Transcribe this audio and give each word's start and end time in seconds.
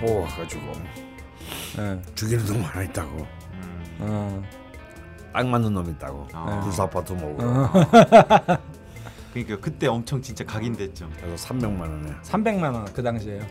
뽑아가지고 0.00 0.62
예. 1.78 2.00
죽이는 2.14 2.44
놈 2.46 2.62
하나 2.62 2.82
있다고 2.84 3.16
음. 3.52 3.96
어. 4.00 4.42
딱 5.32 5.46
맞는 5.46 5.72
놈 5.72 5.88
있다고 5.90 6.26
아. 6.32 6.60
불사 6.62 6.82
아파트 6.84 7.12
먹고 7.12 7.36
그러니까 9.32 9.56
그때 9.60 9.86
엄청 9.86 10.20
진짜 10.20 10.42
각인됐죠. 10.44 11.08
그래서 11.20 11.48
300만 11.48 11.80
원에 11.80 12.10
300만 12.22 12.74
원 12.74 12.84
그 12.92 13.02
당시에요. 13.02 13.42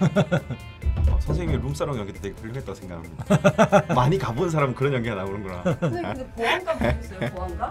아, 0.00 1.20
선생님이 1.20 1.62
룸사롱 1.62 1.96
연기 1.98 2.12
되게 2.14 2.34
훌륭했다고 2.40 2.74
생각합니다. 2.74 3.94
많이 3.94 4.18
가본 4.18 4.50
사람은 4.50 4.74
그런 4.74 4.94
연기가 4.94 5.14
나오는구나. 5.14 5.62
선생님 5.78 6.02
근데 6.14 6.26
보안가 6.32 6.72
보셨어요? 6.78 7.30
보안가? 7.30 7.70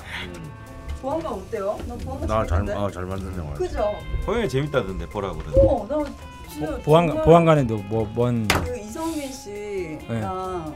보안가 1.01 1.29
어때요? 1.31 1.77
나 1.87 1.95
보안가 1.95 2.25
나잘 2.27 2.47
재밌는데? 2.47 2.73
아, 2.79 2.89
잘 2.91 3.05
만든 3.05 3.37
영화 3.37 3.53
그죠? 3.55 3.93
호영이 4.25 4.47
재밌다던데 4.47 5.09
보라 5.09 5.33
그러던데. 5.33 5.59
어머 5.59 5.87
나 5.87 6.11
진짜 6.55 6.77
보안 6.83 7.07
정말 7.07 7.25
보안관에도 7.25 7.77
뭐뭔. 7.89 8.47
그 8.47 8.77
이성민 8.77 9.29
씨랑 9.31 10.75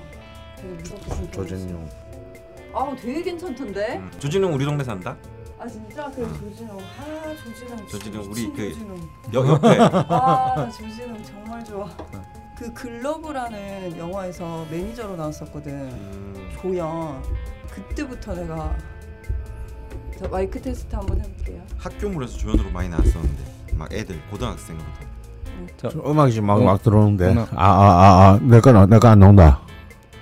되게 0.58 0.74
무섭게 0.74 1.32
조진용. 1.32 1.90
아 2.74 2.96
되게 3.00 3.22
괜찮던데? 3.24 3.98
음. 3.98 4.12
조진웅 4.20 4.54
우리 4.54 4.66
동네 4.66 4.84
산다. 4.84 5.16
아 5.58 5.66
진짜? 5.68 6.12
그 6.14 6.22
조진웅 6.38 6.78
아 6.80 7.36
조진웅 7.46 7.88
조진웅, 7.88 8.32
우리 8.32 8.52
그- 8.52 8.74
조진웅. 8.74 9.10
여, 9.34 9.48
옆에. 9.48 9.78
아 9.80 10.70
조진웅 10.70 11.24
정말 11.24 11.64
좋아. 11.64 11.90
그 12.58 12.74
글러브라는 12.74 13.98
영화에서 13.98 14.66
매니저로 14.70 15.16
나왔었거든. 15.16 15.72
음, 15.74 16.50
조연. 16.62 17.24
그때부터 17.72 18.36
내가 18.36 18.76
자 20.20 20.28
마이크 20.28 20.62
테스트 20.62 20.94
한번 20.94 21.22
해볼게요. 21.22 21.62
학교물에서 21.78 22.38
조연으로 22.38 22.70
많이 22.72 22.90
나왔었는데 22.90 23.44
막 23.76 23.94
애들 23.94 24.20
고등학생부터. 24.30 25.09
저, 25.78 25.90
음악이 26.06 26.42
막, 26.42 26.56
어, 26.56 26.64
막 26.64 26.82
들어오는데 26.84 27.32
음악. 27.32 27.50
아아 27.56 27.70
아 27.70 28.30
아 28.34 28.40
내가 28.42 28.86
내가 28.86 29.12
안 29.12 29.20
나온다 29.20 29.60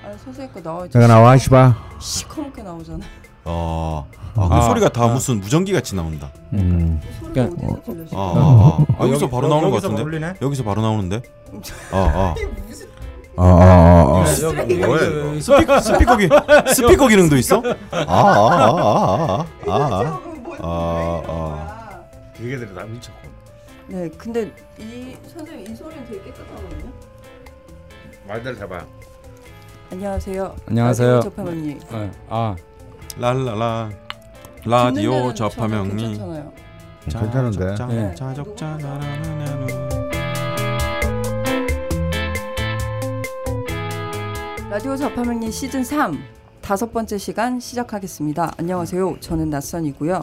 아 0.06 0.10
선생님 0.24 0.54
거 0.54 0.60
나와야지 0.62 0.94
내가 0.98 1.08
나와 1.08 1.38
씨발 1.38 1.74
시커멓게 2.00 2.62
나오잖아 2.64 3.00
어. 3.46 4.06
아, 4.40 4.48
그 4.50 4.54
아, 4.56 4.62
소리가 4.62 4.90
다 4.90 5.06
아. 5.06 5.08
무슨 5.08 5.40
무전기 5.40 5.72
같이 5.74 5.96
나온다. 5.96 6.30
음그 6.54 7.00
소리가 7.22 7.34
그러니까- 7.50 7.66
어디서 7.74 7.82
들려 7.86 8.06
아, 8.14 8.22
아, 8.22 8.30
아. 8.38 8.86
아, 9.00 9.04
여기서 9.08 9.22
여기- 9.26 9.32
바로 9.32 9.48
나오는 9.48 9.70
것 9.72 9.78
여기서 9.78 9.90
같은데. 9.90 10.02
울리네? 10.04 10.34
여기서 10.44 10.64
바로 10.64 10.82
나오는데. 10.84 11.22
아, 11.92 11.98
아. 11.98 12.36
뭐야, 13.36 14.26
여기 14.44 14.74
이거? 14.76 14.98
스피커 15.40 15.80
스피커 15.80 16.18
기 16.18 16.30
스피커 16.76 17.08
기능도 17.08 17.36
있어? 17.38 17.62
아, 17.92 17.98
아, 17.98 18.04
아, 18.08 19.46
아, 19.68 19.72
아, 19.72 19.74
아. 19.74 20.22
뭐, 20.44 20.58
아, 20.62 21.22
아. 21.28 22.00
기계들이 22.36 22.76
다 22.76 22.84
미쳤고 22.84 23.27
네 23.88 24.10
근데 24.18 24.52
이 24.78 25.16
선생님 25.28 25.72
이 25.72 25.76
소리는 25.76 26.06
되게 26.06 26.24
깨끗하거든요 26.26 26.92
말들 28.28 28.58
해봐 28.60 28.86
안녕하세요 29.92 30.56
안녕하세요. 30.66 31.22
접하면님 31.22 31.80
예. 31.94 32.12
아 32.28 32.56
랄랄라. 33.18 33.90
라디오 34.66 35.34
접하명리. 35.34 35.96
괜찮잖아요 36.18 36.54
괜찮은데 37.06 37.76
자적자, 37.76 37.86
네. 37.88 38.16
자적자 38.16 38.78
나라는. 38.78 39.68
라디오 44.70 44.96
접하명리 44.98 45.50
시즌 45.52 45.84
3 45.86 46.22
다섯 46.62 46.92
번째 46.92 47.18
시간 47.18 47.60
시작하겠습니다. 47.62 48.52
안녕하세요. 48.58 49.22
저는 49.22 49.50
낯선이고요. 49.50 50.20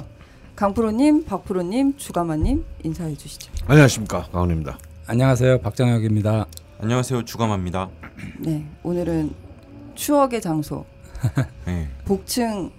강프로님, 0.57 1.25
박프로님, 1.25 1.97
주가마님 1.97 2.65
인사해 2.85 3.15
주시죠. 3.17 3.51
안녕하십니까 3.67 4.27
강원입니다 4.31 4.79
안녕하세요 5.07 5.59
박정혁입니다. 5.61 6.47
안녕하세요 6.81 7.25
주감합니다. 7.25 7.89
네, 8.39 8.65
오늘은 8.85 9.33
추억의 9.97 10.41
장소 10.41 10.85
네. 11.67 11.89
복층 12.05 12.71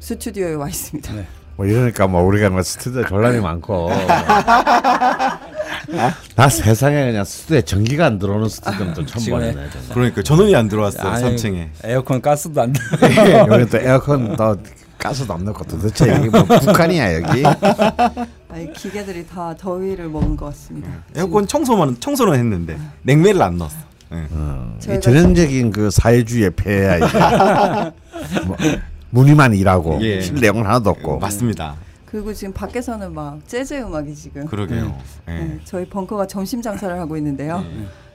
스튜디오에 0.00 0.54
와 0.54 0.68
있습니다. 0.68 1.12
네. 1.14 1.26
뭐 1.56 1.66
이러니까 1.66 2.06
뭐 2.08 2.22
우리가 2.22 2.50
뭐 2.50 2.62
스튜디오 2.62 3.04
졸라리 3.06 3.40
많고 3.40 3.90
나 6.36 6.48
세상에 6.48 7.06
그냥 7.06 7.24
스튜디오에 7.24 7.62
전기가 7.62 8.06
안 8.06 8.18
들어오는 8.18 8.48
스튜디오는 8.48 8.94
또 8.94 9.06
처음 9.06 9.24
정말. 9.24 9.70
그러니까 9.92 10.22
전원이 10.22 10.56
안 10.56 10.68
들어왔어요 10.68 11.08
아니, 11.12 11.36
3층에. 11.36 11.68
에어컨 11.84 12.20
가스도 12.20 12.60
안 12.62 12.72
돼. 12.72 12.80
여기 13.48 13.70
또 13.70 13.78
에어컨 13.78 14.36
또 14.36 14.56
가스도 15.00 15.34
안 15.34 15.44
넣고 15.44 15.64
도대체 15.64 16.08
여기 16.08 16.28
뭐 16.28 16.44
북한이야 16.44 17.14
여기 17.14 17.42
아이, 18.48 18.72
기계들이 18.72 19.26
다 19.26 19.54
더위를 19.56 20.08
먹은 20.08 20.36
것 20.36 20.46
같습니다. 20.46 20.88
에어컨 21.16 21.46
청소만 21.46 21.98
청소는 21.98 22.38
했는데 22.38 22.78
냉매를 23.02 23.42
안 23.42 23.56
넣었어. 23.58 23.76
네. 24.10 24.26
어, 24.32 24.76
이 24.80 25.00
전형적인 25.00 25.70
그 25.70 25.90
사회주의의 25.90 26.50
폐해야 26.50 26.96
이게 26.96 27.06
뭐, 28.46 28.56
무늬만 29.10 29.54
일하고 29.54 29.98
예. 30.02 30.20
실내용은 30.20 30.66
하나도 30.66 30.90
없고 30.90 31.18
맞습니다. 31.18 31.76
그리고 32.06 32.34
지금 32.34 32.52
밖에서는 32.52 33.14
막 33.14 33.38
재즈 33.46 33.74
음악이 33.74 34.14
지금 34.14 34.46
그러게요. 34.46 34.98
예. 35.28 35.32
네, 35.32 35.60
저희 35.64 35.88
벙커가 35.88 36.26
점심 36.26 36.60
장사를 36.60 36.98
하고 36.98 37.16
있는데요. 37.16 37.64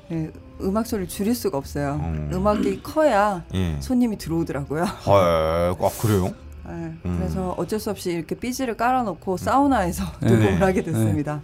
네, 0.09 0.29
음악 0.61 0.85
소리를 0.85 1.07
줄일 1.07 1.33
수가 1.33 1.57
없어요. 1.57 1.99
음. 2.03 2.29
음악이 2.33 2.83
커야 2.83 3.43
예. 3.53 3.77
손님이 3.79 4.17
들어오더라고요. 4.17 4.83
헐, 4.83 5.75
아 5.79 5.89
그래요? 6.01 6.33
네, 6.67 6.93
음. 7.05 7.17
그래서 7.19 7.53
어쩔 7.57 7.79
수 7.79 7.89
없이 7.89 8.11
이렇게 8.11 8.35
삐지를 8.35 8.75
깔아놓고 8.75 9.37
사우나에서 9.37 10.03
네. 10.21 10.31
녹음을 10.31 10.61
하게 10.61 10.83
됐습니다. 10.83 11.41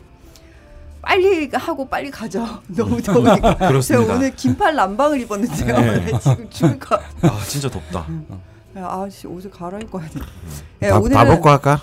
빨리 1.01 1.49
하고 1.53 1.87
빨리 1.87 2.11
가죠. 2.11 2.45
너무 2.67 3.01
더우니까. 3.01 3.57
그렇습니다. 3.69 4.03
제가 4.05 4.15
오늘 4.15 4.35
긴팔 4.35 4.75
남방을 4.75 5.21
입었는데요. 5.21 5.79
네. 5.79 6.11
지금 6.19 6.49
죽을 6.49 6.79
것. 6.79 6.99
아 7.21 7.39
진짜 7.47 7.69
덥다. 7.69 8.05
아씨 8.73 9.27
옷을 9.27 9.51
갈아입고 9.51 9.97
와야 9.97 10.07
돼. 10.09 10.19
네, 10.79 10.89
다, 10.89 11.01
다 11.01 11.25
벗고 11.25 11.49
할까? 11.49 11.79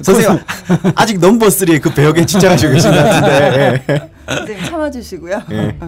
선생님 0.00 0.40
아직 0.94 1.18
넘버 1.18 1.46
3의 1.46 1.82
그 1.82 1.92
배역에 1.92 2.24
집착하시고 2.24 2.72
계신 2.72 2.92
것 2.92 2.96
같은데. 2.98 3.84
예. 3.88 4.10
선생님 4.28 4.64
참아주시고요. 4.66 5.42
예. 5.50 5.78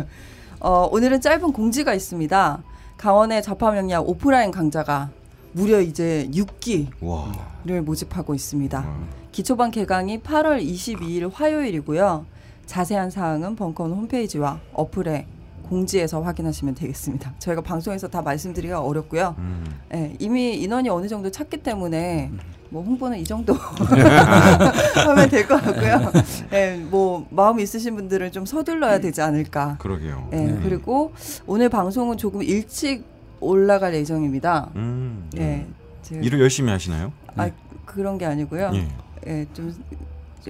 어, 0.58 0.88
오늘은 0.90 1.20
짧은 1.20 1.52
공지가 1.52 1.94
있습니다. 1.94 2.58
강원의 3.00 3.42
좌파명리학 3.42 4.06
오프라인 4.06 4.50
강좌가 4.50 5.08
무려 5.52 5.80
이제 5.80 6.28
6기를 6.34 6.88
와. 7.00 7.32
모집하고 7.80 8.34
있습니다. 8.34 8.86
기초반 9.32 9.70
개강이 9.70 10.20
8월 10.20 10.62
22일 10.62 11.32
화요일이고요. 11.32 12.26
자세한 12.66 13.08
사항은 13.08 13.56
벙커원 13.56 13.92
홈페이지와 13.92 14.60
어플에 14.74 15.26
공지에서 15.62 16.20
확인하시면 16.20 16.74
되겠습니다. 16.74 17.32
저희가 17.38 17.62
방송에서 17.62 18.06
다 18.06 18.20
말씀드리기가 18.20 18.82
어렵고요. 18.82 19.34
음. 19.38 19.64
예, 19.94 20.14
이미 20.18 20.56
인원이 20.56 20.90
어느 20.90 21.08
정도 21.08 21.30
찼기 21.30 21.62
때문에 21.62 22.30
뭐 22.70 22.82
홍보는 22.84 23.18
이 23.18 23.24
정도 23.24 23.52
하면 25.04 25.28
될 25.28 25.46
것 25.46 25.60
같고요. 25.62 26.12
예, 26.52 26.76
뭐 26.88 27.26
마음 27.30 27.58
있으신 27.60 27.96
분들은 27.96 28.32
좀 28.32 28.46
서둘러야 28.46 29.00
되지 29.00 29.20
않을까. 29.22 29.76
그러게요. 29.78 30.28
예, 30.32 30.58
그리고 30.62 31.12
오늘 31.46 31.68
방송은 31.68 32.16
조금 32.16 32.42
일찍 32.42 33.04
올라갈 33.40 33.94
예정입니다. 33.94 34.70
음. 34.76 35.28
예, 35.36 35.66
제가 36.02 36.20
일을 36.22 36.40
열심히 36.40 36.70
하시나요? 36.70 37.12
아 37.36 37.50
그런 37.84 38.18
게 38.18 38.26
아니고요. 38.26 38.70
예. 38.74 38.88
예, 39.26 39.46
좀 39.52 39.74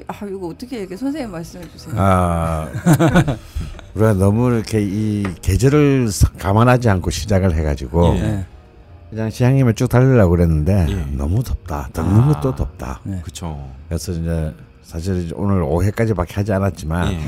아, 0.07 0.25
이거 0.27 0.47
어떻게 0.49 0.81
얘기 0.81 0.97
선생님 0.97 1.31
말씀해 1.33 1.69
주세요. 1.71 1.95
아, 1.97 2.69
우리가 3.95 4.13
너무 4.15 4.53
이렇게 4.53 4.81
이 4.83 5.25
계절을 5.43 6.13
사- 6.13 6.29
감안하지 6.39 6.89
않고 6.91 7.11
시작을 7.11 7.55
해가지고 7.57 8.15
예. 8.17 8.45
예. 9.13 9.17
그냥 9.17 9.31
시장님을 9.31 9.75
쭉 9.75 9.89
달리려고 9.89 10.31
그랬는데 10.31 10.87
예. 10.89 11.17
너무 11.17 11.43
덥다. 11.43 11.89
덥는 11.93 12.21
아. 12.21 12.29
것도 12.29 12.55
덥다. 12.55 13.01
네. 13.05 13.21
그쵸. 13.23 13.69
그래서 13.89 14.13
이제 14.13 14.55
사실 14.83 15.25
이제 15.25 15.35
오늘 15.37 15.63
5회까지밖에 15.63 16.35
하지 16.35 16.53
않았지만 16.53 17.13
예. 17.13 17.19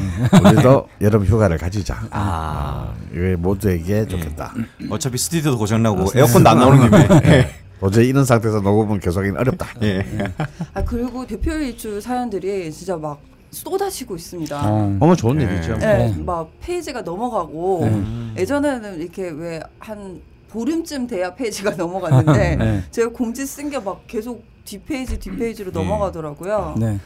우리도 0.51 0.89
여름 1.01 1.25
휴가를 1.25 1.59
가지자. 1.59 1.95
아. 2.11 2.93
아, 2.93 2.95
이게 3.13 3.37
모두에게 3.37 4.07
좋겠다. 4.07 4.55
어차피 4.91 5.19
스튜디오도 5.19 5.59
고장나고 5.59 6.07
에어컨도 6.15 6.51
안 6.51 6.59
나오는 6.59 6.91
김에. 6.91 7.49
도저히 7.81 8.09
이런 8.09 8.25
상태에서 8.25 8.61
녹음은 8.61 9.01
계속하기는 9.01 9.41
어렵다. 9.41 9.67
예. 9.83 10.05
아 10.73 10.85
그리고 10.85 11.27
대표 11.27 11.53
일주 11.53 12.01
사연들이 12.01 12.71
진짜 12.71 12.97
막 12.97 13.21
쏟아지고 13.51 14.15
있습니다. 14.15 14.61
어. 14.65 14.97
어머 15.01 15.15
좋은 15.17 15.37
네. 15.37 15.45
일이죠. 15.45 15.73
예, 15.75 15.87
네. 15.87 16.15
막 16.25 16.49
페이지가 16.61 17.03
넘어가고 17.03 17.83
음. 17.83 18.35
예전에는 18.39 19.01
이렇게 19.01 19.31
왜 19.31 19.61
한 19.81 20.21
보름쯤 20.53 21.07
돼야 21.07 21.35
페이지가 21.35 21.71
넘어갔는데 21.77 22.57
네. 22.57 22.83
제가 22.91 23.11
공지 23.11 23.47
쓴 23.47 23.71
게 23.71 23.79
막 23.81 24.07
계속 24.07 24.45
뒷페이지 24.65 25.19
뒷페이지로 25.19 25.73
네. 25.73 25.79
넘어가더라고요. 25.81 26.75
네. 26.79 26.99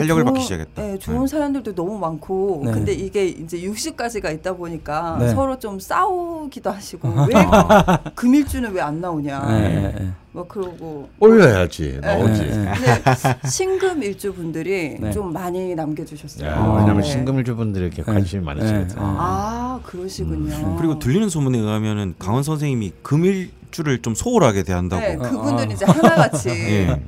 탄력을 0.00 0.22
좋은- 0.22 0.26
받기 0.26 0.40
시작했다. 0.42 0.82
네, 0.82 0.98
좋은 0.98 1.26
사연들도 1.26 1.74
너무 1.74 1.98
많고 1.98 2.62
네. 2.64 2.72
근데 2.72 2.92
이게 2.92 3.26
이제 3.26 3.58
60까지가 3.60 4.32
있다 4.34 4.54
보니까 4.54 5.16
네. 5.20 5.28
서로 5.30 5.58
좀 5.58 5.78
싸우기도 5.80 6.70
하시고 6.70 7.08
왜 7.28 7.34
아. 7.36 7.98
금일주는 8.14 8.70
왜 8.72 8.80
안 8.82 9.00
나오냐. 9.00 9.46
예, 9.50 9.54
예, 9.64 9.84
예. 10.04 10.08
뭐 10.32 10.46
그러고 10.48 11.08
올려야지 11.20 11.98
나오지. 12.00 12.40
네, 12.40 12.56
네. 12.56 12.72
근데 12.74 13.48
신금 13.48 14.02
일주 14.02 14.32
분들이 14.34 14.96
네. 14.98 15.10
좀 15.12 15.32
많이 15.32 15.74
남겨주셨어요. 15.74 16.48
야, 16.48 16.56
아. 16.56 16.72
왜냐면 16.78 17.02
네. 17.02 17.08
신금일주 17.08 17.54
분들이 17.54 17.84
이렇게 17.86 18.02
관심이 18.02 18.42
많으시거든. 18.42 18.88
네. 18.88 18.94
아 18.96 19.78
그러시군요. 19.84 20.52
음. 20.54 20.76
그리고 20.78 20.98
들리는 20.98 21.28
소문에 21.28 21.58
의하면은 21.58 22.14
강원 22.18 22.42
선생님이 22.42 22.92
금일주를 23.02 24.00
좀 24.02 24.14
소홀하게 24.14 24.62
대한다고. 24.62 25.02
네, 25.02 25.16
그분들이 25.16 25.70
아. 25.70 25.74
이제 25.74 25.84
하나같이 25.84 26.48
예. 26.50 27.00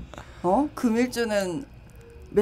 어 0.42 0.68
금일주는 0.74 1.64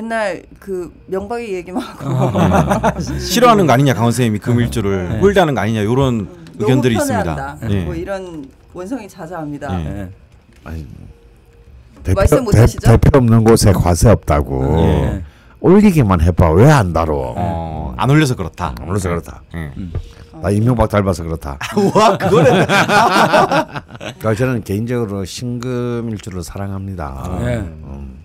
맨날 0.02 0.42
그 0.58 0.90
명박이 1.06 1.52
얘기만 1.52 1.82
하고 1.82 2.08
아. 2.40 2.98
싫어하는 3.20 3.66
거 3.66 3.74
아니냐 3.74 3.92
강원 3.92 4.10
선생님이 4.10 4.38
금일주를 4.38 5.08
네. 5.10 5.18
홀대하는 5.20 5.54
거 5.54 5.60
아니냐 5.60 5.80
이런 5.82 6.28
의견들이 6.58 6.94
있습니다. 6.94 7.24
편애한다. 7.34 7.70
예. 7.70 7.84
뭐 7.84 7.94
이런 7.94 8.46
원성이 8.72 9.06
자자합니다. 9.06 9.80
예. 9.80 9.84
네. 9.90 10.10
아니, 10.64 10.86
말씀 12.14 12.42
못 12.44 12.52
대, 12.52 12.60
하시죠? 12.60 12.80
대 12.90 12.96
표 12.96 13.18
없는 13.18 13.44
곳에 13.44 13.70
과세 13.72 14.08
없다고 14.08 14.78
예. 14.78 15.22
올리기만 15.60 16.22
해봐 16.22 16.52
왜 16.52 16.70
안 16.70 16.94
다뤄? 16.94 17.34
어, 17.36 17.94
안 17.98 18.08
올려서 18.08 18.34
그렇다. 18.34 18.74
아무래도 18.80 19.10
그렇다. 19.10 19.42
예. 19.54 19.72
나 20.40 20.48
이명박 20.50 20.88
닮아서 20.88 21.22
그렇다. 21.22 21.58
와 21.94 22.16
그거는 22.16 22.64
그러니까 23.98 24.34
저는 24.34 24.64
개인적으로 24.64 25.26
신금일주를 25.26 26.42
사랑합니다. 26.42 27.38
네. 27.40 27.56
음, 27.58 28.21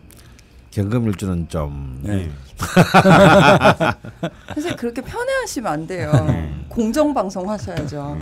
경금일주는 0.77 1.49
좀 1.49 1.99
네. 2.03 2.29
사실 4.53 4.75
그렇게 4.75 5.01
편애하시면 5.01 5.71
안 5.71 5.87
돼요. 5.87 6.11
네. 6.27 6.53
공정 6.69 7.15
방송 7.15 7.49
하셔야죠. 7.49 7.99
어, 7.99 8.17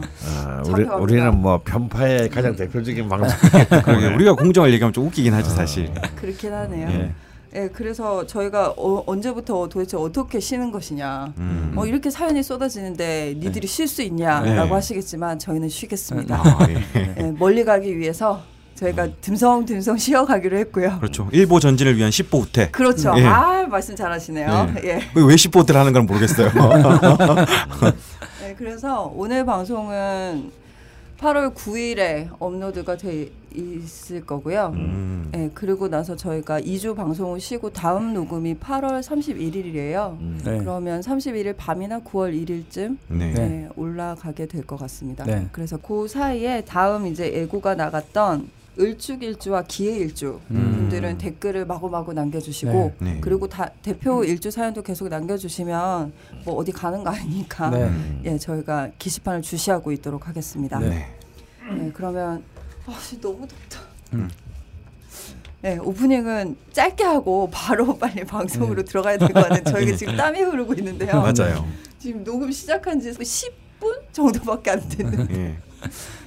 우리 0.60 0.64
잡혀갑니다. 0.64 0.96
우리는 0.96 1.38
뭐 1.42 1.62
편파의 1.66 2.30
가장 2.30 2.56
대표적인 2.56 3.10
방송. 3.10 3.28
그러게 3.84 4.08
우리가 4.08 4.36
공정을 4.36 4.72
얘기하면 4.72 4.94
좀 4.94 5.08
웃기긴 5.08 5.34
하죠 5.34 5.50
사실. 5.50 5.94
그렇긴 6.16 6.54
하네요. 6.54 6.88
예. 6.90 7.14
예, 7.56 7.70
그래서 7.74 8.26
저희가 8.26 8.74
어, 8.78 9.04
언제부터 9.06 9.68
도대체 9.68 9.98
어떻게 9.98 10.40
쉬는 10.40 10.72
것이냐. 10.72 11.34
음. 11.38 11.74
어, 11.76 11.86
이렇게 11.86 12.10
사연이 12.10 12.42
쏟아지는데 12.42 13.36
니들이 13.38 13.68
쉴수 13.68 14.02
있냐라고 14.02 14.68
네. 14.68 14.72
하시겠지만 14.72 15.40
저희는 15.40 15.68
쉬겠습니다. 15.68 16.36
아, 16.38 16.68
예. 16.70 17.16
예, 17.20 17.32
멀리 17.38 17.66
가기 17.66 17.98
위해서 17.98 18.42
저희가 18.76 19.08
듬성듬성 19.22 19.98
쉬어가기로 19.98 20.58
했고요. 20.58 20.98
그렇죠. 21.00 21.30
일보 21.32 21.60
전진을 21.60 21.98
위한 21.98 22.10
10보 22.12 22.42
후퇴. 22.42 22.70
그렇죠. 22.72 23.14
예. 23.18 23.26
아 23.26 23.66
말씀 23.68 23.96
잘하시네요. 23.96 24.74
예. 24.84 24.90
왜 25.16 25.36
10보 25.36 25.60
후퇴를 25.62 25.80
하는 25.80 25.94
건 25.94 26.06
모르겠어요. 26.06 26.52
네, 28.42 28.54
그래서 28.58 29.12
오늘 29.16 29.46
방송은 29.46 30.52
8월 31.20 31.54
9일에 31.56 32.28
업로드가 32.40 32.98
돼 32.98 33.30
있을 33.56 34.26
거고요. 34.26 34.74
음. 34.76 35.30
네, 35.32 35.50
그리고 35.54 35.88
나서 35.88 36.18
저희가 36.18 36.60
2주 36.60 36.94
방송을 36.96 37.40
쉬고 37.40 37.70
다음 37.72 38.14
녹음이 38.14 38.56
8월 38.56 39.02
31일이에요. 39.02 40.18
네. 40.44 40.58
그러면 40.60 41.00
31일 41.00 41.56
밤이나 41.56 42.02
9월 42.02 42.34
1일쯤 42.46 42.98
네. 43.08 43.34
네, 43.34 43.70
올라가게 43.78 44.46
될 44.48 44.66
것 44.66 44.78
같습니다. 44.82 45.24
네. 45.24 45.48
그래서 45.54 45.78
그 45.78 46.08
사이에 46.10 46.62
다음 46.68 47.08
이제 47.08 47.32
예고가 47.34 47.76
나갔던 47.76 48.50
을축일주와 48.80 49.64
기해일주 49.64 50.40
음. 50.52 50.76
분들은 50.76 51.18
댓글을 51.18 51.66
마구마구 51.66 52.14
남겨주시고 52.14 52.72
네. 53.00 53.14
네. 53.14 53.18
그리고 53.22 53.48
다, 53.48 53.70
대표 53.82 54.24
일주 54.24 54.52
사연도 54.52 54.82
계속 54.82 55.08
남겨주시면 55.10 56.14
뭐 56.46 56.56
어디 56.56 56.72
가는 56.72 57.04
거 57.04 57.10
아니니까 57.10 57.70
네. 57.70 58.22
예 58.26 58.38
저희가 58.38 58.90
게시판을 59.00 59.42
주시하고 59.42 59.92
있도록 59.94 60.28
하겠습니다. 60.28 60.80
네. 60.80 60.90
네. 60.90 61.76
네, 61.76 61.92
그러면 61.94 62.44
아씨 62.86 63.20
너무 63.20 63.48
덥다. 63.48 63.80
음. 64.14 64.30
네 65.62 65.78
오프닝은 65.80 66.58
짧게 66.74 67.04
하고 67.04 67.50
바로 67.52 67.98
빨리 67.98 68.24
방송으로 68.24 68.84
들어가야 68.84 69.18
될 69.18 69.30
것 69.30 69.42
같아요. 69.50 69.64
저희가 69.64 69.96
지금 69.98 70.16
땀이 70.16 70.40
흐르고 70.42 70.74
있는데요. 70.76 71.14
맞아요. 71.22 71.68
지금 71.98 72.24
녹음 72.24 72.52
시작한 72.52 73.00
지 73.00 73.10
10분 73.12 73.54
정도밖에 74.12 74.72
안 74.72 74.88
됐는데 74.90 75.34
예. 75.36 75.58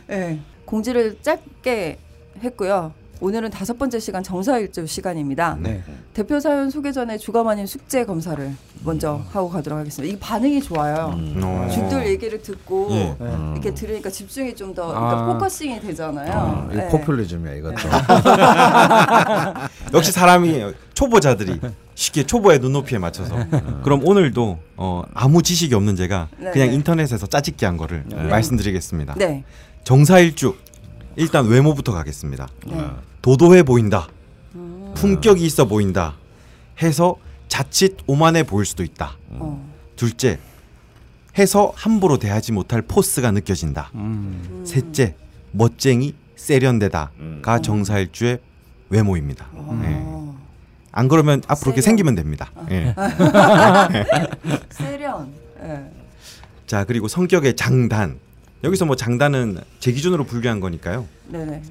네, 0.09 0.41
공지를 0.65 1.19
짧게 1.23 1.99
했고요. 2.43 2.93
오늘은 3.21 3.51
다섯 3.51 3.79
번째 3.79 3.99
시간 3.99 4.23
정사일주 4.23 4.87
시간입니다. 4.87 5.57
네. 5.61 5.83
대표 6.15 6.39
사연 6.39 6.71
소개 6.71 6.93
전에 6.93 7.19
주감 7.19 7.49
아닌 7.49 7.67
숙제 7.67 8.05
검사를 8.05 8.53
먼저 8.85 9.21
하고 9.33 9.51
가도록 9.51 9.79
하겠습니다. 9.79 10.15
이 10.15 10.19
반응이 10.19 10.63
좋아요. 10.63 11.15
음. 11.17 11.41
어. 11.43 11.69
죽들 11.69 12.07
얘기를 12.07 12.41
듣고 12.41 12.89
예. 12.93 13.17
네. 13.19 13.21
음. 13.21 13.55
이렇게 13.55 13.75
들으니까 13.75 14.09
집중이 14.09 14.55
좀더 14.55 14.87
그러니까 14.87 15.19
아. 15.19 15.33
focusing이 15.33 15.81
되잖아요. 15.81 16.33
어, 16.33 16.69
이거 16.73 16.83
네. 16.83 16.89
포퓰리즘이야 16.89 17.55
이것도. 17.55 17.75
역시 19.95 20.13
사람이 20.13 20.75
초보자들이 20.95 21.59
쉽게 21.97 22.25
초보의 22.25 22.61
눈높이에 22.61 22.99
맞춰서 22.99 23.35
그럼 23.83 24.07
오늘도 24.07 24.59
어, 24.77 25.03
아무 25.13 25.43
지식이 25.43 25.75
없는 25.75 25.97
제가 25.97 26.29
네, 26.39 26.53
그냥 26.53 26.69
네. 26.69 26.75
인터넷에서 26.75 27.27
짜집기 27.27 27.65
한 27.65 27.77
거를 27.77 28.05
네. 28.07 28.23
말씀드리겠습니다. 28.23 29.15
네. 29.15 29.43
정사일주 29.83 30.55
일단 31.19 31.49
외모부터 31.49 31.93
가겠습니다. 31.93 32.49
네. 32.69 32.91
도도해 33.23 33.65
보인다. 33.65 34.07
음. 34.55 34.93
품격이 34.95 35.45
있어 35.45 35.67
보인다. 35.67 36.15
해서 36.81 37.17
자칫 37.49 37.97
오만해 38.07 38.45
보일 38.45 38.65
수도 38.65 38.85
있다. 38.85 39.17
어. 39.31 39.69
둘째, 39.97 40.39
해서 41.37 41.73
함부로 41.75 42.19
대하지 42.19 42.53
못할 42.53 42.83
포스가 42.83 43.33
느껴진다. 43.33 43.91
음. 43.97 44.47
음. 44.49 44.65
셋째, 44.65 45.17
멋쟁이 45.51 46.15
세련되다가 46.37 47.11
음. 47.19 47.43
정사일주의 47.63 48.39
외모입니다. 48.89 49.49
어. 49.55 49.83
예. 49.85 50.29
안 50.93 51.09
그러면 51.09 51.43
앞으로 51.49 51.71
이렇게 51.71 51.81
세련. 51.83 51.97
생기면 51.97 52.15
됩니다. 52.15 52.51
예. 52.71 52.95
세련. 54.71 55.33
예. 55.65 55.91
자 56.69 56.85
그리고 56.85 57.09
성격의 57.09 57.57
장단. 57.57 58.21
여기서 58.65 58.85
뭐 58.87 58.97
장단은 58.97 59.59
제 59.79 59.93
기준으로 59.93 60.25
분류한 60.25 60.61
거니까요. 60.61 61.07
네네. 61.29 61.63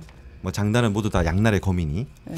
뭐 0.41 0.51
장단은 0.51 0.93
모두 0.93 1.09
다 1.09 1.25
양날의 1.25 1.59
검이니. 1.59 2.07
네. 2.25 2.35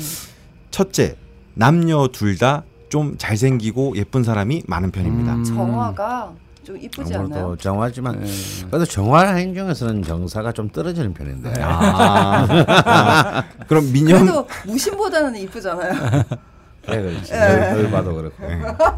첫째, 0.72 1.16
남녀 1.54 2.08
둘 2.12 2.38
다 2.38 2.64
좀 2.90 3.16
잘생기고 3.20 3.98
예쁜 3.98 4.24
사람이 4.24 4.64
많은 4.66 4.90
편입니다. 4.90 5.36
음. 5.36 5.44
정화가 5.44 6.34
좀 6.64 6.76
이쁘지 6.76 7.14
않나요? 7.14 7.26
아무래도 7.44 7.56
정화지만 7.58 8.20
네. 8.20 8.28
그래도 8.68 8.84
정화 8.86 9.28
행중에서는 9.36 10.02
정사가 10.02 10.52
좀 10.54 10.70
떨어지는 10.70 11.14
편인데. 11.14 11.62
아, 11.62 12.48
아. 12.50 13.44
그럼 13.68 13.92
민영 13.94 14.22
그래도 14.26 14.48
무신보다는 14.66 15.36
이쁘잖아요. 15.42 15.94
그래 16.84 17.02
그렇지. 17.04 17.32
예. 17.32 17.38
널, 17.38 17.60
널 17.84 17.92
봐도 17.92 18.16
그렇고. 18.16 18.48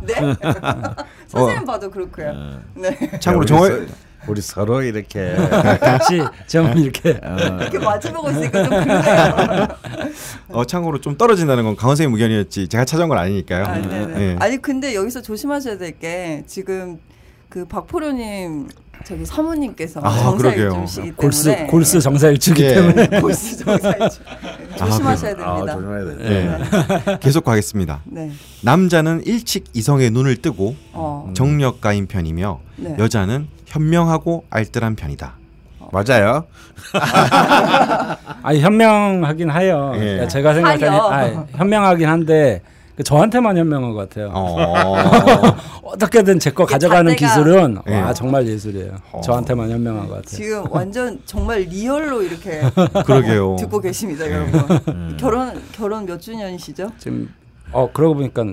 네. 0.05 0.13
선생님 1.27 1.65
봐도 1.65 1.91
그렇고요. 1.91 2.61
네. 2.75 2.97
참고로 3.19 3.39
우리 3.39 3.47
정화 3.47 3.67
서- 3.67 3.93
우리 4.27 4.41
서로 4.41 4.81
이렇게 4.83 5.35
같이 5.81 6.21
좀 6.47 6.77
이렇게 6.77 7.19
어, 7.23 7.35
이렇게 7.59 7.79
마주보고 7.79 8.29
있으니까 8.31 8.63
좀 8.63 8.69
그러네요. 8.83 9.67
어, 10.49 10.63
참고로 10.65 11.01
좀 11.01 11.17
떨어진다는 11.17 11.63
건 11.63 11.75
강원 11.75 11.95
선생님 11.95 12.13
의견이었지 12.15 12.67
제가 12.67 12.85
찾아온 12.85 13.09
건 13.09 13.17
아니니까요. 13.17 13.65
아, 13.65 13.77
네네. 13.79 14.21
예. 14.21 14.35
아니 14.39 14.57
근데 14.57 14.93
여기서 14.95 15.21
조심하셔야 15.21 15.77
될 15.77 15.91
게 15.99 16.43
지금 16.47 16.99
그 17.49 17.65
박포로님 17.65 18.69
저기 19.05 19.25
사모님께서 19.25 19.99
아, 20.03 20.35
그러게요. 20.35 20.69
정사일주시기 20.71 21.01
때문에 21.03 21.15
골스 21.15 21.67
골스 21.67 21.99
정사일주기 21.99 22.63
예. 22.63 22.73
때문에 22.73 23.07
골수 23.21 23.57
정사일주 23.57 24.19
조심하셔야 24.77 25.33
아, 25.39 25.55
됩니다. 25.55 25.73
조심해야 25.75 26.05
돼. 26.05 27.11
예. 27.11 27.17
계속 27.19 27.43
가겠습니다. 27.43 28.01
네. 28.05 28.31
남자는 28.61 29.23
일찍 29.25 29.65
이성의 29.73 30.11
눈을 30.11 30.37
뜨고 30.37 30.75
어. 30.93 31.31
정력가인 31.35 32.07
편이며 32.07 32.59
네. 32.77 32.95
여자는 32.99 33.47
현명하고 33.65 34.45
알뜰한 34.49 34.95
편이다. 34.95 35.37
맞아요. 35.93 36.45
아니 38.43 38.61
현명하긴 38.61 39.51
해요. 39.51 39.91
예. 39.95 40.27
제가 40.27 40.53
생각하니 40.53 40.83
하여. 40.83 41.09
아, 41.11 41.45
현명하긴 41.57 42.07
한데 42.07 42.61
그 42.63 42.70
저한테만 43.03 43.57
현명한 43.57 43.93
것 43.93 44.09
같아요. 44.09 44.31
어. 44.33 44.73
어떻게든 45.83 46.39
제 46.39 46.51
거 46.51 46.65
가져가는 46.65 47.15
기술은 47.15 47.77
예. 47.89 48.01
와 48.01 48.13
정말 48.13 48.45
예술이에요. 48.47 48.97
어. 49.13 49.21
저한테만 49.21 49.69
현명한 49.71 50.07
것 50.07 50.15
같아요. 50.15 50.25
지금 50.27 50.63
완전 50.69 51.19
정말 51.25 51.61
리얼로 51.61 52.21
이렇게 52.23 52.61
그러게요. 53.05 53.55
듣고 53.59 53.79
계십니다, 53.79 54.25
네. 54.25 54.33
여러분. 54.33 54.79
음. 54.89 55.17
결혼 55.19 55.61
결혼 55.71 56.05
몇 56.05 56.19
주년이시죠? 56.19 56.91
지금 56.97 57.33
어 57.71 57.89
그러고 57.91 58.15
보니까 58.15 58.43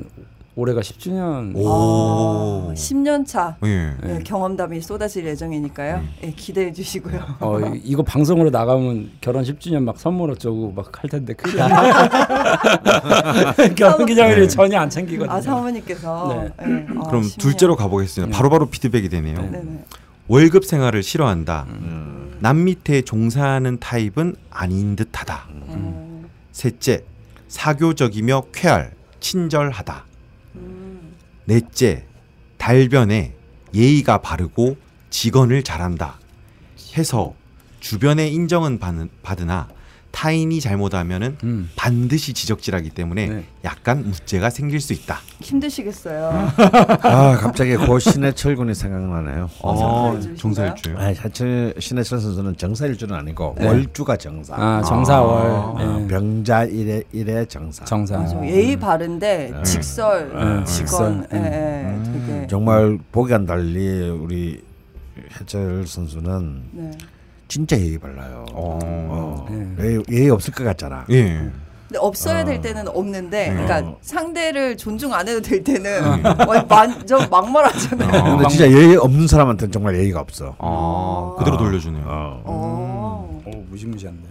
올해가 0.59 0.81
10주년. 0.81 1.53
오. 1.55 2.71
아, 2.71 2.75
10년 2.75 3.25
차 3.25 3.57
예. 3.65 3.95
네, 4.03 4.19
경험담이 4.25 4.81
쏟아질 4.81 5.25
예정이니까요. 5.27 6.03
네, 6.21 6.33
기대해 6.35 6.73
주시고요. 6.73 7.21
어 7.38 7.61
이- 7.61 7.81
이거 7.85 8.03
방송으로 8.03 8.50
나가면 8.50 9.11
결혼 9.21 9.45
10주년 9.45 9.85
막 9.85 10.00
선물 10.00 10.33
어쩌고 10.33 10.73
막 10.73 10.88
할 11.00 11.09
텐데 11.09 11.33
그게 11.35 11.59
결혼 13.77 14.05
기념일을 14.07 14.49
전혀 14.49 14.81
안 14.81 14.91
챙기거든요. 14.91 15.33
아 15.33 15.41
사모님께서 15.41 16.50
네. 16.59 16.67
네. 16.67 16.87
아, 16.99 17.07
그럼 17.09 17.23
10년. 17.23 17.38
둘째로 17.38 17.77
가보겠습니다. 17.77 18.37
바로바로 18.37 18.67
피드백이 18.67 19.09
되네요. 19.11 19.37
네네. 19.37 19.85
월급 20.27 20.65
생활을 20.65 21.05
싫어한다. 21.05 21.67
음. 21.69 22.37
남 22.41 22.65
밑에 22.65 23.03
종사하는 23.03 23.79
타입은 23.79 24.35
아닌 24.50 24.97
듯하다. 24.97 25.47
음. 25.69 26.29
셋째, 26.50 27.05
사교적이며 27.47 28.43
쾌활, 28.53 28.91
친절하다. 29.21 30.08
음. 31.49 31.55
넷째, 31.55 32.05
달변에 32.59 33.33
예의가 33.75 34.19
바르고 34.19 34.76
직언을 35.11 35.62
잘한다. 35.62 36.19
해서 36.97 37.35
주변의 37.81 38.33
인정은 38.35 38.78
받으- 38.78 39.09
받으나 39.23 39.69
타인이 40.19 40.61
잘못하면은 40.61 41.39
음. 41.45 41.71
반드시 41.77 42.33
지적질하기 42.33 42.91
때문에 42.91 43.27
네. 43.29 43.45
약간 43.63 44.03
문제가 44.03 44.51
생길 44.51 44.81
수 44.81 44.93
있다. 44.93 45.21
힘드시겠어요. 45.41 46.51
아 47.03 47.37
갑자기 47.37 47.77
고 47.77 48.01
신해철 48.01 48.57
군이 48.57 48.75
생각나네요. 48.75 49.49
어, 49.61 49.77
정사일주이신가요? 49.77 50.37
정사일주요. 50.37 50.99
아, 50.99 51.15
사실 51.15 51.73
신해철 51.79 52.19
선수는 52.19 52.57
정사일주는 52.57 53.15
아니고 53.15 53.55
네. 53.59 53.67
월주가 53.69 54.17
정사. 54.17 54.57
아 54.57 54.83
정사월 54.83 55.47
아. 55.47 55.55
어, 55.55 56.01
예. 56.03 56.09
병자 56.09 56.65
일의 56.65 57.05
일의 57.13 57.47
정사. 57.47 57.85
정사. 57.85 58.19
맞아. 58.19 58.45
예의 58.45 58.77
바른데 58.77 59.53
네. 59.55 59.63
직설, 59.63 60.31
네, 60.35 60.65
직권, 60.65 61.23
직설. 61.23 61.29
예, 61.33 61.37
예, 61.39 62.13
되게 62.13 62.47
정말 62.49 62.99
보기와는 63.13 63.47
달리 63.47 64.09
우리 64.09 64.65
해철 65.41 65.87
선수는 65.87 66.63
네. 66.73 66.91
진짜 67.49 67.78
예의 67.78 67.99
발라요. 67.99 68.45
어. 68.52 68.78
어, 68.83 69.47
네. 69.50 69.85
예의, 69.85 70.02
예의 70.11 70.31
없을 70.31 70.52
것 70.52 70.64
같잖아. 70.64 71.07
예. 71.11 71.50
근데 71.88 71.99
없어야 71.99 72.43
어. 72.43 72.45
될 72.45 72.61
때는 72.61 72.87
없는데, 72.88 73.49
네. 73.49 73.52
그러니까 73.55 73.78
어. 73.90 73.99
상대를 74.02 74.76
존중 74.76 75.14
안 75.14 75.26
해도 75.26 75.40
될 75.40 75.64
때는 75.64 76.23
완전 76.69 77.31
막말하잖아요. 77.31 78.21
어. 78.21 78.37
근데 78.37 78.49
진짜 78.49 78.71
예의 78.71 78.97
없는 78.97 79.26
사람한테는 79.26 79.73
정말 79.73 79.97
예의가 79.97 80.21
없어. 80.21 80.55
아, 80.59 81.35
그대로 81.38 81.57
어. 81.57 81.59
돌려주네요. 81.59 82.05
어. 82.07 82.43
어, 82.45 83.43
오 83.47 83.64
무시무시한데. 83.71 84.28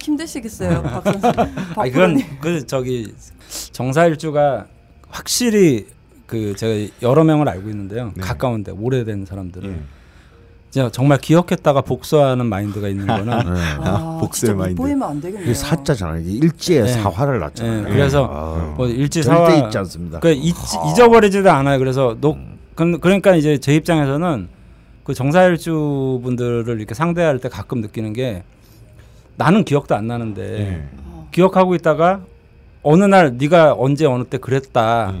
힘드시겠어요, 0.00 0.82
박 0.82 1.04
선수. 1.04 1.26
아 1.76 1.86
이건 1.86 2.20
그 2.40 2.66
저기 2.66 3.14
정사일주가 3.70 4.66
확실히 5.08 5.86
그 6.26 6.56
제가 6.56 6.92
여러 7.02 7.22
명을 7.22 7.48
알고 7.48 7.68
있는데요. 7.68 8.12
네. 8.16 8.22
가까운데 8.22 8.72
오래된 8.72 9.26
사람들은 9.26 9.70
예. 9.70 10.01
정말 10.90 11.18
기억했다가 11.18 11.82
복수하는 11.82 12.46
마인드가 12.46 12.88
있는 12.88 13.06
거는 13.06 13.26
네. 13.54 13.60
아, 13.80 14.18
복수의 14.20 14.48
진짜 14.48 14.52
못 14.54 14.58
마인드. 14.62 14.76
보이면 14.80 15.02
안 15.08 15.20
되겠네요. 15.20 15.44
이게 15.44 15.54
사자잖아. 15.54 16.16
이게 16.18 16.30
일지에 16.32 16.82
네. 16.82 16.88
사화를 16.88 17.40
낳잖아요. 17.40 17.82
네, 17.84 17.90
그래서 17.90 18.24
아, 18.32 18.74
뭐 18.76 18.86
절대 18.86 19.00
일지사화 19.02 19.54
잊지 19.66 19.78
않습니다. 19.78 20.20
그 20.20 20.30
잊, 20.32 20.54
잊어버리지도 20.92 21.50
않아요. 21.50 21.78
그래서 21.78 22.16
녹 22.20 22.38
그- 22.74 22.98
그러니까 22.98 23.34
이제 23.36 23.58
제 23.58 23.74
입장에서는 23.74 24.48
그 25.04 25.12
정사일주 25.12 26.20
분들을 26.22 26.78
이렇게 26.78 26.94
상대할 26.94 27.38
때 27.38 27.50
가끔 27.50 27.82
느끼는 27.82 28.14
게 28.14 28.42
나는 29.36 29.64
기억도 29.64 29.94
안 29.94 30.06
나는데 30.06 30.58
예. 30.60 30.84
기억하고 31.32 31.74
있다가 31.74 32.20
어느 32.82 33.04
날 33.04 33.36
네가 33.36 33.74
언제 33.76 34.06
어느 34.06 34.24
때 34.24 34.38
그랬다 34.38 35.12
예. 35.14 35.20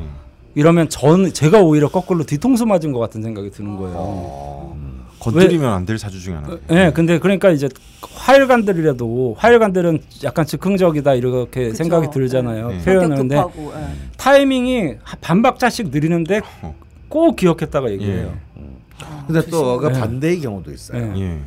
이러면 0.54 0.88
전 0.88 1.32
제가 1.32 1.60
오히려 1.60 1.88
거꾸로 1.88 2.24
뒤통수 2.24 2.64
맞은 2.64 2.92
것 2.92 3.00
같은 3.00 3.22
생각이 3.22 3.50
드는 3.50 3.76
거예요. 3.76 3.94
어. 3.98 4.91
건드리면 5.22 5.72
안 5.72 5.86
될 5.86 5.98
사주 5.98 6.20
중에 6.20 6.34
하나. 6.34 6.58
예, 6.70 6.74
네, 6.74 6.92
근데 6.92 7.18
그러니까 7.18 7.50
이제 7.50 7.68
화일관들이라도 8.14 9.36
화일관들은 9.38 10.00
약간 10.24 10.44
즉흥적이다 10.46 11.14
이렇게 11.14 11.64
그쵸. 11.66 11.76
생각이 11.76 12.08
들잖아요. 12.10 12.68
네. 12.68 12.78
급하고. 12.84 13.72
예. 13.76 13.86
타이밍이 14.16 14.96
반박자씩 15.20 15.90
느리는데 15.90 16.40
어. 16.62 16.74
꼭 17.08 17.36
기억했다가 17.36 17.90
얘기해요. 17.92 18.34
근데 19.26 19.44
또그 19.46 19.88
네. 19.88 20.00
반대의 20.00 20.40
경우도 20.40 20.72
있어요. 20.72 21.12
네. 21.12 21.20
예. 21.20 21.38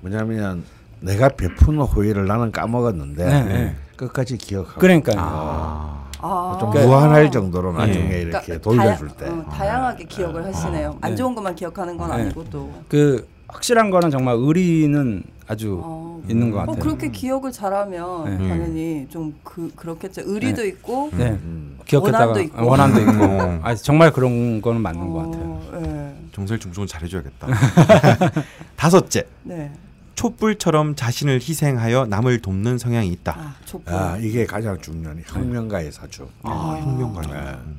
뭐냐면 0.00 0.64
내가 1.00 1.28
베푼 1.28 1.78
호의를 1.78 2.26
나는 2.26 2.50
까먹었는데. 2.52 3.74
끝까지 3.96 4.36
기억하고 4.38 4.80
그러니까요. 4.80 5.16
아. 5.20 6.03
아. 6.26 6.56
좀 6.58 6.70
그러니까- 6.70 6.90
무한할 6.96 7.30
정도로 7.30 7.72
네. 7.72 7.78
나중에 7.78 8.08
그러니까 8.08 8.40
이렇게 8.40 8.58
돌려줄 8.60 9.08
때. 9.10 9.26
다양, 9.26 9.38
어, 9.40 9.44
다양하게 9.50 10.04
기억을 10.04 10.44
하시네요. 10.46 10.96
안 11.02 11.10
네. 11.10 11.16
좋은 11.16 11.34
것만 11.34 11.54
기억하는 11.54 11.98
건 11.98 12.08
네. 12.08 12.14
아니고 12.22 12.44
또. 12.50 12.70
그 12.88 13.28
확실한 13.48 13.90
거는 13.90 14.10
정말 14.10 14.36
의리는 14.38 15.22
아주 15.46 15.78
어, 15.84 16.22
있는 16.26 16.50
것 16.50 16.60
어, 16.62 16.66
같아요. 16.66 16.82
그렇게 16.82 17.10
기억을 17.10 17.52
잘하면 17.52 18.24
네. 18.38 18.48
당연히 18.48 19.06
좀 19.10 19.34
그 19.44 19.70
그렇겠죠. 19.76 20.22
의리도 20.24 20.64
있고. 20.66 21.10
네. 21.12 21.28
음. 21.32 21.78
기억했다가 21.84 22.24
원한도 22.26 22.40
있고. 22.40 22.66
원한도 22.66 23.00
있고. 23.02 23.24
어. 23.24 23.60
아 23.62 23.74
정말 23.74 24.10
그런 24.12 24.62
거는 24.62 24.80
맞는 24.80 25.12
것 25.12 25.18
같아요. 25.30 25.44
어, 25.44 25.78
네. 25.82 26.14
정사일주 26.32 26.68
무조건 26.68 26.86
잘해줘야겠다. 26.88 27.46
다섯째, 28.76 29.24
네. 29.42 29.70
촛불처럼 30.14 30.94
자신을 30.94 31.34
희생하여 31.36 32.06
남을 32.06 32.40
돕는 32.40 32.78
성향이 32.78 33.08
있다. 33.08 33.36
아. 33.36 33.54
아 33.86 34.18
이게 34.18 34.46
가장 34.46 34.80
중요한 34.80 35.22
혁명가의 35.26 35.92
사주. 35.92 36.28
아, 36.42 36.78
혁명가네. 36.82 37.32
네. 37.32 37.50
음. 37.66 37.76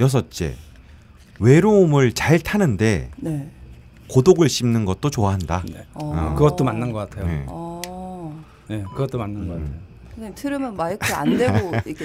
여섯째, 0.00 0.54
외로움을 1.40 2.12
잘 2.12 2.38
타는데 2.38 3.10
네. 3.16 3.50
고독을 4.08 4.48
씹는 4.48 4.84
것도 4.84 5.10
좋아한다. 5.10 5.64
네. 5.72 5.86
어. 5.94 6.34
그것도 6.36 6.64
맞는 6.64 6.92
것 6.92 7.10
같아요. 7.10 7.26
네. 7.26 7.44
어. 7.48 8.44
네, 8.68 8.82
그것도 8.94 9.18
맞는 9.18 9.48
것 9.48 9.54
같아요. 9.54 9.88
선생님 10.10 10.34
틀으면 10.34 10.76
마이크 10.76 11.14
안 11.14 11.36
대고 11.36 11.72
이렇게 11.86 12.04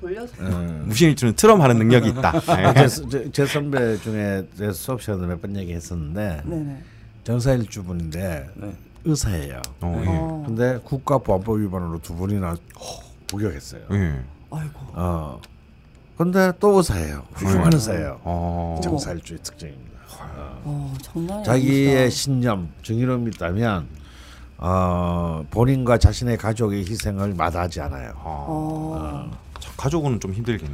돌려서. 0.00 0.32
음. 0.40 0.84
무신일주는 0.86 1.34
트럼 1.34 1.60
하는 1.60 1.76
능력이 1.78 2.08
있다. 2.10 2.32
네. 2.40 2.74
제, 2.88 3.08
제, 3.08 3.30
제 3.32 3.46
선배 3.46 3.96
중에 3.98 4.46
제 4.56 4.72
수업 4.72 5.02
시간에 5.02 5.26
몇 5.26 5.40
번 5.40 5.56
얘기했었는데 5.56 6.42
네네. 6.44 6.82
정사일 7.28 7.68
주 7.68 7.84
분인데 7.84 8.48
네. 8.54 8.74
의사예요. 9.04 9.60
어, 9.82 10.02
예. 10.02 10.08
어. 10.08 10.44
근데 10.46 10.78
국가보안법 10.82 11.58
위반으로 11.58 12.00
두 12.00 12.14
분이나 12.14 12.56
복역했어요. 13.26 13.82
예. 13.90 14.24
아이고. 14.50 14.80
어. 14.94 15.38
근데 16.16 16.50
또 16.58 16.78
의사예요. 16.78 17.24
훌륭한 17.34 17.68
네. 17.68 17.76
의사예요. 17.76 18.20
어. 18.24 18.80
정사일주의 18.82 19.40
특징입니다. 19.42 19.98
어, 20.64 20.94
장난이 21.02 21.44
자기의 21.44 21.96
아니다. 21.98 22.10
신념, 22.16 22.72
정의로움이 22.82 23.30
있다면 23.34 23.88
어, 24.56 25.44
본인과 25.50 25.98
자신의 25.98 26.38
가족의 26.38 26.86
희생을 26.86 27.34
마다하지 27.34 27.82
않아요. 27.82 28.14
어. 28.24 29.30
어. 29.78 29.82
자, 29.82 29.82
가족은 29.82 30.20
좀 30.20 30.32
힘들겠네. 30.32 30.72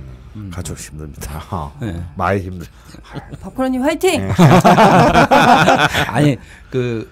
가족 0.50 0.78
힘듭니다. 0.78 1.42
아. 1.50 1.72
네. 1.80 2.02
많이 2.16 2.40
힘들. 2.40 2.66
박프로님 3.40 3.82
화이팅. 3.82 4.28
네. 4.28 4.32
아니 6.08 6.36
그 6.70 7.08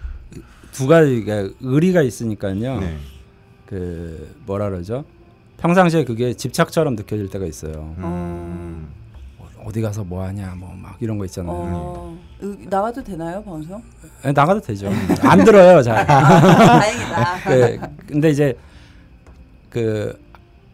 두 0.72 0.86
가지가 0.86 1.50
의리가 1.60 2.00
있으니까요. 2.00 2.80
네. 2.80 2.96
그 3.66 4.34
뭐라 4.46 4.70
그러죠? 4.70 5.04
평상시에 5.58 6.04
그게 6.04 6.32
집착처럼 6.32 6.96
느껴질 6.96 7.28
때가 7.28 7.44
있어요. 7.44 7.94
음. 7.98 8.88
어디 9.66 9.82
가서 9.82 10.02
뭐 10.02 10.24
하냐 10.24 10.54
뭐 10.56 10.70
막 10.74 10.96
이런 11.00 11.18
거 11.18 11.26
있잖아요. 11.26 11.52
어. 11.54 12.18
으, 12.42 12.56
나가도 12.70 13.04
되나요 13.04 13.44
방송? 13.44 13.82
네, 14.24 14.32
나가도 14.32 14.60
되죠. 14.62 14.88
안 15.20 15.44
들어요, 15.44 15.82
잘. 15.82 16.10
아, 16.10 16.38
다행이다. 16.78 17.38
그, 17.44 17.80
근데 18.06 18.30
이제 18.30 18.56
그 19.68 20.18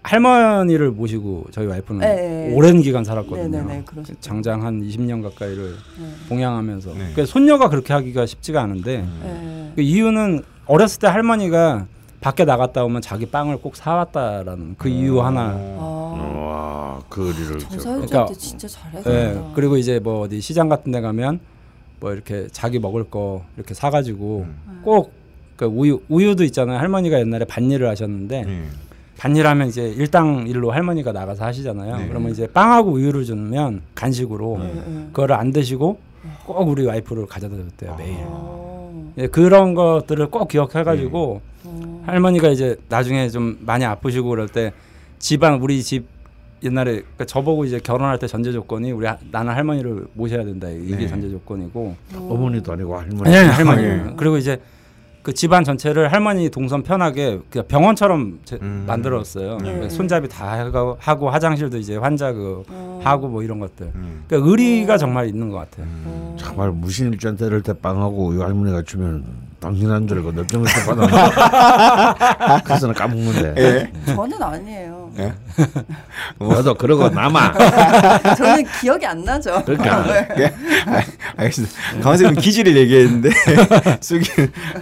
할머니를 0.08 0.90
모시고 0.90 1.46
저희 1.50 1.66
와이프는 1.66 2.00
네, 2.00 2.14
네. 2.48 2.54
오랜 2.54 2.80
기간 2.80 3.04
살았거든요. 3.04 3.48
네네네, 3.48 3.82
그러시죠. 3.84 4.18
장장 4.20 4.64
한 4.64 4.82
20년 4.82 5.22
가까이를 5.22 5.74
네. 6.00 6.06
봉양하면서. 6.30 6.90
네. 6.92 6.98
그러니까 6.98 7.26
손녀가 7.26 7.68
그렇게 7.68 7.92
하기가 7.92 8.24
쉽지가 8.24 8.62
않은데 8.62 9.06
네. 9.22 9.72
그 9.76 9.82
이유는 9.82 10.42
어렸을 10.66 11.00
때 11.00 11.06
할머니가 11.08 11.86
밖에 12.20 12.44
나갔다 12.44 12.84
오면 12.84 13.02
자기 13.02 13.26
빵을 13.26 13.58
꼭 13.58 13.76
사왔다라는 13.76 14.76
그 14.78 14.88
이유 14.88 15.20
하나. 15.22 15.50
아, 15.52 16.24
와, 16.36 17.02
그 17.08 17.28
의리를 17.28 17.58
그러니까- 17.68 18.26
때 18.26 18.34
진짜 18.34 18.66
잘했다. 18.66 19.10
예. 19.12 19.40
그리고 19.54 19.76
이제 19.76 19.98
뭐 19.98 20.20
어디 20.22 20.40
시장 20.40 20.68
같은 20.68 20.90
데 20.90 21.00
가면 21.00 21.38
뭐 22.00 22.12
이렇게 22.12 22.48
자기 22.50 22.78
먹을 22.78 23.04
거 23.04 23.44
이렇게 23.56 23.74
사가지고 23.74 24.46
음. 24.48 24.80
꼭 24.84 25.18
그 25.58 25.64
우유 25.64 26.00
우유도 26.08 26.44
있잖아요. 26.44 26.78
할머니가 26.78 27.18
옛날에 27.18 27.44
밭일을 27.44 27.88
하셨는데 27.88 28.44
예. 28.46 28.62
밭일하면 29.18 29.68
이제 29.68 29.88
일당 29.88 30.46
일로 30.46 30.70
할머니가 30.70 31.10
나가서 31.12 31.44
하시잖아요. 31.44 31.96
네. 31.98 32.08
그러면 32.08 32.30
이제 32.30 32.46
빵하고 32.46 32.92
우유를 32.92 33.24
주면 33.24 33.82
간식으로 33.94 34.58
네, 34.60 34.72
네. 34.74 35.06
그거를 35.12 35.34
안 35.34 35.52
드시고 35.52 35.98
꼭 36.46 36.68
우리 36.68 36.86
와이프를 36.86 37.26
가져다 37.26 37.56
줬대요 37.56 37.96
매일. 37.98 38.16
어. 38.20 39.12
예, 39.18 39.26
그런 39.26 39.74
것들을 39.74 40.28
꼭 40.28 40.46
기억해가지고 40.48 41.40
어. 41.64 42.02
할머니가 42.06 42.48
이제 42.50 42.76
나중에 42.88 43.28
좀 43.28 43.58
많이 43.60 43.84
아프시고 43.84 44.28
그럴 44.28 44.48
때 44.48 44.72
집안 45.18 45.54
우리 45.60 45.82
집 45.82 46.06
옛날에 46.62 46.92
그러니까 47.00 47.24
저보고 47.24 47.64
이제 47.64 47.78
결혼할 47.80 48.18
때 48.20 48.26
전제 48.28 48.52
조건이 48.52 48.92
우리 48.92 49.06
하- 49.06 49.18
나는 49.32 49.52
할머니를 49.52 50.06
모셔야 50.14 50.44
된다 50.44 50.68
이게 50.68 50.96
네. 50.96 51.08
전제 51.08 51.28
조건이고 51.28 51.96
어머니도 52.16 52.72
아니고 52.72 52.96
할머니. 52.96 53.30
네, 53.30 53.38
할머니 53.46 53.82
예. 53.82 54.04
그리고 54.16 54.36
이제 54.38 54.60
그 55.28 55.34
집안 55.34 55.62
전체를 55.62 56.10
할머니 56.10 56.48
동선 56.48 56.82
편하게 56.82 57.38
그냥 57.50 57.66
병원처럼 57.68 58.38
제- 58.46 58.58
음. 58.62 58.84
만들었어요. 58.86 59.58
네. 59.58 59.64
그러니까 59.72 59.88
손잡이 59.90 60.26
다 60.26 60.52
하고, 60.58 60.96
하고 60.98 61.28
화장실도 61.28 61.76
이제 61.76 61.98
환자 61.98 62.32
그 62.32 62.62
어. 62.70 62.98
하고 63.04 63.28
뭐 63.28 63.42
이런 63.42 63.58
것들. 63.60 63.90
음. 63.94 64.24
그러니까 64.26 64.50
의리가 64.50 64.96
정말 64.96 65.26
있는 65.28 65.50
것 65.50 65.58
같아요. 65.58 65.84
음. 65.84 66.34
정말 66.38 66.70
무신일주한테 66.70 67.44
이럴 67.44 67.62
때 67.62 67.74
빵하고 67.74 68.28
우유 68.28 68.42
할머니가 68.42 68.80
주면 68.86 69.22
당신 69.60 69.90
한 69.90 70.08
줄 70.08 70.16
알고 70.16 70.32
넓정넓정 70.32 70.96
받아. 70.96 72.60
그래서는 72.64 72.94
까먹는데. 72.94 73.54
예. 73.58 73.92
저는 74.14 74.42
아니에요. 74.42 75.10
예. 75.18 75.34
나도 76.40 76.72
그러고 76.72 77.10
남아. 77.10 77.52
저는 78.38 78.64
기억이 78.80 79.04
안 79.04 79.22
나죠. 79.24 79.62
그러니까. 79.66 80.08
예. 80.38 80.46
아, 80.86 81.02
알겠습니다. 81.36 81.74
강원생은 82.00 82.36
기질을 82.36 82.74
얘기했는데 82.78 83.28
수기 84.00 84.30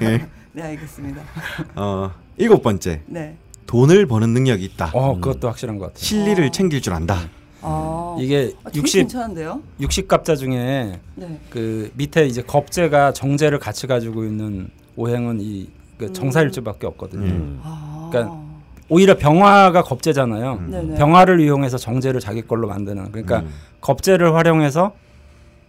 예. 0.03 0.25
네, 0.57 0.63
알겠습니다. 0.63 1.21
어 1.77 2.11
일곱 2.39 2.63
번째 2.63 3.03
네. 3.05 3.37
돈을 3.67 4.07
버는 4.07 4.31
능력이 4.31 4.65
있다. 4.65 4.91
어 4.95 5.15
그것도 5.17 5.49
확실한 5.49 5.77
것 5.77 5.89
같아요. 5.89 5.99
실리를 6.03 6.51
챙길 6.51 6.81
줄 6.81 6.95
안다. 6.95 7.29
아, 7.61 8.17
이게 8.19 8.55
아, 8.65 8.71
되게 8.71 8.79
60 8.81 9.01
괜찮은데요? 9.01 9.61
60 9.81 10.09
갑자 10.09 10.35
중에 10.35 10.99
네. 11.15 11.41
그 11.51 11.91
밑에 11.95 12.25
이제 12.27 12.41
겁재가 12.41 13.13
정제를 13.13 13.59
같이 13.59 13.87
가지고 13.87 14.25
있는 14.25 14.71
오행은 14.97 15.43
이그 15.43 16.15
정사일주밖에 16.15 16.87
없거든요. 16.87 17.27
음. 17.27 17.61
아. 17.63 18.09
그러니까 18.11 18.43
오히려 18.89 19.19
병화가 19.19 19.83
겁재잖아요. 19.83 20.63
네네. 20.69 20.95
병화를 20.97 21.39
이용해서 21.41 21.77
정제를 21.77 22.21
자기 22.21 22.41
걸로 22.41 22.67
만드는 22.67 23.13
그러니까 23.13 23.41
음. 23.41 23.51
겁재를 23.83 24.35
활용해서 24.35 24.95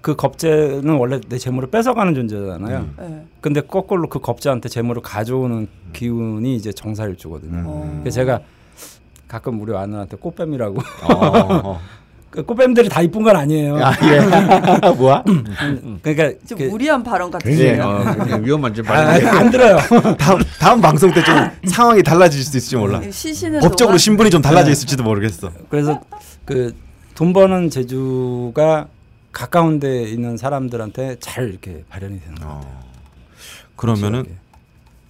그 0.01 0.15
겁재는 0.15 0.89
원래 0.97 1.19
내 1.27 1.37
재물을 1.37 1.69
뺏어가는 1.69 2.13
존재잖아요. 2.15 2.77
음. 2.77 2.93
네. 2.99 3.25
근데 3.41 3.61
거꾸로 3.61 4.07
그 4.07 4.19
겁재한테 4.19 4.69
재물을 4.69 5.01
가져오는 5.01 5.67
기운이 5.93 6.55
이제 6.55 6.71
정사일주거든요. 6.71 7.63
어. 7.65 7.99
그래서 8.01 8.15
제가 8.15 8.39
가끔 9.27 9.59
우리 9.59 9.75
아들한테 9.75 10.15
꽃뱀이라고 10.17 10.79
어, 10.79 11.13
어. 11.13 11.79
그 12.29 12.43
꽃뱀들이 12.43 12.87
다 12.89 13.01
이쁜 13.01 13.23
건 13.23 13.35
아니에요. 13.35 13.77
아 13.83 13.93
예. 14.03 14.19
뭐야? 14.95 15.23
그러니까 16.03 16.37
좀 16.47 16.57
그- 16.57 16.63
무리한 16.65 17.01
발언 17.03 17.31
같으세요. 17.31 17.83
어, 17.83 18.37
위험한 18.37 18.73
짓 18.73 18.87
아, 18.89 18.93
많이 18.93 19.25
해. 19.25 19.27
안 19.27 19.49
들어요. 19.49 19.77
다음 20.19 20.39
다음 20.59 20.81
방송 20.81 21.11
때 21.11 21.21
좀 21.23 21.35
상황이 21.65 22.03
달라질 22.03 22.41
수도 22.43 22.57
있을지 22.59 22.75
몰라. 22.77 23.01
쉬시는 23.09 23.59
법적으로 23.61 23.93
동안 23.93 23.97
신분이 23.97 24.29
좀 24.29 24.41
달라져 24.41 24.71
있을지도 24.71 25.03
모르겠어. 25.03 25.51
그래서 25.69 25.99
그 26.45 26.73
돈 27.15 27.33
버는 27.33 27.71
재주가 27.71 28.87
가까운 29.37 29.79
데 29.79 30.01
있는 30.01 30.35
사람들한테 30.35 31.17
잘 31.19 31.47
이렇게 31.47 31.83
발현이 31.89 32.19
되는 32.21 32.35
거예요. 32.37 32.53
어. 32.55 32.83
그러면은 33.75 34.25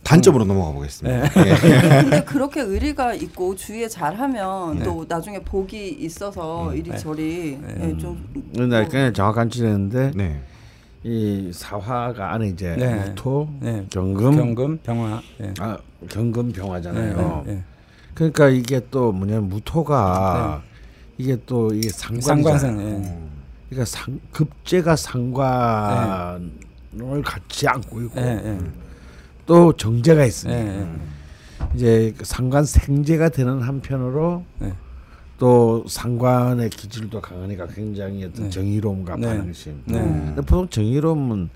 단점으로 0.04 0.44
넘어가 0.44 0.74
보겠습니다. 0.74 1.24
예. 1.46 2.02
근데 2.02 2.24
그렇게 2.26 2.60
의리가 2.60 3.14
있고 3.14 3.56
주위에 3.56 3.88
잘하면 3.88 4.80
네. 4.80 4.84
또 4.84 5.06
나중에 5.08 5.40
복이 5.40 5.92
있어서 6.00 6.76
이리저리 6.76 7.58
네. 7.62 7.76
예, 7.80 7.98
좀 7.98 8.22
근데 8.54 8.82
굉장히 8.84 9.14
정확한 9.14 9.50
지냈는데 9.50 10.12
네. 10.14 10.42
이 11.06 11.50
사화가 11.54 12.34
안에 12.34 12.50
이제 12.50 12.76
네. 12.78 12.96
무토, 12.96 13.48
네. 13.62 13.86
경금, 13.90 14.36
경금, 14.36 14.78
병화. 14.84 15.22
예. 15.40 15.54
아 15.60 15.78
경금 16.10 16.52
병화잖아요. 16.52 17.44
네, 17.46 17.54
네, 17.54 17.64
그러니까 18.14 18.50
이게 18.50 18.82
또 18.92 19.14
뭐냐면 19.14 19.48
무토가 19.48 20.64
이게 21.18 21.38
또 21.46 21.74
이게 21.74 21.88
네. 21.88 23.04
예. 23.06 23.27
그러니까 23.70 23.86
상, 23.86 24.20
급제가 24.32 24.96
상관을 24.96 26.42
갖지 27.24 27.68
않고 27.68 28.02
있고 28.04 28.20
예, 28.22 28.42
예. 28.44 28.60
또 29.46 29.74
정제가 29.74 30.24
예, 30.24 30.28
있으니까 30.28 30.60
예. 30.60 30.88
이제 31.76 32.14
그 32.18 32.24
상관 32.26 32.64
생제가 32.66 33.30
되는 33.30 33.62
한편으로 33.62 34.46
네. 34.60 34.74
또 35.38 35.86
상관의 35.88 36.70
기질도 36.70 37.22
강하니까 37.22 37.68
굉장히 37.68 38.24
어떤 38.24 38.46
네. 38.46 38.50
정의로움과 38.50 39.18
네. 39.18 39.28
반응심. 39.28 39.84
네. 39.86 40.00
근데 40.00 40.42
보통 40.42 40.68
정의로움은 40.70 41.50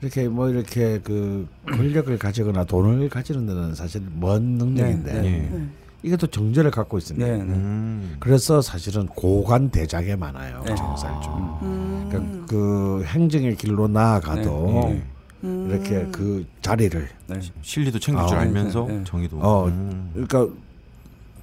이렇게 0.00 0.28
뭐 0.28 0.48
이렇게 0.48 1.00
그 1.00 1.48
권력을 1.64 2.16
가지거나 2.18 2.64
돈을 2.64 3.08
가지는 3.08 3.46
데는 3.46 3.74
사실 3.74 4.02
먼 4.14 4.42
능력인데 4.42 5.12
네, 5.12 5.24
예. 5.24 5.56
네. 5.56 5.68
이게 6.02 6.16
또 6.16 6.26
정제를 6.26 6.70
갖고 6.70 6.98
있습니다. 6.98 7.26
네, 7.26 7.36
네. 7.36 7.42
음. 7.42 8.16
그래서 8.20 8.60
사실은 8.60 9.06
고관 9.06 9.70
대작에 9.70 10.14
많아요 10.16 10.62
네. 10.64 10.74
정살주. 10.74 11.28
음, 11.62 12.06
그러니까 12.08 12.46
그 12.46 13.02
행정의 13.04 13.56
길로 13.56 13.88
나아가도 13.88 14.90
네, 14.90 15.02
음. 15.44 15.68
이렇게 15.70 16.06
그 16.12 16.46
자리를 16.62 17.08
네. 17.26 17.40
실리도 17.62 17.98
챙길 17.98 18.22
아, 18.22 18.26
줄 18.26 18.38
네, 18.38 18.44
알면서 18.44 18.86
네, 18.86 18.98
네. 18.98 19.04
정의도. 19.04 19.38
어, 19.38 19.66
음. 19.66 20.10
그러니까 20.12 20.46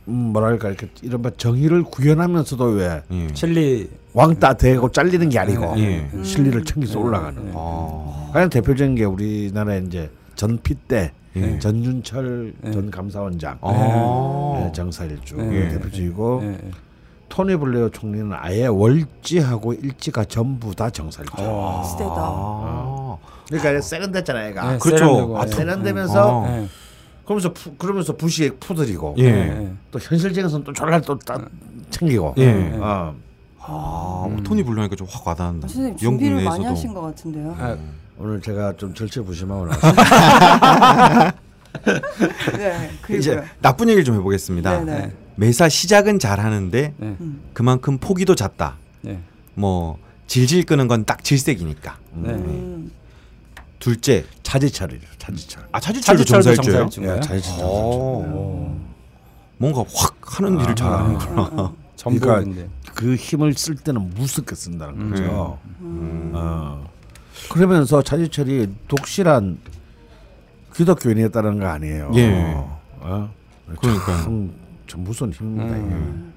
음, 0.07 0.13
뭐랄까 0.13 0.69
이렇게 0.69 0.87
이른바 1.01 1.31
정의를 1.35 1.83
구현하면서도 1.83 2.63
왜 2.65 3.01
예. 3.11 3.27
칠리 3.33 3.89
왕따 4.13 4.53
되고 4.53 4.89
잘리는 4.89 5.27
게 5.29 5.39
아니고 5.39 5.73
예. 5.77 6.09
음. 6.13 6.23
실리를 6.23 6.63
챙겨서 6.63 6.93
네. 6.93 6.99
올라가는. 6.99 7.45
네. 7.45 7.51
아. 7.53 8.29
가장 8.31 8.49
대표적인 8.49 8.95
게 8.95 9.03
우리나라 9.03 9.75
이제 9.75 10.09
전피 10.35 10.75
때 10.75 11.11
예. 11.35 11.59
전준철 11.59 12.53
네. 12.61 12.71
전 12.71 12.89
감사원장 12.91 13.57
아. 13.61 14.59
네, 14.59 14.71
정사일주 14.71 15.35
네. 15.35 15.69
대표적이고 15.69 16.39
예, 16.43 16.47
예. 16.47 16.71
토니 17.27 17.55
블레어 17.57 17.89
총리는 17.89 18.31
아예 18.33 18.67
월지하고 18.67 19.73
일지가 19.73 20.25
전부 20.25 20.73
다 20.75 20.89
정사일주. 20.89 21.33
어. 21.39 21.83
시대다. 21.83 22.13
아. 22.15 23.17
그러니까 23.47 23.81
세련됐잖아요, 23.81 24.49
얘가. 24.49 24.71
네, 24.73 24.77
그렇죠. 24.77 25.05
세련되고, 25.05 25.37
아, 25.39 25.43
예. 25.43 25.47
세련되면서 25.51 26.39
어. 26.39 26.47
예. 26.47 26.67
그러면서 27.25 27.53
푸, 27.53 27.75
그러면서 27.75 28.15
부시에 28.15 28.49
예. 29.17 29.23
예. 29.25 29.71
또 29.91 29.99
현실적에서는 29.99 30.63
또 30.63 30.71
졸라 30.73 31.01
또 31.01 31.17
딱 31.17 31.49
챙기고. 31.89 32.35
예. 32.37 32.71
어. 32.79 33.15
아, 33.67 34.27
뭐 34.29 34.37
토니 34.43 34.61
블루니까 34.63 34.95
좀 34.95 35.07
확 35.09 35.27
와닿는다. 35.27 35.65
아, 35.65 35.67
선생님 35.67 35.97
준비를 35.97 36.35
많이 36.43 36.59
내에서도. 36.59 36.69
하신 36.69 36.93
것 36.93 37.01
같은데요. 37.01 37.55
아, 37.57 37.75
오늘 38.17 38.41
제가 38.41 38.73
좀 38.77 38.93
절체부심하고 38.93 39.67
네, 42.57 42.89
이제 43.17 43.31
그리고요. 43.35 43.43
나쁜 43.61 43.89
얘기를 43.89 44.03
좀 44.05 44.15
해보겠습니다. 44.15 44.79
네네. 44.83 44.99
네. 45.07 45.11
매사 45.35 45.67
시작은 45.67 46.19
잘하는데 46.19 46.93
네. 46.95 47.15
음. 47.19 47.41
그만큼 47.53 47.97
포기도 47.97 48.33
잦다. 48.35 48.77
네. 49.01 49.19
뭐 49.53 49.97
질질 50.27 50.65
끄는 50.65 50.87
건 50.87 51.03
딱 51.05 51.23
질색이니까. 51.23 51.97
네. 52.13 52.29
음. 52.29 52.91
둘째, 53.79 54.25
차지철이죠, 54.41 55.05
차지철. 55.19 55.63
아 55.71 55.79
차지철도 55.79 56.23
차지철도 56.23 56.61
정사일주예요? 56.63 56.89
정사일주인가요? 56.89 57.17
예, 57.17 57.21
차지철. 57.21 57.65
오. 57.65 58.75
뭔가 59.57 59.83
확 59.93 60.15
하는 60.39 60.59
일을 60.61 60.73
잘하는구나. 60.75 61.73
전복인데. 61.97 62.67
그 62.95 63.15
힘을 63.15 63.53
쓸 63.53 63.75
때는 63.75 64.09
무섭게 64.15 64.55
쓴다는 64.55 65.09
거죠. 65.11 65.59
음. 65.81 66.31
어. 66.33 66.89
그러면서 67.49 68.01
차지철이 68.01 68.69
독실한 68.87 69.57
기독교인이었다는 70.73 71.59
거 71.59 71.67
아니에요. 71.67 72.11
예. 72.15 72.53
어? 72.99 73.29
그러니까요. 73.79 74.23
참, 74.23 74.51
참 74.87 75.03
무서운 75.03 75.31
힘입니다. 75.31 75.75
음. 75.75 76.33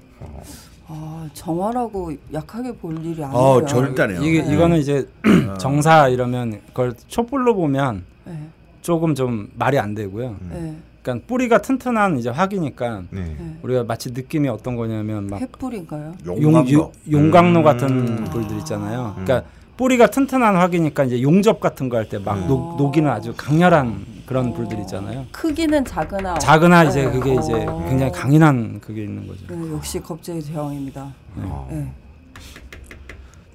아, 0.87 1.29
정화라고 1.33 2.13
약하게 2.33 2.71
볼 2.75 2.97
일이 3.05 3.23
아니에요. 3.23 3.39
어, 3.39 3.65
절대 3.65 4.03
아니에요. 4.03 4.23
이게 4.23 4.41
네. 4.41 4.53
이거는 4.53 4.77
이제 4.77 5.07
정사 5.59 6.07
이러면 6.07 6.61
그걸 6.67 6.93
촛불로 7.07 7.53
보면 7.53 8.03
네, 8.25 8.47
조금 8.81 9.13
좀 9.13 9.51
말이 9.55 9.77
안 9.77 9.93
되고요. 9.93 10.35
네, 10.49 10.75
그러니까 11.03 11.27
뿌리가 11.27 11.61
튼튼한 11.61 12.17
이제 12.17 12.29
화기니까 12.29 13.03
네. 13.11 13.35
네. 13.37 13.57
우리가 13.61 13.83
마치 13.83 14.11
느낌이 14.11 14.47
어떤 14.49 14.75
거냐면 14.75 15.27
막 15.27 15.39
횃불인가요? 15.39 16.41
용. 16.41 16.71
용, 16.71 16.91
용광로 17.11 17.59
음. 17.59 17.63
같은 17.63 18.23
불들 18.25 18.57
있잖아요. 18.59 19.15
그러니까 19.23 19.47
뿌리가 19.79 20.07
튼튼한 20.07 20.57
화기니까 20.57 21.05
이제 21.05 21.21
용접 21.21 21.61
같은 21.61 21.87
거 21.87 21.95
할 21.95 22.09
때막 22.09 22.37
음. 22.37 22.47
녹이는 22.77 23.09
아주 23.09 23.33
강렬한 23.37 24.05
그런 24.25 24.53
불들 24.53 24.77
있잖아요. 24.81 25.25
크기는 25.31 25.85
작으나 25.85 26.37
작으나 26.37 26.83
이제 26.83 27.05
네. 27.05 27.11
그게 27.11 27.33
이제 27.35 27.65
어. 27.65 27.85
굉장히 27.87 28.11
강인한 28.11 28.81
그게 28.81 29.03
있는 29.03 29.25
거죠. 29.25 29.45
네, 29.47 29.71
역시 29.71 30.01
겁제의 30.01 30.41
대왕입니다. 30.41 31.13
어. 31.37 31.67
네. 31.71 31.93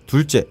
둘째, 0.07 0.45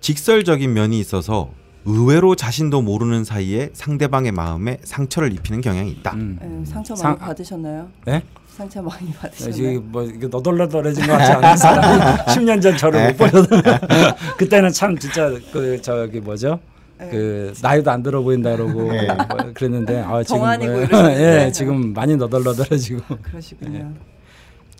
직설적인 0.00 0.74
면이 0.74 1.00
있어서 1.00 1.50
의외로 1.86 2.34
자신도 2.34 2.82
모르는 2.82 3.24
사이에 3.24 3.70
상대방의 3.72 4.32
마음에 4.32 4.76
상처를 4.84 5.32
입히는 5.32 5.62
경향이 5.62 5.90
있다. 5.90 6.12
음. 6.16 6.38
네, 6.40 6.70
상처 6.70 6.92
많이 6.92 7.00
상- 7.02 7.16
받으셨나요? 7.18 7.88
네? 8.04 8.22
상처 8.58 8.82
많이 8.82 9.12
받으셨나요? 9.12 9.54
지금 9.54 9.88
뭐 9.92 10.02
이게 10.02 10.26
너덜너덜해진 10.26 11.06
것 11.06 11.12
같지 11.12 11.30
않은 11.32 11.56
사람이 11.56 12.02
10년 12.26 12.60
전 12.60 12.76
저를 12.76 13.06
못 13.06 13.16
보셨던 13.16 13.62
그때는 14.36 14.72
참 14.72 14.98
진짜 14.98 15.30
그 15.52 15.80
저기 15.80 16.18
뭐죠? 16.18 16.58
네. 16.98 17.08
그 17.08 17.54
나이도 17.62 17.88
안 17.88 18.02
들어 18.02 18.20
보인다 18.20 18.56
그러고 18.56 18.90
네. 18.92 19.06
뭐 19.06 19.52
그랬는데 19.54 20.00
아 20.00 20.20
지금 20.24 20.38
동안이고 20.38 20.72
뭐-. 20.72 21.10
예 21.14 21.52
지금 21.54 21.92
많이 21.92 22.16
너덜너덜해지고 22.16 23.00
그러시군요. 23.22 23.92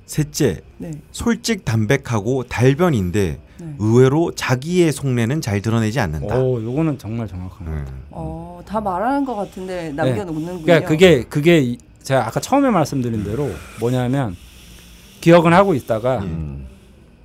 셋째, 0.06 0.60
네, 0.78 0.90
솔직 1.12 1.64
담백하고 1.66 2.42
달변인데 2.44 3.38
네. 3.60 3.74
의외로 3.78 4.32
자기의 4.34 4.90
속내는 4.90 5.40
잘 5.40 5.60
드러내지 5.60 6.00
않는다. 6.00 6.36
오 6.38 6.60
요거는 6.60 6.98
정말 6.98 7.28
정확한 7.28 7.66
거 7.66 7.70
음. 7.72 7.86
어, 8.10 8.60
다 8.66 8.80
말하는 8.80 9.24
것 9.24 9.36
같은데 9.36 9.92
남겨놓는군요. 9.92 10.62
그러니까 10.64 10.88
그게 10.88 11.22
그게 11.24 11.60
이- 11.60 11.78
제가 12.08 12.26
아까 12.26 12.40
처음에 12.40 12.70
말씀드린 12.70 13.22
대로 13.22 13.50
뭐냐면 13.80 14.34
기억은 15.20 15.52
하고 15.52 15.74
있다가 15.74 16.20
음. 16.20 16.66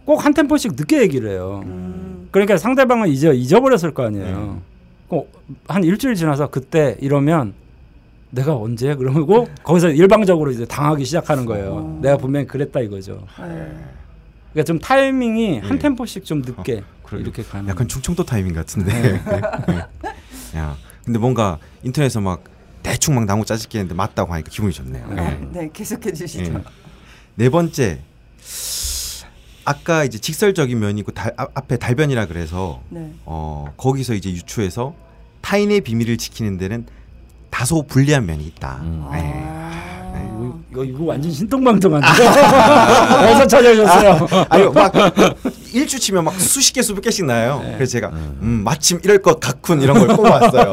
꼭한 0.03 0.33
템포씩 0.33 0.73
늦게 0.75 1.01
얘기를 1.01 1.29
해요. 1.29 1.61
음, 1.63 2.27
그러니까 2.31 2.57
상대방은 2.57 3.07
잊어 3.07 3.31
잊어버렸을 3.31 3.93
거 3.93 4.03
아니에요. 4.03 4.61
그한 5.09 5.85
일주일 5.85 6.15
지나서 6.15 6.49
그때 6.49 6.97
이러면 6.99 7.53
내가 8.29 8.57
언제 8.57 8.93
그러고 8.95 9.47
거기서 9.63 9.91
일방적으로 9.91 10.51
이제 10.51 10.65
당하기 10.65 11.05
시작하는 11.05 11.45
거예요. 11.45 11.75
어. 11.75 11.99
내가 12.01 12.17
분명히 12.17 12.45
그랬다 12.45 12.81
이거죠. 12.81 13.25
네. 13.39 13.71
그러니까 14.51 14.63
좀 14.65 14.79
타이밍이 14.79 15.59
한 15.59 15.75
예. 15.77 15.79
템포씩 15.79 16.25
좀 16.25 16.41
늦게 16.41 16.83
그러게요. 17.03 17.21
이렇게 17.21 17.41
가는. 17.41 17.69
약간 17.69 17.87
충청도 17.87 18.25
타이밍 18.25 18.53
같은데. 18.53 19.21
야, 20.57 20.75
근데 21.05 21.19
뭔가 21.19 21.57
인터넷에서 21.83 22.19
막 22.19 22.43
대충 22.83 23.15
막 23.15 23.25
나무 23.25 23.45
짜집기했는데 23.45 23.95
맞다고 23.95 24.33
하니까 24.33 24.49
기분이 24.51 24.73
좋네요. 24.73 25.05
아, 25.17 25.31
예. 25.31 25.39
네, 25.51 25.69
계속해 25.73 26.11
주시죠. 26.13 26.53
예. 26.53 26.61
네 27.35 27.49
번째, 27.49 28.01
아까 29.65 30.03
이제 30.03 30.17
직설적인 30.19 30.77
면이 30.77 30.99
있고 30.99 31.11
달, 31.13 31.33
앞- 31.37 31.51
앞에 31.57 31.77
달변이라 31.77 32.25
그래서 32.27 32.81
네. 32.89 33.11
어 33.25 33.73
거기서 33.77 34.13
이제 34.13 34.29
유추해서 34.29 34.93
타인의 35.41 35.81
비밀을 35.81 36.17
지키는 36.17 36.57
데는 36.57 36.85
다소 37.49 37.83
불리한 37.83 38.25
면이 38.25 38.45
있다. 38.47 38.79
음. 38.83 39.07
네. 39.11 39.19
아. 39.33 39.63
이거, 40.15 40.59
이거, 40.71 40.83
이거 40.83 41.03
완전 41.05 41.31
신동방통한데 41.31 42.07
어디서 42.07 43.47
찾아오셨어요? 43.47 44.27
아니요, 44.49 44.71
막 44.71 44.93
일주 45.73 45.99
치면 45.99 46.23
막 46.25 46.39
수십 46.39 46.73
개 46.73 46.81
수백 46.81 47.01
개씩 47.01 47.25
나요. 47.25 47.61
그래서 47.75 47.91
제가 47.93 48.09
음, 48.09 48.61
마침 48.63 48.99
이럴 49.03 49.21
것 49.21 49.39
같군 49.39 49.81
이런 49.81 49.97
걸 50.05 50.07
뽑아왔어요. 50.17 50.71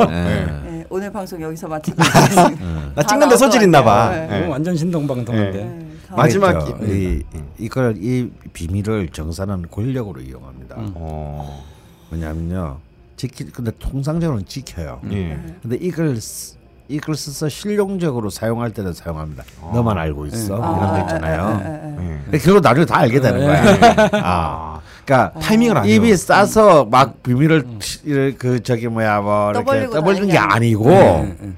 네. 0.90 0.98
네. 0.98 1.06
네, 1.06 1.06
오늘 1.06 1.12
방송 1.12 1.40
여기서. 1.40 1.68
음. 1.68 2.92
나다 2.94 3.06
찍는데 3.08 3.36
소질 3.36 3.60
것 3.60 3.64
있나 3.66 3.82
봐. 3.84 4.10
네. 4.10 4.26
네. 4.26 4.46
완전 4.48 4.76
신동방통한데. 4.76 5.58
네. 5.58 5.64
네, 5.64 5.86
다음- 6.08 6.16
마지막 6.16 6.60
저, 6.60 6.76
이- 6.86 7.22
이, 7.32 7.40
이걸 7.58 7.94
이 7.98 8.30
비밀을 8.52 9.08
정사는 9.12 9.66
권력으로 9.70 10.20
이용합니다. 10.20 10.76
음. 10.76 10.92
어, 10.94 11.62
뭐냐면요. 12.10 12.78
지키 13.16 13.44
근데 13.44 13.70
통상적으로는 13.78 14.46
지켜요. 14.46 15.00
예. 15.10 15.14
네. 15.14 15.56
근데 15.62 15.76
이걸 15.80 16.16
쓰- 16.20 16.56
이걸 16.88 17.14
써서 17.14 17.48
실용적으로 17.48 18.30
사용할 18.30 18.72
때는 18.72 18.92
사용합니다. 18.94 19.44
어. 19.60 19.70
너만 19.74 19.96
알고 19.98 20.26
있어 20.26 20.38
네. 20.38 20.44
이런 20.58 20.60
거 20.78 20.94
아, 20.96 21.00
있잖아요. 21.02 21.40
아, 21.40 21.44
아, 21.44 21.50
아, 21.50 21.54
아. 21.54 21.96
예. 22.00 22.20
근데 22.24 22.38
결국 22.38 22.60
나중에 22.62 22.84
다 22.86 22.96
알게 22.98 23.20
되는 23.20 23.38
네. 23.40 23.46
거야. 23.46 24.08
아, 24.14 24.18
아, 24.24 24.69
그러니까 25.10 25.32
타이밍을 25.40 25.76
안 25.76 25.84
해요. 25.84 25.94
입이 25.96 26.16
싸서 26.16 26.84
막 26.84 27.20
비밀을 27.24 27.64
치- 27.80 28.34
그 28.38 28.62
저기 28.62 28.86
뭐야 28.86 29.20
뭐 29.20 29.50
이렇게 29.50 29.64
떠벌리고 29.64 29.92
떠벌리는 29.94 30.28
게 30.28 30.34
다니는 30.34 30.54
아니고 30.56 30.88
네, 30.90 31.36
네. 31.40 31.52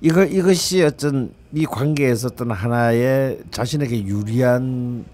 이거 0.00 0.24
이것이 0.24 0.82
어떤 0.84 1.32
이 1.52 1.66
관계에서 1.66 2.28
어떤 2.32 2.52
하나의 2.52 3.40
자신에게 3.50 4.04
유리한 4.06 5.04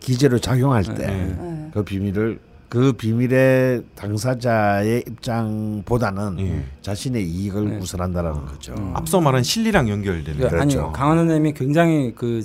기제로 0.00 0.38
작용할 0.38 0.82
때그 0.84 1.00
네. 1.02 1.70
네. 1.74 1.84
비밀을 1.84 2.38
그 2.68 2.92
비밀의 2.92 3.82
당사자의 3.94 5.04
입장보다는 5.06 6.36
예. 6.40 6.64
자신의 6.80 7.22
이익을 7.22 7.68
네. 7.68 7.76
우선한다라는 7.76 8.46
거죠. 8.46 8.74
음. 8.78 8.92
앞서 8.94 9.20
말한 9.20 9.42
실리랑 9.42 9.88
연결되는. 9.90 10.40
그, 10.40 10.46
아니 10.58 10.74
그렇죠. 10.74 10.90
강한 10.92 11.18
선생님이 11.18 11.52
굉장히 11.52 12.12
그 12.14 12.42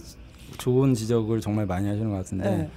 좋은 0.57 0.93
지적을 0.93 1.39
정말 1.39 1.65
많이 1.65 1.87
하시는 1.87 2.09
것 2.09 2.17
같은데 2.17 2.49
네. 2.49 2.69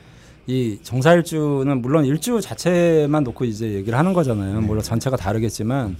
이 0.46 0.78
정사일주는 0.82 1.80
물론 1.82 2.04
일주 2.04 2.40
자체만 2.40 3.24
놓고 3.24 3.44
이제 3.44 3.72
얘기를 3.72 3.98
하는 3.98 4.12
거잖아요. 4.12 4.60
네. 4.60 4.66
물론 4.66 4.82
전체가 4.82 5.16
다르겠지만 5.16 5.96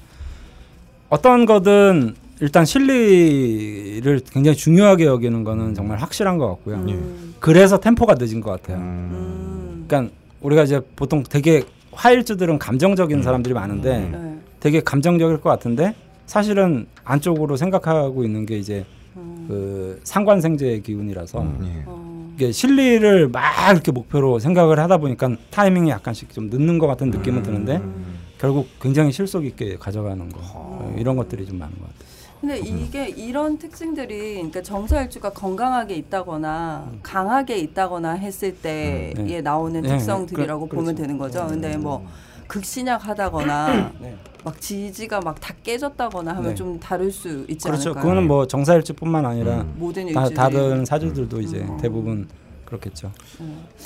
어떤 1.08 1.46
거든 1.46 2.14
일단 2.40 2.64
실리를 2.64 4.20
굉장히 4.32 4.56
중요하게 4.56 5.04
여기는 5.04 5.44
거는 5.44 5.74
정말 5.74 5.98
확실한 5.98 6.38
것 6.38 6.48
같고요. 6.48 6.76
음. 6.76 7.34
그래서 7.38 7.78
템포가 7.78 8.14
늦은 8.18 8.40
것 8.40 8.50
같아요. 8.50 8.78
음. 8.78 8.82
음. 8.82 9.84
그러니까 9.86 10.12
우리가 10.40 10.62
이제 10.62 10.80
보통 10.96 11.22
되게 11.22 11.62
화일주들은 11.92 12.58
감정적인 12.58 13.22
사람들이 13.22 13.54
많은데 13.54 13.98
음. 13.98 14.12
네. 14.12 14.50
되게 14.60 14.80
감정적일 14.80 15.40
것 15.40 15.50
같은데 15.50 15.94
사실은 16.26 16.86
안쪽으로 17.04 17.56
생각하고 17.56 18.24
있는 18.24 18.46
게 18.46 18.56
이제 18.56 18.86
음. 19.16 19.44
그 19.48 20.00
상관생제의 20.04 20.82
기운이라서 20.82 21.42
음. 21.42 21.58
예. 21.64 22.09
어. 22.40 22.44
이게 22.44 22.52
실리를 22.52 23.28
막 23.28 23.70
이렇게 23.70 23.92
목표로 23.92 24.38
생각을 24.38 24.78
하다 24.78 24.96
보니까 24.98 25.30
타이밍이 25.50 25.90
약간씩 25.90 26.32
좀 26.32 26.48
늦는 26.48 26.78
것 26.78 26.86
같은 26.86 27.10
느낌은 27.10 27.42
드는데 27.42 27.76
음. 27.76 28.18
결국 28.38 28.66
굉장히 28.80 29.12
실속 29.12 29.44
있게 29.44 29.76
가져가는 29.76 30.26
거 30.30 30.40
어, 30.54 30.94
이런 30.98 31.16
것들이 31.16 31.44
좀 31.46 31.58
많은 31.58 31.74
것 31.78 31.82
같아요. 31.82 32.10
근데 32.40 32.58
이게 32.58 33.06
이런 33.08 33.58
특징들이 33.58 34.34
그러니까 34.36 34.62
정사일주가 34.62 35.28
건강하게 35.30 35.94
있다거나 35.96 36.90
강하게 37.02 37.58
있다거나 37.58 38.12
했을 38.12 38.56
때에 38.56 39.12
음, 39.18 39.26
네. 39.26 39.42
나오는 39.42 39.82
네, 39.82 39.88
특성들이라고 39.90 40.66
그- 40.68 40.76
보면 40.76 40.94
그렇죠. 40.94 41.02
되는 41.02 41.18
거죠. 41.18 41.46
근데 41.46 41.76
뭐 41.76 42.06
극신약하다거나 42.50 43.92
네. 44.00 44.16
막 44.44 44.60
지지가 44.60 45.20
막 45.20 45.40
다 45.40 45.54
깨졌다거나 45.62 46.32
하면 46.36 46.50
네. 46.50 46.54
좀 46.54 46.78
다를 46.80 47.10
수 47.10 47.46
있지 47.48 47.64
그렇죠. 47.66 47.90
않을까요? 47.90 48.02
그거는 48.02 48.26
뭐 48.26 48.46
정사일주뿐만 48.46 49.24
아니라 49.24 49.60
음. 49.62 49.74
모든 49.76 50.12
다, 50.12 50.28
다른 50.28 50.84
사주들도 50.84 51.40
이제 51.40 51.58
음. 51.58 51.78
대부분 51.80 52.28
그렇겠죠. 52.64 53.12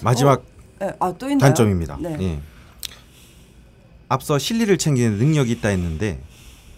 마지막 0.03 0.43
네, 0.81 0.93
아또 0.99 1.27
있나요? 1.27 1.39
단점입니다. 1.39 1.99
네. 2.01 2.17
예. 2.21 2.41
앞서 4.09 4.39
실리를 4.39 4.77
챙기는 4.79 5.19
능력이 5.19 5.53
있다 5.53 5.69
했는데 5.69 6.21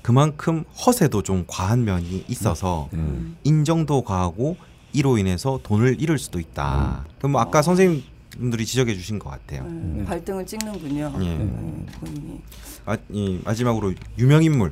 그만큼 0.03 0.65
허세도 0.87 1.23
좀 1.23 1.45
과한 1.47 1.85
면이 1.85 2.25
있어서 2.29 2.89
음. 2.93 3.37
인정도 3.45 4.03
과하고 4.03 4.57
이로 4.93 5.19
인해서 5.19 5.61
돈을 5.63 6.01
잃을 6.01 6.19
수도 6.19 6.39
있다. 6.41 7.05
그럼 7.19 7.33
뭐 7.33 7.41
아까 7.41 7.63
선생님 7.63 8.03
들이 8.39 8.67
지적해 8.67 8.95
주신 8.95 9.19
것 9.19 9.31
같아요. 9.31 9.65
네, 9.65 10.01
네. 10.01 10.05
발등을 10.05 10.47
찍는군요. 10.47 11.13
예. 11.21 11.25
네, 11.39 11.87
본인이. 12.01 12.41
마, 12.85 12.97
이, 13.11 13.41
마지막으로 13.45 13.95
유명 14.19 14.43
인물. 14.43 14.69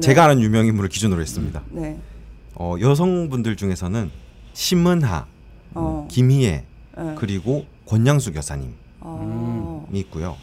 제가 0.00 0.24
아는 0.24 0.40
유명 0.42 0.66
인물을 0.66 0.88
기준으로 0.90 1.20
했습니다. 1.20 1.62
네. 1.70 1.98
어, 2.54 2.76
여성분들 2.78 3.56
중에서는 3.56 4.10
신문하, 4.52 5.26
어. 5.74 6.06
김희애 6.10 6.64
네. 6.98 7.14
그리고 7.16 7.66
권양수 7.86 8.32
여사님이 8.34 8.72
어. 9.00 9.88
있고요. 9.92 10.36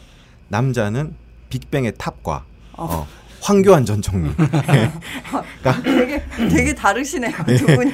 남자는 0.48 1.14
빅뱅의 1.50 1.92
탑과 1.98 2.44
어. 2.72 2.84
어, 2.84 3.06
황교안 3.40 3.84
전 3.84 4.02
총리 4.02 4.30
되게 5.84 6.22
되게 6.50 6.74
다르시네요 6.74 7.32
두 7.58 7.66
분이. 7.66 7.92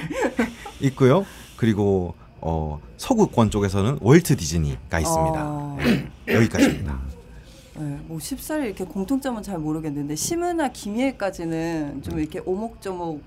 있고요. 0.80 1.26
그리고 1.56 2.14
어, 2.46 2.78
서구권 2.98 3.50
쪽에서는 3.50 3.98
월트 4.02 4.36
디즈니가 4.36 5.00
있습니다. 5.00 5.40
어. 5.44 5.78
네, 6.26 6.34
여기까지입니다. 6.34 6.98
네, 7.80 7.98
뭐 8.06 8.20
쉽사리 8.20 8.66
이렇게 8.66 8.84
공통점은 8.84 9.42
잘 9.42 9.58
모르겠는데 9.58 10.14
심은아 10.14 10.68
김희애까지는 10.68 12.02
좀 12.02 12.18
이렇게 12.20 12.40
오목조목 12.44 13.22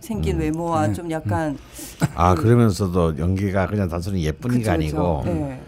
생긴 0.00 0.36
음. 0.36 0.40
외모와 0.40 0.88
네. 0.88 0.92
좀 0.94 1.10
약간 1.12 1.56
아 2.14 2.34
그 2.34 2.46
러면서도 2.48 3.18
연기가 3.18 3.66
그냥 3.68 3.88
단순히 3.88 4.24
예쁜이가 4.26 4.58
그쵸, 4.58 4.70
아니고 4.72 5.20
그쵸. 5.20 5.32
네. 5.32 5.60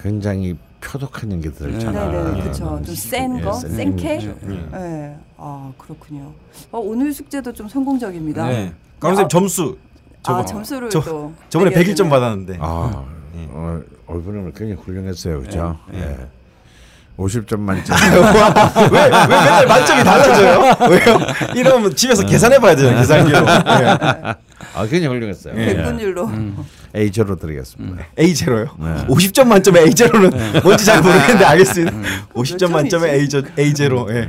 굉장히 0.00 0.56
표독한 0.80 1.32
연기들 1.32 1.68
네, 1.72 1.78
있잖아. 1.78 2.10
네네 2.10 2.38
예. 2.38 2.42
그렇죠. 2.42 2.80
좀센 2.86 3.38
예, 3.38 3.42
거, 3.42 3.52
센 3.54 3.70
센캐. 3.72 4.20
예. 4.22 4.76
네. 4.78 5.16
아 5.36 5.72
그렇군요. 5.76 6.32
어, 6.70 6.78
오늘 6.78 7.12
숙제도 7.12 7.52
좀 7.52 7.68
성공적입니다. 7.68 8.46
네. 8.48 8.72
강선생님 9.00 9.28
점수 9.28 9.76
아 9.82 9.85
저번- 10.26 10.46
점수를 10.46 10.90
저- 10.90 11.00
또 11.00 11.32
저번에 11.48 11.70
매겨주네요. 11.70 11.94
100점 11.94 12.10
받았는데 12.10 12.58
아, 12.60 13.04
예. 13.36 13.48
어, 13.50 13.80
얼굴은 14.06 14.52
굉장히 14.52 14.74
훌륭했어요, 14.74 15.40
그죠? 15.42 15.78
예. 15.94 15.98
예. 16.00 16.16
50점 17.16 17.58
만점. 17.60 17.96
왜, 18.92 19.04
왜 19.04 19.10
맨날 19.10 19.66
만점이 19.66 20.04
달라져요? 20.04 20.76
왜요? 20.90 21.18
이러면 21.54 21.96
집에서 21.96 22.26
계산해 22.26 22.58
봐야 22.58 22.76
돼요 22.76 22.94
계산기로 22.94 23.38
예. 23.38 23.42
아, 24.74 24.82
굉장히 24.82 25.06
훌륭했어요. 25.06 25.54
예. 25.56 25.66
백분율로. 25.76 26.30
A 26.94 27.10
제로 27.10 27.36
드리겠습니다. 27.36 28.04
A 28.18 28.34
제로요? 28.34 28.66
네. 28.78 29.06
50점 29.06 29.46
만점에 29.46 29.80
A 29.80 29.94
제로는 29.94 30.62
뭔지 30.62 30.84
잘 30.84 31.00
모르겠는데 31.00 31.44
알겠습니다. 31.44 31.92
50점 32.34 32.60
몇 32.68 32.70
만점에 32.72 33.14
A? 33.14 33.28
제 33.28 33.42
A 33.58 33.72
제로. 33.72 34.06
예. 34.14 34.28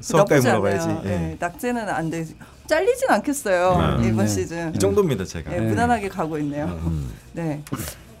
수학과에 0.00 0.38
나쁘지 0.38 0.48
물어봐야지. 0.48 0.88
예. 1.04 1.08
네, 1.08 1.36
낙제는 1.38 1.88
안 1.88 2.10
돼. 2.10 2.24
잘리진 2.70 3.10
않겠어요 3.10 3.98
네. 4.00 4.08
이번 4.08 4.26
네. 4.26 4.26
시즌. 4.28 4.72
이 4.72 4.78
정도입니다 4.78 5.24
제가. 5.24 5.50
네, 5.50 5.60
무난하게 5.60 6.08
가고 6.08 6.38
있네요. 6.38 6.66
음. 6.66 7.12
네. 7.32 7.64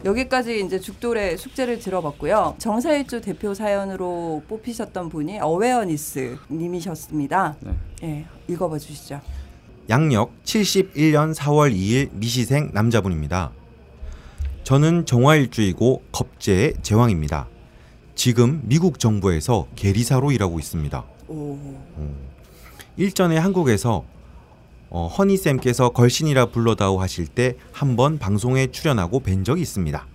여기까지 0.04 0.64
이제 0.64 0.80
죽돌의 0.80 1.38
숙제를 1.38 1.78
들어봤고요. 1.78 2.56
정사일주 2.58 3.20
대표 3.20 3.54
사연으로 3.54 4.42
뽑히셨던 4.48 5.08
분이 5.10 5.38
어웨어니스 5.38 6.36
님이셨습니다. 6.50 7.56
네. 7.60 7.76
예, 8.02 8.52
읽어봐 8.52 8.78
주시죠. 8.78 9.20
양력 9.88 10.32
71년 10.42 11.32
4월 11.32 11.72
2일 11.72 12.08
미시생 12.12 12.70
남자분입니다. 12.72 13.52
저는 14.64 15.06
정화일주이고 15.06 16.02
겁제의 16.10 16.74
제왕입니다. 16.82 17.46
지금 18.16 18.62
미국 18.64 18.98
정부에서 18.98 19.68
계리사로 19.76 20.32
일하고 20.32 20.58
있습니다. 20.58 21.04
오. 21.28 21.56
일전에 22.96 23.38
한국에서 23.38 24.04
어, 24.90 25.06
허니쌤께서 25.06 25.90
걸신이라 25.90 26.46
불러다오 26.46 27.00
하실 27.00 27.26
때 27.26 27.56
한 27.72 27.96
번 27.96 28.18
방송에 28.18 28.66
출연하고 28.68 29.20
뵌 29.20 29.44
적이 29.44 29.62
있습니다. 29.62 30.06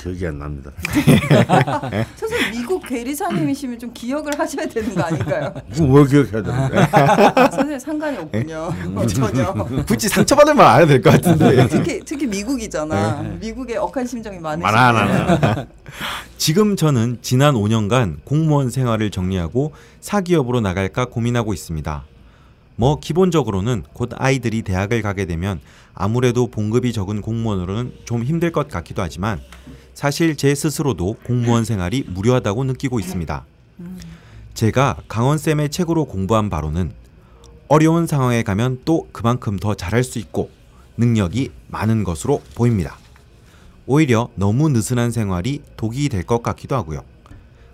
기억이 0.00 0.26
안 0.26 0.38
납니다. 0.38 0.70
선생님 2.16 2.50
미국 2.52 2.86
괴리사님이시면 2.86 3.78
좀 3.78 3.90
기억을 3.94 4.38
하셔야 4.38 4.66
되는 4.66 4.94
거 4.94 5.02
아닌가요? 5.02 5.52
뭘 5.80 6.06
기억해야 6.06 6.42
되는데? 6.42 6.78
아, 6.92 7.34
선생님 7.50 7.78
상관이 7.78 8.18
없군요. 8.18 8.68
음. 8.84 9.06
전혀. 9.08 9.52
굳이 9.86 10.08
상처받을 10.08 10.54
말 10.54 10.66
안 10.66 10.82
해도 10.82 10.88
될 10.88 11.02
것 11.02 11.10
같은데. 11.10 11.66
특히 11.68 12.00
특히 12.04 12.26
미국이잖아. 12.26 13.22
미국에 13.40 13.76
억한 13.78 14.06
심정이 14.06 14.38
많으시네. 14.38 14.70
많아 14.70 14.92
많아. 14.92 15.66
지금 16.36 16.76
저는 16.76 17.18
지난 17.22 17.54
5년간 17.54 18.18
공무원 18.24 18.70
생활을 18.70 19.10
정리하고 19.10 19.72
사기업으로 20.00 20.60
나갈까 20.60 21.06
고민하고 21.06 21.54
있습니다. 21.54 22.04
뭐 22.76 23.00
기본적으로는 23.00 23.84
곧 23.92 24.10
아이들이 24.16 24.62
대학을 24.62 25.02
가게 25.02 25.24
되면 25.24 25.60
아무래도 25.94 26.46
봉급이 26.46 26.92
적은 26.92 27.22
공무원으로는 27.22 27.94
좀 28.04 28.22
힘들 28.22 28.52
것 28.52 28.68
같기도 28.68 29.02
하지만 29.02 29.40
사실 29.94 30.36
제 30.36 30.54
스스로도 30.54 31.16
공무원 31.24 31.64
생활이 31.64 32.04
무료하다고 32.06 32.64
느끼고 32.64 33.00
있습니다. 33.00 33.46
제가 34.52 34.96
강원쌤의 35.08 35.70
책으로 35.70 36.04
공부한 36.04 36.50
바로는 36.50 36.92
어려운 37.68 38.06
상황에 38.06 38.42
가면 38.42 38.82
또 38.84 39.08
그만큼 39.12 39.58
더 39.58 39.74
잘할 39.74 40.04
수 40.04 40.18
있고 40.18 40.50
능력이 40.98 41.50
많은 41.68 42.04
것으로 42.04 42.42
보입니다. 42.54 42.98
오히려 43.86 44.28
너무 44.34 44.68
느슨한 44.68 45.10
생활이 45.10 45.62
독이 45.76 46.08
될 46.08 46.24
것 46.24 46.42
같기도 46.42 46.76
하고요. 46.76 47.02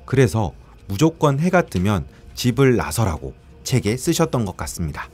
그래서 0.04 0.52
무조건 0.86 1.38
해가 1.40 1.62
뜨면 1.62 2.04
집을 2.34 2.76
나서라고 2.76 3.34
책에 3.64 3.96
쓰셨던 3.96 4.44
것 4.44 4.56
같습니다. 4.56 5.08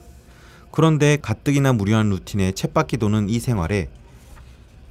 그런데 0.70 1.18
가뜩이나 1.20 1.72
무료한 1.72 2.10
루틴에 2.10 2.52
챗바퀴 2.52 2.98
도는 2.98 3.28
이 3.28 3.38
생활에 3.40 3.88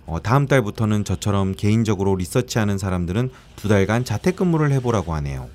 어, 0.05 0.21
다음 0.21 0.47
달부터는 0.47 1.03
저처럼 1.03 1.53
개인적으로 1.53 2.15
리서치하는 2.15 2.77
사람들은 2.77 3.29
두 3.57 3.67
달간 3.67 4.05
자택근무를 4.05 4.71
해보라고 4.71 5.13
하네요. 5.15 5.49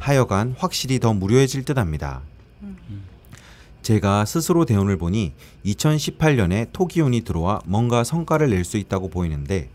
하여간 0.00 0.56
확실히 0.58 0.98
더 0.98 1.14
무료해질 1.14 1.64
듯합니다. 1.64 2.20
제가 3.82 4.24
스스로 4.24 4.64
대운을 4.64 4.96
보니 4.96 5.34
2018년에 5.66 6.68
토기운이 6.72 7.20
들어와 7.20 7.60
뭔가 7.66 8.02
성과를 8.02 8.50
낼 8.50 8.64
수 8.64 8.78
있다고 8.78 9.10
보이는데 9.10 9.68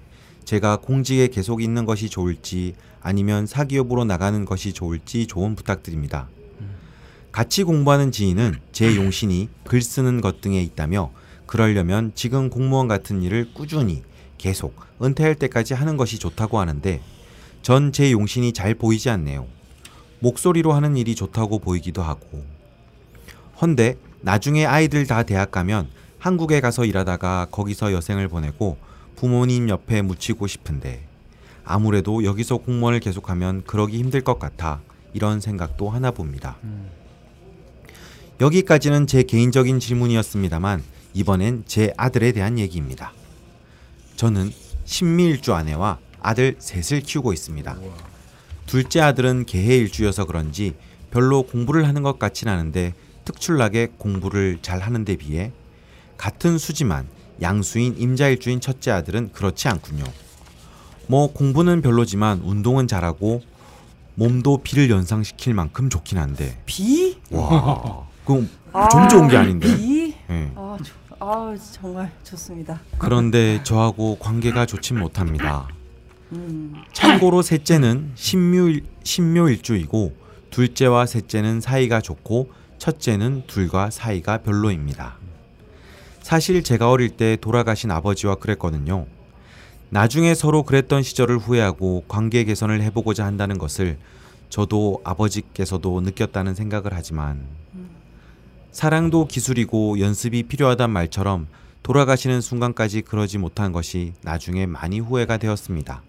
제가 0.46 0.78
공직에 0.78 1.28
계속 1.28 1.62
있는 1.62 1.86
것이 1.86 2.10
좋을지 2.10 2.74
아니면 3.02 3.46
사기업으로 3.46 4.04
나가는 4.06 4.44
것이 4.46 4.74
좋을지 4.74 5.28
조언 5.28 5.56
부탁드립니다. 5.56 6.28
같이 7.32 7.64
공부하는 7.64 8.12
지인은 8.12 8.56
제 8.72 8.96
용신이 8.96 9.50
글 9.66 9.82
쓰는 9.82 10.22
것 10.22 10.42
등에 10.42 10.62
있다며 10.62 11.12
그러려면 11.46 12.12
지금 12.16 12.50
공무원 12.50 12.88
같은 12.88 13.22
일을 13.24 13.54
꾸준히 13.54 14.04
계속 14.38 14.76
은퇴할 15.02 15.36
때까지 15.36 15.74
하는 15.74 15.98
것이 15.98 16.18
좋다고 16.20 16.60
하는데 16.60 17.02
전 17.62 17.92
제 17.92 18.12
용신이 18.12 18.54
잘 18.54 18.74
보이지 18.74 19.10
않네요. 19.10 19.46
목소리로 20.20 20.74
하는 20.74 20.98
일이 20.98 21.16
좋다고 21.16 21.60
보이기도 21.60 22.02
하고 22.02 22.44
헌데 23.62 23.98
나중에 24.22 24.66
아이들 24.66 25.06
다 25.06 25.24
대학 25.24 25.52
가면 25.52 25.90
한국에 26.18 26.60
가서 26.62 26.84
일하다가 26.86 27.48
거기서 27.52 27.94
여생을 27.94 28.28
보내고 28.28 28.78
부모님 29.16 29.70
옆에 29.70 30.02
묻히고 30.02 30.48
싶은데 30.48 31.06
아무래도 31.64 32.24
여기서 32.24 32.58
공무원을 32.58 33.00
계속하면 33.00 33.64
그러기 33.66 33.98
힘들 33.98 34.22
것 34.22 34.40
같아 34.40 34.82
이런 35.14 35.40
생각도 35.40 35.90
하나 35.90 36.12
봅니다. 36.12 36.58
여기까지는 38.42 39.06
제 39.06 39.24
개인적인 39.24 39.80
질문이었습니다만 39.80 40.82
이번엔 41.14 41.64
제 41.66 41.94
아들에 41.98 42.32
대한 42.32 42.58
얘기입니다. 42.58 43.12
저는 44.16 44.52
신미일주 44.86 45.54
아내와 45.54 46.00
아들 46.22 46.56
셋을 46.60 47.02
키우고 47.02 47.34
있습니다. 47.34 47.78
둘째 48.66 49.02
아들은 49.02 49.46
개해일주여서 49.46 50.26
그런지 50.26 50.76
별로 51.12 51.44
공부를 51.44 51.88
하는 51.88 52.02
것 52.02 52.18
같진 52.18 52.48
않은데 52.48 52.94
특출나게 53.26 53.90
공부를 53.98 54.60
잘 54.62 54.80
하는 54.80 55.04
데 55.04 55.16
비해 55.16 55.52
같은 56.18 56.58
수지만 56.58 57.08
양수인 57.42 57.96
임자일주인 57.98 58.62
첫째 58.62 58.92
아들은 58.92 59.32
그렇지 59.34 59.68
않군요. 59.68 60.04
뭐 61.08 61.32
공부는 61.34 61.82
별로지만 61.82 62.40
운동은 62.40 62.88
잘하고 62.88 63.42
몸도 64.16 64.60
비를 64.64 64.90
연상시킬 64.90 65.54
만큼 65.54 65.90
좋긴 65.90 66.18
한데 66.18 66.62
비? 66.66 67.18
와 67.32 68.09
그럼 68.30 68.48
좀 68.92 69.10
좋은 69.10 69.28
게 69.28 69.38
아닌데 69.38 69.76
비? 69.76 70.16
예. 70.30 70.52
아, 70.56 70.78
조, 70.84 70.94
아 71.20 71.56
정말 71.72 72.12
좋습니다. 72.24 72.80
그런데 73.00 73.60
저하고 73.64 74.20
관계가 74.20 74.68
좋진 74.68 75.00
못합니다. 75.00 75.68
음. 76.34 76.76
참고로 76.94 77.42
셋째는 77.42 78.12
신묘일, 78.14 78.84
신묘일주이고 79.04 80.14
둘째와 80.52 81.08
셋째는 81.08 81.60
사이가 81.60 82.02
좋고 82.02 82.52
첫째는 82.78 83.46
둘과 83.48 83.90
사이가 83.90 84.44
별로입니다. 84.44 85.18
사실 86.22 86.64
제가 86.64 86.92
어릴 86.92 87.10
때 87.10 87.36
돌아가신 87.36 87.90
아버지와 87.90 88.36
그랬거든요. 88.36 89.08
나중에 89.90 90.36
서로 90.36 90.62
그랬던 90.62 91.02
시절을 91.02 91.40
후회하고 91.40 92.04
관계 92.08 92.44
개선을 92.44 92.84
해보고자 92.84 93.26
한다는 93.26 93.58
것을 93.58 93.98
저도 94.50 95.02
아버지께서도 95.04 96.02
느꼈다는 96.02 96.54
생각을 96.54 96.92
하지만 96.94 97.48
사랑도 98.72 99.26
기술이고 99.26 100.00
연습이 100.00 100.44
필요하단 100.44 100.92
말처럼 100.92 101.48
돌아가시는 101.82 102.40
순간까지 102.40 103.02
그러지 103.02 103.40
못한 103.40 103.72
것이 103.72 104.14
나중에 104.22 104.68
많이 104.68 105.00
후회가 105.00 105.38
되었습니다. 105.38 106.04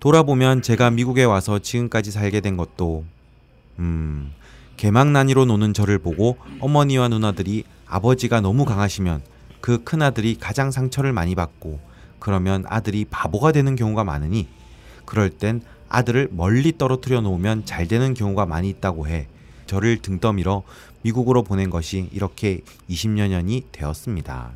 돌아보면 0.00 0.62
제가 0.62 0.90
미국에 0.90 1.24
와서 1.24 1.58
지금까지 1.58 2.10
살게 2.10 2.40
된 2.40 2.56
것도 2.56 3.04
음 3.78 4.32
개망난이로 4.78 5.44
노는 5.44 5.74
저를 5.74 5.98
보고 5.98 6.38
어머니와 6.60 7.08
누나들이 7.08 7.64
아버지가 7.86 8.40
너무 8.40 8.64
강하시면 8.64 9.22
그 9.60 9.84
큰아들이 9.84 10.36
가장 10.36 10.70
상처를 10.70 11.12
많이 11.12 11.34
받고 11.34 11.80
그러면 12.18 12.64
아들이 12.66 13.04
바보가 13.04 13.52
되는 13.52 13.76
경우가 13.76 14.04
많으니 14.04 14.48
그럴 15.04 15.28
땐 15.28 15.60
아들을 15.88 16.28
멀리 16.32 16.76
떨어뜨려 16.78 17.20
놓으면 17.20 17.66
잘 17.66 17.86
되는 17.88 18.14
경우가 18.14 18.46
많이 18.46 18.70
있다고 18.70 19.06
해 19.06 19.28
저를 19.66 19.98
등 19.98 20.18
떠밀어 20.18 20.62
미국으로 21.06 21.44
보낸 21.44 21.70
것이 21.70 22.08
이렇게 22.12 22.62
20여 22.90 23.28
년이 23.28 23.66
되었습니다. 23.70 24.50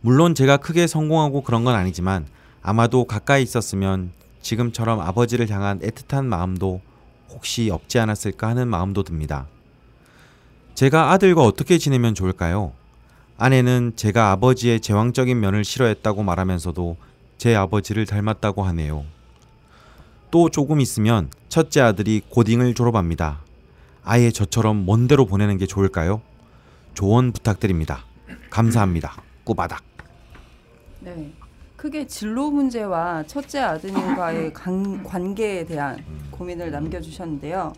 물론 0.00 0.34
제가 0.34 0.56
크게 0.56 0.86
성공하고 0.86 1.42
그런 1.42 1.64
건 1.64 1.74
아니지만 1.74 2.26
아마도 2.62 3.04
가까이 3.04 3.42
있었으면 3.42 4.12
지금처럼 4.40 5.00
아버지를 5.00 5.50
향한 5.50 5.80
애틋한 5.80 6.24
마음도 6.24 6.80
혹시 7.28 7.68
없지 7.70 7.98
않았을까 7.98 8.48
하는 8.48 8.68
마음도 8.68 9.02
듭니다. 9.02 9.46
제가 10.74 11.12
아들과 11.12 11.42
어떻게 11.42 11.76
지내면 11.76 12.14
좋을까요? 12.14 12.72
아내는 13.36 13.92
제가 13.96 14.30
아버지의 14.32 14.80
제왕적인 14.80 15.38
면을 15.38 15.62
싫어했다고 15.62 16.22
말하면서도 16.22 16.96
제 17.36 17.54
아버지를 17.54 18.06
닮았다고 18.06 18.62
하네요. 18.64 19.04
또 20.30 20.48
조금 20.48 20.80
있으면 20.80 21.28
첫째 21.50 21.82
아들이 21.82 22.22
고딩을 22.30 22.72
졸업합니다. 22.74 23.40
아예 24.04 24.30
저처럼 24.30 24.86
먼 24.86 25.06
데로 25.06 25.26
보내는 25.26 25.58
게 25.58 25.66
좋을까요? 25.66 26.22
조언 26.94 27.32
부탁드립니다. 27.32 28.04
감사합니다. 28.50 29.22
꾸바닥. 29.44 29.82
네. 31.00 31.32
크게 31.76 32.06
진로 32.06 32.50
문제와 32.50 33.24
첫째 33.26 33.60
아드님과의 33.60 34.52
관, 34.52 35.02
관계에 35.02 35.64
대한 35.64 36.04
고민을 36.30 36.70
남겨주셨는데요. 36.70 37.72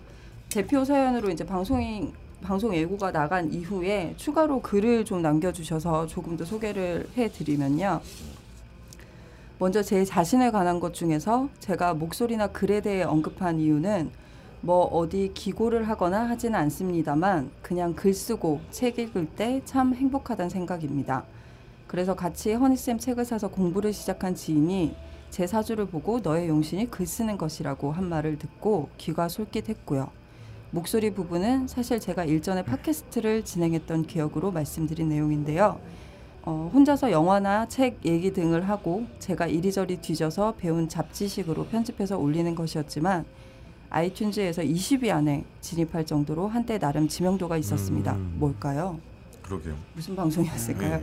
대표 0.49 0.85
사연으로 0.85 1.31
이제 1.31 1.45
방송이 1.45 2.13
방송 2.43 2.75
예고가 2.75 3.13
나간 3.13 3.53
이후에 3.53 4.15
추가로 4.17 4.61
글을 4.61 5.05
좀 5.05 5.23
남겨주셔서 5.23 6.09
조금 6.09 6.37
더 6.37 6.45
소개를 6.45 7.09
해드리면요. 7.17 8.01
먼저 9.61 9.81
제 9.81 10.05
자신에 10.05 10.51
관한 10.51 10.81
것 10.81 10.93
중에서 10.93 11.49
제가 11.61 11.95
목소리나 11.95 12.49
글에 12.49 12.81
대해 12.81 13.05
언급한 13.05 13.61
이유는 13.61 14.11
뭐 14.65 14.85
어디 14.85 15.33
기고를 15.35 15.89
하거나 15.89 16.29
하지는 16.29 16.57
않습니다만 16.61 17.51
그냥 17.63 17.95
글 17.95 18.15
쓰고 18.15 18.61
책 18.71 18.99
읽을 18.99 19.27
때 19.27 19.61
참 19.65 19.93
행복하다는 19.93 20.51
생각입니다. 20.51 21.25
그래서 21.89 22.15
같이 22.15 22.53
허니쌤 22.53 22.99
책을 22.99 23.25
사서 23.25 23.49
공부를 23.49 23.93
시작한 23.93 24.35
지인이 24.37 24.95
제 25.31 25.47
사주를 25.47 25.87
보고 25.87 26.21
너의 26.21 26.49
용신이 26.49 26.91
글 26.91 27.07
쓰는 27.07 27.37
것이라고 27.37 27.91
한 27.91 28.09
말을 28.09 28.39
듣고 28.39 28.89
귀가 28.99 29.29
솔깃했고요. 29.29 30.11
목소리 30.71 31.13
부분은 31.13 31.67
사실 31.67 31.99
제가 31.99 32.25
일전에 32.25 32.65
팟캐스트를 32.65 33.45
진행했던 33.45 34.05
기억으로 34.05 34.53
말씀드린 34.53 35.09
내용인데요. 35.09 35.81
어, 36.45 36.71
혼자서 36.73 37.11
영화나 37.11 37.67
책 37.67 37.99
얘기 38.05 38.33
등을 38.33 38.69
하고 38.69 39.05
제가 39.19 39.47
이리저리 39.49 39.99
뒤져서 39.99 40.55
배운 40.57 40.89
잡지식으로 40.89 41.67
편집해서 41.67 42.17
올리는 42.17 42.55
것이었지만 42.55 43.25
아이튠즈에서 43.93 44.69
20위 44.69 45.11
안에 45.11 45.45
진입할 45.61 46.07
정도로 46.07 46.49
한때 46.49 46.79
나름 46.79 47.09
지명도가 47.09 47.57
있었습니다. 47.59 48.15
음. 48.15 48.37
뭘까요? 48.39 48.99
그러게요. 49.43 49.75
무슨 49.95 50.17
방송이었을까요? 50.17 51.01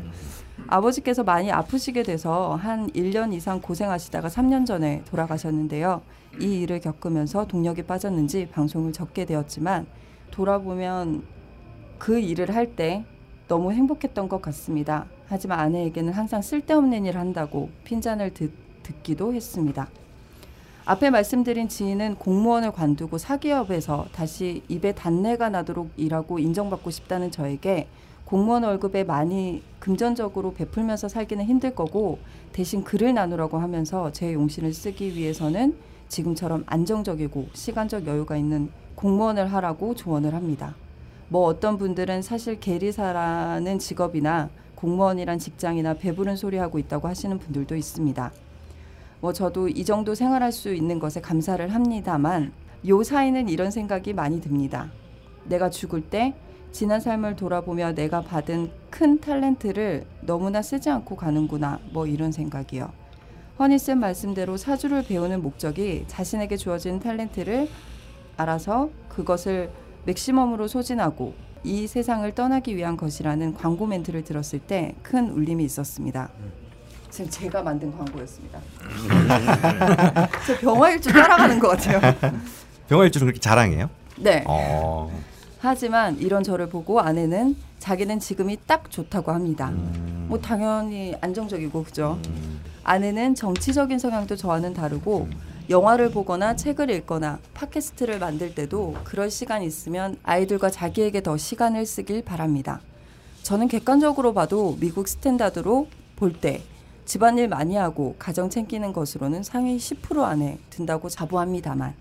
아버지께서 0.67 1.23
많이 1.23 1.52
아프시게 1.52 2.04
돼서 2.04 2.56
한 2.56 2.89
1년 2.91 3.34
이상 3.34 3.62
고생하시다가 3.62 4.28
3년 4.28 4.65
전에 4.65 5.04
돌아가셨는데요. 5.06 6.02
이 6.41 6.62
일을 6.62 6.80
겪으면서 6.80 7.47
동력이 7.47 7.84
빠졌는지 7.84 8.47
방송을 8.52 8.91
적게 8.93 9.25
되었지만 9.25 9.86
돌아보면 10.32 11.23
그 11.97 12.19
일을 12.19 12.56
할 12.56 12.75
때 12.75 13.06
너무 13.47 13.71
행복했던 13.71 14.30
것 14.30 14.41
같습니다. 14.43 15.06
하지만 15.28 15.60
아내에게는 15.60 16.13
항상 16.13 16.41
쓸데없는 16.41 17.06
일을 17.06 17.19
한다고 17.19 17.69
핀잔을 17.84 18.34
듣, 18.34 18.52
듣기도 18.84 19.34
했습니다. 19.34 19.88
앞에 20.89 21.12
말씀드린 21.12 21.69
지인은 21.69 22.15
공무원을 22.15 22.71
관두고 22.71 23.19
사기업에서 23.19 24.08
다시 24.12 24.63
입에 24.69 24.93
단내가 24.93 25.47
나도록 25.52 25.91
일하고 25.97 26.39
인정받고 26.39 26.89
싶다는 26.89 27.30
저에게 27.30 27.88
공무원 28.25 28.63
월급에 28.63 29.04
많이 29.04 29.62
금전적으로 29.78 30.56
베풀면서 30.56 31.08
살기는 31.08 31.45
힘들 31.45 31.75
거고 31.75 32.17
대신 32.54 32.84
글을 32.84 33.13
나누라고 33.13 33.60
하면서 33.60 34.12
제 34.12 34.34
용신을 34.34 34.73
쓰기 34.73 35.13
위해서는 35.13 35.75
지금처럼 36.08 36.63
안정적이고 36.65 37.49
시간적 37.54 38.08
여유가 38.08 38.36
있는 38.36 38.71
공무원을 38.95 39.54
하라고 39.54 39.93
조언을 39.93 40.34
합니다. 40.34 40.73
뭐 41.28 41.45
어떤 41.45 41.78
분들은 41.78 42.23
사실 42.23 42.60
계리사라는 42.60 43.78
직업이나 43.78 44.49
공무원이란 44.73 45.38
직장이나 45.38 45.93
배부른 45.93 46.36
소리 46.36 46.58
하고 46.58 46.80
있다고 46.80 47.08
하시는 47.08 47.38
분들도 47.38 47.75
있습니다. 47.75 48.32
뭐 49.21 49.34
저도 49.34 49.67
이 49.67 49.84
정도 49.84 50.15
생활할 50.15 50.51
수 50.51 50.73
있는 50.73 50.99
것에 50.99 51.21
감사를 51.21 51.67
합니다만 51.73 52.53
요 52.88 53.03
사이는 53.03 53.49
이런 53.49 53.71
생각이 53.71 54.13
많이 54.13 54.39
듭니다. 54.39 54.91
내가 55.43 55.69
죽을 55.69 56.01
때 56.01 56.36
지난 56.71 56.99
삶을 56.99 57.36
돌아보며 57.36 57.93
내가 57.93 58.21
받은 58.21 58.71
큰 58.89 59.19
탤런트를 59.19 60.05
너무나 60.21 60.62
쓰지 60.62 60.89
않고 60.89 61.15
가는구나 61.15 61.79
뭐 61.91 62.05
이런 62.08 62.32
생각이요. 62.32 62.91
허니쌤 63.58 63.99
말씀대로 63.99 64.55
사주를 64.55 65.03
배우는 65.03 65.41
목적이 65.41 66.05
자신에게 66.08 66.55
주어진 66.55 66.99
탤런트를 66.99 67.67
알아서 68.38 68.89
그것을 69.10 69.69
맥시멈으로 70.05 70.69
소진하고 70.69 71.34
이 71.65 71.88
세상을 71.88 72.32
떠나기 72.36 72.77
위한 72.77 72.95
것이라는 72.95 73.53
광고 73.55 73.86
멘트를 73.86 74.23
들었을 74.23 74.60
때 74.60 74.95
큰 75.03 75.32
울림이 75.32 75.65
있었습니다. 75.65 76.32
지금 77.10 77.30
제가 77.30 77.62
만든 77.62 77.95
광고였습니다. 77.98 78.60
저 80.45 80.58
병화일주 80.60 81.12
따라가는 81.12 81.60
것 81.60 81.69
같아요. 81.69 82.00
병화일주는 82.88 83.26
그렇게 83.26 83.39
자랑해요? 83.39 83.89
네. 84.17 84.43
어. 84.48 85.12
하지만 85.60 86.17
이런 86.19 86.43
저를 86.43 86.69
보고 86.69 87.00
아내는 87.00 87.56
자기는 87.80 88.19
지금이 88.19 88.58
딱 88.67 88.89
좋다고 88.91 89.32
합니다. 89.32 89.69
음. 89.69 90.26
뭐 90.30 90.39
당연히 90.39 91.15
안정적이고 91.22 91.84
그죠. 91.84 92.19
아내는 92.84 93.36
정치적인 93.36 94.00
성향도 94.00 94.36
저와는 94.36 94.74
다르고 94.74 95.28
영화를 95.69 96.12
보거나 96.12 96.56
책을 96.56 96.89
읽거나 96.89 97.39
팟캐스트를 97.54 98.19
만들 98.19 98.56
때도 98.56 98.95
그럴 99.04 99.30
시간 99.30 99.62
있으면 99.62 100.17
아이들과 100.24 100.69
자기에게 100.69 101.22
더 101.22 101.38
시간을 101.38 101.86
쓰길 101.86 102.24
바랍니다. 102.24 102.82
저는 103.43 103.67
객관적으로 103.67 104.34
봐도 104.34 104.78
미국 104.80 105.08
스탠다드로 105.08 105.88
볼 106.15 106.34
때 106.34 106.62
집안일 107.10 107.48
많이 107.48 107.76
하고 107.76 108.15
가정 108.19 108.52
챙기는 108.52 108.93
것으로는 108.93 109.41
상위 109.41 109.78
10% 109.78 110.22
안에 110.22 110.60
든다고 110.69 111.10
자부합니다만 111.10 111.95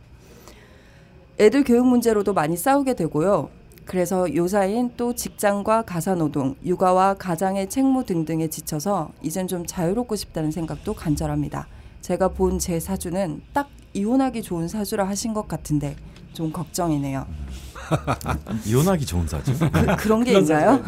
애들 1.41 1.65
교육 1.65 1.87
문제로도 1.87 2.35
많이 2.35 2.59
싸우게 2.59 2.95
되고요. 2.95 3.49
그래서 3.87 4.35
요사인 4.35 4.93
또 4.99 5.15
직장과 5.15 5.83
가사노동, 5.87 6.57
육아와 6.63 7.15
가장의 7.15 7.71
책무 7.71 8.05
등등에 8.05 8.49
지쳐서 8.49 9.09
이젠 9.23 9.49
좀 9.49 9.65
자유롭고 9.65 10.15
싶다는 10.15 10.51
생각도 10.51 10.93
간절합니다. 10.93 11.67
제가 12.03 12.29
본 12.29 12.59
제 12.59 12.79
사주는 12.79 13.41
딱 13.55 13.71
이혼하기 13.95 14.43
좋은 14.43 14.69
사주라 14.69 15.09
하신 15.09 15.33
것 15.33 15.49
같은데 15.49 15.97
좀 16.35 16.53
걱정이네요. 16.53 17.25
이혼하기 18.67 19.07
좋은 19.07 19.27
사주. 19.27 19.59
그, 19.59 19.97
그런 19.97 20.23
게 20.23 20.39
있나요? 20.39 20.83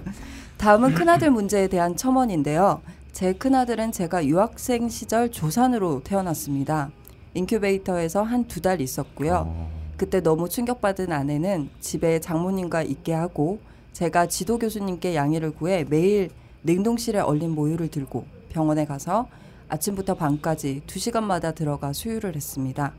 다음은 0.58 0.92
큰아들 0.94 1.30
문제에 1.30 1.68
대한 1.68 1.96
첨언인데요. 1.96 2.82
제 3.12 3.32
큰아들은 3.34 3.92
제가 3.92 4.24
유학생 4.26 4.88
시절 4.88 5.30
조산으로 5.30 6.02
태어났습니다. 6.02 6.90
인큐베이터에서 7.34 8.22
한 8.22 8.46
두 8.46 8.60
달 8.60 8.80
있었고요. 8.80 9.70
그때 9.96 10.20
너무 10.20 10.48
충격받은 10.48 11.12
아내는 11.12 11.68
집에 11.80 12.20
장모님과 12.20 12.82
있게 12.82 13.12
하고 13.12 13.60
제가 13.92 14.26
지도 14.26 14.58
교수님께 14.58 15.14
양해를 15.14 15.52
구해 15.52 15.84
매일 15.88 16.30
냉동실에 16.62 17.20
얼린 17.20 17.50
모유를 17.50 17.88
들고 17.88 18.24
병원에 18.48 18.84
가서 18.86 19.28
아침부터 19.68 20.14
밤까지 20.14 20.82
두 20.86 20.98
시간마다 20.98 21.52
들어가 21.52 21.92
수유를 21.92 22.34
했습니다. 22.34 22.94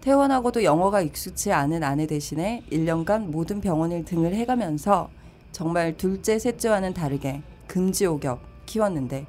퇴원하고도 0.00 0.64
영어가 0.64 1.02
익숙치 1.02 1.52
않은 1.52 1.82
아내 1.84 2.06
대신에 2.06 2.62
1년간 2.72 3.26
모든 3.26 3.60
병원을 3.60 4.04
등을 4.04 4.34
해가면서 4.34 5.10
정말 5.52 5.96
둘째, 5.96 6.38
셋째와는 6.38 6.94
다르게 6.94 7.42
금지옥역 7.66 8.40
키웠는데 8.70 9.26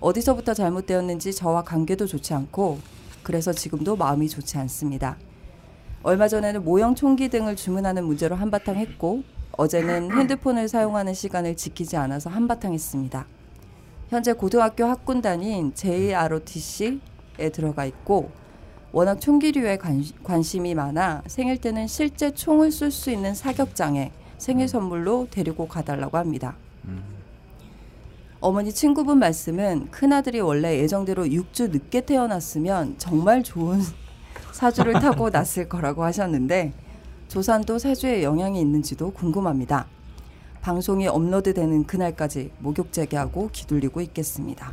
어디서부터 0.00 0.54
잘못되었는지 0.54 1.34
저와 1.34 1.62
관계도 1.62 2.06
좋지 2.06 2.32
않고 2.32 2.78
그래서 3.22 3.52
지금도 3.52 3.96
마음이 3.96 4.28
좋지 4.28 4.56
않습니다. 4.58 5.18
얼마 6.02 6.28
전에는 6.28 6.64
모형 6.64 6.94
총기 6.94 7.28
등을 7.28 7.56
주문하는 7.56 8.04
문제로 8.04 8.36
한바탕 8.36 8.76
했고 8.76 9.22
어제는 9.52 10.16
핸드폰을 10.16 10.68
사용하는 10.68 11.12
시간을 11.12 11.56
지키지 11.56 11.96
않아서 11.96 12.30
한바탕 12.30 12.72
했습니다. 12.72 13.26
현재 14.08 14.32
고등학교 14.32 14.84
학군단인 14.86 15.74
JROTC에 15.74 17.50
들어가 17.52 17.84
있고 17.84 18.30
워낙 18.92 19.20
총기류에 19.20 19.76
관, 19.76 20.02
관심이 20.22 20.74
많아 20.74 21.24
생일 21.26 21.58
때는 21.58 21.86
실제 21.88 22.30
총을 22.30 22.70
쏠 22.70 22.90
수 22.90 23.10
있는 23.10 23.34
사격장에 23.34 24.12
생일 24.38 24.68
선물로 24.68 25.26
데리고 25.30 25.68
가달라고 25.68 26.16
합니다. 26.16 26.56
어머니 28.40 28.72
친구분 28.72 29.18
말씀은 29.18 29.90
큰아들이 29.90 30.40
원래 30.40 30.78
예정대로 30.78 31.24
6주 31.24 31.70
늦게 31.72 32.02
태어났으면 32.02 32.94
정말 32.98 33.42
좋은 33.42 33.80
사주를 34.52 34.94
타고 34.94 35.30
났을 35.30 35.68
거라고 35.68 36.04
하셨는데 36.04 36.72
조산도 37.28 37.78
사주에 37.78 38.22
영향이 38.22 38.60
있는지도 38.60 39.10
궁금합니다. 39.10 39.86
방송이 40.60 41.06
업로드되는 41.06 41.84
그날까지 41.84 42.50
목욕 42.58 42.92
재개하고 42.92 43.50
기둘리고 43.52 44.00
있겠습니다. 44.02 44.72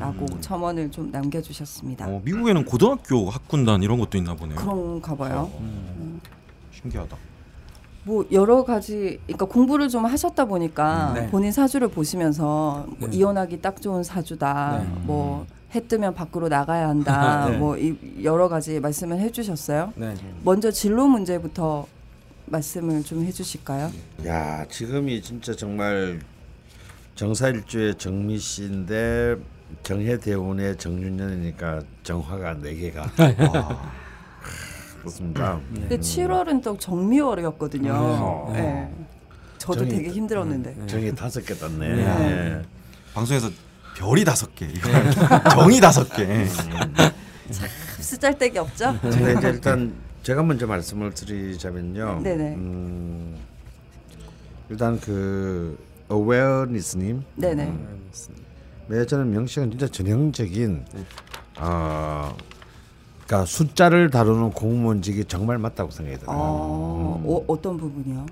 라고 0.00 0.26
첨언을 0.40 0.90
좀 0.90 1.10
남겨주셨습니다. 1.12 2.08
어, 2.08 2.20
미국에는 2.24 2.64
고등학교 2.64 3.30
학군단 3.30 3.82
이런 3.82 3.98
것도 3.98 4.18
있나 4.18 4.34
보네요. 4.34 4.56
그런가 4.56 5.14
봐요. 5.14 5.50
신기하다. 6.72 7.16
뭐 8.08 8.24
여러 8.32 8.64
가지 8.64 9.20
그러니까 9.26 9.44
공부를 9.44 9.90
좀 9.90 10.06
하셨다 10.06 10.46
보니까 10.46 11.12
네. 11.14 11.26
본인 11.28 11.52
사주를 11.52 11.88
보시면서 11.88 12.86
뭐 12.98 13.08
네. 13.10 13.16
이혼하기 13.18 13.60
딱 13.60 13.82
좋은 13.82 14.02
사주다. 14.02 14.78
네. 14.82 15.00
뭐해 15.04 15.86
뜨면 15.88 16.14
밖으로 16.14 16.48
나가야 16.48 16.88
한다. 16.88 17.48
네. 17.52 17.58
뭐 17.58 17.76
이, 17.76 17.94
여러 18.24 18.48
가지 18.48 18.80
말씀을 18.80 19.18
해 19.18 19.30
주셨어요. 19.30 19.92
네. 19.94 20.14
먼저 20.42 20.70
진로 20.70 21.06
문제부터 21.06 21.86
말씀을 22.46 23.02
좀 23.04 23.22
해 23.24 23.30
주실까요? 23.30 23.90
야 24.26 24.64
지금이 24.66 25.20
진짜 25.20 25.54
정말 25.54 26.20
정사일주의 27.14 27.94
정미 27.96 28.38
씨인데 28.38 29.36
정해대운의 29.82 30.78
정윤년이니까 30.78 31.82
정화가 32.04 32.54
네 32.62 32.74
개가 32.74 33.02
와, 33.52 33.92
그렇습니다. 35.00 35.60
근데 35.74 35.98
7월은 35.98 36.62
또 36.62 36.76
정미월이었거든요. 36.78 37.92
어. 37.94 38.50
네. 38.54 38.92
저도 39.58 39.84
정이- 39.84 39.90
되게 39.90 40.10
힘들었는데. 40.10 40.86
정이 40.86 41.14
다섯 41.14 41.40
개 41.44 41.54
떴네. 41.54 41.88
네. 41.88 42.04
네. 42.04 42.62
방송에서 43.14 43.50
별이 43.96 44.24
다섯 44.24 44.54
개, 44.54 44.68
정이 45.50 45.80
다섯 45.80 46.08
개. 46.14 46.46
쓰잘데기 48.00 48.58
없죠? 48.58 48.96
근데 49.00 49.34
이제 49.34 49.48
일단 49.48 49.92
제가 50.22 50.42
먼저 50.42 50.66
말씀을 50.66 51.12
드리자면요. 51.14 52.20
네네. 52.22 52.54
음, 52.54 53.36
일단 54.68 55.00
그 55.00 55.76
awareness님 56.10 57.24
네네. 57.36 57.72
네, 58.88 59.06
저는 59.06 59.30
명식은 59.32 59.70
진짜 59.70 59.86
전형적인 59.88 60.84
어, 61.60 62.36
그러니까 63.28 63.44
숫자를 63.44 64.08
다루는 64.08 64.52
공무원직이 64.52 65.26
정말 65.26 65.58
맞다고 65.58 65.90
생각이 65.90 66.18
들어요. 66.18 66.34
어, 66.34 67.22
어, 67.26 67.44
어떤 67.46 67.76
부분이요? 67.76 68.24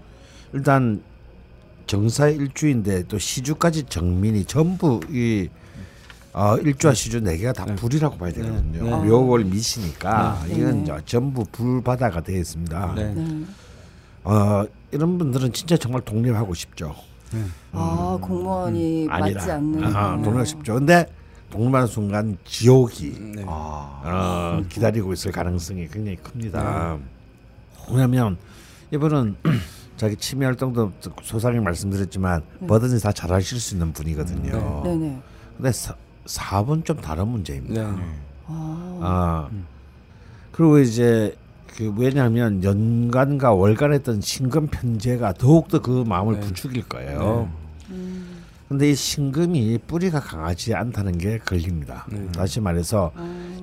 일단 0.54 1.02
정사 1.86 2.28
일주인데 2.28 3.02
또 3.06 3.18
시주까지 3.18 3.84
정민이 3.84 4.46
전부 4.46 5.00
이 5.10 5.48
어, 6.32 6.56
일주와 6.56 6.94
시주 6.94 7.20
네 7.20 7.36
개가 7.36 7.52
다 7.52 7.66
불이라고 7.66 8.16
봐야 8.16 8.32
되거든요. 8.32 8.84
네. 8.84 9.08
묘월 9.08 9.44
미시니까 9.44 10.44
네. 10.48 10.54
이건 10.54 10.84
네. 10.84 10.96
전부 11.04 11.44
불바다가 11.52 12.22
되어 12.22 12.38
있습니다. 12.38 12.94
네. 12.94 13.14
네. 13.14 13.44
어, 14.24 14.64
이런 14.92 15.18
분들은 15.18 15.52
진짜 15.52 15.76
정말 15.76 16.00
독립하고 16.02 16.54
싶죠. 16.54 16.94
아 17.72 18.16
공무원이 18.20 19.06
맞지 19.08 19.20
음. 19.20 19.24
아니라 19.24 19.54
않는. 19.56 19.84
아, 19.94 20.16
네. 20.16 20.22
동료가 20.22 20.44
쉽죠. 20.46 20.74
근데 20.74 21.06
동료만 21.50 21.86
순간 21.86 22.36
지옥이 22.44 23.34
네. 23.36 23.44
아, 23.46 24.60
어, 24.60 24.64
기다리고 24.68 25.12
있을 25.12 25.32
가능성이 25.32 25.88
굉장히 25.88 26.16
큽니다. 26.16 26.98
왜냐하면 27.90 28.36
이분은 28.90 29.36
자기 29.96 30.16
취미 30.16 30.44
활동도 30.44 30.92
소상히 31.22 31.58
말씀드렸지만 31.60 32.42
뭐든지 32.60 33.02
다 33.02 33.12
잘하실 33.12 33.60
수 33.60 33.74
있는 33.74 33.92
분이거든요. 33.92 34.82
네 34.84 34.96
네. 34.96 35.22
근데 35.56 35.72
사, 35.72 35.94
사업은 36.26 36.84
좀 36.84 37.00
다른 37.00 37.28
문제입니다. 37.28 37.92
네. 37.92 37.98
아, 38.46 38.98
아 39.02 39.50
그리고 40.52 40.78
이제 40.78 41.34
그 41.76 41.92
왜냐하면 41.96 42.62
연간과 42.62 43.52
월간 43.52 43.92
했던 43.92 44.20
신금 44.20 44.66
편제가 44.68 45.34
더욱더 45.34 45.80
그 45.80 46.04
마음을 46.06 46.34
네. 46.34 46.40
부추길 46.40 46.88
거예요. 46.88 47.50
근데 48.68 48.90
이 48.90 48.94
신금이 48.96 49.78
뿌리가 49.86 50.18
강하지 50.20 50.74
않다는 50.74 51.18
게 51.18 51.38
걸립니다. 51.38 52.04
네. 52.10 52.26
다시 52.32 52.60
말해서 52.60 53.12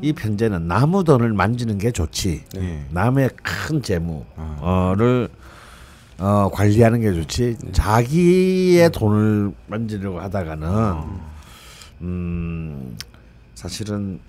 이 0.02 0.14
편제는 0.14 0.68
나무 0.68 1.04
돈을 1.04 1.34
만지는 1.34 1.78
게 1.78 1.92
좋지. 1.92 2.46
네. 2.56 2.88
남의 2.92 3.32
큰 3.44 3.82
재무를 3.82 5.28
어, 6.20 6.50
관리하는 6.54 7.02
게 7.02 7.14
좋지. 7.14 7.58
자기의 7.74 8.92
돈을 8.92 9.52
만지려고 9.68 10.22
하다가는 10.22 10.70
음, 12.02 12.98
사실은 13.56 14.20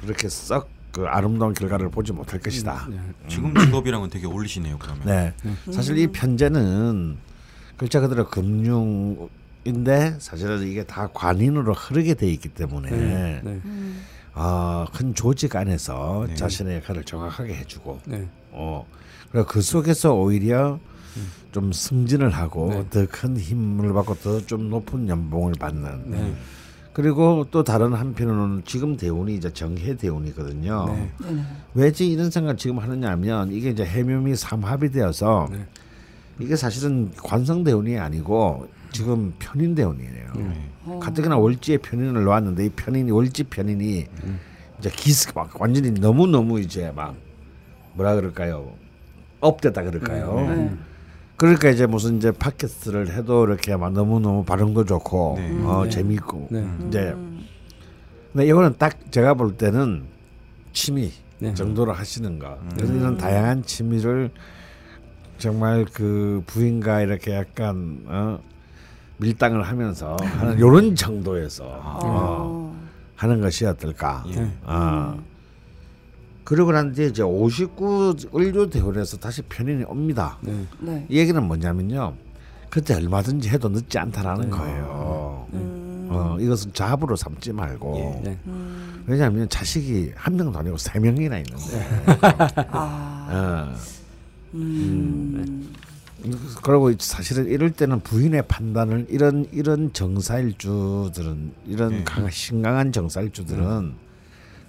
그렇게 0.00 0.28
썩그 0.28 1.04
아름다운 1.06 1.54
결과를 1.54 1.90
보지 1.90 2.12
못할 2.12 2.40
것이다. 2.40 2.88
지금 3.28 3.54
직업이랑은 3.54 4.10
되게 4.10 4.26
어울리시네요. 4.26 4.78
그러면. 4.80 5.06
네. 5.06 5.32
사실 5.70 5.96
이 5.96 6.08
편제는 6.08 7.18
글자 7.80 7.98
그대로 7.98 8.28
금융인데 8.28 10.16
사실은 10.18 10.68
이게 10.68 10.84
다 10.84 11.08
관인으로 11.14 11.72
흐르게 11.72 12.12
돼 12.12 12.30
있기 12.30 12.50
때문에 12.50 12.90
네. 12.90 13.40
네. 13.42 13.60
어, 14.34 14.84
큰 14.92 15.14
조직 15.14 15.56
안에서 15.56 16.26
네. 16.28 16.34
자신의 16.34 16.76
역할을 16.76 17.04
정확하게 17.04 17.54
해주고 17.54 18.00
네. 18.04 18.28
어, 18.50 18.86
그리고 19.32 19.46
그 19.46 19.62
속에서 19.62 20.12
오히려 20.12 20.78
좀 21.52 21.72
승진을 21.72 22.28
하고 22.28 22.68
네. 22.68 23.06
더큰 23.06 23.38
힘을 23.38 23.94
받고 23.94 24.14
더 24.16 24.40
좀 24.42 24.68
높은 24.68 25.08
연봉을 25.08 25.54
받는 25.58 26.10
네. 26.10 26.34
그리고 26.92 27.46
또 27.50 27.64
다른 27.64 27.94
한편으로는 27.94 28.64
지금 28.66 28.98
대운이 28.98 29.36
이제 29.36 29.50
정해 29.54 29.96
대운이거든요. 29.96 30.84
네. 30.86 31.44
왜지 31.72 32.10
이런 32.10 32.30
생각을 32.30 32.58
지금 32.58 32.78
하느냐 32.78 33.08
하면 33.12 33.50
이게 33.52 33.70
이제 33.70 33.86
해묘미 33.86 34.36
삼합이 34.36 34.90
되어서 34.90 35.48
네. 35.50 35.66
이게 36.40 36.56
사실은 36.56 37.10
관성 37.16 37.64
대운이 37.64 37.98
아니고 37.98 38.68
지금 38.92 39.32
편인 39.38 39.74
대운이에요. 39.74 40.32
네. 40.36 40.70
어. 40.84 40.98
가뜩이나 41.02 41.36
월지에 41.36 41.78
편인을 41.78 42.24
놓았는데 42.24 42.66
이 42.66 42.68
편인이 42.70 43.10
월지 43.10 43.44
편인이 43.44 44.06
음. 44.24 44.40
이제 44.78 44.90
기스 44.90 45.30
막 45.34 45.60
완전히 45.60 45.92
너무 45.92 46.26
너무 46.26 46.60
이제 46.60 46.90
막 46.94 47.14
뭐라 47.94 48.14
그럴까요? 48.14 48.72
업됐다 49.40 49.82
그럴까요? 49.82 50.34
네. 50.48 50.76
그러니까 51.36 51.70
이제 51.70 51.86
무슨 51.86 52.16
이제 52.18 52.30
팟캐스트를 52.32 53.14
해도 53.14 53.44
이렇게 53.46 53.76
막 53.76 53.92
너무 53.92 54.20
너무 54.20 54.44
발음도 54.44 54.84
좋고 54.84 55.34
네. 55.38 55.64
어 55.64 55.84
네. 55.84 55.90
재미있고 55.90 56.48
네. 56.50 56.66
이제 56.88 56.98
음. 57.12 57.46
근데 58.32 58.46
이거는 58.46 58.74
딱 58.78 59.10
제가 59.10 59.34
볼 59.34 59.56
때는 59.56 60.04
취미 60.72 61.12
네. 61.38 61.54
정도로 61.54 61.92
하시는 61.92 62.38
거. 62.38 62.58
그래서 62.74 62.92
이런 62.92 63.16
다양한 63.16 63.62
취미를 63.64 64.30
정말 65.40 65.86
그 65.92 66.42
부인과 66.46 67.00
이렇게 67.00 67.34
약간 67.34 68.04
어, 68.06 68.38
밀당을 69.16 69.62
하면서 69.62 70.16
하는 70.20 70.58
이런 70.58 70.94
정도에서 70.94 71.64
어, 71.64 71.98
어. 72.04 72.76
하는 73.16 73.40
것이 73.40 73.64
어떨까. 73.64 74.24
예. 74.28 74.50
어. 74.64 75.18
그러고 76.44 76.72
난 76.72 76.92
뒤에 76.92 77.06
이제 77.06 77.22
59 77.22 78.14
을류 78.36 78.68
대원에서 78.70 79.16
다시 79.16 79.42
편인이 79.42 79.84
옵니다. 79.84 80.38
네. 80.42 80.66
네. 80.78 81.06
이 81.08 81.18
얘기는 81.18 81.42
뭐냐면요. 81.42 82.14
그때 82.68 82.94
얼마든지 82.94 83.48
해도 83.48 83.68
늦지 83.68 83.98
않다라는 83.98 84.50
거예요. 84.50 85.46
음. 85.54 86.08
어, 86.10 86.36
이것은 86.38 86.72
잡으로 86.72 87.16
삼지 87.16 87.52
말고. 87.52 87.96
예. 87.96 88.30
네. 88.30 88.38
음. 88.46 89.04
왜냐하면 89.06 89.48
자식이 89.48 90.12
한 90.16 90.36
명도 90.36 90.58
아니고 90.58 90.76
세 90.76 90.98
명이나 90.98 91.38
있는데. 91.38 92.06
아. 92.70 93.72
어. 93.74 93.99
음. 94.54 95.74
그리고 96.62 96.92
사실은 96.98 97.46
이럴 97.46 97.70
때는 97.70 98.00
부인의 98.00 98.42
판단을 98.46 99.06
이런 99.08 99.46
이런 99.52 99.92
정사일주들은 99.92 101.52
이런 101.66 101.90
네. 101.90 102.04
강, 102.04 102.28
신강한 102.28 102.92
정사일주들은 102.92 103.94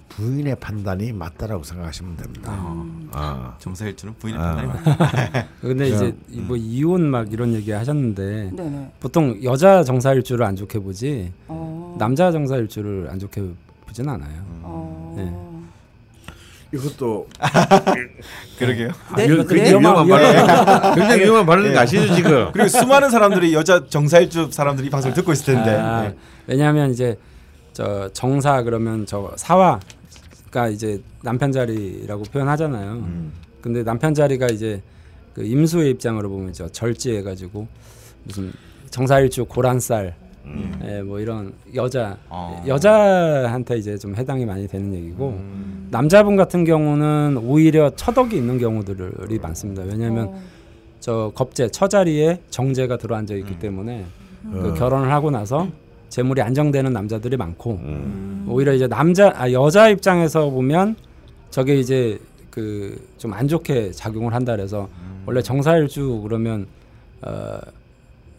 부인의 0.08 0.56
판단이 0.56 1.12
맞다라고 1.12 1.62
생각하시면 1.62 2.16
됩니다. 2.16 2.52
어. 2.58 3.56
정사일주는 3.58 4.14
부인의 4.18 4.40
아. 4.40 4.56
판단이 4.56 4.68
맞다. 4.98 5.48
근데 5.60 5.88
이제 5.88 6.16
이뭐 6.30 6.56
이혼 6.56 7.10
막 7.10 7.32
이런 7.32 7.52
얘기 7.54 7.70
하셨는데 7.70 8.52
네네. 8.54 8.92
보통 9.00 9.38
여자 9.42 9.84
정사일주를 9.84 10.44
안 10.44 10.56
좋게 10.56 10.78
보지 10.78 11.32
어. 11.48 11.96
남자 11.98 12.30
정사일주를 12.32 13.08
안 13.10 13.18
좋게 13.18 13.52
보진 13.86 14.08
않아요. 14.08 14.42
어. 14.62 15.14
네. 15.16 15.51
이것도 16.72 17.28
그러게요. 18.58 18.90
네, 19.16 19.26
이거 19.26 19.44
그래요? 19.44 19.78
굉장히 19.78 19.80
위험한 19.80 20.08
발언, 20.08 20.94
굉장히 20.94 21.22
위험한 21.24 21.46
발언인 21.46 21.72
거 21.74 21.80
아시죠 21.80 22.14
지금? 22.14 22.50
그리고 22.52 22.68
수많은 22.68 23.10
사람들이 23.10 23.52
여자 23.52 23.86
정사일주 23.86 24.48
사람들이 24.50 24.86
이 24.86 24.90
방송을 24.90 25.14
듣고 25.14 25.32
있을 25.32 25.54
텐데. 25.54 25.70
아, 25.70 26.02
네. 26.02 26.16
왜냐하면 26.46 26.90
이제 26.90 27.18
저 27.72 28.08
정사 28.12 28.62
그러면 28.62 29.04
저 29.04 29.32
사화가 29.36 30.68
이제 30.72 31.02
남편 31.22 31.52
자리라고 31.52 32.22
표현하잖아요. 32.24 32.92
음. 32.92 33.32
근데 33.60 33.84
남편 33.84 34.14
자리가 34.14 34.46
이제 34.46 34.82
그 35.34 35.44
임수의 35.44 35.90
입장으로 35.90 36.28
보면 36.30 36.52
저 36.52 36.68
절지해가지고 36.68 37.66
무슨 38.24 38.52
정사일주 38.90 39.44
고란 39.46 39.78
살 40.44 40.88
예, 40.90 41.02
뭐 41.02 41.20
이런 41.20 41.52
여자 41.74 42.16
어. 42.28 42.62
여자한테 42.66 43.76
이제 43.78 43.96
좀 43.96 44.14
해당이 44.16 44.44
많이 44.44 44.66
되는 44.68 44.92
얘기고 44.94 45.28
음. 45.28 45.88
남자분 45.90 46.36
같은 46.36 46.64
경우는 46.64 47.38
오히려 47.44 47.90
처덕이 47.90 48.36
있는 48.36 48.58
경우들이 48.58 49.38
많습니다. 49.38 49.82
왜냐하면 49.82 50.28
어. 50.28 50.40
저 51.00 51.32
겁재 51.34 51.68
처자리에 51.68 52.40
정제가 52.50 52.96
들어앉아 52.96 53.34
있기 53.34 53.58
때문에 53.58 54.04
그 54.50 54.74
결혼을 54.74 55.10
하고 55.12 55.30
나서 55.30 55.68
재물이 56.08 56.42
안정되는 56.42 56.92
남자들이 56.92 57.36
많고 57.36 57.80
오히려 58.48 58.72
이제 58.72 58.86
남자 58.86 59.32
아 59.36 59.50
여자 59.52 59.88
입장에서 59.88 60.50
보면 60.50 60.96
저게 61.50 61.76
이제 61.78 62.18
그 62.50 62.98
좀 63.18 63.32
안 63.32 63.46
좋게 63.48 63.92
작용을 63.92 64.34
한다 64.34 64.56
그래서 64.56 64.88
원래 65.26 65.40
정사일주 65.40 66.20
그러면 66.24 66.66
어 67.22 67.58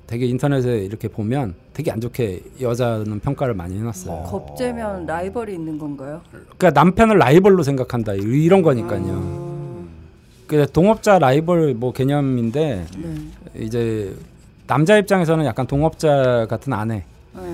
되게 0.08 0.26
인터넷에 0.26 0.80
이렇게 0.80 1.08
보면 1.08 1.56
되게 1.74 1.92
안 1.92 2.00
좋게 2.00 2.42
여자는 2.62 3.20
평가를 3.20 3.54
많이 3.56 3.78
해놨어요. 3.78 4.24
겁재면 4.24 5.06
라이벌이 5.06 5.54
있는 5.54 5.78
건가요? 5.80 6.22
그러니까 6.32 6.70
남편을 6.72 7.18
라이벌로 7.18 7.64
생각한다 7.64 8.14
이런 8.14 8.62
거니까요. 8.62 9.04
어. 9.08 9.88
그 10.48 10.68
동업자 10.72 11.18
라이벌 11.18 11.74
뭐 11.74 11.92
개념인데 11.92 12.86
네. 12.98 13.16
이제 13.60 14.16
남자 14.68 14.98
입장에서는 14.98 15.46
약간 15.46 15.66
동업자 15.66 16.46
같은 16.48 16.72
네. 16.72 16.76
아내 16.76 17.04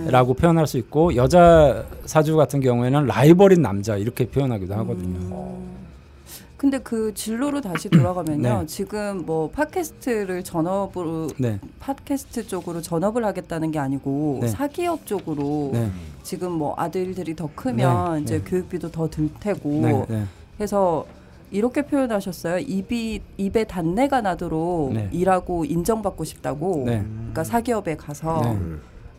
라고 0.07 0.33
표현할 0.33 0.67
수 0.67 0.77
있고 0.77 1.15
여자 1.15 1.85
사주 2.05 2.35
같은 2.35 2.59
경우에는 2.59 3.05
라이벌인 3.05 3.61
남자 3.61 3.95
이렇게 3.95 4.25
표현하기도 4.27 4.73
하거든요. 4.75 5.17
음. 5.17 5.78
근데 6.59 6.77
그 6.77 7.13
진로로 7.13 7.61
다시 7.61 7.87
돌아가면요. 7.89 8.59
네. 8.59 8.65
지금 8.65 9.23
뭐 9.25 9.49
팟캐스트를 9.49 10.43
전업으로 10.43 11.29
네, 11.37 11.57
팟캐스트 11.79 12.47
쪽으로 12.47 12.81
전업을 12.81 13.23
하겠다는 13.23 13.71
게 13.71 13.79
아니고 13.79 14.39
네. 14.41 14.47
사기업 14.49 15.05
쪽으로 15.05 15.69
네, 15.71 15.89
지금 16.21 16.51
뭐 16.51 16.73
아들들이 16.77 17.33
더 17.33 17.49
크면 17.55 18.15
네, 18.17 18.21
이제 18.23 18.37
네. 18.39 18.43
교육비도 18.43 18.91
더 18.91 19.07
들 19.07 19.29
테고. 19.39 20.05
해서 20.59 21.05
이렇게 21.49 21.81
표현하셨어요. 21.83 22.57
입이 22.59 23.21
입에 23.37 23.63
단내가 23.63 24.19
나도록 24.19 24.91
네. 24.93 25.07
일하고 25.13 25.63
인정받고 25.63 26.25
싶다고. 26.25 26.83
네. 26.85 27.05
그러니까 27.09 27.45
사기업에 27.45 27.95
가서 27.95 28.41
네. 28.41 28.59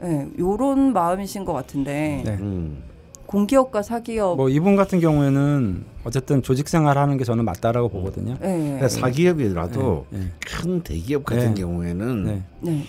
네, 0.03 0.29
요런 0.39 0.93
마음이신 0.93 1.47
것 1.47 1.55
같은데 1.55 2.23
네. 2.23 2.33
음. 2.39 2.83
공기업과 3.31 3.83
사기업 3.83 4.37
뭐 4.37 4.49
이분 4.49 4.75
같은 4.75 4.99
경우에는 4.99 5.85
어쨌든 6.03 6.43
조직 6.43 6.69
생활하는 6.69 7.17
게 7.17 7.23
저는 7.23 7.45
맞다라고 7.45 7.89
보거든요. 7.89 8.37
네. 8.41 8.59
그러니까 8.59 8.89
사기업이라도 8.89 10.07
네, 10.11 10.19
네. 10.19 10.27
큰 10.45 10.81
대기업 10.81 11.25
같은 11.25 11.55
네. 11.55 11.61
경우에는 11.61 12.25
네. 12.25 12.43
네. 12.59 12.85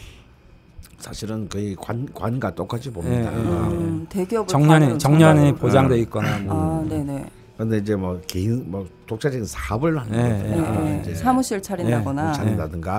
사실은 0.98 1.48
거의 1.48 1.76
관 1.76 2.08
관과 2.12 2.56
똑같이 2.56 2.92
봅니다. 2.92 3.30
네, 3.30 3.38
네. 3.38 3.50
음, 3.52 4.08
대기업을 4.10 4.48
정년이 4.48 4.98
정년이 4.98 5.56
보장돼 5.56 6.00
있거나 6.00 6.40
뭐 6.40 6.56
아, 6.56 6.90
네네. 6.90 7.26
근데 7.58 7.78
이제 7.78 7.96
뭐 7.96 8.20
개인 8.26 8.64
뭐 8.66 8.88
독자적인 9.06 9.46
사업을 9.46 9.96
하는 10.00 10.12
네, 10.12 10.58
것들 10.58 10.84
네, 10.84 10.92
네, 10.92 11.00
이제 11.04 11.14
사무실 11.14 11.62
차린다거나. 11.62 12.32
네. 12.32 12.56
네. 12.56 12.56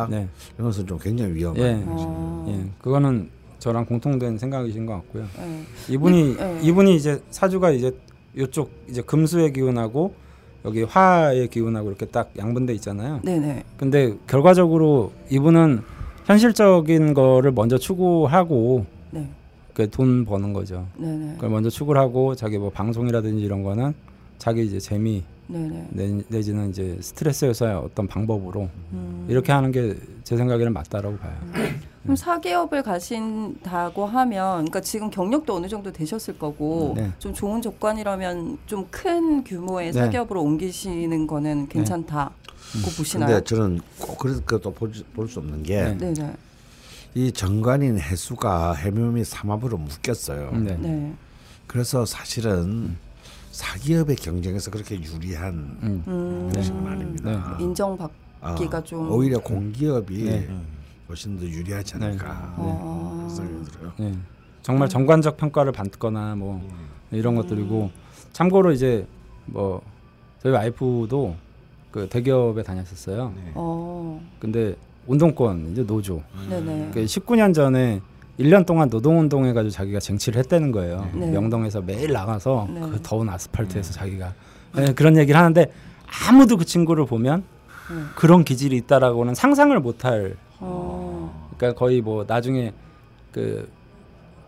네. 0.08 0.28
이런 0.54 0.68
것은 0.68 0.86
좀 0.86 0.96
굉장히 1.00 1.34
위험한 1.34 1.60
예. 1.60 1.82
어. 1.88 2.46
예, 2.48 2.70
그거는 2.80 3.28
저랑 3.62 3.84
공통된 3.86 4.38
생각이신 4.38 4.86
것 4.86 4.94
같고요. 4.94 5.24
네. 5.38 5.62
이분이 5.88 6.36
네. 6.36 6.58
이분이 6.62 6.96
이제 6.96 7.22
사주가 7.30 7.70
이제 7.70 7.92
이쪽 8.36 8.72
이제 8.88 9.02
금수의 9.02 9.52
기운하고 9.52 10.14
여기 10.64 10.82
화의 10.82 11.46
기운하고 11.46 11.88
이렇게 11.88 12.06
딱 12.06 12.32
양분돼 12.36 12.74
있잖아요. 12.74 13.20
네네. 13.22 13.62
근데 13.76 14.16
결과적으로 14.26 15.12
이분은 15.30 15.82
현실적인 16.24 17.14
거를 17.14 17.52
먼저 17.52 17.78
추구하고 17.78 18.84
네. 19.12 19.28
그돈 19.74 20.24
버는 20.24 20.52
거죠. 20.52 20.88
네네. 20.96 21.34
그걸 21.34 21.50
먼저 21.50 21.70
추구를 21.70 22.00
하고 22.00 22.34
자기 22.34 22.58
뭐 22.58 22.70
방송이라든지 22.70 23.44
이런 23.44 23.62
거는 23.62 23.94
자기 24.38 24.66
이제 24.66 24.80
재미 24.80 25.22
네네. 25.52 25.88
내, 25.90 26.22
내지는 26.28 26.70
이제 26.70 26.96
스트레스 27.00 27.44
해소의 27.44 27.74
어떤 27.74 28.06
방법으로 28.08 28.68
음. 28.92 29.26
이렇게 29.28 29.52
하는 29.52 29.70
게 29.72 29.96
제 30.24 30.36
생각에는 30.36 30.72
맞다라고 30.72 31.16
봐요. 31.18 31.32
그럼 32.02 32.16
사기업을 32.16 32.82
가신다고 32.82 34.06
하면, 34.06 34.52
그러니까 34.56 34.80
지금 34.80 35.10
경력도 35.10 35.54
어느 35.54 35.68
정도 35.68 35.92
되셨을 35.92 36.38
거고, 36.38 36.94
네. 36.96 37.10
좀 37.18 37.32
좋은 37.34 37.60
조건이라면 37.60 38.58
좀 38.66 38.86
큰 38.90 39.44
규모의 39.44 39.92
네. 39.92 40.00
사기업으로 40.00 40.42
옮기시는 40.42 41.26
거는 41.26 41.68
괜찮다고 41.68 42.32
보시나요? 42.96 43.28
근데 43.30 43.44
저는 43.44 43.80
꼭 43.98 44.18
그렇게도 44.18 44.72
볼수 44.72 45.38
없는 45.38 45.62
게 45.62 45.82
네. 45.82 46.12
네네. 46.12 46.32
이 47.14 47.30
정관인 47.32 47.98
해수가 47.98 48.74
해묘미 48.74 49.24
삼합으로 49.24 49.76
묶였어요. 49.76 50.52
네. 50.52 50.76
네. 50.80 51.12
그래서 51.66 52.04
사실은 52.06 52.96
사기업의 53.62 54.16
경쟁에서 54.16 54.70
그렇게 54.72 54.96
유리한 55.00 55.78
음. 55.82 56.02
음. 56.08 56.52
것은 56.52 56.86
아닙니다. 56.86 57.56
인정받기가 57.60 58.78
아, 58.78 58.82
좀. 58.82 59.10
오히려 59.10 59.38
공기업이 59.38 60.24
네. 60.24 60.48
훨씬 61.08 61.38
더 61.38 61.44
유리하지 61.44 61.94
않을까 61.94 62.54
네. 62.58 62.64
어. 62.68 63.28
생각이 63.30 63.70
들어요. 63.70 63.92
예. 64.00 64.14
정말 64.62 64.88
정관적 64.88 65.36
평가를 65.36 65.70
받거나 65.70 66.34
뭐 66.34 66.60
이런 67.12 67.36
것들이고 67.36 67.90
참고로 68.32 68.72
이제 68.72 69.06
뭐 69.46 69.80
저희 70.42 70.52
와이프도 70.52 71.36
그 71.92 72.08
대기업에 72.08 72.64
다녔었어요. 72.64 73.32
어. 73.54 74.28
근데 74.40 74.74
운동권 75.06 75.70
이제 75.70 75.84
노조. 75.84 76.22
네네. 76.50 76.90
그 76.92 77.04
19년 77.04 77.54
전에 77.54 78.00
1년 78.38 78.66
동안 78.66 78.88
노동운동 78.88 79.46
해가지고 79.46 79.70
자기가 79.70 80.00
쟁취를 80.00 80.38
했다는 80.40 80.72
거예요. 80.72 81.08
네. 81.14 81.30
명동에서 81.30 81.82
매일 81.82 82.12
나가서 82.12 82.68
네. 82.70 82.80
그 82.80 83.00
더운 83.02 83.28
아스팔트에서 83.28 83.92
자기가 83.92 84.32
예, 84.78 84.84
그런 84.94 85.16
얘기를 85.16 85.38
하는데 85.38 85.70
아무도 86.28 86.56
그 86.56 86.64
친구를 86.64 87.04
보면 87.06 87.44
네. 87.90 88.02
그런 88.16 88.44
기질이 88.44 88.76
있다라고는 88.76 89.34
상상을 89.34 89.78
못할. 89.80 90.36
어. 90.60 91.50
그러니까 91.56 91.78
거의 91.78 92.00
뭐 92.00 92.24
나중에 92.26 92.72
그, 93.32 93.68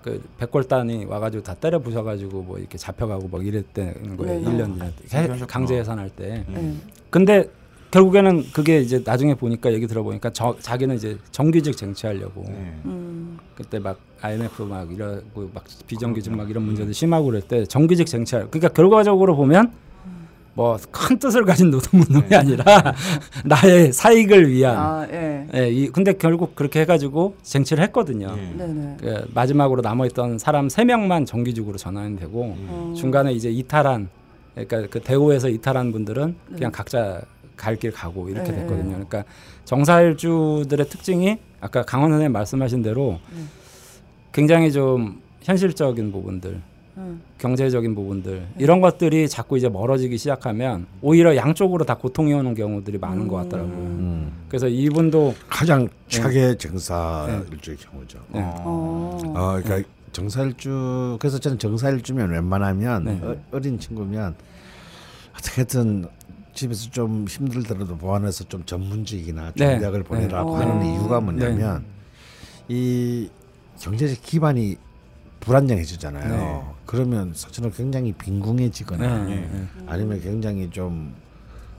그 0.02 0.22
백골단이 0.38 1.04
와가지고 1.04 1.42
다 1.42 1.54
때려 1.54 1.78
부셔가지고 1.78 2.42
뭐 2.42 2.58
이렇게 2.58 2.78
잡혀가고 2.78 3.28
막 3.28 3.44
이랬다는 3.46 4.16
거예요. 4.16 4.40
네. 4.40 4.44
1년 4.44 4.76
이날 4.76 4.92
때 4.96 5.06
그러셨구나. 5.08 5.46
강제 5.46 5.76
해산할 5.76 6.10
때. 6.10 6.44
네. 6.48 6.74
근데 7.10 7.48
결국에는 7.94 8.46
그게 8.52 8.80
이제 8.80 9.00
나중에 9.04 9.34
보니까 9.34 9.72
얘기 9.72 9.86
들어보니까 9.86 10.30
저, 10.30 10.56
자기는 10.58 10.96
이제 10.96 11.16
정규직 11.30 11.76
쟁취하려고 11.76 12.42
네. 12.48 12.74
음. 12.86 13.38
그때 13.54 13.78
막 13.78 14.00
IMF 14.20 14.62
막 14.62 14.90
이러고 14.90 15.50
막 15.54 15.62
비정규직 15.86 16.34
막 16.34 16.50
이런 16.50 16.64
문제도 16.64 16.90
심하고 16.92 17.26
그럴 17.26 17.40
때 17.40 17.64
정규직 17.64 18.08
쟁취할 18.08 18.48
그러니까 18.50 18.68
결과적으로 18.70 19.36
보면 19.36 19.72
뭐 20.54 20.76
큰 20.90 21.18
뜻을 21.18 21.44
가진 21.44 21.70
노동운동이 21.70 22.26
아니라 22.34 22.64
나의 23.44 23.92
사익을 23.92 24.50
위한 24.50 24.76
아, 24.76 25.06
예. 25.12 25.46
예, 25.54 25.70
이 25.70 25.88
근데 25.88 26.14
결국 26.14 26.56
그렇게 26.56 26.80
해가지고 26.80 27.36
쟁취를 27.42 27.82
했거든요. 27.84 28.34
네. 28.34 28.54
네네. 28.56 28.96
그 29.00 29.30
마지막으로 29.34 29.82
남아있던 29.82 30.38
사람 30.38 30.68
세 30.68 30.84
명만 30.84 31.24
정규직으로 31.26 31.76
전환이 31.76 32.16
되고 32.16 32.56
어. 32.56 32.94
중간에 32.96 33.32
이제 33.32 33.50
이탈한 33.50 34.08
그러니까 34.54 34.86
그 34.90 35.00
대우에서 35.00 35.48
이탈한 35.48 35.92
분들은 35.92 36.36
네. 36.48 36.56
그냥 36.56 36.72
각자 36.72 37.22
갈 37.56 37.76
길 37.76 37.90
가고 37.92 38.28
이렇게 38.28 38.50
네. 38.52 38.58
됐거든요. 38.60 38.90
그러니까 38.92 39.24
정사일주들의 39.64 40.88
특징이 40.88 41.38
아까 41.60 41.82
강원 41.82 42.10
선생님 42.10 42.32
말씀하신 42.32 42.82
대로 42.82 43.18
네. 43.34 43.42
굉장히 44.32 44.72
좀 44.72 45.22
현실적인 45.42 46.10
부분들, 46.12 46.60
음. 46.96 47.22
경제적인 47.38 47.94
부분들 47.94 48.32
네. 48.34 48.48
이런 48.58 48.80
것들이 48.80 49.28
자꾸 49.28 49.56
이제 49.58 49.68
멀어지기 49.68 50.16
시작하면 50.18 50.86
오히려 51.02 51.36
양쪽으로 51.36 51.84
다 51.84 51.94
고통이 51.96 52.32
오는 52.32 52.54
경우들이 52.54 52.98
많은 52.98 53.28
것 53.28 53.36
같더라고요. 53.36 53.74
음. 53.74 54.32
그래서 54.48 54.68
이분도 54.68 55.34
가장 55.48 55.88
최악의 56.08 56.58
정사일주의 56.58 57.76
경우죠. 57.76 58.18
네. 58.32 58.40
어. 58.42 59.18
어, 59.24 59.60
그러니까 59.62 59.88
정사일주 60.12 61.16
그래서 61.20 61.38
저는 61.38 61.58
정사일주면 61.58 62.30
웬만하면 62.30 63.04
네. 63.04 63.20
어, 63.22 63.36
어린 63.52 63.78
친구면 63.78 64.34
어떻게든 65.36 66.06
집에서 66.54 66.90
좀 66.90 67.26
힘들더라도 67.28 67.96
보완해서 67.96 68.44
좀 68.44 68.64
전문직이나 68.64 69.52
네. 69.56 69.66
좋은 69.66 69.78
대학을 69.80 70.02
보내라고 70.04 70.58
네. 70.58 70.64
하는 70.64 70.82
어. 70.82 70.84
이유가 70.84 71.20
뭐냐면 71.20 71.84
이 72.68 73.28
경제적 73.80 74.22
기반이 74.22 74.76
불안정해지잖아요. 75.40 76.28
네. 76.28 76.62
그러면 76.86 77.32
사실은 77.34 77.70
굉장히 77.72 78.12
빈궁해지거나 78.12 79.24
네, 79.24 79.34
네. 79.34 79.66
아니면 79.86 80.20
굉장히 80.20 80.70
좀 80.70 81.14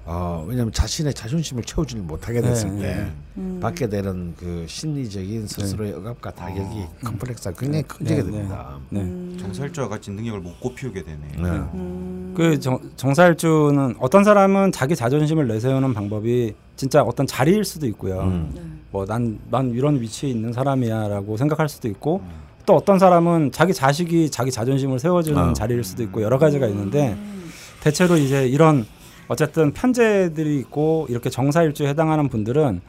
어, 0.05 0.45
왜냐하면 0.47 0.71
자신의 0.71 1.15
자존심을 1.15 1.63
채우지 1.63 1.95
못하게 1.95 2.41
됐을 2.41 2.69
네, 2.76 2.82
때 2.82 2.95
네. 2.95 3.13
음. 3.38 3.59
받게 3.59 3.89
되는 3.89 4.36
그 4.38 4.65
심리적인 4.67 5.47
스스로의 5.47 5.93
억압과 5.93 6.32
타격이 6.32 6.86
컴플렉스가 7.03 7.55
굉장히 7.57 7.88
커지게 7.88 8.15
네, 8.15 8.23
네. 8.23 8.32
됩니다. 8.32 8.80
네. 8.89 9.01
음. 9.01 9.38
정설주와 9.39 9.88
같이 9.88 10.11
능력을 10.11 10.41
못 10.41 10.59
곱히게 10.59 11.03
되네. 11.03 11.28
네. 11.38 11.49
음. 11.73 12.24
그 12.36 12.59
정, 12.59 12.79
정사일주는 12.95 13.95
어떤 13.99 14.23
사람은 14.23 14.71
자기 14.71 14.95
자존심을 14.95 15.47
내세우는 15.47 15.93
방법이 15.93 16.53
진짜 16.75 17.01
어떤 17.01 17.25
자리일 17.25 17.63
수도 17.63 17.88
있고요. 17.88 18.21
음. 18.21 18.51
네. 18.53 18.61
뭐난난 18.91 19.71
이런 19.73 19.99
위치에 19.99 20.29
있는 20.29 20.53
사람이야라고 20.53 21.38
생각할 21.38 21.67
수도 21.67 21.88
있고 21.88 22.21
또 22.65 22.75
어떤 22.75 22.99
사람은 22.99 23.51
자기 23.51 23.73
자식이 23.73 24.29
자기 24.31 24.51
자존심을 24.51 24.99
세워주는 24.99 25.39
아. 25.39 25.53
자리일 25.53 25.83
수도 25.83 26.03
있고 26.03 26.21
여러 26.21 26.38
가지가 26.38 26.67
있는데 26.67 27.13
음. 27.13 27.49
대체로 27.81 28.17
이제 28.17 28.47
이런 28.47 28.86
어쨌든 29.27 29.71
편제들이 29.71 30.59
있고 30.59 31.07
이렇게 31.09 31.29
정사일주에 31.29 31.88
해당하는 31.88 32.29
분들은 32.29 32.81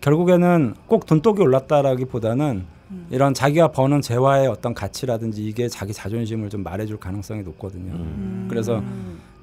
결국에는 0.00 0.74
꼭 0.86 1.06
돈독이 1.06 1.42
올랐다라기보다는 1.42 2.64
음. 2.90 3.06
이런 3.10 3.34
자기가 3.34 3.68
버는 3.72 4.00
재화의 4.00 4.46
어떤 4.48 4.74
가치라든지 4.74 5.44
이게 5.44 5.68
자기 5.68 5.92
자존심을 5.92 6.50
좀 6.50 6.62
말해줄 6.62 6.98
가능성이 6.98 7.42
높거든요. 7.42 7.92
음. 7.94 8.46
그래서 8.48 8.82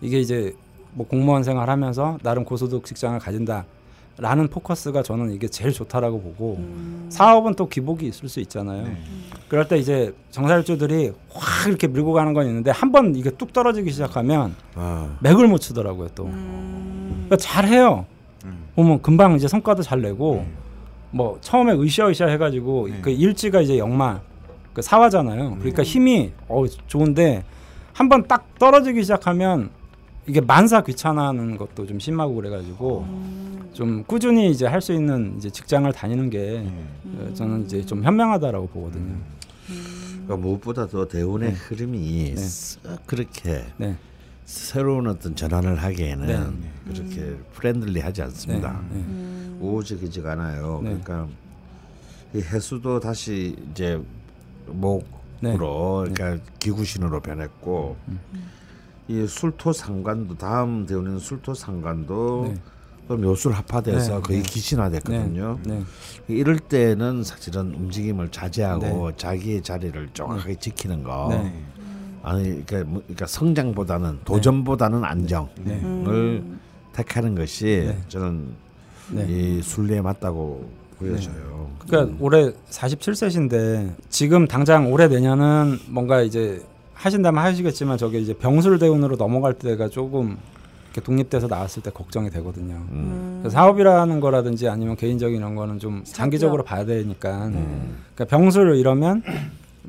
이게 0.02 0.20
이제 0.20 0.56
뭐 0.94 1.08
공무원 1.08 1.44
생활하면서 1.44 2.20
나름 2.24 2.44
고소득 2.46 2.86
직장을 2.86 3.18
가진다 3.20 3.66
라는 4.18 4.48
포커스가 4.48 5.02
저는 5.02 5.32
이게 5.32 5.48
제일 5.48 5.72
좋다라고 5.74 6.22
보고 6.22 6.58
음. 6.60 7.08
사업은 7.10 7.56
또 7.56 7.68
기복이 7.68 8.06
있을 8.06 8.30
수 8.30 8.39
있잖아요. 8.41 8.84
네. 8.84 8.98
그럴 9.50 9.68
때 9.68 9.78
이제 9.78 10.14
정사일주들이 10.30 11.12
확 11.32 11.68
이렇게 11.68 11.88
밀고 11.88 12.14
가는 12.14 12.34
건 12.34 12.46
있는데 12.46 12.70
한 12.70 12.91
번 12.91 13.16
이게 13.16 13.32
뚝 13.32 13.52
떨어지기 13.54 13.89
시작하면 13.91 14.56
아, 14.76 15.18
맥을 15.22 15.48
못 15.48 15.58
추더라고요 15.58 16.10
또. 16.14 16.26
음. 16.26 17.26
그러니까 17.26 17.38
잘해요. 17.38 18.06
음. 18.46 18.66
보면 18.76 19.02
금방 19.02 19.34
이제 19.36 19.48
성과도 19.48 19.82
잘 19.82 20.02
내고 20.04 20.46
뭐 21.14 21.38
처음에 21.41 21.74
으쌰으쌰 21.74 22.26
해가지고 22.28 22.88
네. 22.89 22.99
그 23.01 23.09
일지가 23.11 23.61
이제 23.61 23.78
역마 23.78 24.20
그 24.74 24.82
사화잖아요. 24.82 25.57
그러니까 25.59 25.84
힘이 25.84 26.32
어 26.47 26.66
좋은데 26.88 27.43
한 27.93 28.09
번 28.09 28.28
딱 28.28 28.57
떨어지기 28.57 29.03
시작하면 29.03 29.70
이게 30.26 30.41
만사 30.41 30.82
귀찮아하는 30.82 31.57
것도 31.57 31.86
좀 31.86 31.99
심하고 31.99 32.34
그래가지고 32.36 33.05
음. 33.07 33.70
좀 33.74 34.03
꾸준히 34.07 34.49
이제 34.49 34.66
할 34.66 34.82
수 34.82 34.93
있는 34.93 35.36
이제 35.38 35.49
직장을 35.49 35.91
다니는 35.93 36.30
게 36.32 36.66
어, 37.05 37.34
저는 37.36 37.66
이제 37.66 37.86
좀 37.86 38.03
현명하다라고 38.03 38.68
보거든요. 38.68 39.16
그러니까 40.26 40.38
무엇보다도 40.38 41.07
대운의 41.07 41.51
흐름이 41.51 42.34
네. 42.36 42.41
쓱 42.41 42.80
그렇게 43.05 43.66
네, 43.78 43.95
새로운 44.46 45.08
어떤 45.08 45.36
전환을 45.36 45.82
하기에는 45.82 46.62
네. 46.62 46.94
그렇게 46.94 47.38
프렌들리하지 47.54 48.22
네, 48.22 48.26
않습니다. 48.26 48.72
네. 48.89 48.96
음. 48.96 49.58
우호적이지가 49.62 50.34
않아요. 50.34 50.82
네. 50.84 50.89
그러니까 50.89 51.28
이 52.34 52.39
해수도 52.39 53.00
다시 53.00 53.56
이제 53.72 54.02
목으로 54.68 55.04
네. 55.41 56.14
그러니까 56.14 56.38
기구신으로 56.60 57.22
변했고 57.22 57.96
음. 58.08 58.20
이 59.08 59.28
술토 59.28 59.74
상관도 59.74 60.38
다음 60.38 60.86
대운인 60.86 61.20
술토 61.20 61.54
상관도 61.54 62.54
네. 62.54 62.62
또 63.08 63.18
묘술 63.18 63.52
합화돼서 63.52 64.16
네, 64.16 64.22
거의 64.22 64.41
네. 64.41 64.50
기신화됐거든요. 64.50 65.60
네, 65.64 65.84
이럴 66.28 66.58
때는 66.58 67.24
사실은 67.24 67.74
움직임을 67.74 68.30
자제하고 68.30 69.16
자기의 69.18 69.62
자리를 69.62 70.10
정확하게 70.14 70.56
지키는 70.56 71.04
거 71.04 71.28
네. 71.30 71.54
아니 72.24 72.66
그러니까, 72.66 72.90
뭐- 72.90 73.02
그러니까 73.04 73.28
성장보다는 73.28 74.20
도전보다는 74.26 75.04
안정을 75.04 75.50
네. 75.66 75.80
음. 75.84 76.60
택하는 76.94 77.36
것이 77.36 77.84
네. 77.88 77.98
저는 78.08 78.48
네. 79.12 79.26
이 79.30 79.62
순리에 79.62 80.02
맞다고 80.02 80.70
보여져요. 80.98 81.70
그러니까 81.86 82.16
올해 82.22 82.52
47세신데 82.70 83.94
지금 84.10 84.48
당장 84.48 84.92
올해 84.92 85.08
내년은 85.10 85.78
뭔가 85.90 86.22
이제 86.22 86.62
하신다면 86.94 87.44
하시겠지만 87.44 87.98
저게 87.98 88.20
이제 88.20 88.34
병술 88.34 88.80
대운으로 88.80 89.18
넘어갈 89.18 89.54
때가 89.54 89.90
조금 89.90 90.38
이렇게 90.94 91.02
독립돼서 91.02 91.48
나왔을 91.48 91.84
때 91.84 91.90
걱정이 91.92 92.30
되거든요. 92.30 92.76
음. 92.92 93.40
그래서 93.42 93.56
사업이라는 93.56 94.20
거라든지 94.22 94.70
아니면 94.70 94.96
개인적인 94.96 95.36
이런 95.38 95.56
거는 95.56 95.80
좀 95.80 96.04
장기적으로 96.06 96.64
봐야 96.64 96.86
되니까. 96.86 97.50
그러니까 97.50 98.26
병술 98.30 98.78
이러면 98.78 99.24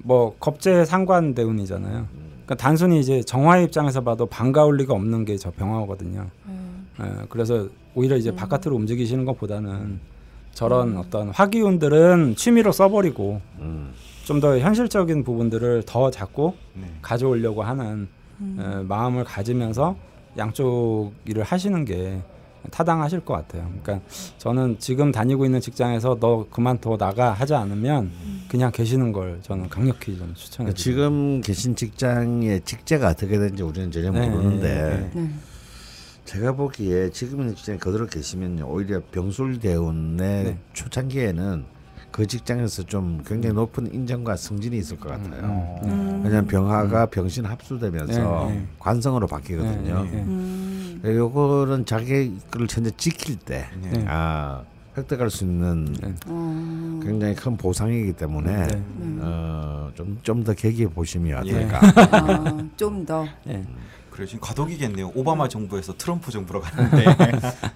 뭐 0.03 0.35
겁재 0.41 0.85
상관 0.85 1.35
대운이잖아요. 1.35 2.07
그러니까 2.45 2.55
단순히 2.57 3.01
이제 3.01 3.23
정화의 3.23 3.65
입장에서 3.65 4.03
봐도 4.03 4.27
반가울 4.27 4.77
리가 4.79 4.95
없는 4.95 5.25
게 5.25 5.37
저 5.39 5.51
병화거든요. 5.51 6.27
음. 6.47 6.87
예, 7.01 7.27
그래서 7.29 7.69
오히려 7.95 8.17
이제 8.17 8.35
바깥으로 8.35 8.77
움직이시는 8.77 9.25
것보다는 9.25 9.99
저런 10.53 10.97
어떤 10.97 11.31
화기운들은 11.31 12.35
취미로 12.37 12.71
써버리고 12.71 13.41
음. 13.59 13.93
좀더 14.25 14.59
현실적인 14.59 15.25
부분들을 15.25 15.83
더 15.87 16.11
자꾸 16.11 16.55
네. 16.75 16.87
가져오려고 17.03 17.63
하는 17.63 18.09
에, 18.59 18.83
마음을 18.85 19.25
가지면서 19.25 19.97
양쪽 20.39 21.13
일을 21.27 21.43
하시는 21.45 21.85
게 21.85 22.21
타당하실 22.71 23.21
것 23.21 23.35
같아요. 23.35 23.71
그러니까 23.83 24.07
저는 24.39 24.77
지금 24.79 25.13
다니고 25.13 25.45
있는 25.45 25.61
직장에서 25.61 26.19
너 26.21 26.47
그만 26.51 26.79
둬 26.81 26.97
나가 26.97 27.33
하지 27.33 27.55
않으면 27.55 28.11
그냥 28.49 28.73
계시는 28.73 29.13
걸 29.13 29.41
저는 29.43 29.69
강력히 29.69 30.17
좀 30.17 30.33
추천해 30.35 30.71
그러니까 30.71 30.77
지금 30.77 31.41
계신 31.41 31.77
직장의 31.77 32.63
직제가 32.63 33.09
어떻게 33.09 33.39
되는지 33.39 33.63
우리는 33.63 33.91
전혀 33.91 34.11
네, 34.11 34.29
모르는데 34.29 35.11
네, 35.15 35.21
네. 35.21 35.31
제가 36.25 36.53
보기에 36.53 37.11
지금 37.11 37.41
있는 37.41 37.55
직장에 37.55 37.79
그대로 37.79 38.07
계시면 38.07 38.63
오히려 38.63 39.01
병술 39.11 39.59
대운의 39.59 40.45
네. 40.45 40.59
초창기에는 40.73 41.74
그 42.15 42.25
직장에서 42.25 42.85
좀 42.85 43.21
굉장히 43.27 43.57
높은 43.57 43.93
인정과 43.93 44.37
승진이 44.37 44.79
있을 44.79 44.97
것 45.01 45.09
같아요. 45.09 45.81
음. 45.83 46.21
왜냐하면 46.23 46.47
병화가 46.47 47.07
병신 47.07 47.45
합수되면서 47.45 48.47
네, 48.47 48.55
네. 48.55 48.67
관성으로 48.79 49.27
바뀌거든요. 49.27 50.05
네, 50.05 50.11
네. 50.13 50.23
음. 50.23 51.03
요거는 51.05 51.87
자기 51.87 52.39
걸 52.53 52.69
현재 52.71 52.93
지킬 52.97 53.35
때, 53.35 53.67
네. 53.83 54.05
아 54.07 54.63
획득할 54.97 55.29
수 55.29 55.43
있는 55.43 55.93
네. 56.01 56.15
어. 56.29 57.01
굉장히 57.03 57.35
큰 57.35 57.57
보상이기 57.57 58.13
때문에 58.13 58.65
네. 58.69 58.83
어, 59.19 59.91
좀좀 59.97 60.45
더 60.45 60.55
계기해 60.55 60.91
보시면 60.91 61.45
예. 61.49 61.65
어떨까. 61.65 61.81
아, 62.13 62.69
좀 62.77 63.05
더. 63.05 63.27
네. 64.15 64.17
그래 64.17 64.27
지금 64.27 64.41
과도기겠네요. 64.41 65.11
오바마 65.15 65.49
정부에서 65.49 65.95
트럼프 65.97 66.31
정부로 66.31 66.61
가는데 66.61 67.05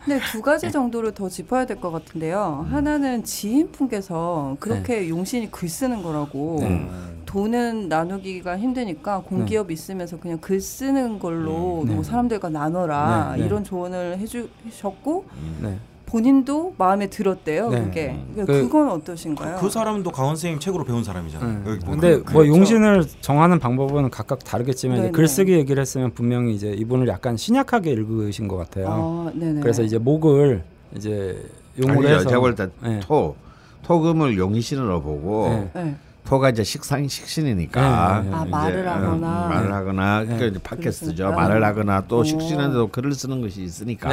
근데 0.04 0.20
두 0.30 0.40
가지 0.40 0.70
정도를 0.70 1.12
더 1.12 1.28
짚어야 1.28 1.66
될 1.66 1.78
것 1.78 1.90
같은데요. 1.90 2.66
하나는 2.70 3.24
지인분께서 3.24 4.56
그렇게 4.60 5.08
용신이 5.08 5.50
글 5.50 5.68
쓰는 5.68 6.02
거라고 6.02 6.58
네. 6.60 6.88
돈은 7.26 7.88
나누기가 7.88 8.56
힘드니까 8.56 9.20
공기업 9.20 9.70
있으면서 9.70 10.18
그냥 10.18 10.38
글 10.40 10.60
쓰는 10.60 11.18
걸로 11.18 11.82
네. 11.86 11.94
뭐 11.94 12.02
사람들과 12.04 12.48
나눠라 12.50 13.32
네, 13.34 13.40
네. 13.40 13.46
이런 13.46 13.64
조언을 13.64 14.18
해주셨고 14.18 15.24
네. 15.60 15.76
본인도 16.08 16.74
마음에 16.78 17.08
들었대요. 17.08 17.68
네. 17.68 17.82
그게 17.84 18.16
그- 18.34 18.46
그, 18.46 18.68
건 18.70 18.88
어떠신가요? 18.90 19.58
그 19.60 19.68
사람도 19.68 20.10
가원 20.10 20.36
선생님 20.36 20.58
책으로 20.58 20.84
배운 20.84 21.04
사람이잖아요. 21.04 21.48
음. 21.50 21.64
여기 21.66 21.78
보면. 21.80 22.00
근데 22.00 22.22
그- 22.22 22.32
뭐 22.32 22.42
그렇죠. 22.42 22.56
용신을 22.58 23.04
정하는 23.20 23.58
방법은 23.58 24.08
각각 24.08 24.42
다르겠지만 24.42 24.96
네네. 24.96 25.10
글쓰기 25.12 25.52
얘기를 25.52 25.80
했으면 25.80 26.12
분명히 26.14 26.54
이제 26.54 26.70
이분을 26.70 27.08
약간 27.08 27.36
신약하게 27.36 27.90
읽으신 27.92 28.48
것 28.48 28.56
같아요. 28.56 28.86
아, 28.88 29.30
네네. 29.38 29.60
그래서 29.60 29.82
이제 29.82 29.98
목을 29.98 30.64
이제 30.96 31.44
용으로 31.78 31.98
아니요, 32.06 32.16
해서 32.16 32.28
제가 32.28 32.40
볼때 32.40 32.68
네. 32.82 33.00
토, 33.00 33.36
토금을 33.84 34.38
용신으로 34.38 35.02
보고 35.02 35.48
네. 35.50 35.70
네. 35.74 35.96
토가 36.24 36.48
이제 36.48 36.64
식상 36.64 37.06
식신이니까 37.06 38.22
네, 38.22 38.30
네, 38.30 38.34
아, 38.34 38.44
네. 38.44 38.50
말을 38.50 38.88
하거나. 38.88 39.14
음, 39.46 39.48
말을 39.50 39.72
하거나 39.74 40.20
네. 40.20 40.24
그러니까 40.26 40.46
이제 40.46 40.58
팟캐스트죠. 40.62 41.14
그렇습니까? 41.16 41.42
말을 41.48 41.64
하거나 41.64 42.04
또 42.08 42.18
오. 42.20 42.24
식신한데도 42.24 42.88
글을 42.88 43.12
쓰는 43.12 43.42
것이 43.42 43.62
있으니까. 43.62 44.08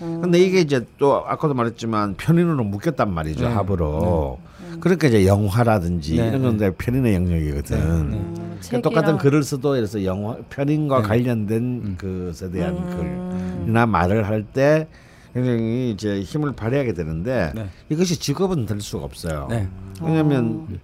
네. 0.00 0.06
음. 0.06 0.20
근데 0.20 0.38
이게 0.38 0.60
이제 0.60 0.86
또 0.98 1.16
아까도 1.26 1.54
말했지만 1.54 2.14
편인으로 2.16 2.64
묶였단 2.64 3.12
말이죠 3.12 3.48
네. 3.48 3.54
합으로. 3.54 4.38
그러니까 4.80 5.08
이제 5.08 5.26
영화라든지 5.26 6.16
네. 6.18 6.28
이런 6.28 6.42
건데 6.42 6.70
편인의 6.76 7.14
영역이거든. 7.14 7.78
네. 7.78 7.84
음, 7.84 8.58
그러니까 8.62 8.80
똑같은 8.88 9.18
글을 9.18 9.42
써도 9.42 9.70
그래서 9.70 10.04
영화 10.04 10.36
편인과 10.50 11.02
네. 11.02 11.08
관련된 11.08 11.96
것에 11.98 12.50
대한 12.50 12.76
음. 12.76 13.62
글이나 13.64 13.86
말을 13.86 14.26
할 14.28 14.44
때 14.44 14.86
굉장히 15.34 15.90
이제 15.90 16.20
힘을 16.20 16.52
발휘하게 16.52 16.94
되는데 16.94 17.52
네. 17.54 17.68
이것이 17.88 18.18
직업은 18.18 18.66
될 18.66 18.80
수가 18.80 19.04
없어요. 19.04 19.46
네. 19.50 19.68
왜냐하면 20.02 20.80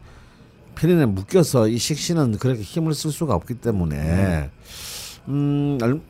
편인에 0.75 1.07
묶여서 1.07 1.69
이 1.69 1.79
식신은 1.79 2.39
그렇게 2.39 2.61
힘을 2.63 2.95
쓸 2.95 3.11
수가 3.13 3.35
없기 3.35 3.55
때문에 3.55 4.51
음 5.29 5.79
얼- 5.83 6.01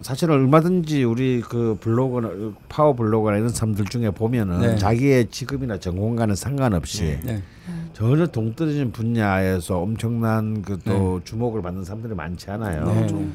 사실 0.00 0.30
얼마든지 0.30 1.02
우리 1.04 1.40
그 1.40 1.76
블로거나 1.80 2.30
파워 2.68 2.94
블로거나 2.94 3.36
이런 3.38 3.48
사람들 3.48 3.86
중에 3.86 4.10
보면은 4.10 4.60
네. 4.60 4.76
자기의 4.76 5.28
직업이나 5.28 5.78
전공과는 5.78 6.36
상관없이 6.36 7.18
네. 7.24 7.42
전혀 7.92 8.26
동떨어진 8.26 8.92
분야에서 8.92 9.78
엄청난 9.80 10.62
그 10.62 10.78
또 10.84 11.20
주목을 11.24 11.62
받는 11.62 11.84
사람들이 11.84 12.14
많지 12.14 12.50
않아요. 12.50 12.84
네. 12.86 13.28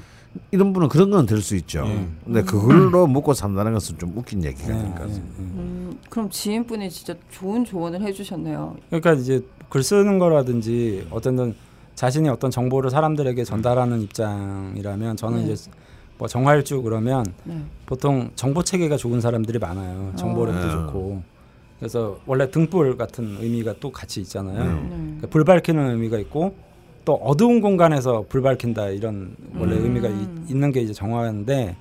이런 0.51 0.73
분은 0.73 0.87
그런 0.89 1.11
건 1.11 1.25
될 1.27 1.41
수 1.41 1.55
있죠. 1.57 1.85
근데 2.23 2.41
그걸로 2.41 3.05
먹고 3.07 3.33
산다는 3.33 3.73
것은 3.73 3.97
좀 3.99 4.13
웃긴 4.15 4.43
얘기가 4.43 4.69
네. 4.69 4.81
된것 4.81 4.97
같습니다. 4.99 5.35
음, 5.39 5.99
그럼 6.09 6.29
지인분이 6.29 6.89
진짜 6.89 7.13
좋은 7.29 7.65
조언을 7.65 8.01
해주셨네요. 8.01 8.75
그러니까 8.89 9.13
이제 9.13 9.45
글 9.69 9.83
쓰는 9.83 10.17
거라든지 10.17 11.05
어떤 11.11 11.53
자신이 11.95 12.29
어떤 12.29 12.49
정보를 12.49 12.89
사람들에게 12.89 13.43
전달하는 13.43 14.01
입장이라면 14.01 15.17
저는 15.17 15.45
네. 15.45 15.51
이제 15.53 15.69
뭐 16.17 16.27
정화일주 16.27 16.81
그러면 16.83 17.25
네. 17.43 17.57
보통 17.85 18.29
정보 18.35 18.63
체계가 18.63 18.97
좋은 18.97 19.19
사람들이 19.21 19.59
많아요. 19.59 20.13
정보력도 20.15 20.67
어. 20.67 20.71
좋고. 20.71 21.23
그래서 21.79 22.19
원래 22.25 22.49
등불 22.49 22.97
같은 22.97 23.37
의미가 23.39 23.75
또 23.79 23.91
같이 23.91 24.21
있잖아요. 24.21 24.57
네. 24.63 24.81
네. 24.81 24.89
그러니까 24.89 25.27
불 25.27 25.43
밝히는 25.43 25.91
의미가 25.91 26.17
있고 26.19 26.55
또 27.03 27.15
어두운 27.15 27.59
공간에서 27.59 28.25
불 28.29 28.41
밝힌다 28.41 28.87
이런 28.89 29.35
원래 29.57 29.75
음. 29.75 29.83
의미가 29.85 30.07
이- 30.07 30.27
있는 30.51 30.71
게 30.71 30.81
이제 30.81 30.93
정화인데 30.93 31.75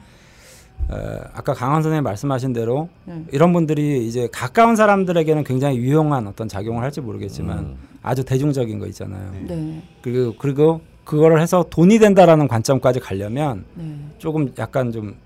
어, 0.89 0.97
아까 1.33 1.55
강원 1.55 1.81
선생님 1.83 2.03
말씀하신 2.03 2.53
대로 2.53 2.89
네. 3.05 3.25
이런 3.31 3.53
분들이 3.53 4.05
이제 4.09 4.29
가까운 4.33 4.75
사람들에게는 4.75 5.45
굉장히 5.45 5.77
유용한 5.77 6.27
어떤 6.27 6.49
작용을 6.49 6.83
할지 6.83 7.01
모르겠지만 7.01 7.59
음. 7.59 7.77
아주 8.03 8.25
대중적인 8.25 8.81
거 8.81 8.87
있잖아요. 8.89 9.31
네. 9.47 9.83
그리고 10.03 10.35
그리고 10.37 10.81
그거를 11.05 11.41
해서 11.41 11.65
돈이 11.69 11.99
된다라는 11.99 12.49
관점까지 12.49 13.01
가려면 13.01 13.65
네. 13.75 13.97
조금 14.19 14.53
약간 14.59 14.93
좀 14.93 15.17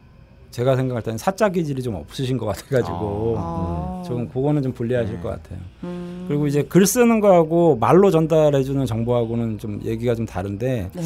제가 0.50 0.74
생각할 0.74 1.02
때는 1.02 1.18
사짜 1.18 1.50
기질이 1.50 1.82
좀 1.82 1.96
없으신 1.96 2.38
것 2.38 2.46
같아가지고 2.46 3.34
아. 3.38 4.02
좀 4.06 4.26
그거는 4.28 4.62
좀 4.62 4.72
불리하실 4.72 5.20
것 5.20 5.28
같아요. 5.28 5.58
음. 5.84 6.24
그리고 6.28 6.46
이제 6.46 6.62
글 6.62 6.86
쓰는 6.86 7.20
거하고 7.20 7.76
말로 7.76 8.10
전달해주는 8.10 8.86
정보하고는 8.86 9.58
좀 9.58 9.80
얘기가 9.84 10.14
좀 10.14 10.24
다른데 10.24 10.90
네. 10.94 11.02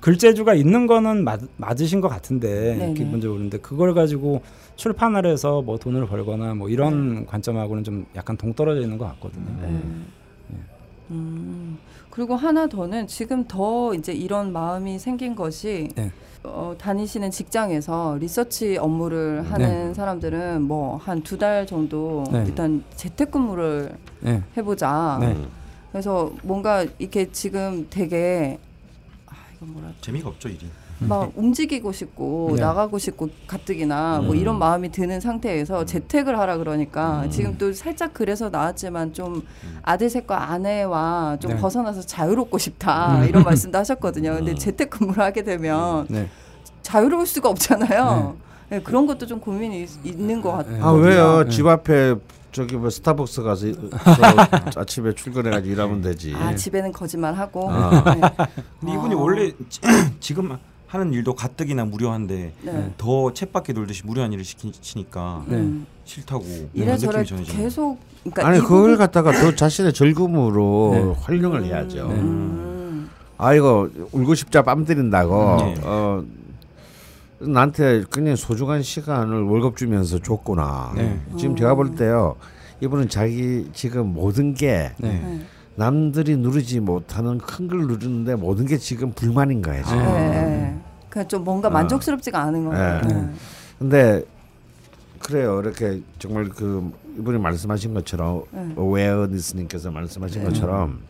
글재주가 0.00 0.54
있는 0.54 0.86
거는 0.86 1.24
맞, 1.24 1.40
맞으신 1.56 2.00
것 2.00 2.08
같은데 2.08 2.76
네네. 2.76 2.94
기본적으로 2.94 3.40
근데 3.40 3.58
그걸 3.58 3.92
가지고 3.92 4.42
출판을 4.76 5.26
해서 5.26 5.62
뭐 5.62 5.78
돈을 5.78 6.06
벌거나 6.06 6.54
뭐 6.54 6.68
이런 6.68 7.26
관점하고는 7.26 7.82
좀 7.82 8.06
약간 8.14 8.36
동떨어져 8.36 8.82
있는 8.82 8.98
것 8.98 9.06
같거든요. 9.06 9.46
네. 9.62 9.80
음. 11.10 11.78
그리고 12.16 12.34
하나 12.34 12.66
더는 12.66 13.06
지금 13.06 13.44
더 13.46 13.92
이제 13.92 14.10
이런 14.10 14.50
마음이 14.50 14.98
생긴 14.98 15.36
것이 15.36 15.90
네. 15.94 16.10
어, 16.44 16.74
다니시는 16.78 17.30
직장에서 17.30 18.16
리서치 18.18 18.78
업무를 18.78 19.42
하는 19.52 19.92
사람들은 19.92 20.62
뭐 20.62 20.96
한 20.96 21.20
두 21.22 21.36
달 21.36 21.66
정도 21.66 22.24
네. 22.32 22.44
일단 22.48 22.82
재택근무를 22.96 23.94
네. 24.20 24.42
해보자. 24.56 25.18
네. 25.20 25.36
그래서 25.92 26.32
뭔가 26.42 26.86
이렇게 26.98 27.30
지금 27.32 27.86
되게 27.90 28.58
아 29.26 29.34
이건 29.54 29.74
뭐라 29.74 29.92
재미가 30.00 30.30
없죠 30.30 30.48
일이. 30.48 30.66
막 30.98 31.32
움직이고 31.36 31.92
싶고 31.92 32.52
네. 32.56 32.62
나가고 32.62 32.98
싶고 32.98 33.28
가뜩이나 33.46 34.20
뭐 34.20 34.34
음. 34.34 34.36
이런 34.36 34.58
마음이 34.58 34.90
드는 34.90 35.20
상태에서 35.20 35.84
재택을 35.84 36.38
하라 36.38 36.56
그러니까 36.56 37.22
음. 37.24 37.30
지금 37.30 37.58
또 37.58 37.72
살짝 37.72 38.14
그래서 38.14 38.48
나왔지만 38.48 39.12
좀 39.12 39.42
아들 39.82 40.08
셋과 40.08 40.50
아내와 40.50 41.36
좀 41.40 41.52
네. 41.52 41.56
벗어나서 41.58 42.02
자유롭고 42.02 42.58
싶다 42.58 43.24
이런 43.28 43.42
말씀도 43.42 43.76
하셨거든요. 43.78 44.34
근데 44.36 44.52
음. 44.52 44.56
재택근무를 44.56 45.22
하게 45.22 45.42
되면 45.42 46.06
네. 46.08 46.28
자유로울 46.82 47.26
수가 47.26 47.48
없잖아요. 47.50 48.36
네, 48.68 48.80
그런 48.80 49.06
것도 49.06 49.26
좀 49.26 49.38
고민이 49.38 49.82
있, 49.82 49.90
있는 50.04 50.40
것 50.40 50.52
같아요. 50.52 50.76
네. 50.76 50.82
아 50.82 50.90
왜요? 50.92 51.44
네. 51.44 51.50
집 51.50 51.66
앞에 51.66 52.14
저기 52.52 52.76
뭐 52.76 52.88
스타벅스 52.88 53.42
가서 53.42 53.66
저 54.72 54.80
아침에 54.80 55.12
출근해가지고 55.14 55.72
일하면 55.72 56.00
되지. 56.00 56.34
아 56.34 56.54
집에는 56.54 56.90
거짓말 56.92 57.34
하고. 57.34 57.70
아. 57.70 58.02
네. 58.14 58.20
근데 58.80 58.94
이분이 58.94 59.14
아. 59.14 59.18
원래 59.18 59.52
지금 60.20 60.56
하는 60.86 61.12
일도 61.12 61.34
가뜩이나 61.34 61.84
무료한데 61.84 62.52
네. 62.62 62.92
더 62.96 63.32
챗밖에 63.32 63.74
놀듯이 63.74 64.02
무료한 64.06 64.32
일을 64.32 64.44
시키니까 64.44 65.44
네. 65.48 65.56
음. 65.56 65.86
싫다고 66.04 66.44
이래저래. 66.72 67.24
계속 67.24 67.98
그러니까 68.20 68.46
아니 68.46 68.58
이 68.58 68.60
그걸 68.60 68.96
갖다가 68.96 69.32
더 69.32 69.54
자신의 69.54 69.92
즐거움으로 69.92 70.90
네. 70.92 71.22
활용을 71.22 71.64
해야죠. 71.64 72.08
네. 72.08 72.14
음. 72.14 73.10
아 73.36 73.52
이거 73.54 73.88
울고 74.12 74.34
싶자 74.36 74.62
뺨 74.62 74.84
때린다고 74.84 75.56
네. 75.58 75.74
어 75.82 76.24
나한테 77.40 78.04
그냥 78.08 78.36
소중한 78.36 78.82
시간을 78.82 79.42
월급 79.42 79.76
주면서 79.76 80.20
줬구나. 80.20 80.92
네. 80.96 81.20
지금 81.36 81.56
제가 81.56 81.74
볼 81.74 81.96
때요. 81.96 82.36
이분은 82.80 83.08
자기 83.08 83.68
지금 83.72 84.12
모든 84.12 84.54
게 84.54 84.92
네. 84.98 85.20
네. 85.20 85.40
남들이 85.76 86.36
누르지 86.36 86.80
못하는 86.80 87.38
큰 87.38 87.68
걸 87.68 87.80
누르는데 87.86 88.34
모든 88.36 88.66
게 88.66 88.78
지금 88.78 89.12
불만인 89.12 89.62
거예요. 89.62 89.84
지금. 89.84 89.98
네. 89.98 90.30
네. 90.30 90.78
그냥 91.08 91.28
좀 91.28 91.44
뭔가 91.44 91.70
만족스럽지가 91.70 92.40
않은 92.42 92.64
거예요. 92.66 93.00
네. 93.02 93.08
네. 93.14 93.30
근데 93.78 94.22
그래요. 95.20 95.60
이렇게 95.60 96.00
정말 96.18 96.48
그 96.48 96.92
이분이 97.18 97.38
말씀하신 97.38 97.94
것처럼 97.94 98.42
네. 98.50 98.72
오웨어니스님께서 98.76 99.90
말씀하신 99.90 100.44
것처럼 100.44 101.00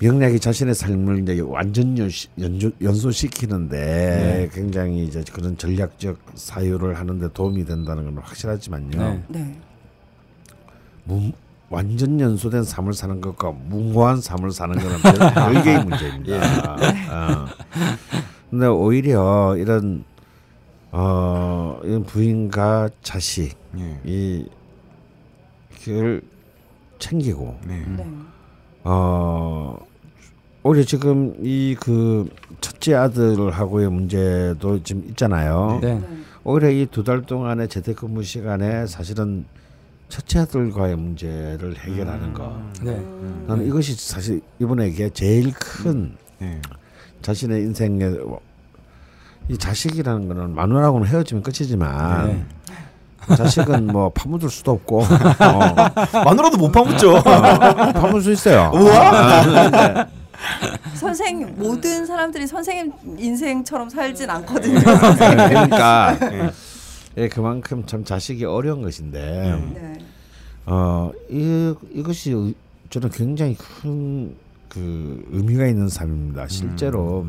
명략이 0.00 0.40
자신의 0.40 0.74
삶을 0.74 1.18
이제 1.22 1.40
완전 1.40 1.96
연조, 2.38 2.70
연소시키는데 2.80 4.48
굉장히 4.52 5.04
이제 5.04 5.22
그런 5.32 5.56
전략적 5.58 6.18
사유를 6.34 6.98
하는데 6.98 7.28
도움이 7.32 7.66
된다는 7.66 8.04
건 8.06 8.18
확실하지만요. 8.24 8.98
네. 8.98 9.22
네. 9.28 9.60
무, 11.70 11.76
완전 11.76 12.20
연소된 12.20 12.64
삶을 12.64 12.92
사는 12.92 13.20
것과 13.20 13.52
무모한 13.52 14.20
삶을 14.20 14.50
사는 14.50 14.74
것은 14.74 14.98
별- 15.00 15.34
별개의 15.34 15.84
문제입니다. 15.84 16.72
어. 16.74 17.46
근데 18.50 18.66
오히려 18.66 19.56
이런 19.56 20.04
어 20.90 21.78
이런 21.84 22.02
부인과 22.02 22.90
자식 23.02 23.56
예. 23.78 24.00
이 24.04 24.44
그걸 25.84 26.20
챙기고 26.98 27.56
네. 27.64 27.84
네. 27.96 28.06
어 28.82 29.78
오히려 30.64 30.84
지금 30.84 31.34
이 31.42 31.76
그 31.80 32.28
첫째 32.60 32.94
아들하고의 32.94 33.88
문제도 33.90 34.82
지금 34.82 35.04
있잖아요. 35.10 35.78
네. 35.80 35.94
네. 35.94 36.06
오히려 36.42 36.70
이 36.70 36.86
두 36.86 37.04
달 37.04 37.22
동안의 37.22 37.68
재택근무 37.68 38.24
시간에 38.24 38.86
사실은 38.86 39.44
첫째 40.10 40.40
아들과의 40.40 40.96
문제를 40.96 41.76
해결하는 41.78 42.34
거. 42.34 42.60
네. 42.82 42.90
음. 42.90 43.44
나는 43.48 43.66
이것이 43.66 43.94
사실 43.94 44.42
이분에게 44.58 45.10
제일 45.10 45.52
큰 45.52 46.16
네. 46.38 46.60
자신의 47.22 47.62
인생에 47.62 48.10
이 49.48 49.56
자식이라는 49.56 50.28
거는 50.28 50.54
마누라하고는 50.54 51.06
헤어지면 51.06 51.42
끝이지만 51.44 52.26
네. 52.26 53.36
자식은 53.36 53.86
뭐 53.86 54.10
파묻을 54.10 54.50
수도 54.50 54.72
없고 54.72 55.02
어, 55.04 56.24
마누라도 56.24 56.58
못 56.58 56.72
파묻죠. 56.72 57.22
파묻을 57.22 58.22
수 58.22 58.32
있어요. 58.32 58.72
선생 60.94 61.54
모든 61.56 62.04
사람들이 62.04 62.46
선생님 62.46 62.92
인생처럼 63.16 63.88
살진 63.88 64.28
않거든요. 64.30 64.80
그러니까 64.80 66.16
네. 66.18 66.50
예, 67.20 67.28
그만큼 67.28 67.84
참 67.86 68.04
자식이 68.04 68.44
어려운 68.44 68.82
것인데 68.82 69.70
네. 69.74 69.98
어, 70.66 71.10
이, 71.28 71.74
이것이 71.92 72.32
의- 72.32 72.54
저는 72.90 73.10
굉장히 73.10 73.54
큰 73.56 74.34
그 74.70 75.26
의미가 75.32 75.66
있는 75.66 75.88
삶입니다. 75.88 76.46
실제로 76.46 77.26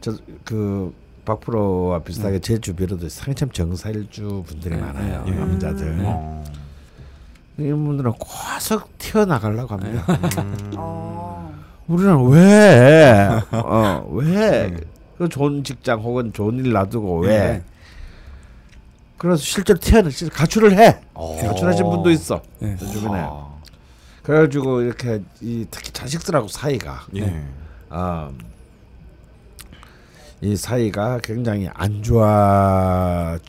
저그 0.00 0.94
박프로와 1.26 1.98
비슷하게 1.98 2.38
제 2.38 2.56
주변에도 2.58 3.06
상당히 3.10 3.34
참 3.34 3.50
정사일주 3.50 4.44
분들이 4.46 4.74
네, 4.74 4.80
많아요. 4.80 5.22
네. 5.26 5.32
남자들. 5.34 5.98
어. 6.00 6.42
이런 7.58 7.84
분들은 7.84 8.12
과속 8.18 8.96
튀어나가려고 8.96 9.74
합니다. 9.74 10.02
어. 10.78 11.54
우리는 11.88 12.26
왜? 12.28 13.28
어, 13.52 14.08
왜? 14.10 14.74
그 15.18 15.28
좋은 15.28 15.62
직장 15.62 16.00
혹은 16.00 16.32
좋은 16.32 16.56
일 16.64 16.72
놔두고 16.72 17.18
왜? 17.20 17.62
네. 19.20 19.28
그래서 19.28 19.42
실제로 19.42 19.78
튀어나 19.78 20.08
가출을 20.32 20.78
해. 20.78 20.98
어. 21.12 21.36
가출하신 21.36 21.84
분도 21.90 22.10
있어. 22.10 22.40
네. 22.58 22.74
제 22.78 22.86
주변에. 22.86 23.20
아. 23.20 23.50
그래가지고 24.22 24.80
이렇게 24.82 25.22
이 25.40 25.66
특히 25.70 25.92
자식들하고 25.92 26.48
사이가 26.48 27.06
예. 27.16 27.42
어, 27.90 28.32
이 30.40 30.56
사이가 30.56 31.20
굉장히 31.22 31.68
안 31.74 32.02
좋아지거나 32.02 33.40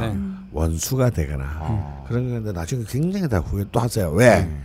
네. 0.00 0.18
원수가 0.52 1.10
되거나 1.10 1.44
아. 1.44 2.04
그런 2.08 2.30
건데 2.30 2.52
나중에 2.52 2.84
굉장히 2.86 3.28
다 3.28 3.38
후회 3.38 3.64
또 3.72 3.80
하세요. 3.80 4.10
왜? 4.10 4.44
네. 4.44 4.60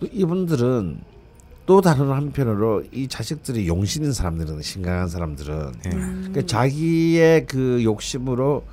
또 0.00 0.06
이분들은 0.12 1.00
또 1.64 1.80
다른 1.80 2.10
한편으로 2.10 2.82
이 2.92 3.06
자식들이 3.06 3.68
용신인 3.68 4.12
사람들은 4.12 4.62
심각한 4.62 5.08
사람들은 5.08 5.72
네. 5.84 5.90
그러니까 5.90 6.42
자기의 6.44 7.46
그 7.46 7.80
욕심으로 7.84 8.64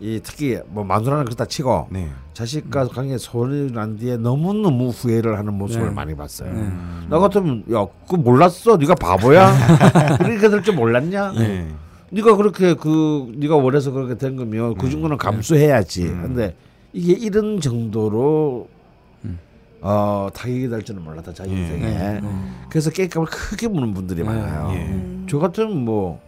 이 0.00 0.20
특히 0.22 0.56
뭐 0.68 0.84
마누라는 0.84 1.24
그렇다 1.24 1.44
치고 1.46 1.88
네. 1.90 2.08
자식과 2.34 2.86
관계 2.88 3.18
소원이 3.18 3.72
난 3.72 3.96
뒤에 3.98 4.16
너무 4.16 4.54
너무 4.54 4.90
후회를 4.90 5.36
하는 5.36 5.54
모습을 5.54 5.86
네. 5.88 5.92
많이 5.92 6.14
봤어요. 6.14 6.52
네. 6.52 6.68
나 7.10 7.18
같으면 7.18 7.64
야, 7.72 7.84
그 8.08 8.14
몰랐어? 8.14 8.76
네가 8.76 8.94
바보야? 8.94 9.52
그렇게 10.18 10.48
될 10.48 10.62
줄 10.62 10.74
몰랐냐? 10.74 11.32
네. 11.32 11.68
네가 12.10 12.36
그렇게 12.36 12.74
그 12.74 13.32
네가 13.36 13.56
원해서 13.56 13.90
그렇게 13.90 14.16
된 14.16 14.36
거면 14.36 14.76
그 14.76 14.88
정도는 14.88 15.16
감수해야지. 15.18 16.04
음. 16.04 16.22
근데 16.22 16.54
이게 16.92 17.12
이런 17.14 17.60
정도로 17.60 18.68
어 19.80 20.28
타격이 20.34 20.68
될 20.68 20.82
줄은 20.82 21.02
몰랐다 21.04 21.32
자기 21.32 21.52
예. 21.52 21.56
인생에. 21.58 21.80
네. 21.86 22.20
그래서 22.68 22.90
깨값을 22.90 23.26
크게 23.26 23.68
무는 23.68 23.94
분들이 23.94 24.22
많아요. 24.22 24.70
예. 24.74 24.78
음. 24.86 25.26
저 25.28 25.38
같으면 25.38 25.84
뭐. 25.84 26.20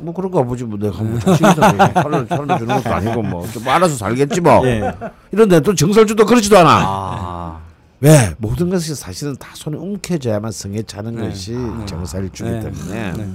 뭐 0.00 0.14
그런 0.14 0.30
거 0.30 0.38
아버지 0.38 0.62
뭐 0.62 0.78
내가 0.78 1.02
뭐 1.02 1.18
자식이다 1.18 1.92
차를 1.92 2.28
차를 2.28 2.58
주는 2.58 2.66
것도 2.76 2.94
아니고 2.94 3.20
뭐 3.20 3.44
좀 3.48 3.66
알아서 3.66 3.96
살겠지 3.96 4.40
뭐 4.40 4.64
예. 4.64 4.94
이런데 5.32 5.58
또 5.58 5.74
정설주도 5.74 6.24
그렇지도 6.24 6.56
않아 6.56 6.70
아. 6.70 7.60
왜 8.00 8.32
모든 8.38 8.70
것이 8.70 8.94
사실은 8.94 9.34
다 9.34 9.48
손에 9.54 9.76
움켜져야만 9.76 10.52
성에 10.52 10.82
차는 10.82 11.16
네. 11.16 11.28
것이 11.28 11.50
네. 11.56 11.86
정살주기 11.86 12.48
네. 12.48 12.60
때문에 12.60 13.12
네. 13.14 13.28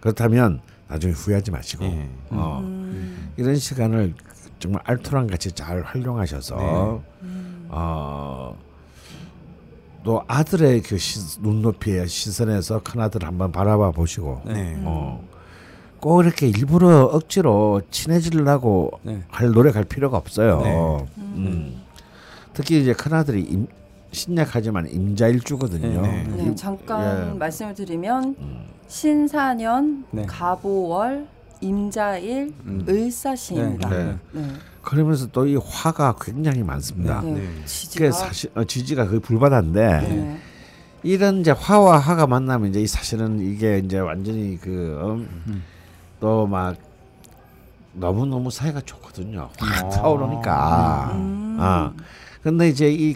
그렇다면 0.00 0.60
나중에 0.88 1.12
후회하지 1.12 1.52
마시고 1.52 1.84
예. 1.84 2.08
어, 2.30 2.58
음. 2.64 3.32
이런 3.36 3.54
시간을 3.54 4.14
정말 4.58 4.82
알토란 4.84 5.28
같이 5.28 5.52
잘 5.52 5.82
활용하셔서 5.82 6.56
네. 7.22 7.28
어, 7.70 8.56
또 10.02 10.22
아들의 10.26 10.82
그 10.82 10.98
시, 10.98 11.40
눈높이의 11.40 12.08
시선에서 12.08 12.80
큰 12.82 13.00
아들 13.00 13.24
한번 13.26 13.52
바라봐 13.52 13.92
보시고 13.92 14.40
네. 14.46 14.74
어, 14.84 15.22
꼭 16.00 16.22
이렇게 16.22 16.48
일부러 16.48 17.04
억지로 17.04 17.82
친해지려고 17.90 18.92
네. 19.02 19.22
할 19.28 19.50
노력할 19.50 19.84
필요가 19.84 20.16
없어요. 20.16 20.60
네. 20.62 21.06
음. 21.18 21.82
특히 22.54 22.80
이제 22.80 22.92
큰 22.92 23.12
아들이 23.12 23.42
임, 23.42 23.66
신약하지만 24.12 24.88
임자일주거든요. 24.90 26.02
네, 26.02 26.24
네, 26.24 26.50
이- 26.50 26.56
잠깐 26.56 27.34
예. 27.34 27.38
말씀을 27.38 27.74
드리면 27.74 28.34
신사년, 28.88 30.04
네. 30.10 30.26
가보월, 30.26 31.28
임자일, 31.60 32.52
음. 32.64 32.84
을사시입니다. 32.88 33.88
그러면서 34.90 35.28
또 35.28 35.46
이 35.46 35.54
화가 35.56 36.16
굉장히 36.20 36.64
많습니다. 36.64 37.20
네. 37.22 37.32
네. 37.34 37.64
지지가 37.64 38.06
그게 38.06 38.10
사실 38.12 38.50
어, 38.56 38.64
지지가 38.64 39.06
거의 39.06 39.20
불바다인데 39.20 39.80
네. 40.00 40.40
이런 41.04 41.40
이제 41.40 41.52
화와 41.52 41.98
화가 41.98 42.26
만나면 42.26 42.70
이제 42.70 42.80
이 42.80 42.86
사실은 42.88 43.38
이게 43.40 43.78
이제 43.78 44.00
완전히 44.00 44.58
그또막 46.18 46.76
너무 47.92 48.26
너무 48.26 48.50
사이가 48.50 48.80
좋거든요. 48.80 49.48
확 49.58 49.84
아. 49.84 49.88
타오르니까. 49.90 51.10
음. 51.14 51.56
아 51.60 51.92
근데 52.42 52.68
이제 52.68 52.90
이 52.92 53.14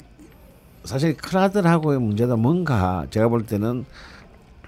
사실 0.85 1.17
큰아들하고의 1.17 1.99
문제도 2.01 2.37
뭔가 2.37 3.05
제가 3.11 3.27
볼 3.29 3.45
때는 3.47 3.85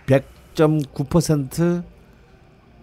100.9% 0.07 1.85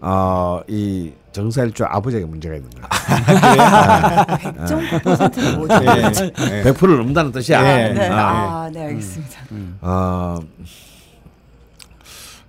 어이 0.00 1.12
정사일주 1.34 1.84
아버지에게 1.84 2.24
문제가 2.24 2.54
있는 2.54 2.70
거야. 2.70 2.88
100.9%는 4.66 5.56
뭐죠? 5.56 5.78
네. 5.80 6.32
네. 6.32 6.62
100%를 6.62 6.96
넘다는 6.98 7.32
뜻이야. 7.32 7.58
아, 7.58 7.62
네. 7.62 8.08
아. 8.08 8.16
아, 8.16 8.70
네, 8.72 8.84
알겠습니다. 8.86 9.40
어, 9.80 10.38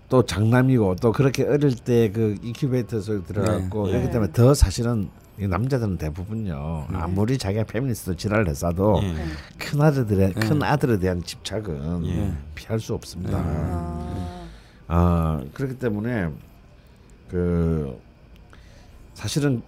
또 0.08 0.24
장남이고 0.24 0.98
또 1.02 1.12
그렇게 1.12 1.44
어릴 1.44 1.76
때 1.76 2.10
그 2.14 2.36
인큐베이터에 2.44 3.02
들어갔고 3.26 3.86
네. 3.88 3.92
그렇기 3.92 4.06
네. 4.06 4.12
때문에 4.12 4.32
더 4.32 4.54
사실은 4.54 5.10
이 5.40 5.48
남자들은 5.48 5.98
대부분요 5.98 6.88
아무리 6.94 7.38
자기가 7.38 7.64
페미니스트 7.66 8.16
지랄을 8.16 8.48
했어도 8.48 9.02
예. 9.04 9.16
큰 9.58 9.82
아들들의 9.82 10.34
큰 10.34 10.64
아들에 10.64 10.98
대한 11.00 11.22
집착은 11.24 12.06
예. 12.06 12.34
피할 12.54 12.80
수 12.80 12.94
없습니다. 12.94 13.40
아, 13.40 14.48
아 14.88 15.42
그렇기 15.54 15.78
때문에 15.80 16.30
그 17.30 18.00
사실은 19.16 19.64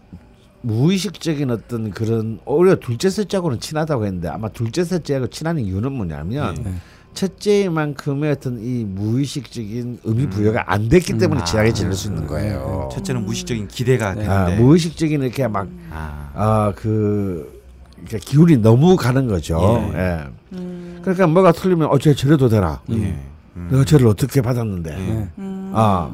무의식적인 0.62 1.50
어떤 1.50 1.92
그런 1.92 2.40
오히려 2.46 2.76
둘째 2.76 3.10
셋째하고는 3.10 3.60
친하다고 3.60 4.06
했는데 4.06 4.28
아마 4.28 4.50
둘째 4.50 4.84
셋째하고 4.84 5.28
친한 5.28 5.58
이유는 5.58 5.92
뭐냐면 5.92 6.56
네. 6.64 6.74
첫째만큼의 7.14 8.32
어떤 8.32 8.60
이 8.62 8.84
무의식적인 8.84 10.00
의미 10.04 10.30
부여가 10.30 10.72
안 10.72 10.88
됐기 10.90 11.18
때문에 11.18 11.44
친하게 11.46 11.74
지낼 11.74 11.94
수 11.94 12.10
있는 12.10 12.28
거예요. 12.28 12.90
첫째는 12.94 13.26
무의식적인 13.26 13.68
기대가 13.70 14.14
네. 14.14 14.28
아, 14.28 14.46
되는데 14.46 14.62
무의식적인 14.62 15.24
이렇게 15.24 15.48
막 15.48 15.68
아, 15.92 16.32
아그 16.36 17.62
이렇게 18.02 18.20
기운이 18.20 18.58
너무 18.58 18.96
가는 18.96 19.28
거죠. 19.28 19.90
예. 19.94 19.98
예. 19.98 20.24
음, 20.54 21.00
그러니까 21.02 21.26
뭐가 21.26 21.54
틀리면 21.54 21.88
어쟤 21.88 22.14
저래도 22.14 22.50
되나? 22.50 22.82
예. 22.92 23.18
음. 23.56 23.68
내가 23.72 23.84
쟤를 23.84 24.06
어떻게 24.08 24.42
받았는데? 24.42 24.96
네. 24.96 25.30
음. 25.40 25.72
아 25.74 26.14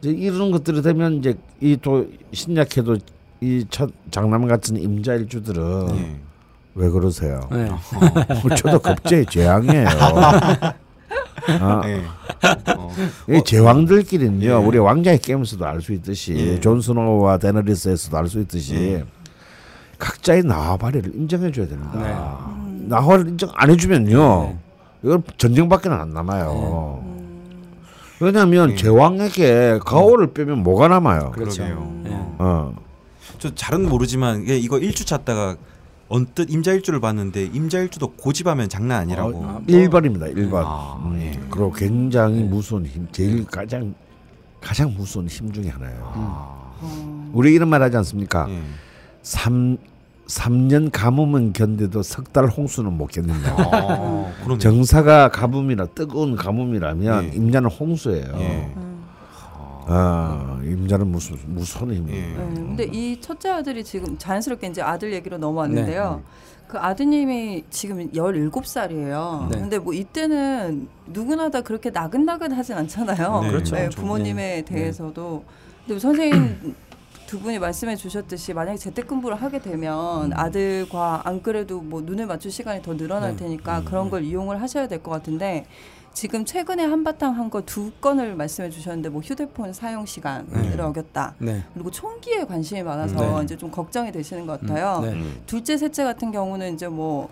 이제 0.00 0.10
이런 0.10 0.50
것들이 0.50 0.82
되면 0.82 1.14
이제 1.14 1.34
이 1.60 1.76
또 1.80 2.06
신약해도 2.32 2.98
이 3.40 3.64
첫 3.70 3.90
장남 4.10 4.46
같은 4.48 4.76
임자일주들은 4.76 5.88
예. 5.96 6.16
왜 6.74 6.88
그러세요? 6.90 7.40
네. 7.50 7.68
뭐 8.42 8.54
저도 8.56 8.78
겁재의 8.80 9.26
제왕이에요. 9.26 9.86
아, 11.60 11.82
예. 11.86 12.02
어. 12.76 12.90
이 13.28 13.42
제왕들끼리는요, 13.44 14.46
예. 14.46 14.52
우리 14.52 14.78
왕좌의 14.78 15.18
게임에서도 15.20 15.64
알 15.64 15.80
수 15.80 15.92
있듯이 15.92 16.34
예. 16.36 16.60
존 16.60 16.80
스노우와 16.80 17.38
데너리스에서도 17.38 18.16
알 18.16 18.28
수 18.28 18.40
있듯이 18.40 18.74
예. 18.74 19.04
각자의 19.98 20.42
나와바리를 20.44 21.14
인정해줘야 21.14 21.66
됩니다. 21.66 21.92
네. 22.00 22.86
나와를 22.88 23.28
인정 23.28 23.50
안 23.54 23.70
해주면요, 23.70 24.42
네. 24.42 24.58
이건 25.04 25.22
전쟁밖에 25.36 25.88
안 25.88 26.12
남아요. 26.12 27.17
음. 28.20 28.24
왜냐하면 28.26 28.72
예. 28.72 28.76
제왕에게 28.76 29.80
가오를 29.84 30.32
빼면 30.32 30.62
뭐가 30.62 30.88
남아요? 30.88 31.30
그렇죠. 31.32 31.62
예. 31.62 31.72
어. 31.72 32.36
어. 32.38 32.74
저 33.38 33.54
잘은 33.54 33.88
모르지만 33.88 34.44
이거 34.46 34.78
일주 34.78 35.04
찾다가 35.04 35.56
언뜻 36.08 36.50
임자일주를 36.50 37.00
봤는데 37.00 37.44
임자일주도 37.44 38.12
고집하면 38.12 38.68
장난 38.68 39.00
아니라고. 39.00 39.30
어, 39.36 39.62
1번입니다. 39.68 40.34
1번. 40.34 40.62
아, 40.64 40.98
음, 41.04 41.18
예. 41.20 41.38
그리고 41.50 41.70
굉장히 41.72 42.42
무서운 42.42 42.86
힘, 42.86 43.06
제일 43.12 43.44
가장 43.46 43.94
가장 44.60 44.94
무서운 44.94 45.28
힘 45.28 45.52
중에 45.52 45.68
하나예요. 45.68 46.12
아. 46.14 46.74
어. 46.80 47.30
우리 47.32 47.52
이런 47.52 47.68
말 47.68 47.82
하지 47.82 47.96
않습니까? 47.98 48.46
예. 48.48 48.62
삼 49.22 49.76
3년 50.28 50.90
가뭄은 50.92 51.52
견뎌도 51.54 52.02
석 52.02 52.32
달 52.32 52.46
홍수는 52.46 52.92
못 52.92 53.06
견딘다. 53.06 53.56
아. 53.56 54.32
정사가 54.58 55.30
가뭄이라 55.30 55.86
뜨거운 55.94 56.36
가뭄이라면 56.36 57.24
예. 57.24 57.28
임자는 57.34 57.70
홍수예요. 57.70 58.34
예. 58.38 58.72
음. 58.76 59.04
아, 59.90 60.60
임자는 60.62 61.06
무슨 61.06 61.36
무서운 61.46 61.94
힘이에요. 61.94 62.18
예. 62.22 62.44
네, 62.44 62.54
근데 62.54 62.84
이 62.84 63.18
첫째 63.20 63.48
아들이 63.48 63.82
지금 63.82 64.18
자연스럽게 64.18 64.66
이제 64.66 64.82
아들 64.82 65.14
얘기로 65.14 65.38
넘어왔는데요. 65.38 66.22
그 66.68 66.76
아드님이 66.78 67.64
지금 67.70 68.10
17살이에요. 68.12 69.48
네. 69.48 69.58
근데 69.58 69.78
뭐 69.78 69.94
이때는 69.94 70.88
누구나 71.06 71.48
다 71.48 71.62
그렇게 71.62 71.88
나긋나긋하진 71.88 72.74
않잖아요. 72.76 73.40
네, 73.44 73.48
그렇죠. 73.50 73.74
네, 73.76 73.88
좀, 73.88 74.02
부모님에 74.02 74.56
네. 74.56 74.62
대해서도. 74.66 75.42
근데 75.86 75.98
선생님 75.98 76.74
두 77.28 77.38
분이 77.40 77.58
말씀해 77.58 77.94
주셨듯이 77.96 78.54
만약에 78.54 78.78
재택근무를 78.78 79.36
하게 79.36 79.58
되면 79.58 80.32
아들과 80.32 81.20
안 81.26 81.42
그래도 81.42 81.82
뭐 81.82 82.00
눈을 82.00 82.24
맞출 82.26 82.50
시간이 82.50 82.80
더 82.80 82.96
늘어날 82.96 83.32
네. 83.32 83.36
테니까 83.44 83.82
그런 83.84 84.08
걸 84.08 84.24
이용을 84.24 84.62
하셔야 84.62 84.88
될 84.88 85.02
것 85.02 85.10
같은데 85.10 85.66
지금 86.14 86.46
최근에 86.46 86.84
한바탕 86.86 87.36
한 87.38 87.50
거 87.50 87.60
두 87.60 87.90
건을 88.00 88.34
말씀해 88.34 88.70
주셨는데 88.70 89.10
뭐 89.10 89.20
휴대폰 89.20 89.74
사용 89.74 90.06
시간을 90.06 90.46
네. 90.74 90.80
어겼다. 90.82 91.34
네. 91.38 91.62
그리고 91.74 91.90
총기에 91.90 92.44
관심이 92.46 92.82
많아서 92.82 93.38
네. 93.38 93.44
이제 93.44 93.58
좀 93.58 93.70
걱정이 93.70 94.10
되시는 94.10 94.46
것 94.46 94.58
같아요. 94.62 95.00
네. 95.02 95.12
음. 95.12 95.42
둘째, 95.44 95.76
셋째 95.76 96.04
같은 96.04 96.32
경우는 96.32 96.72
이제 96.72 96.88
뭐 96.88 97.28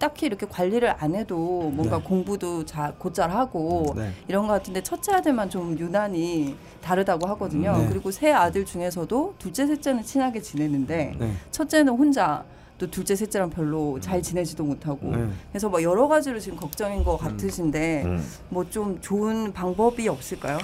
딱히 0.00 0.26
이렇게 0.26 0.46
관리를 0.46 0.94
안 0.98 1.14
해도 1.14 1.70
뭔가 1.74 1.98
네. 1.98 2.02
공부도 2.02 2.64
잘 2.64 2.98
곧잘 2.98 3.30
하고 3.30 3.92
네. 3.94 4.10
이런 4.26 4.46
것 4.48 4.54
같은데 4.54 4.82
첫째 4.82 5.12
아들만 5.12 5.50
좀 5.50 5.78
유난히 5.78 6.56
다르다고 6.80 7.28
하거든요. 7.28 7.76
네. 7.76 7.86
그리고 7.88 8.10
세 8.10 8.32
아들 8.32 8.64
중에서도 8.64 9.34
둘째, 9.38 9.66
셋째는 9.66 10.02
친하게 10.02 10.40
지내는데 10.40 11.14
네. 11.18 11.32
첫째는 11.50 11.92
혼자 11.92 12.42
또 12.78 12.90
둘째, 12.90 13.14
셋째랑 13.14 13.50
별로 13.50 14.00
잘 14.00 14.22
지내지도 14.22 14.64
못하고 14.64 15.14
네. 15.14 15.28
그래서 15.52 15.68
뭐 15.68 15.82
여러 15.82 16.08
가지로 16.08 16.40
지금 16.40 16.56
걱정인 16.58 17.04
것 17.04 17.18
같으신데 17.18 18.04
음. 18.06 18.26
뭐좀 18.48 19.02
좋은 19.02 19.52
방법이 19.52 20.08
없을까요? 20.08 20.58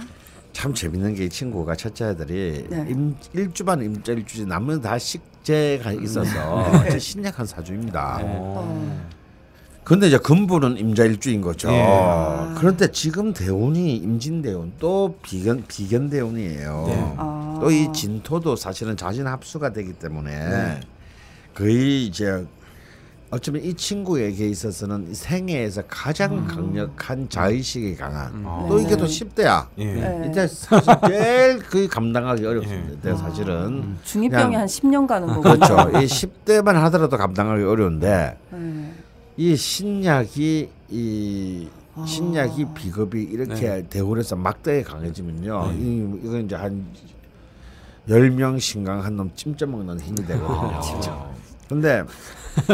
참 0.55 0.73
재밌는 0.73 1.15
게 1.15 1.25
이 1.27 1.29
친구가 1.29 1.77
첫째 1.77 2.07
아들이 2.07 2.67
네. 2.71 2.87
임, 2.89 3.15
일주만 3.35 3.83
임자 3.83 4.13
일주지 4.13 4.47
남은 4.47 4.81
다 4.81 4.97
식재가 4.99 5.93
있어서 5.93 6.71
네. 6.73 6.81
진짜 6.85 6.99
신약한 6.99 7.45
사주입니다. 7.45 8.21
어. 8.23 9.07
근데 9.87 10.09
이제 10.09 10.19
근본은 10.19 10.79
임자 10.79 11.05
일주인 11.05 11.41
거죠. 11.41 11.71
예. 11.71 11.87
그런데 12.59 12.91
지금 12.91 13.33
대운이 13.33 13.95
임진 13.99 14.43
대운 14.43 14.73
또 14.81 15.15
비견 15.23 15.63
비견 15.69 16.11
대운이에요. 16.11 16.85
네. 16.89 17.15
아. 17.17 17.59
또이 17.61 17.93
진토도 17.93 18.57
사실은 18.57 18.97
자진 18.97 19.29
합수가 19.29 19.73
되기 19.73 19.93
때문에 19.93 20.31
네. 20.33 20.81
거의 21.55 22.05
이제 22.05 22.45
어쩌면 23.31 23.63
이 23.63 23.75
친구에게 23.75 24.49
있어서는 24.49 25.15
생애에서 25.15 25.83
가장 25.87 26.49
강력한 26.49 27.29
자의식이 27.29 27.95
강한 27.95 28.33
음. 28.35 28.45
또 28.69 28.81
이게 28.81 28.91
네. 28.91 28.97
또 28.97 29.05
10대야. 29.07 29.67
예. 29.79 29.85
네. 29.85 30.27
이때 30.29 30.49
사실 30.49 30.95
제일 31.07 31.59
그 31.61 31.87
감당하기 31.87 32.45
어렵습니다. 32.45 33.09
예. 33.13 33.15
사실은 33.15 33.97
중이병이 34.03 34.47
그냥- 34.47 34.61
한 34.63 34.67
10년 34.67 35.07
가는 35.07 35.29
거고. 35.29 35.43
그렇죠. 35.43 35.75
이 36.01 36.07
10대만 36.07 36.73
하더라도 36.73 37.17
감당하기 37.17 37.63
어려운데 37.63 38.37
네. 38.51 38.86
이 39.37 39.55
신약이 39.57 40.71
이 40.91 41.69
아. 41.95 42.05
신약이 42.07 42.67
비겁이 42.75 43.23
이렇게 43.23 43.87
대원에서 43.89 44.37
막대에 44.37 44.83
강해지면요. 44.83 45.69
네. 45.73 45.79
이 45.79 46.19
이건 46.25 46.45
이제 46.47 46.55
한 46.55 46.87
10명 48.09 48.61
신강 48.61 49.03
한 49.05 49.17
놈 49.17 49.31
찜쪄 49.35 49.67
먹는 49.67 50.01
힘이 50.01 50.25
되거든요. 50.27 51.33
근데 51.69 52.05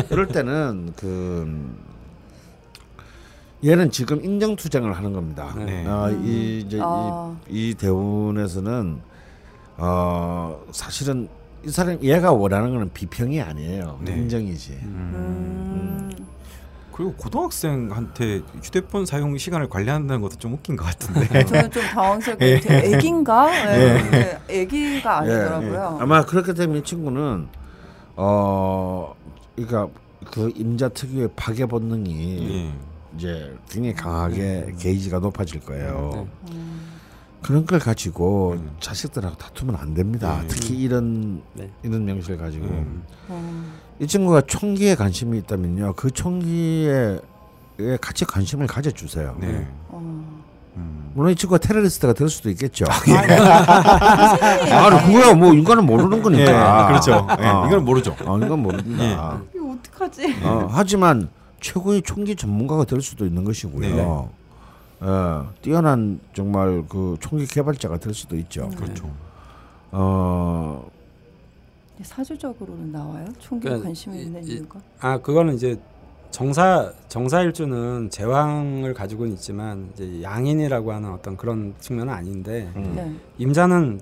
그럴 0.09 0.29
때는 0.29 0.93
그 0.97 1.75
얘는 3.65 3.91
지금 3.91 4.23
인정 4.25 4.57
투쟁을 4.57 4.93
하는 4.93 5.13
겁니다. 5.13 5.55
네. 5.57 5.87
어, 5.87 6.11
이 6.11 6.59
이제 6.67 6.79
아. 6.83 7.35
이, 7.49 7.71
이 7.71 7.75
대운에서는 7.75 9.01
어 9.79 10.63
사실은 10.73 11.29
이 11.65 11.71
사람 11.71 11.99
얘가 12.03 12.33
원하는 12.33 12.73
거는 12.73 12.91
비평이 12.93 13.41
아니에요. 13.41 14.01
네. 14.05 14.13
인정이지. 14.17 14.73
음. 14.83 16.11
그리고 16.93 17.15
고등학생한테 17.15 18.43
휴대폰 18.63 19.07
사용 19.07 19.37
시간을 19.37 19.69
관리한다는 19.69 20.21
것도 20.21 20.37
좀 20.37 20.55
웃긴 20.55 20.77
것 20.77 20.85
같은데. 20.85 21.45
저는 21.47 21.71
좀 21.71 21.83
당황스럽게 21.83 22.61
예. 22.69 22.95
애기인가? 22.95 23.51
네. 23.51 24.11
네. 24.11 24.41
애기가 24.49 25.19
아니더라고요. 25.19 25.97
예, 25.99 26.03
아마 26.03 26.25
그렇게 26.25 26.53
되면 26.55 26.77
이 26.77 26.85
친구는 26.85 27.49
어 28.17 29.15
그러니까 29.57 29.89
그 30.31 30.53
임자 30.55 30.91
특유의 30.91 31.31
파괴 31.35 31.67
본능이 31.67 32.71
예. 32.71 32.93
이제 33.17 33.57
굉장히 33.69 33.95
강하게 33.95 34.75
게이지가 34.79 35.19
높아질 35.19 35.61
거예요. 35.61 36.11
네. 36.15 36.53
음. 36.53 36.93
그런 37.43 37.67
걸 37.67 37.81
가지고 37.81 38.53
음. 38.53 38.71
자식들하고 38.81 39.37
다투면 39.37 39.77
안 39.77 39.95
됩니다. 39.95 40.41
네. 40.43 40.49
특히 40.49 40.77
이런 40.77 41.43
네. 41.55 41.69
이런 41.83 42.05
명시를 42.05 42.39
가지고 42.39 42.67
음. 42.67 43.03
음. 43.31 43.73
이 44.03 44.07
친구가 44.09 44.41
총기에 44.43 44.97
관심이 44.97 45.39
있다면요, 45.39 45.93
그 45.95 46.11
총기에 46.11 47.21
에 47.79 47.97
같이 48.01 48.25
관심을 48.25 48.67
가져주세요. 48.67 49.37
네. 49.39 49.69
어. 49.91 49.99
음. 50.77 51.13
물론 51.15 51.31
이 51.31 51.37
친구가 51.37 51.59
테러리스트가 51.59 52.13
될 52.13 52.29
수도 52.29 52.51
있겠죠. 52.51 52.85
아니, 52.89 53.17
아, 54.73 55.07
그거야 55.07 55.35
뭐 55.35 55.55
인간은 55.55 55.87
모르는 55.87 56.21
거니까. 56.21 56.83
예, 56.83 56.89
그렇죠. 56.89 57.27
예, 57.41 57.47
어. 57.47 57.67
이건 57.69 57.85
모르죠. 57.85 58.17
어, 58.25 58.39
이건 58.39 58.59
모른다. 58.59 59.41
이거 59.55 59.77
어떡하지? 59.79 60.37
어, 60.43 60.69
하지만 60.73 61.29
최고의 61.61 62.03
총기 62.03 62.35
전문가가 62.35 62.85
될 62.85 63.01
수도 63.03 63.25
있는 63.25 63.45
것이고요. 63.45 63.95
네. 63.95 64.03
어, 65.01 65.53
뛰어난 65.63 66.19
정말 66.35 66.83
그 66.89 67.17
총기 67.21 67.47
개발자가 67.47 67.99
될 67.99 68.15
수도 68.15 68.35
있죠. 68.37 68.69
그렇죠. 68.71 69.09
어, 69.93 70.91
사주적으로는 72.05 72.93
나와요? 72.93 73.25
총기에 73.39 73.69
그러니까 73.71 73.87
관심이 73.89 74.19
이- 74.19 74.23
있는 74.23 74.45
이- 74.47 74.53
이유가? 74.53 74.81
아 75.01 75.19
그거는 75.19 75.55
이제 75.55 75.79
정사 76.31 76.91
정사일주는 77.09 78.09
제왕을 78.11 78.95
가지고는 78.95 79.33
있지만 79.35 79.91
이제 79.95 80.23
양인이라고 80.23 80.93
하는 80.93 81.11
어떤 81.13 81.37
그런 81.37 81.75
측면은 81.81 82.13
아닌데 82.13 82.71
음. 82.77 82.93
네. 82.97 83.15
임자는 83.39 84.01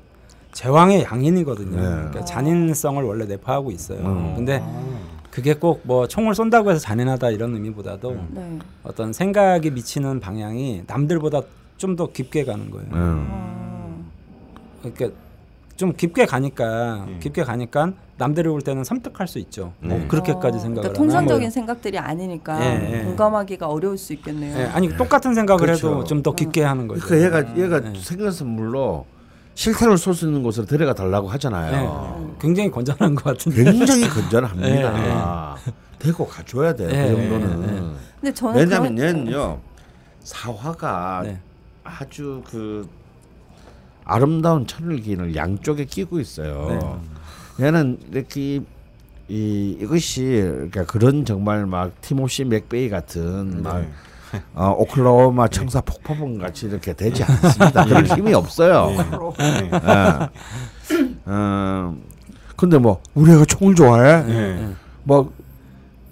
제왕의 0.52 1.04
양인이거든요. 1.04 1.76
네. 1.76 1.82
그러니까 1.82 2.24
잔인성을 2.24 3.02
원래 3.02 3.24
내포하고 3.26 3.70
있어요. 3.70 4.00
음. 4.00 4.34
근데 4.36 4.62
그게 5.30 5.54
꼭 5.54 5.80
뭐 5.84 6.06
총을 6.08 6.34
쏜다고 6.34 6.70
해서 6.70 6.80
잔인하다 6.80 7.30
이런 7.30 7.54
의미보다도 7.54 8.16
네. 8.30 8.58
어떤 8.82 9.12
생각이 9.12 9.70
미치는 9.70 10.20
방향이 10.20 10.82
남들보다 10.86 11.42
좀 11.76 11.96
더 11.96 12.08
깊게 12.12 12.44
가는 12.44 12.70
거예요. 12.70 12.86
음. 12.92 14.10
아, 14.84 14.90
그러니까 14.92 15.16
좀 15.80 15.94
깊게 15.94 16.26
가니까 16.26 17.04
음. 17.08 17.18
깊게 17.22 17.42
가니까 17.42 17.94
남들이 18.18 18.50
볼 18.50 18.60
때는 18.60 18.84
섬뜩할 18.84 19.26
수 19.26 19.38
있죠. 19.38 19.72
어, 19.82 19.86
네. 19.86 20.06
그렇게까지 20.08 20.58
어, 20.58 20.60
생각을 20.60 20.82
그러니까 20.82 20.88
하면. 20.88 20.92
통상적인 20.94 21.50
생각들이 21.50 21.98
아니니까 21.98 22.62
예, 22.62 22.98
예. 22.98 23.04
공감하기가 23.04 23.66
어려울 23.66 23.96
수 23.96 24.12
있겠네요. 24.12 24.58
예, 24.58 24.64
아니 24.66 24.94
똑같은 24.94 25.32
생각을 25.34 25.58
그렇죠. 25.64 25.88
해도 25.88 26.04
좀 26.04 26.22
더 26.22 26.34
깊게 26.34 26.62
하는 26.62 26.86
거죠. 26.86 27.00
그러니까 27.06 27.26
얘가 27.40 27.56
얘가 27.56 27.80
네. 27.80 27.98
생일 27.98 28.30
선물로 28.30 29.06
실탄을 29.54 29.96
쏠 29.96 30.12
수 30.12 30.26
있는 30.26 30.42
곳으로 30.42 30.66
데려가 30.66 30.92
달라고 30.92 31.28
하잖아요. 31.28 32.18
네. 32.20 32.34
굉장히 32.38 32.70
건전한 32.70 33.14
것 33.14 33.24
같은데. 33.24 33.64
굉장히 33.64 34.02
건전합니다. 34.10 35.56
네, 35.64 35.72
데리고 35.98 36.26
가줘야 36.26 36.74
돼. 36.74 36.88
네, 36.88 37.10
그 37.10 37.16
정도는. 37.16 37.94
근데 38.20 38.34
저는 38.34 38.54
왜냐면 38.60 38.94
그런- 38.96 39.08
얘는요 39.16 39.58
사화가 40.24 41.22
네. 41.24 41.38
아주 41.84 42.42
그 42.44 42.86
아름다운 44.10 44.66
천을기인을 44.66 45.36
양쪽에 45.36 45.84
끼고 45.84 46.18
있어요. 46.20 47.00
얘는 47.60 47.98
이렇게 48.10 48.60
이 49.28 49.76
이것이 49.80 50.22
그러니까 50.24 50.84
그런 50.86 51.24
정말 51.24 51.64
막 51.66 51.92
티모시 52.00 52.44
맥베이 52.44 52.88
같은 52.88 53.62
막 53.62 53.84
어, 54.54 54.74
오클라호마 54.78 55.48
청사 55.48 55.80
폭포봉 55.80 56.38
같이 56.38 56.66
이렇게 56.66 56.92
되지 56.92 57.22
않습니다. 57.22 57.84
그런 57.84 58.06
힘이 58.06 58.34
없어요. 58.34 58.92
예. 58.96 60.30
어, 61.26 61.96
근데 62.56 62.78
뭐 62.78 63.00
우리 63.14 63.32
애가 63.32 63.44
총을 63.44 63.74
좋아해? 63.74 64.22
네. 64.24 64.68
뭐 65.04 65.32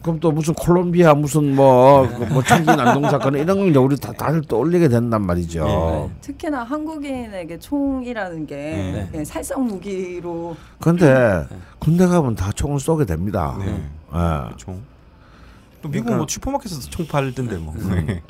그럼 0.02 0.20
또 0.20 0.30
무슨 0.30 0.54
콜롬비아 0.54 1.12
무슨 1.14 1.56
뭐뭐 1.56 2.42
총기 2.46 2.66
난동 2.66 3.10
사건 3.10 3.34
이런 3.34 3.58
걸 3.58 3.68
이제 3.68 3.78
우리 3.78 3.96
다 3.96 4.12
다들 4.12 4.42
떠올리게 4.42 4.88
된단 4.88 5.22
말이죠. 5.26 5.64
네. 5.64 6.10
특히나 6.20 6.62
한국인에게 6.62 7.58
총이라는 7.58 8.46
게 8.46 8.54
네. 8.56 9.10
예, 9.14 9.24
살상 9.24 9.66
무기로 9.66 10.56
근데 10.80 11.44
군대 11.78 12.06
가면 12.06 12.36
다 12.36 12.52
총을 12.52 12.78
쏘게 12.78 13.04
됩니다. 13.06 13.56
네. 13.58 13.66
예. 14.14 14.56
총. 14.56 14.80
또 15.82 15.88
미국 15.88 16.14
뭐 16.16 16.26
슈퍼마켓에서 16.28 16.90
총 16.90 17.06
팔던데 17.06 17.56
뭐. 17.58 17.74
네. 17.76 18.22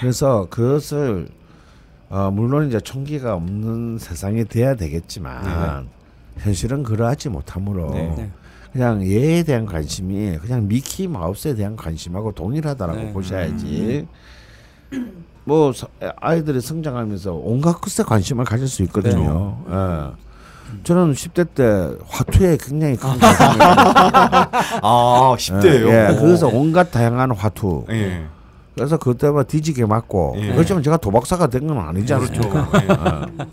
그래서 0.00 0.46
그것을 0.50 1.28
어, 2.10 2.30
물론 2.30 2.68
이제 2.68 2.80
총기가 2.80 3.34
없는 3.34 3.98
세상이 3.98 4.44
돼야 4.44 4.74
되겠지만 4.74 5.88
현실은 6.38 6.82
그러하지 6.82 7.30
못하므로 7.30 7.90
네. 7.92 8.14
네. 8.16 8.30
그냥 8.74 9.06
얘에 9.06 9.44
대한 9.44 9.66
관심이 9.66 10.36
그냥 10.38 10.66
미키 10.66 11.06
마우스에 11.06 11.54
대한 11.54 11.76
관심하고 11.76 12.32
동일하다라고 12.32 12.98
네. 12.98 13.12
보셔야지. 13.12 14.06
뭐 15.44 15.72
서- 15.72 15.86
아이들이 16.20 16.60
성장하면서 16.60 17.34
온갖 17.34 17.80
것에 17.80 18.02
관심을 18.02 18.44
가질 18.44 18.66
수 18.66 18.82
있거든요. 18.84 19.58
예. 19.70 20.24
저는 20.82 21.12
10대 21.12 21.54
때 21.54 21.96
화투에 22.08 22.56
굉장히 22.60 22.96
큰 22.96 23.10
관심을 23.16 23.60
아, 24.82 25.36
10대예요. 25.38 25.88
예, 25.88 26.16
그래서 26.18 26.48
온갖 26.48 26.90
다양한 26.90 27.30
화투. 27.30 27.84
예. 27.90 28.24
그래서 28.74 28.96
그때만 28.96 29.44
뒤지게 29.46 29.86
맞고. 29.86 30.34
예. 30.40 30.52
그렇지만 30.52 30.82
제가 30.82 30.96
도박사가 30.96 31.46
된 31.46 31.68
건 31.68 31.78
아니지 31.78 32.12
그렇죠. 32.12 32.42
않습니까? 32.58 32.70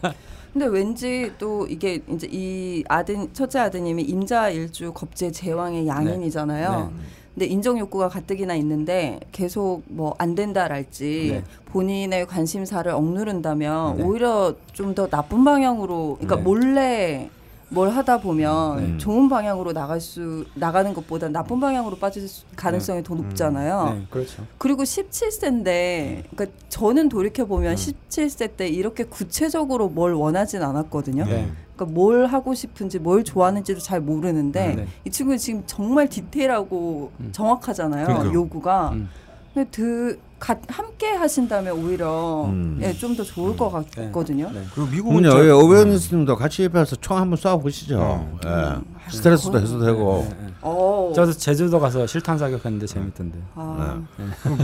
예. 0.06 0.14
근데 0.54 0.66
왠지 0.66 1.32
또 1.38 1.66
이게 1.68 2.02
이제 2.10 2.28
이 2.30 2.84
아들 2.90 3.28
첫째 3.34 3.60
아드님이 3.60 4.04
임자 4.04 4.50
일주 4.50 4.92
겁제 4.94 5.32
제왕의 5.32 5.88
양인이잖아요. 5.88 6.92
네. 6.94 7.02
근데 7.34 7.46
인정 7.46 7.80
욕구가 7.80 8.10
가뜩이나 8.10 8.56
있는데 8.56 9.20
계속 9.32 9.84
뭐 9.88 10.14
안 10.18 10.36
된다랄지 10.36 11.30
네. 11.32 11.44
본인의 11.72 12.28
관심사를 12.28 12.92
억누른다면 12.92 13.98
네. 13.98 14.04
오히려 14.04 14.54
좀 14.74 14.94
더 14.94 15.08
나쁜 15.08 15.46
방향으로 15.46 16.18
그러니까 16.20 16.36
네. 16.36 16.42
몰래 16.42 17.30
뭘 17.74 17.90
하다 17.90 18.20
보면 18.20 18.78
네. 18.78 18.98
좋은 18.98 19.30
방향으로 19.30 19.72
나갈 19.72 20.02
수 20.02 20.46
나가는 20.56 20.94
것보다 20.94 21.30
나쁜 21.30 21.62
방향으로 21.62 21.96
빠질 21.98 22.28
수- 22.28 22.44
가능성이 22.58 23.02
더 23.02 23.16
높잖아요. 23.16 23.94
네, 23.94 24.06
그렇죠. 24.10 24.46
그리고 24.58 24.84
17세인데 24.84 26.24
그러니까 26.32 26.46
저는 26.68 27.08
돌이켜 27.08 27.46
보면 27.46 27.76
17세 27.76 28.58
때 28.58 28.68
이렇게 28.68 29.06
구체적으로 29.06 29.88
뭘 29.88 30.14
원하진 30.14 30.62
않았거든요. 30.62 31.24
네. 31.24 31.50
그러니까 31.76 31.96
뭘 31.96 32.26
하고 32.26 32.54
싶은지 32.54 33.00
뭘 33.00 33.24
좋아하는지도 33.24 33.80
잘 33.80 34.02
모르는데 34.02 34.76
네. 34.76 34.88
이 35.06 35.10
친구는 35.10 35.38
지금 35.38 35.64
정말 35.66 36.10
디테일하고 36.10 37.12
음. 37.22 37.30
정확하잖아요. 37.32 38.06
그러니까요. 38.06 38.34
요구가. 38.34 38.90
음. 38.90 39.10
근데 39.54 39.70
그 39.74 40.20
가, 40.42 40.56
함께 40.70 41.08
하신다면 41.12 41.74
오히려 41.78 42.46
음. 42.46 42.80
예, 42.82 42.92
좀 42.94 43.16
더 43.16 43.24
좋을 43.24 43.56
것 43.56 43.70
같거든요. 43.70 44.50
네. 44.52 44.64
그리고 44.74 44.90
미국은. 44.90 45.24
저- 45.24 45.46
예, 45.46 45.52
오베어니스님도 45.52 46.36
같이 46.36 46.64
옆에서 46.64 46.96
총 46.96 47.16
한번 47.18 47.38
쏴 47.38 47.62
보시죠. 47.62 48.28
음. 48.34 48.40
예. 48.46 49.12
스트레스도 49.12 49.60
해소되고. 49.60 50.28
네, 50.30 50.36
네. 50.46 50.54
어. 50.62 51.12
저도 51.16 51.34
제주도 51.34 51.80
가서 51.80 52.08
실탄 52.08 52.38
사격했는데 52.40 52.86
재밌던데. 52.88 53.38
아, 53.56 54.00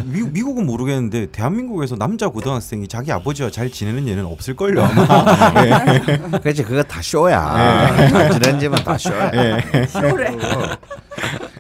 미, 0.06 0.22
미국은 0.24 0.66
모르겠는데 0.66 1.28
대한민국에서 1.32 1.96
남자 1.96 2.28
고등학생이 2.30 2.88
자기 2.88 3.12
아버지와 3.12 3.50
잘 3.52 3.70
지내는 3.70 4.08
예는 4.08 4.26
없을 4.26 4.56
걸요 4.56 4.84
아마. 4.84 5.06
그렇지 6.42 6.64
그거 6.64 6.82
다 6.84 7.02
쇼야. 7.04 8.10
잘 8.10 8.32
지내는 8.32 8.60
집은 8.60 8.84
다 8.84 8.98
쇼야. 8.98 9.32
쇼래. 9.90 10.38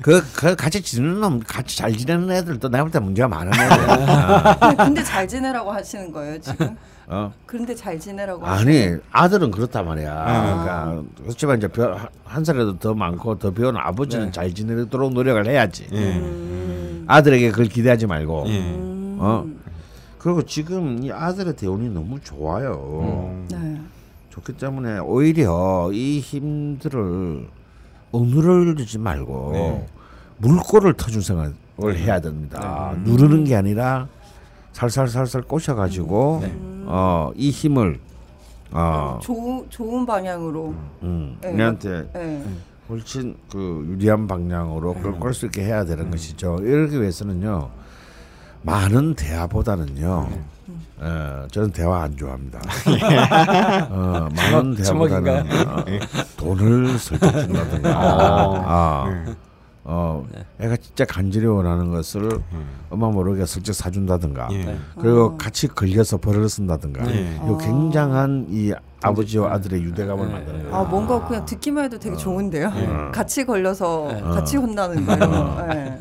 그, 0.01 0.21
그 0.33 0.55
같이 0.55 0.81
지내는 0.81 1.19
놈, 1.19 1.39
같이 1.39 1.77
잘 1.77 1.91
지내는 1.93 2.31
애들도 2.31 2.69
내가 2.69 2.83
볼 2.83 2.91
때 2.91 2.99
문제가 2.99 3.27
많은 3.27 3.51
애들. 3.53 4.57
근데, 4.59 4.83
근데 4.83 5.03
잘 5.03 5.27
지내라고 5.27 5.71
하시는 5.71 6.11
거예요 6.11 6.39
지금? 6.39 6.75
어. 7.07 7.33
그런데 7.45 7.73
잘 7.73 7.99
지내라고 7.99 8.45
하시는 8.45 8.73
아니 8.93 9.01
아들은 9.11 9.51
그렇단 9.51 9.85
말이야. 9.85 10.13
그러니까 10.13 11.03
그렇지만 11.23 11.57
이제 11.57 11.67
벼- 11.67 11.97
한 12.25 12.43
살이라도 12.43 12.79
더 12.79 12.93
많고 12.93 13.39
더 13.39 13.51
배우는 13.51 13.79
아버지는 13.79 14.25
네. 14.25 14.31
잘 14.31 14.53
지내도록 14.53 15.13
노력을 15.13 15.45
해야지. 15.47 15.87
예. 15.93 15.97
음. 16.17 17.05
아들에게 17.07 17.51
그걸 17.51 17.65
기대하지 17.67 18.07
말고. 18.07 18.43
예. 18.47 18.59
음. 18.59 19.17
어. 19.19 19.45
그리고 20.19 20.41
지금 20.43 21.01
이 21.03 21.11
아들의 21.11 21.55
대운이 21.55 21.89
너무 21.89 22.19
좋아요. 22.19 22.73
어. 22.77 23.45
네. 23.51 23.79
좋기 24.31 24.53
때문에 24.53 24.99
오히려 24.99 25.89
이 25.93 26.19
힘들을 26.19 27.47
억누르지 28.11 28.97
말고 28.99 29.49
네. 29.53 29.87
물꼬를 30.37 30.93
터준 30.93 31.21
생각을 31.21 31.97
해야 31.97 32.19
됩니다. 32.19 32.95
누르는 33.03 33.43
게 33.43 33.55
아니라 33.55 34.07
살살살살 34.73 35.41
꼬셔가지고 35.43 36.39
네. 36.43 36.53
어, 36.85 37.31
이 37.35 37.49
힘을 37.49 37.99
어, 38.71 39.19
조, 39.21 39.65
좋은 39.69 40.05
방향으로. 40.05 40.73
음, 41.03 41.37
네. 41.41 41.57
얘한테 41.57 42.09
네. 42.13 42.43
훨씬 42.89 43.35
그 43.49 43.85
유리한 43.89 44.27
방향으로 44.27 44.93
그걸 44.93 45.13
꼴수 45.19 45.47
있게 45.47 45.63
해야 45.63 45.83
되는 45.83 46.09
것이죠. 46.11 46.57
이러기 46.61 46.99
위해서는요 47.01 47.69
많은 48.63 49.15
대화보다는요. 49.15 50.29
예, 50.99 51.47
저는 51.51 51.71
대화 51.71 52.01
안 52.03 52.17
좋아합니다. 52.17 52.59
어, 53.89 54.27
많은 54.35 54.75
대화보다는 54.75 55.67
어, 55.67 55.85
돈을 56.37 56.97
슬쩍 56.97 57.31
준다든가. 57.31 57.91
아, 57.95 59.25
어, 59.83 60.25
애가 60.59 60.75
진짜 60.77 61.05
간절히 61.05 61.45
원하는 61.45 61.91
것을 61.91 62.29
엄마 62.89 63.09
모르게 63.09 63.45
슬쩍 63.45 63.73
사준다든가. 63.73 64.49
예. 64.51 64.65
네. 64.65 64.77
그리고 64.99 65.37
같이 65.37 65.67
걸려서 65.67 66.17
벌을 66.17 66.49
쓴다든가. 66.49 67.03
네. 67.03 67.39
이 67.41 67.63
굉장한 67.63 68.47
이 68.49 68.73
아버지와 69.01 69.53
아들의 69.53 69.81
유대감을 69.83 70.27
네. 70.27 70.33
만드는 70.33 70.61
거예요. 70.63 70.75
아 70.75 70.83
뭔가 70.83 71.25
그냥 71.27 71.45
듣기만 71.45 71.85
해도 71.85 71.99
되게 71.99 72.17
좋은데요. 72.17 72.69
네. 72.71 72.87
같이 73.13 73.45
걸려서 73.45 74.09
네. 74.11 74.21
같이 74.21 74.57
혼나는 74.57 75.05
거예요. 75.05 75.99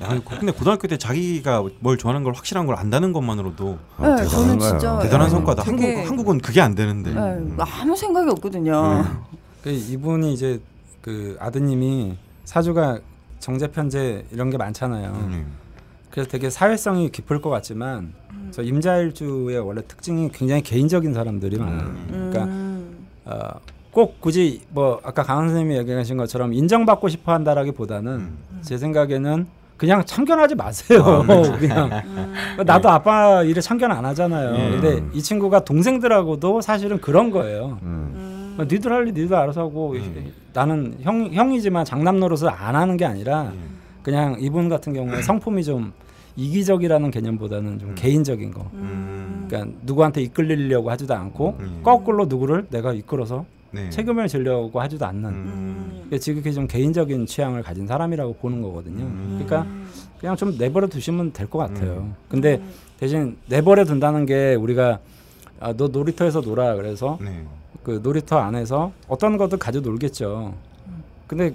네. 0.00 0.06
야, 0.06 0.20
근데 0.28 0.52
고등학교 0.52 0.86
때 0.88 0.96
자기가 0.96 1.64
뭘 1.80 1.98
좋아하는 1.98 2.22
걸 2.24 2.34
확실한 2.34 2.66
걸 2.66 2.76
안다는 2.76 3.12
것만으로도 3.12 3.78
어, 3.98 4.02
네, 4.08 4.22
대단한 4.22 4.28
저는. 4.28 4.58
진짜 4.60 4.98
대단한 5.00 5.26
네, 5.28 5.30
성과다. 5.30 5.62
되게- 5.64 5.94
한국 5.94 6.08
한국은 6.10 6.38
그게 6.38 6.60
안 6.60 6.74
되는데. 6.74 7.12
네, 7.12 7.20
음. 7.20 7.56
아무 7.58 7.96
생각이 7.96 8.30
없거든요. 8.30 9.04
그 9.62 9.70
이분이 9.70 10.32
이제 10.32 10.60
그 11.00 11.36
아드님이 11.40 12.16
사주가 12.44 12.98
정제 13.40 13.68
편제 13.68 14.24
이런 14.30 14.50
게 14.50 14.56
많잖아요. 14.56 15.10
음. 15.12 15.46
그래서 16.10 16.30
되게 16.30 16.48
사회성이 16.50 17.10
깊을 17.10 17.40
것 17.40 17.50
같지만 17.50 18.12
저 18.50 18.62
임자일주의 18.62 19.58
원래 19.58 19.82
특징이 19.86 20.30
굉장히 20.32 20.62
개인적인 20.62 21.12
사람들이 21.12 21.58
많아요. 21.58 21.92
그러니까 22.08 22.44
음. 22.44 23.06
어, 23.26 23.36
꼭 23.90 24.20
굳이 24.20 24.62
뭐 24.70 25.00
아까 25.02 25.22
강원 25.22 25.48
선생님이 25.48 25.76
얘기하신 25.78 26.16
것처럼 26.16 26.52
인정받고 26.54 27.08
싶어 27.08 27.32
한다라기보다는 27.32 28.12
음. 28.12 28.38
제 28.62 28.78
생각에는 28.78 29.46
그냥 29.78 30.04
참견하지 30.04 30.56
마세요. 30.56 31.24
그냥 31.58 32.02
음. 32.04 32.34
나도 32.66 32.90
아빠 32.90 33.44
일에 33.44 33.60
참견 33.60 33.92
안 33.92 34.04
하잖아요. 34.06 34.54
예. 34.54 34.70
근데 34.70 35.02
이 35.12 35.22
친구가 35.22 35.60
동생들하고도 35.64 36.60
사실은 36.60 37.00
그런 37.00 37.30
거예요. 37.30 37.78
음. 37.82 38.12
음. 38.14 38.56
어, 38.58 38.64
니들 38.64 38.92
할일 38.92 39.14
니들 39.14 39.34
알아서 39.36 39.62
하고 39.62 39.94
나는 40.52 40.98
형 41.02 41.32
형이지만 41.32 41.84
장남 41.84 42.18
노릇을 42.18 42.48
안 42.50 42.74
하는 42.74 42.96
게 42.96 43.06
아니라 43.06 43.52
그냥 44.02 44.36
이분 44.40 44.68
같은 44.68 44.92
경우에 44.92 45.22
성품이 45.22 45.62
좀 45.62 45.92
이기적이라는 46.34 47.10
개념보다는 47.12 47.78
좀 47.78 47.94
개인적인 47.94 48.50
거. 48.52 48.68
음. 48.74 49.46
그러니까 49.48 49.76
누구한테 49.82 50.22
이끌리려고 50.22 50.90
하지도 50.90 51.14
않고 51.14 51.56
음. 51.60 51.80
거꾸로 51.84 52.26
누구를 52.26 52.66
내가 52.68 52.92
이끌어서 52.92 53.44
네. 53.70 53.90
책임을 53.90 54.28
지려고 54.28 54.80
하지도 54.80 55.04
않는. 55.06 55.24
음. 55.30 55.90
그러니까 55.92 56.18
지극히 56.18 56.52
좀 56.54 56.66
개인적인 56.66 57.26
취향을 57.26 57.62
가진 57.62 57.86
사람이라고 57.86 58.34
보는 58.34 58.62
거거든요. 58.62 59.06
그러니까 59.34 59.66
그냥 60.20 60.36
좀 60.36 60.56
내버려 60.58 60.86
두시면 60.88 61.32
될 61.32 61.48
것 61.48 61.58
같아요. 61.58 62.08
근데 62.28 62.60
대신 62.98 63.36
내버려 63.46 63.84
둔다는 63.84 64.26
게 64.26 64.54
우리가 64.54 64.98
아, 65.60 65.72
너 65.76 65.88
놀이터에서 65.88 66.40
놀아 66.40 66.74
그래서 66.76 67.18
네. 67.20 67.44
그 67.82 68.00
놀이터 68.02 68.38
안에서 68.38 68.92
어떤 69.08 69.36
것들 69.36 69.58
가져 69.58 69.80
놀겠죠. 69.80 70.54
근데 71.26 71.54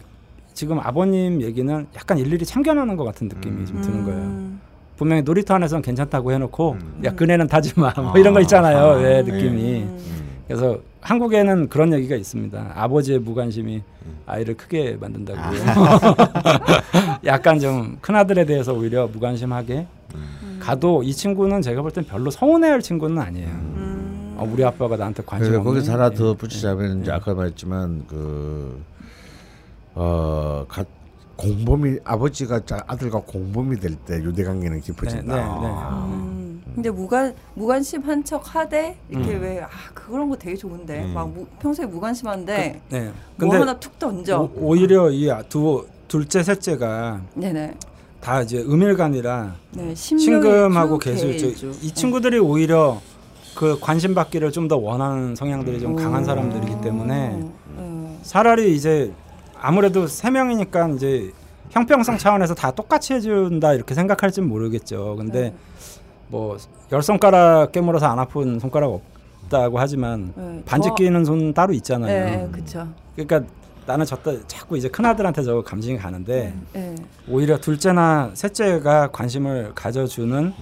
지금 0.53 0.79
아버님 0.79 1.41
얘기는 1.41 1.87
약간 1.95 2.17
일일이 2.17 2.45
참견하는 2.45 2.95
것 2.95 3.03
같은 3.05 3.27
느낌이 3.27 3.65
좀 3.65 3.81
드는 3.81 4.03
거예요. 4.05 4.19
음. 4.21 4.61
분명히 4.97 5.23
놀이터 5.23 5.55
안에서는 5.55 5.81
괜찮다고 5.81 6.31
해놓고 6.31 6.71
음. 6.73 7.01
야 7.03 7.11
그네는 7.15 7.47
타지 7.47 7.73
마뭐 7.79 8.13
아, 8.13 8.19
이런 8.19 8.33
거 8.35 8.41
있잖아요. 8.41 8.77
아, 8.77 8.91
왜 8.97 9.23
네. 9.23 9.31
느낌이. 9.31 9.81
음. 9.81 9.99
그래서 10.47 10.77
한국에는 11.03 11.69
그런 11.69 11.93
얘기가 11.93 12.15
있습니다. 12.15 12.71
아버지의 12.75 13.19
무관심이 13.19 13.81
아이를 14.25 14.55
크게 14.55 14.97
만든다고. 14.99 15.39
약간 17.25 17.59
좀 17.59 17.97
큰아들에 18.01 18.45
대해서 18.45 18.73
오히려 18.73 19.07
무관심하게 19.07 19.85
가도 20.59 21.03
이 21.03 21.13
친구는 21.13 21.61
제가 21.61 21.81
볼 21.81 21.91
땐 21.91 22.05
별로 22.05 22.31
서운해할 22.31 22.81
친구는 22.81 23.19
아니에요. 23.21 23.47
음. 23.49 24.35
어, 24.37 24.49
우리 24.51 24.63
아빠가 24.63 24.95
나한테 24.95 25.21
관심 25.25 25.47
그래서 25.51 25.59
없는. 25.59 25.73
거기서 25.73 25.93
하나 25.93 26.09
예. 26.11 26.15
더 26.15 26.33
붙이자면 26.33 27.01
이제 27.01 27.11
아까 27.11 27.33
말했지만 27.33 28.05
그어 28.07 28.77
공범이 31.35 31.97
아버지가 32.05 32.61
자- 32.65 32.83
아들과 32.87 33.19
공범이 33.21 33.77
될 33.79 33.95
때 34.05 34.15
유대 34.23 34.43
관계는 34.43 34.81
깊어진다. 34.81 35.35
네, 35.35 35.41
네, 35.41 35.67
네. 35.67 35.73
음. 36.07 36.42
근데 36.75 36.89
무관 36.89 37.33
무관심한 37.53 38.23
척 38.23 38.55
하되 38.55 38.97
이렇게 39.09 39.35
음. 39.35 39.41
왜아 39.41 39.67
그런 39.93 40.29
거 40.29 40.35
되게 40.35 40.55
좋은데 40.55 41.03
음. 41.03 41.13
막 41.13 41.29
무, 41.29 41.45
평소에 41.59 41.85
무관심한데 41.85 42.81
네. 42.89 43.11
뭐 43.37 43.55
하나 43.55 43.73
툭 43.79 43.97
던져. 43.99 44.39
오, 44.39 44.51
오히려 44.55 45.09
이 45.11 45.27
두 45.49 45.85
둘째 46.07 46.43
셋째가 46.43 47.21
네네. 47.35 47.75
다 48.21 48.41
이제 48.41 48.59
음일간이라 48.59 49.55
네. 49.71 49.93
개술주 50.99 51.37
개일주. 51.41 51.71
이 51.81 51.91
친구들이 51.91 52.39
오히려 52.39 53.01
그 53.55 53.77
관심 53.79 54.13
받기를 54.15 54.51
좀 54.51 54.67
더 54.67 54.77
원하는 54.77 55.35
성향들이 55.35 55.79
좀 55.79 55.95
강한 55.95 56.23
오. 56.23 56.25
사람들이기 56.25 56.81
때문에 56.81 57.29
네. 57.77 58.17
차라리 58.23 58.75
이제 58.75 59.11
아무래도 59.59 60.07
세 60.07 60.29
명이니까 60.31 60.89
이제 60.89 61.31
형평성 61.71 62.17
차원에서 62.17 62.53
다 62.53 62.71
똑같이 62.71 63.13
해준다 63.13 63.73
이렇게 63.73 63.93
생각할진 63.95 64.47
모르겠죠. 64.47 65.15
근데 65.17 65.41
네. 65.41 65.53
뭐 66.33 66.57
열 66.91 67.01
손가락 67.01 67.71
깨물어서 67.71 68.07
안 68.07 68.19
아픈 68.19 68.59
손가락 68.59 68.99
없다고 69.43 69.79
하지만 69.79 70.33
네. 70.35 70.61
반지 70.65 70.89
저- 70.89 70.95
끼는 70.95 71.25
손 71.25 71.53
따로 71.53 71.73
있잖아요. 71.73 72.25
네, 72.25 72.49
그렇죠. 72.51 72.87
그러니까 73.15 73.41
나는 73.85 74.05
저때 74.05 74.39
자꾸 74.47 74.77
이제 74.77 74.87
큰 74.87 75.05
아들한테 75.05 75.43
저 75.43 75.61
감정이 75.61 75.97
가는데 75.97 76.53
네. 76.73 76.95
오히려 77.27 77.57
둘째나 77.59 78.31
셋째가 78.33 79.11
관심을 79.11 79.71
가져주는 79.75 80.53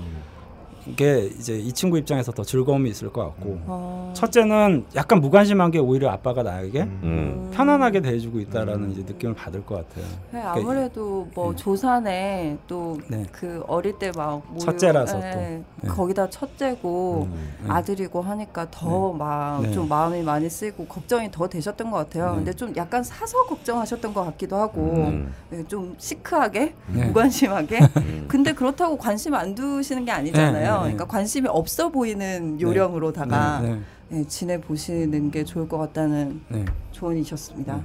게 0.95 1.29
이제 1.37 1.57
이 1.57 1.71
친구 1.71 1.97
입장에서 1.97 2.31
더 2.31 2.43
즐거움이 2.43 2.89
있을 2.89 3.11
것 3.11 3.21
같고 3.25 3.59
어. 3.65 4.13
첫째는 4.15 4.85
약간 4.95 5.19
무관심한 5.21 5.71
게 5.71 5.79
오히려 5.79 6.09
아빠가 6.09 6.43
나에게 6.43 6.81
음. 6.81 7.51
편안하게 7.53 8.01
대해주고 8.01 8.39
있다라는 8.39 8.91
이제 8.91 9.01
느낌을 9.03 9.35
받을 9.35 9.65
것 9.65 9.75
같아요. 9.87 10.05
네, 10.31 10.41
아무래도 10.41 11.27
뭐 11.33 11.51
네. 11.51 11.55
조산에 11.57 12.57
또 12.67 12.97
네. 13.07 13.25
그 13.31 13.63
어릴 13.67 13.97
때 13.97 14.11
막 14.15 14.41
첫째라서 14.59 15.19
네, 15.19 15.31
또. 15.33 15.87
네. 15.87 15.93
거기다 15.93 16.29
첫째고 16.29 17.27
네. 17.31 17.69
아들이고 17.69 18.21
하니까 18.21 18.67
더 18.69 19.13
막좀 19.13 19.83
네. 19.83 19.87
마음이 19.89 20.21
많이 20.23 20.49
쓰이고 20.49 20.85
걱정이 20.85 21.31
더 21.31 21.47
되셨던 21.47 21.89
것 21.91 21.97
같아요. 21.97 22.31
네. 22.31 22.35
근데 22.37 22.53
좀 22.53 22.73
약간 22.75 23.03
사서 23.03 23.45
걱정하셨던 23.45 24.13
것 24.13 24.23
같기도 24.25 24.57
하고 24.57 24.81
음. 24.81 25.33
네, 25.49 25.63
좀 25.67 25.95
시크하게 25.97 26.73
네. 26.87 27.05
무관심하게. 27.05 27.79
근데 28.27 28.53
그렇다고 28.53 28.97
관심 28.97 29.33
안 29.33 29.55
두시는 29.55 30.05
게 30.05 30.11
아니잖아요. 30.11 30.70
네, 30.73 30.77
네, 30.79 30.89
네. 30.89 30.93
그러니까 30.93 31.05
관심이 31.05 31.47
없어 31.47 31.89
보이는 31.89 32.59
요령으로다가 32.59 33.61
네, 33.61 33.79
네, 34.09 34.23
지내 34.27 34.59
보시는 34.59 35.31
게 35.31 35.43
좋을 35.43 35.67
것 35.67 35.77
같다는 35.77 36.41
네, 36.49 36.65
조언이셨습니다. 36.91 37.81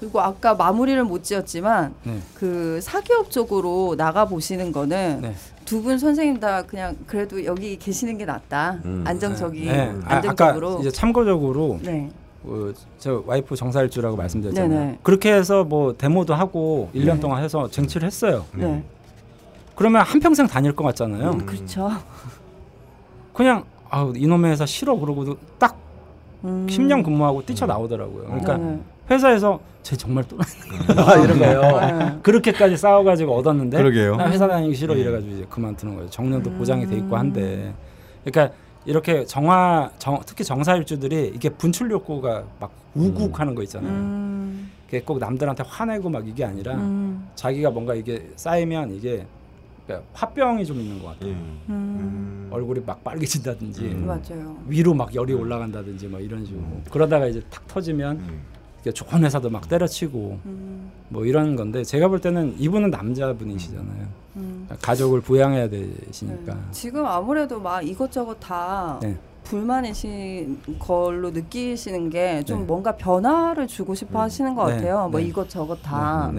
그리고 0.00 0.20
아까 0.20 0.54
마무리를 0.54 1.04
못 1.04 1.22
지었지만 1.22 1.94
네. 2.04 2.18
그 2.34 2.80
사기업 2.82 3.30
쪽으로 3.30 3.96
나가 3.96 4.24
보시는 4.24 4.72
거는 4.72 5.20
네. 5.20 5.34
두분 5.66 5.98
선생님 5.98 6.40
다 6.40 6.62
그냥 6.62 6.96
그래도 7.06 7.44
여기 7.44 7.78
계시는 7.78 8.16
게 8.16 8.24
낫다. 8.24 8.78
음. 8.86 9.04
안정적인 9.06 9.66
네. 9.66 9.94
아, 10.04 10.16
안정적으로. 10.16 10.70
아까 10.70 10.80
이제 10.80 10.90
참고적으로 10.90 11.78
네. 11.82 12.10
어, 12.44 12.72
저 12.98 13.22
와이프 13.26 13.54
정사일주라고 13.54 14.16
말씀드렸잖아요. 14.16 14.68
네네. 14.68 14.98
그렇게 15.02 15.32
해서 15.34 15.64
뭐 15.64 15.94
데모도 15.96 16.34
하고 16.34 16.88
일년 16.94 17.16
네. 17.16 17.20
동안 17.20 17.44
해서 17.44 17.68
쟁취를 17.68 18.06
했어요. 18.06 18.46
네. 19.80 19.84
그러면 19.90 20.02
한 20.02 20.20
평생 20.20 20.46
다닐 20.46 20.76
것 20.76 20.84
같잖아요. 20.84 21.30
음, 21.30 21.46
그렇죠. 21.46 21.90
그냥 23.32 23.64
아우 23.88 24.12
이놈의 24.14 24.52
회사 24.52 24.66
싫어 24.66 24.94
그러고도 24.94 25.38
딱 25.58 25.74
음. 26.44 26.66
10년 26.68 27.02
근무하고 27.02 27.44
뛰쳐 27.46 27.64
나오더라고요. 27.64 28.24
그러니까 28.24 28.58
네. 28.58 28.78
회사에서 29.10 29.58
쟤 29.82 29.96
정말 29.96 30.24
또 30.28 30.36
이런 31.24 31.38
거예요. 31.38 31.80
네. 31.80 32.18
그렇게까지 32.22 32.76
싸워가지고 32.76 33.34
얻었는데 33.34 33.78
그러게요. 33.78 34.16
나 34.16 34.30
회사 34.30 34.46
다니기 34.46 34.74
싫어 34.74 34.94
이래가지고 34.94 35.32
이제 35.32 35.46
그만두는 35.48 35.94
거예요. 35.94 36.10
정년도 36.10 36.50
보장이 36.52 36.86
돼 36.86 36.96
있고 36.96 37.16
한데 37.16 37.72
그러니까 38.22 38.54
이렇게 38.84 39.24
정화 39.24 39.90
정, 39.98 40.20
특히 40.26 40.44
정사일주들이 40.44 41.32
이게 41.34 41.48
분출 41.48 41.90
욕구가 41.90 42.44
막 42.60 42.70
우국하는 42.94 43.54
거 43.54 43.62
있잖아요. 43.62 43.90
음. 43.90 44.70
그게 44.84 45.00
꼭 45.00 45.18
남들한테 45.18 45.64
화내고 45.66 46.10
막 46.10 46.28
이게 46.28 46.44
아니라 46.44 46.74
음. 46.74 47.28
자기가 47.34 47.70
뭔가 47.70 47.94
이게 47.94 48.28
쌓이면 48.36 48.92
이게 48.92 49.26
그러니까 49.90 50.08
화병이 50.12 50.64
좀 50.64 50.80
있는 50.80 51.00
것 51.00 51.08
같아요. 51.08 51.32
음. 51.32 51.60
음. 51.68 52.48
얼굴이 52.52 52.80
막 52.86 53.02
빨개진다든지 53.02 53.82
음. 53.82 54.06
맞아요. 54.06 54.56
위로 54.66 54.94
막 54.94 55.14
열이 55.14 55.34
올라간다든지 55.34 56.06
막 56.08 56.20
이런 56.22 56.44
식으로 56.46 56.62
그러다가 56.90 57.26
이제 57.26 57.42
탁 57.50 57.66
터지면 57.66 58.16
음. 58.18 58.40
이게 58.80 58.92
좋은 58.92 59.24
회사도 59.24 59.50
막 59.50 59.68
때려치고 59.68 60.38
음. 60.46 60.90
뭐 61.08 61.24
이런 61.26 61.56
건데 61.56 61.82
제가 61.82 62.08
볼 62.08 62.20
때는 62.20 62.54
이분은 62.58 62.90
남자분이시잖아요. 62.90 64.06
음. 64.36 64.68
가족을 64.80 65.20
부양해야 65.20 65.68
되시니까. 65.68 66.54
네. 66.54 66.60
지금 66.70 67.04
아무래도 67.04 67.60
막 67.60 67.86
이것저것 67.86 68.38
다 68.38 68.98
네. 69.02 69.16
불만이신 69.44 70.60
걸로 70.78 71.30
느끼시는 71.30 72.10
게좀 72.10 72.60
네. 72.60 72.64
뭔가 72.64 72.96
변화를 72.96 73.66
주고 73.66 73.94
싶어 73.94 74.20
하시는 74.22 74.54
것 74.54 74.66
네. 74.66 74.76
같아요. 74.76 75.08
뭐 75.08 75.20
네. 75.20 75.26
이것저것 75.26 75.76
다. 75.82 76.30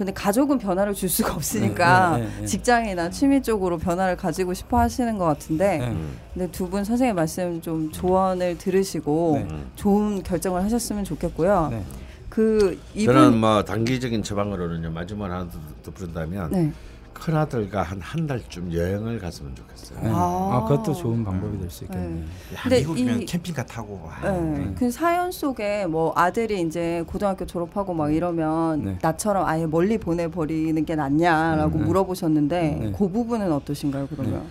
네. 0.00 0.04
근데 0.06 0.12
가족은 0.14 0.58
변화를 0.58 0.94
줄 0.94 1.10
수가 1.10 1.34
없으니까 1.34 2.16
네, 2.16 2.22
네, 2.22 2.28
네, 2.28 2.40
네. 2.40 2.46
직장이나 2.46 3.10
취미 3.10 3.42
쪽으로 3.42 3.76
변화를 3.76 4.16
가지고 4.16 4.54
싶어 4.54 4.78
하시는 4.78 5.18
것 5.18 5.26
같은데 5.26 5.78
네. 5.78 5.96
근데 6.32 6.50
두 6.50 6.70
분 6.70 6.84
선생님 6.84 7.16
말씀 7.16 7.60
좀 7.60 7.90
조언을 7.92 8.56
들으시고 8.56 9.44
네. 9.46 9.56
좋은 9.74 10.22
결정을 10.22 10.62
하셨으면 10.64 11.04
좋겠고요. 11.04 11.68
네. 11.72 11.82
그 12.30 12.78
이분 12.94 13.14
저는 13.14 13.38
뭐 13.38 13.62
단기적인 13.64 14.22
처방으로는요 14.22 14.90
마지막 14.90 15.24
하나 15.26 15.48
더, 15.50 15.58
더 15.82 15.90
부른다면 15.90 16.50
네. 16.52 16.72
큰 17.20 17.36
아들과 17.36 17.82
한 17.82 18.00
한 18.00 18.26
달쯤 18.26 18.72
여행을 18.72 19.18
갔으면 19.18 19.54
좋겠어요. 19.54 20.00
네. 20.02 20.10
아. 20.12 20.50
아, 20.52 20.64
그것도 20.68 20.94
좋은 20.94 21.22
방법이 21.24 21.58
될 21.58 21.70
수 21.70 21.84
있겠네요. 21.84 22.24
네. 22.68 22.78
미국이면 22.80 23.20
이- 23.22 23.26
캠핑카 23.26 23.66
타고 23.66 24.00
와. 24.04 24.18
네. 24.32 24.40
네. 24.40 24.74
그 24.76 24.90
사연 24.90 25.30
속에 25.30 25.86
뭐 25.86 26.12
아들이 26.16 26.62
이제 26.62 27.04
고등학교 27.06 27.44
졸업하고 27.46 27.92
막 27.94 28.12
이러면 28.12 28.84
네. 28.84 28.98
나처럼 29.02 29.46
아예 29.46 29.66
멀리 29.66 29.98
보내버리는 29.98 30.82
게 30.84 30.96
낫냐라고 30.96 31.76
음, 31.76 31.80
네. 31.80 31.86
물어보셨는데 31.86 32.60
네. 32.80 32.92
그 32.96 33.08
부분은 33.08 33.52
어떠신가요 33.52 34.08
그러면? 34.08 34.42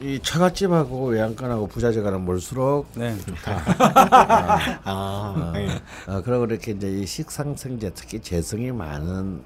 이 0.00 0.18
처갓집하고 0.22 1.06
외양간하고 1.08 1.66
부자재가는 1.68 2.24
몰수록 2.24 2.86
네. 2.96 3.16
좋다. 3.18 3.58
아, 4.84 5.52
네. 5.54 5.68
어, 6.06 6.20
그리고 6.24 6.44
이렇게 6.44 6.72
이제 6.72 6.88
이 6.90 7.06
식상생제 7.06 7.92
특히 7.94 8.20
재성이 8.20 8.70
많은 8.72 9.40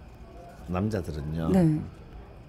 남자들은요 0.69 1.49
네. 1.51 1.81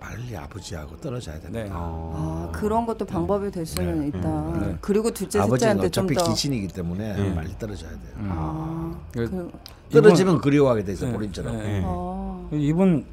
빨리 0.03 0.35
아버지하고 0.35 0.97
떨어져야 0.97 1.39
됩니다. 1.39 1.63
네. 1.63 1.69
어. 1.73 2.49
아 2.53 2.57
그런 2.57 2.85
것도 2.85 3.05
방법이 3.05 3.49
될 3.49 3.65
수는 3.65 4.05
있다. 4.09 4.19
음, 4.19 4.59
네. 4.59 4.77
그리고 4.81 5.09
둘째 5.11 5.39
아버지는 5.39 5.57
셋째한테 5.75 5.89
좀 5.89 6.05
어차피 6.05 6.15
더. 6.15 6.29
귀신이기 6.29 6.67
때문에 6.67 7.15
음. 7.15 7.35
빨리 7.35 7.57
떨어져야 7.57 7.89
돼요. 7.89 7.99
음. 8.17 8.29
아, 8.29 8.95
그- 9.13 9.29
그, 9.29 9.51
떨어지면 9.91 10.41
그리워하게 10.41 10.83
돼 10.83 10.91
있어 10.91 11.05
네. 11.05 11.13
본인처럼. 11.13 11.55
네. 11.57 11.63
네. 11.63 11.81
아, 11.85 12.49
이분 12.51 13.05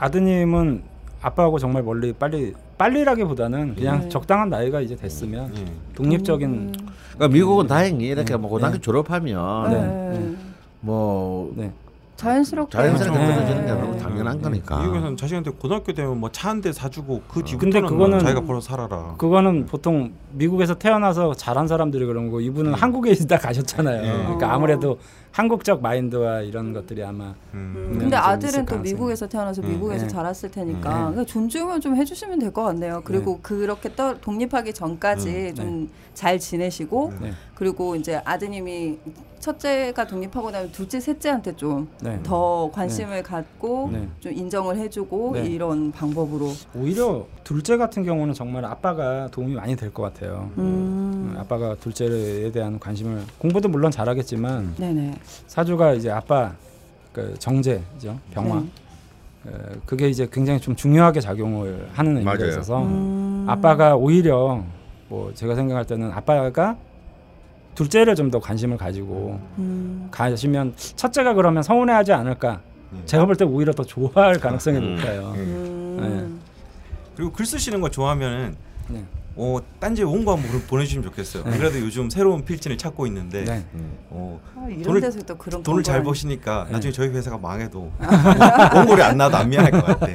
아드님은 0.00 0.82
아빠하고 1.20 1.60
정말 1.60 1.84
멀리 1.84 2.12
빨리 2.12 2.54
빨리라기보다는 2.76 3.76
그냥 3.76 4.00
네. 4.00 4.08
적당한 4.08 4.48
나이가 4.50 4.80
이제 4.80 4.96
됐으면 4.96 5.52
네. 5.54 5.64
독립적인 5.94 6.50
음, 6.50 6.72
그러니까 7.14 7.28
미국은 7.28 7.68
다행히 7.68 8.06
이렇게 8.06 8.32
네. 8.32 8.36
뭐 8.36 8.50
고등학교 8.50 8.78
네. 8.78 8.80
졸업하면 8.82 9.70
네. 9.70 10.18
네. 10.18 10.36
뭐 10.80 11.52
네. 11.54 11.72
자연스럽게 12.22 12.76
자연스럽게 12.78 13.18
네. 13.18 13.26
떨어지는 13.34 13.66
게 13.66 13.72
네. 13.72 13.80
너무 13.80 13.98
당연한 13.98 14.36
네. 14.38 14.42
거니까. 14.42 14.80
미국에서는 14.80 15.16
자식한테 15.16 15.50
고등학교 15.50 15.92
되면 15.92 16.18
뭐 16.18 16.30
차 16.30 16.48
한 16.48 16.60
대 16.60 16.72
사주고 16.72 17.22
그 17.28 17.40
어. 17.40 17.42
근데 17.42 17.50
뒤부터는 17.80 17.88
그거는 17.88 18.18
자기가 18.20 18.40
벌어 18.42 18.60
살아라. 18.60 19.14
그거는 19.18 19.66
보통 19.66 20.12
미국에서 20.32 20.74
태어나서 20.74 21.34
자란 21.34 21.66
사람들이 21.66 22.06
그런 22.06 22.30
거 22.30 22.40
이분은 22.40 22.74
한국에 22.74 23.10
있다 23.12 23.38
가셨잖아요. 23.38 24.02
네. 24.02 24.22
그러니까 24.24 24.52
아무래도 24.54 24.98
한국적 25.32 25.80
마인드와 25.82 26.42
이런 26.42 26.72
것들이 26.74 27.02
아마 27.02 27.34
음. 27.54 27.96
근데 27.98 28.16
좀 28.16 28.24
아들은 28.24 28.66
또. 28.66 28.78
미국에서 28.78 29.26
태어나서 29.26 29.62
네. 29.62 29.68
미국에서 29.68 30.04
네. 30.06 30.08
자랐을 30.12 30.50
테니까 30.50 30.90
네. 30.90 30.98
그러니까 31.00 31.24
존중을 31.24 31.80
좀 31.80 31.96
해주시면 31.96 32.38
될 32.38 32.52
것 32.52 32.62
같네요. 32.64 33.00
그리고 33.04 33.40
그렇게 33.40 33.94
떠, 33.96 34.14
독립하기 34.20 34.72
전까지 34.74 35.54
좀 35.54 35.88
잘 36.14 36.38
지내시고 36.38 37.14
네. 37.22 37.32
그리고 37.54 37.96
이제 37.96 38.20
아드님이 38.26 38.98
첫째가 39.42 40.06
독립하고 40.06 40.52
나면 40.52 40.70
둘째, 40.70 41.00
셋째한테 41.00 41.56
좀 41.56 41.88
네. 42.00 42.18
더 42.22 42.70
관심을 42.72 43.24
갖고 43.24 43.90
네. 43.92 44.08
좀 44.20 44.32
인정을 44.32 44.76
해주고 44.76 45.32
네. 45.34 45.46
이런 45.46 45.90
방법으로. 45.90 46.48
오히려 46.76 47.26
둘째 47.42 47.76
같은 47.76 48.04
경우는 48.04 48.34
정말 48.34 48.64
아빠가 48.64 49.28
도움이 49.32 49.54
많이 49.54 49.74
될 49.76 49.92
것 49.92 50.02
같아요. 50.04 50.48
음. 50.58 50.62
음, 50.62 51.36
아빠가 51.38 51.74
둘째에 51.74 52.50
대한 52.52 52.78
관심을 52.78 53.20
공부도 53.38 53.68
물론 53.68 53.90
잘하겠지만 53.90 54.76
네네. 54.78 55.14
사주가 55.48 55.92
이제 55.92 56.08
아빠 56.10 56.52
그 57.12 57.34
정제죠 57.38 58.18
병화 58.30 58.60
네. 58.60 58.66
어, 59.50 59.50
그게 59.84 60.08
이제 60.08 60.26
굉장히 60.32 60.60
좀 60.60 60.76
중요하게 60.76 61.20
작용을 61.20 61.88
하는 61.92 62.12
의미가 62.18 62.34
맞아요. 62.36 62.48
있어서 62.48 62.80
음. 62.84 63.44
아빠가 63.48 63.96
오히려 63.96 64.62
뭐 65.08 65.32
제가 65.34 65.56
생각할 65.56 65.84
때는 65.84 66.12
아빠가 66.12 66.76
둘째를 67.74 68.14
좀 68.14 68.30
더 68.30 68.38
관심을 68.40 68.76
가지고 68.76 69.40
음. 69.58 70.08
가시면 70.10 70.74
첫째가 70.76 71.34
그러면 71.34 71.62
서운해하지 71.62 72.12
않을까 72.12 72.60
제가 73.06 73.24
볼 73.26 73.36
때 73.36 73.44
오히려 73.44 73.72
더 73.72 73.82
좋아할 73.84 74.38
가능성이 74.38 74.78
음. 74.78 74.96
높아요. 74.96 75.32
음. 75.36 76.40
그리고 77.16 77.32
글 77.32 77.44
쓰시는 77.46 77.80
거 77.80 77.90
좋아하면은 77.90 78.54
네. 78.88 79.04
어 79.34 79.58
딴지 79.80 80.02
원고 80.02 80.32
한번 80.32 80.50
보내- 80.50 80.64
보내주시면 80.66 81.04
좋겠어요. 81.04 81.44
안 81.44 81.52
그래도 81.56 81.78
요즘 81.80 82.10
새로운 82.10 82.44
필진을 82.44 82.76
찾고 82.76 83.06
있는데 83.06 83.44
네. 83.44 83.64
어, 84.10 84.38
아, 84.56 84.66
이런 84.68 84.82
돈을- 84.82 85.00
데서 85.00 85.20
또 85.22 85.36
그런 85.38 85.62
돈을 85.62 85.82
잘 85.82 86.02
버시니까 86.02 86.64
네. 86.66 86.72
나중에 86.72 86.92
저희 86.92 87.08
회사가 87.08 87.38
망해도 87.38 87.90
원고리 88.74 89.02
안 89.02 89.16
나도 89.16 89.36
안 89.38 89.48
미안할 89.48 89.70
것 89.72 89.84
같아. 89.84 90.06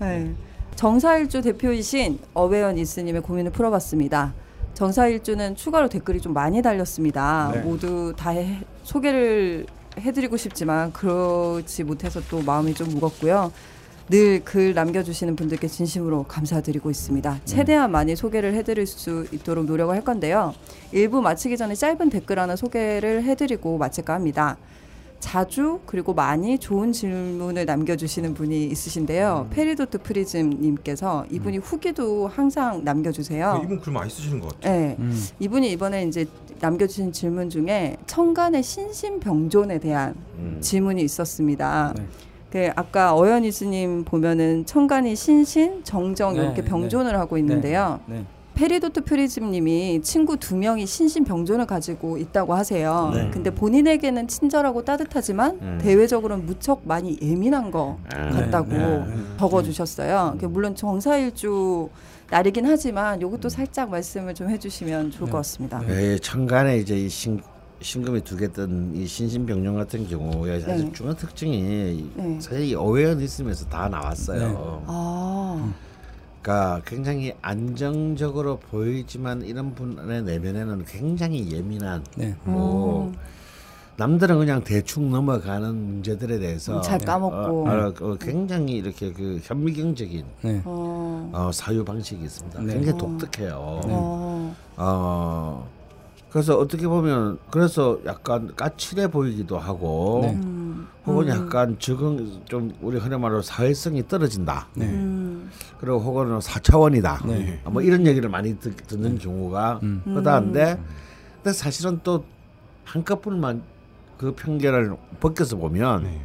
네. 0.00 0.32
정사일주 0.76 1.42
대표이신 1.42 2.20
어웨연 2.34 2.78
이스님의 2.78 3.22
고민을 3.22 3.50
풀어봤습니다. 3.50 4.32
정사일주는 4.74 5.56
추가로 5.56 5.88
댓글이 5.88 6.20
좀 6.20 6.32
많이 6.32 6.62
달렸습니다. 6.62 7.50
네. 7.54 7.60
모두 7.60 8.12
다 8.16 8.30
해- 8.30 8.60
소개를 8.84 9.66
해드리고 9.98 10.36
싶지만 10.36 10.92
그렇지 10.92 11.84
못해서 11.84 12.20
또 12.30 12.40
마음이 12.42 12.74
좀 12.74 12.88
무겁고요. 12.88 13.52
늘 14.08 14.40
글 14.44 14.74
남겨주시는 14.74 15.36
분들께 15.36 15.68
진심으로 15.68 16.24
감사드리고 16.24 16.90
있습니다. 16.90 17.40
최대한 17.44 17.92
많이 17.92 18.16
소개를 18.16 18.54
해드릴 18.54 18.84
수 18.86 19.24
있도록 19.30 19.66
노력을 19.66 19.94
할 19.94 20.02
건데요. 20.02 20.52
일부 20.90 21.20
마치기 21.22 21.56
전에 21.56 21.76
짧은 21.76 22.10
댓글 22.10 22.40
하나 22.40 22.56
소개를 22.56 23.22
해드리고 23.22 23.78
마칠까 23.78 24.14
합니다. 24.14 24.56
자주 25.20 25.80
그리고 25.86 26.14
많이 26.14 26.58
좋은 26.58 26.92
질문을 26.92 27.66
남겨주시는 27.66 28.34
분이 28.34 28.66
있으신데요. 28.66 29.48
페리도트 29.50 29.98
프리즘님께서 29.98 31.26
이분이 31.30 31.58
후기도 31.58 32.26
항상 32.26 32.82
남겨주세요. 32.82 33.60
이분 33.64 33.78
글 33.78 33.92
많이 33.92 34.10
쓰시는 34.10 34.40
것 34.40 34.54
같아요. 34.54 34.72
네, 34.72 34.96
음. 34.98 35.26
이분이 35.38 35.70
이번에 35.72 36.04
이제 36.04 36.26
남겨주신 36.58 37.12
질문 37.12 37.48
중에 37.50 37.96
천간의 38.06 38.62
신신병존에 38.62 39.78
대한 39.78 40.14
음. 40.38 40.58
질문이 40.60 41.02
있었습니다. 41.02 41.94
네. 41.96 42.06
그 42.50 42.70
아까 42.74 43.14
어연이 43.14 43.52
스님 43.52 44.04
보면은 44.04 44.66
천간이 44.66 45.14
신신, 45.14 45.84
정정 45.84 46.34
네, 46.34 46.40
이렇게 46.40 46.62
네. 46.62 46.68
병존을 46.68 47.16
하고 47.16 47.38
있는데요. 47.38 48.00
네. 48.60 48.68
페리도트 48.68 49.04
프리즘님이 49.04 50.02
친구 50.02 50.36
두 50.36 50.54
명이 50.54 50.86
신신병존을 50.86 51.66
가지고 51.66 52.18
있다고 52.18 52.54
하세요. 52.54 53.10
네. 53.14 53.30
근데 53.32 53.50
본인에게는 53.50 54.28
친절하고 54.28 54.84
따뜻하지만 54.84 55.58
음. 55.62 55.78
대외적으로는 55.80 56.44
무척 56.44 56.82
많이 56.84 57.18
예민한 57.22 57.70
것 57.70 57.96
아, 58.14 58.28
같다고 58.30 58.68
네. 58.72 59.04
적어주셨어요. 59.38 60.36
그 60.38 60.44
물론 60.46 60.74
정사일주 60.74 61.88
날이긴 62.30 62.66
하지만 62.66 63.20
이것도 63.20 63.48
살짝 63.48 63.88
말씀을 63.90 64.34
좀 64.34 64.50
해주시면 64.50 65.10
좋을 65.12 65.26
네. 65.26 65.32
것 65.32 65.38
같습니다. 65.38 65.80
예, 65.88 66.18
천간에 66.18 66.76
이제 66.78 66.96
이 66.96 67.08
신, 67.08 67.40
신금이 67.80 68.20
두 68.24 68.36
개 68.36 68.46
뜬 68.48 68.92
이 68.94 69.06
신신병용 69.06 69.74
같은 69.76 70.06
경우에 70.06 70.60
사실 70.60 70.84
네. 70.84 70.92
중요한 70.92 71.16
특징이 71.16 72.10
네. 72.14 72.38
사실 72.40 72.64
이 72.64 72.74
어웨어니즘에서 72.74 73.64
다 73.66 73.88
나왔어요. 73.88 74.48
네. 74.48 74.54
아, 74.86 75.72
그러니까 76.42 76.80
굉장히 76.86 77.34
안정적으로 77.42 78.58
보이지만 78.58 79.42
이런 79.42 79.74
분의 79.74 80.22
내면에는 80.22 80.84
굉장히 80.86 81.50
예민한 81.52 82.02
네. 82.16 82.34
뭐 82.44 83.08
음. 83.08 83.16
남들은 83.96 84.38
그냥 84.38 84.64
대충 84.64 85.10
넘어가는 85.10 85.74
문제들에 85.74 86.38
대해서 86.38 86.78
음, 86.78 86.82
잘 86.82 86.98
까먹고. 86.98 87.36
어, 87.36 87.70
어, 87.70 87.94
어, 88.00 88.16
굉장히 88.18 88.76
이렇게 88.76 89.12
그 89.12 89.38
현미경적인 89.42 90.24
네. 90.40 90.62
어, 90.64 91.30
어, 91.34 91.50
사유 91.52 91.84
방식이 91.84 92.24
있습니다. 92.24 92.62
네. 92.62 92.72
굉장히 92.72 92.94
어. 92.94 92.96
독특해요. 92.96 93.56
어, 93.58 94.56
어 94.78 95.68
그래서 96.30 96.56
어떻게 96.56 96.86
보면 96.86 97.38
그래서 97.50 97.98
약간 98.06 98.54
까칠해 98.56 99.08
보이기도 99.08 99.58
하고 99.58 100.20
네. 100.22 100.32
음, 100.32 100.88
혹은 101.04 101.24
음, 101.24 101.28
약간 101.28 101.76
적응 101.78 102.40
좀 102.46 102.72
우리 102.80 102.96
흔히 102.98 103.18
말로 103.18 103.42
사회성이 103.42 104.06
떨어진다. 104.08 104.68
네. 104.74 104.86
음, 104.86 105.19
그리고 105.78 105.98
혹은 105.98 106.40
사차원이다. 106.40 107.22
네. 107.26 107.60
아, 107.64 107.70
뭐 107.70 107.82
이런 107.82 108.06
얘기를 108.06 108.28
많이 108.28 108.58
듣, 108.58 108.76
듣는 108.86 109.18
경우가 109.18 109.80
음. 109.82 110.02
허다한데 110.06 110.78
근데 111.42 111.52
사실은 111.52 112.00
또 112.02 112.24
한꺼풀만 112.84 113.62
그 114.18 114.34
편견을 114.34 114.96
벗겨서 115.20 115.56
보면 115.56 116.04
네. 116.04 116.20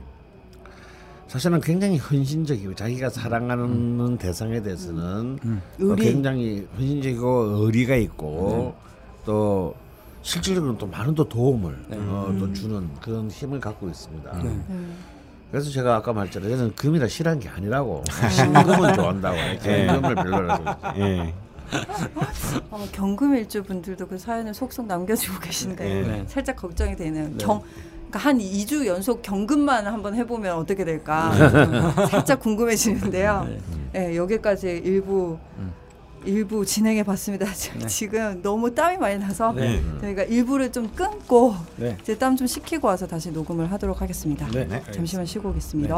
사실은 1.27 1.60
굉장히 1.60 1.97
헌신적이고 1.97 2.76
자기가 2.76 3.10
사랑하는 3.10 4.18
대상에 4.18 4.61
대해서는 4.61 5.39
어, 5.43 5.61
의리. 5.80 6.03
굉장히 6.03 6.68
헌신적이고 6.77 7.65
의리가 7.65 7.95
있고 7.95 8.76
또 9.26 9.76
실질적으로 10.22 10.77
또 10.77 10.88
많은 10.88 11.14
또 11.14 11.27
도움을 11.27 11.85
어, 11.91 12.35
또 12.39 12.52
주는 12.53 12.89
그런 13.02 13.30
힘을 13.30 13.60
갖고 13.60 13.88
있습니다. 13.89 14.41
네. 15.56 15.60
음. 15.60 15.60
그래서 15.60 15.69
제가 15.72 15.95
아까 15.95 16.11
말했잖아요. 16.14 16.57
저는 16.57 16.76
금이라 16.76 17.07
싫어한 17.07 17.40
게 17.40 17.48
아니라고 17.49 18.03
신금은 18.30 18.94
좋아한다고 18.94 19.38
경금을 19.64 20.15
별로라고 20.15 20.64
예. 20.98 21.34
아마 22.72 22.86
경금일주 22.91 23.64
분들도 23.64 24.07
그 24.07 24.18
사연을 24.18 24.53
속속 24.53 24.86
남겨주고 24.86 25.40
계신데 25.40 25.84
네. 25.84 26.23
살짝 26.27 26.57
걱정이 26.57 26.95
되네요. 26.95 27.32
경 27.38 27.61
그러니까 28.10 28.19
한 28.19 28.38
2주 28.38 28.86
연속 28.86 29.22
경금만 29.22 29.88
한번 29.88 30.14
해보면 30.15 30.57
어떻게 30.57 30.86
될까 30.86 31.32
살짝 32.10 32.40
궁금해지는데요. 32.40 33.48
네. 33.94 34.15
여기까지 34.15 34.82
일부 34.84 35.38
일부 36.26 36.65
진행해 36.65 37.03
봤습니다. 37.03 37.45
지금 37.88 38.41
너무 38.41 38.73
땀이 38.73 38.97
많이 38.97 39.18
나서 39.18 39.52
네. 39.53 39.81
저희가 40.02 40.23
일부를 40.23 40.72
좀 40.72 40.89
끊고 40.95 41.56
네. 41.77 41.97
이제 42.02 42.18
땀 42.18 42.35
좀 42.35 42.47
식히고 42.47 42.88
와서 42.89 43.07
다시 43.07 43.31
녹음을 43.31 43.72
하도록 43.72 44.02
하겠습니다. 44.02 44.45
네. 44.52 44.68
잠시만 44.91 45.26
쉬고 45.26 45.49
오겠습니다. 45.49 45.95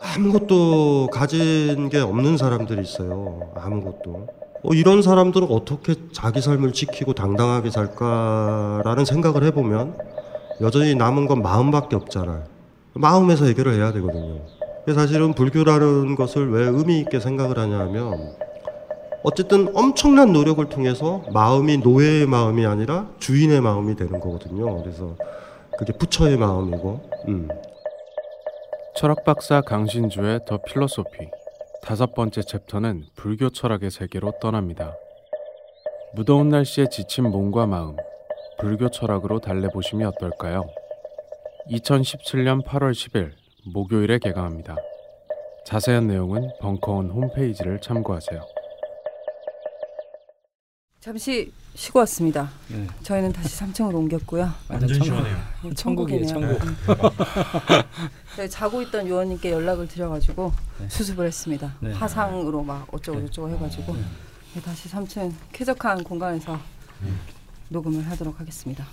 아무것도 0.00 1.08
가진 1.12 1.88
게 1.88 1.98
없는 1.98 2.36
사람들이 2.36 2.82
있어요. 2.82 3.52
아무것도. 3.56 4.26
어, 4.62 4.72
이런 4.72 5.02
사람들은 5.02 5.48
어떻게 5.50 5.94
자기 6.12 6.40
삶을 6.40 6.72
지키고 6.72 7.12
당당하게 7.14 7.70
살까라는 7.70 9.04
생각을 9.04 9.44
해보면 9.44 9.98
여전히 10.60 10.94
남은 10.94 11.26
건 11.26 11.42
마음밖에 11.42 11.96
없잖아요. 11.96 12.53
마음에서 12.94 13.46
해결을 13.46 13.74
해야 13.74 13.92
되거든요. 13.92 14.40
사실은 14.94 15.32
불교라는 15.32 16.14
것을 16.14 16.50
왜 16.50 16.64
의미 16.64 17.00
있게 17.00 17.18
생각을 17.18 17.58
하냐 17.58 17.78
하면 17.80 18.36
어쨌든 19.22 19.74
엄청난 19.74 20.32
노력을 20.32 20.62
통해서 20.68 21.22
마음이 21.32 21.78
노예의 21.78 22.26
마음이 22.26 22.66
아니라 22.66 23.08
주인의 23.18 23.62
마음이 23.62 23.96
되는 23.96 24.20
거거든요. 24.20 24.82
그래서 24.82 25.16
그게 25.78 25.94
부처의 25.94 26.36
마음이고, 26.36 27.00
음. 27.28 27.48
철학 28.94 29.24
박사 29.24 29.62
강신주의 29.62 30.40
더 30.46 30.58
필로소피 30.62 31.30
다섯 31.82 32.14
번째 32.14 32.42
챕터는 32.42 33.04
불교 33.16 33.48
철학의 33.48 33.90
세계로 33.90 34.34
떠납니다. 34.40 34.94
무더운 36.14 36.50
날씨에 36.50 36.88
지친 36.90 37.24
몸과 37.24 37.66
마음, 37.66 37.96
불교 38.60 38.90
철학으로 38.90 39.40
달래보심이 39.40 40.04
어떨까요? 40.04 40.64
2017년 41.70 42.64
8월 42.64 42.92
10일 42.92 43.32
목요일에 43.64 44.18
개강합니다. 44.18 44.76
자세한 45.66 46.06
내용은 46.06 46.50
벙커원 46.60 47.10
홈페이지를 47.10 47.80
참고하세요. 47.80 48.42
잠시 51.00 51.52
쉬고 51.74 51.98
왔습니다. 52.00 52.50
네. 52.68 52.86
저희는 53.02 53.32
다시 53.32 53.60
3층으로 53.60 53.94
옮겼고요. 53.94 54.48
완전 54.68 54.88
천국. 54.88 55.74
천국이에요, 55.74 56.26
천국이네요. 56.26 56.26
천국. 56.26 56.64
음. 56.64 56.76
네, 58.36 58.48
자고 58.48 58.80
있던 58.82 59.08
요원님께 59.08 59.50
연락을 59.50 59.88
드려가지고 59.88 60.52
네. 60.80 60.88
수습을 60.88 61.26
했습니다. 61.26 61.74
네. 61.80 61.92
화상으로 61.92 62.62
막 62.62 62.86
어쩌고 62.92 63.20
네. 63.20 63.26
저쩌고 63.26 63.50
해가지고 63.50 63.94
네. 63.94 64.02
네, 64.54 64.60
다시 64.62 64.88
3층 64.88 65.32
쾌적한 65.52 66.04
공간에서 66.04 66.58
음. 67.02 67.20
녹음을 67.70 68.08
하도록 68.10 68.38
하겠습니다. 68.38 68.86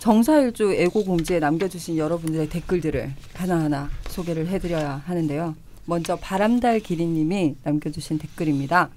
정사일주 0.00 0.74
애고 0.74 1.04
공지에 1.04 1.38
남겨주신 1.40 1.96
여러분들의 1.96 2.48
댓글들을 2.48 3.12
하나하나 3.34 3.90
소개를 4.08 4.46
해드려야 4.48 5.02
하는데요. 5.06 5.54
먼저 5.86 6.16
바람달 6.16 6.80
기린님이 6.80 7.56
남겨주신 7.62 8.18
댓글입니다. 8.18 8.90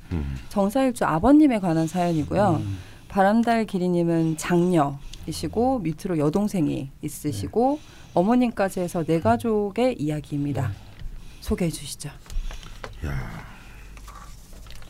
정사일주 0.49 1.05
아버님에 1.05 1.59
관한 1.59 1.87
사연이고요. 1.87 2.61
음. 2.61 2.77
바람달 3.07 3.65
기린님은 3.65 4.37
장녀이시고 4.37 5.79
밑으로 5.79 6.17
여동생이 6.17 6.89
있으시고 7.01 7.79
어머님까지 8.13 8.81
해서 8.81 9.03
네 9.03 9.19
가족의 9.19 9.95
이야기입니다. 9.99 10.71
소개해 11.39 11.71
주시죠. 11.71 12.09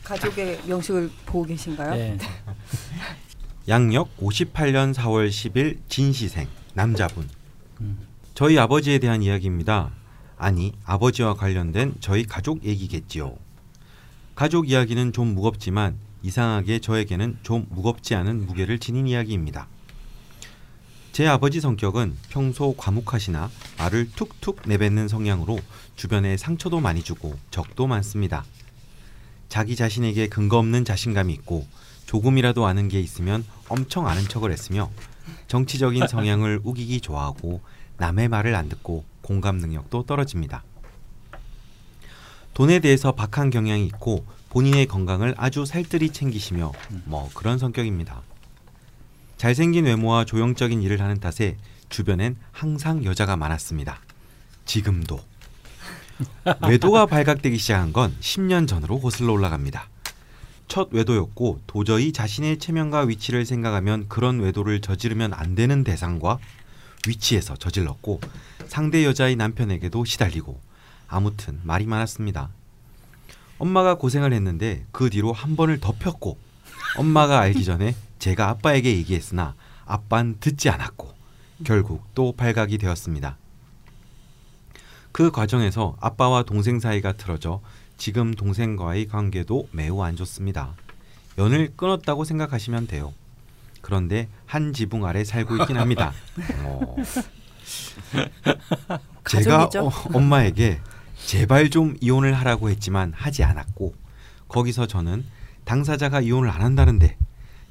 가족의 0.04 0.60
명식을 0.68 1.10
보고 1.26 1.46
계신가요? 1.46 1.92
네. 1.94 2.18
양력 3.68 4.18
58년 4.18 4.94
4월 4.96 5.30
10일 5.30 5.78
진시생 5.88 6.48
남자분. 6.74 7.30
음. 7.80 8.00
저희 8.34 8.58
아버지에 8.58 8.98
대한 8.98 9.22
이야기입니다. 9.22 9.92
아니 10.38 10.74
아버지와 10.84 11.36
관련된 11.36 11.94
저희 12.00 12.24
가족 12.24 12.64
얘기겠지요. 12.66 13.36
가족 14.34 14.70
이야기는 14.70 15.14
좀 15.14 15.36
무겁지만 15.36 15.96
이상하게 16.24 16.80
저에게는 16.80 17.38
좀 17.44 17.68
무겁지 17.70 18.16
않은 18.16 18.48
무게를 18.48 18.80
지닌 18.80 19.08
이야기입니다. 19.08 19.68
제 21.12 21.28
아버지 21.28 21.62
성격은 21.62 22.18
평소 22.30 22.74
과묵하시나 22.76 23.52
말을 23.78 24.10
툭툭 24.16 24.62
내뱉는 24.66 25.08
성향으로 25.08 25.60
주변에 25.96 26.38
상처도 26.38 26.80
많이 26.80 27.04
주고 27.04 27.38
적도 27.52 27.86
많습니다. 27.86 28.44
자기 29.50 29.76
자신에게 29.76 30.30
근거 30.30 30.58
없는 30.58 30.86
자신감이 30.86 31.34
있고 31.34 31.68
조금이라도 32.12 32.66
아는 32.66 32.90
게 32.90 33.00
있으면 33.00 33.46
엄청 33.70 34.06
아는 34.06 34.28
척을 34.28 34.52
했으며 34.52 34.92
정치적인 35.48 36.08
성향을 36.08 36.60
우기기 36.62 37.00
좋아하고 37.00 37.62
남의 37.96 38.28
말을 38.28 38.54
안 38.54 38.68
듣고 38.68 39.06
공감 39.22 39.60
능력도 39.60 40.04
떨어집니다. 40.04 40.62
돈에 42.54 42.80
대해서 42.80 43.14
박한 43.14 43.50
경향이 43.50 43.86
있고 43.86 44.26
본인의 44.50 44.88
건강을 44.88 45.36
아주 45.38 45.66
살뜰히 45.66 46.10
챙기시며 46.10 46.74
뭐 47.06 47.30
그런 47.34 47.58
성격입니다. 47.58 48.22
잘생긴 49.38 49.86
외모와 49.86 50.26
조형적인 50.26 50.82
일을 50.82 51.02
하는 51.02 51.22
탓에 51.22 51.56
주변엔 51.88 52.36
항상 52.52 53.06
여자가 53.06 53.38
많았습니다. 53.38 54.02
지금도. 54.66 55.22
외도가 56.68 57.06
발각되기 57.06 57.58
시작한 57.58 57.94
건 57.94 58.14
10년 58.20 58.68
전으로 58.68 59.00
거슬러 59.00 59.32
올라갑니다. 59.32 59.90
첫 60.72 60.93
외도였고 60.93 61.60
도저히 61.68 62.14
자신의 62.14 62.57
체면과 62.57 63.02
위치를 63.02 63.45
생각하면 63.45 64.07
그런 64.07 64.39
외도를 64.39 64.80
저지르면 64.80 65.34
안 65.34 65.53
되는 65.53 65.84
대상과 65.84 66.39
위치에서 67.06 67.57
저질렀고 67.57 68.22
상대 68.68 69.03
여자의 69.03 69.35
남편에게도 69.35 70.06
시달리고 70.06 70.61
아무튼 71.10 71.60
말이 71.64 71.85
많았습니다. 71.88 72.52
엄마가 73.57 73.95
고생을 73.95 74.31
했는데 74.31 74.85
그 74.93 75.10
뒤로 75.10 75.34
한 75.34 75.57
번을 75.57 75.81
덮였고 75.81 76.38
엄마가 76.98 77.41
알기 77.41 77.65
전에 77.65 77.93
제가 78.19 78.48
아빠에게 78.48 78.95
얘기했으나 78.95 79.56
아빠는 79.85 80.38
듣지 80.39 80.69
않았고 80.69 81.14
결국 81.65 82.06
또 82.15 82.31
발각이 82.31 82.77
되었습니다. 82.77 83.35
그 85.11 85.31
과정에서 85.31 85.98
아빠와 85.99 86.43
동생 86.43 86.80
사이가 86.80 87.18
틀어져 87.18 87.60
지금 88.02 88.34
동생과의 88.34 89.06
관계도 89.06 89.69
매우 89.72 90.02
안 90.02 90.15
좋습니다. 90.15 90.73
연을 91.38 91.73
끊었다고 91.76 92.23
생각하시면 92.23 92.88
돼요. 92.88 93.14
그런데 93.82 94.28
한 94.48 94.73
지붕 94.73 95.06
아래 95.06 95.23
살고 95.23 95.57
있긴 95.57 95.78
합니다. 95.78 96.11
어. 96.65 96.95
제가? 99.30 99.65
어, 99.65 99.91
엄마에게 100.14 100.80
제발 101.28 101.69
좀 101.69 101.95
이혼을 102.02 102.34
하라고 102.34 102.72
했지만 102.72 103.14
하지 103.15 103.44
않았고 103.44 103.94
거기서 104.48 104.88
저는 104.88 105.23
당사자가 105.64 106.22
이혼을 106.22 106.49
안 106.49 106.64
한다는데 106.64 107.19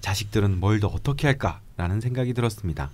자식들은 0.00 0.60
뭘 0.60 0.78
더 0.78 0.86
어떻게 0.86 1.26
할까라는 1.26 2.00
생각이 2.00 2.34
들었습니다. 2.34 2.92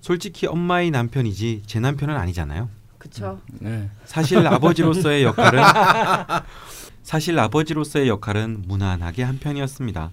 솔직히 0.00 0.46
엄마의 0.46 0.92
남편이지 0.92 1.64
제 1.66 1.80
남편은 1.80 2.16
아니잖아요. 2.16 2.70
그쵸. 3.02 3.40
네. 3.58 3.90
사실 4.04 4.46
아버지로서의 4.46 5.24
역할은 5.24 5.60
사실 7.02 7.36
아버지로서의 7.36 8.06
역할은 8.06 8.62
무난하게 8.68 9.24
한 9.24 9.40
편이었습니다. 9.40 10.12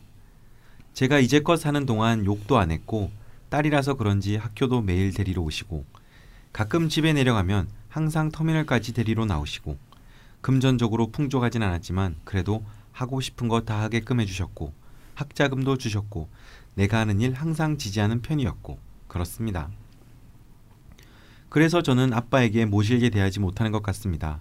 제가 0.94 1.20
이제껏 1.20 1.60
사는 1.60 1.86
동안 1.86 2.26
욕도 2.26 2.58
안 2.58 2.72
했고 2.72 3.12
딸이라서 3.50 3.94
그런지 3.94 4.38
학교도 4.38 4.82
매일 4.82 5.14
데리러 5.14 5.44
오시고 5.44 5.86
가끔 6.52 6.90
집에 6.90 7.14
내려가면 7.14 7.68
항상 7.90 8.32
터미널까지 8.32 8.94
데리러 8.94 9.26
나오시고 9.26 9.78
금전적으로 10.42 11.12
풍족하진 11.12 11.62
않았지만 11.62 12.16
그래도 12.24 12.64
하고 12.92 13.22
싶은 13.22 13.48
거 13.50 13.62
다 13.62 13.82
하게끔 13.82 14.20
해주셨고 14.20 14.74
학자금도 15.14 15.78
주셨고 15.78 16.28
내가 16.74 16.98
하는 17.00 17.22
일 17.22 17.34
항상 17.34 17.78
지지하는 17.78 18.24
편이었고 18.24 18.80
그렇습니다. 19.08 19.70
그래서 21.50 21.82
저는 21.82 22.14
아빠에게 22.14 22.66
모실게 22.66 23.10
대하지 23.10 23.40
못하는 23.40 23.72
것 23.72 23.82
같습니다. 23.84 24.40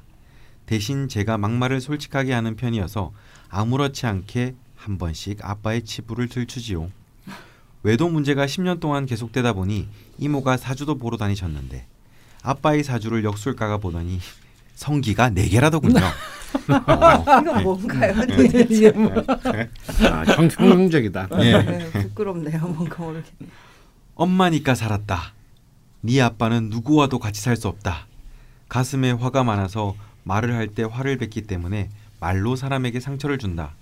대신 0.67 1.09
제가 1.09 1.39
막말을 1.39 1.81
솔직하게 1.81 2.35
하는 2.35 2.55
편이어서 2.55 3.13
아무렇지 3.49 4.07
않게 4.07 4.55
한 4.77 4.99
번씩 4.99 5.39
아빠의 5.43 5.83
치부를 5.83 6.29
들추지요. 6.29 6.91
외도 7.83 8.09
문제가 8.09 8.45
10년 8.45 8.81
동안 8.81 9.07
계속되다 9.07 9.55
보니 9.55 9.89
이모가 10.19 10.57
사주도 10.59 10.99
보러 10.99 11.17
다니셨는데 11.17 11.87
아빠의 12.43 12.85
사주를 12.85 13.25
역술가가 13.25 13.79
보더니 13.79 14.21
성기가 14.75 15.31
4개라더군요. 15.31 16.03
어, 16.71 17.41
이건 17.41 17.63
뭔가요? 17.63 18.15
이게 18.69 18.91
뭐 18.91 19.13
아, 19.17 20.25
형, 20.25 20.49
형용적이다. 20.51 21.29
예. 21.41 21.63
네, 21.63 21.91
부끄럽네요. 21.91 22.59
뭔가 22.69 23.03
모르게. 23.03 23.29
엄마니까 24.15 24.75
살았다. 24.75 25.33
네 26.01 26.21
아빠는 26.21 26.71
누구와도 26.71 27.19
같이 27.19 27.41
살 27.41 27.57
수 27.57 27.69
없다. 27.69 28.07
가슴에 28.69 29.11
화가 29.13 29.45
많아서 29.45 29.95
말을 30.25 30.55
할 30.55 30.69
때 30.75 30.83
화를 30.85 31.17
뱉기 31.19 31.43
때문에 31.43 31.91
말로 32.21 32.57
사람에게 32.57 33.01
상처를 33.01 33.39
준다. 33.39 33.75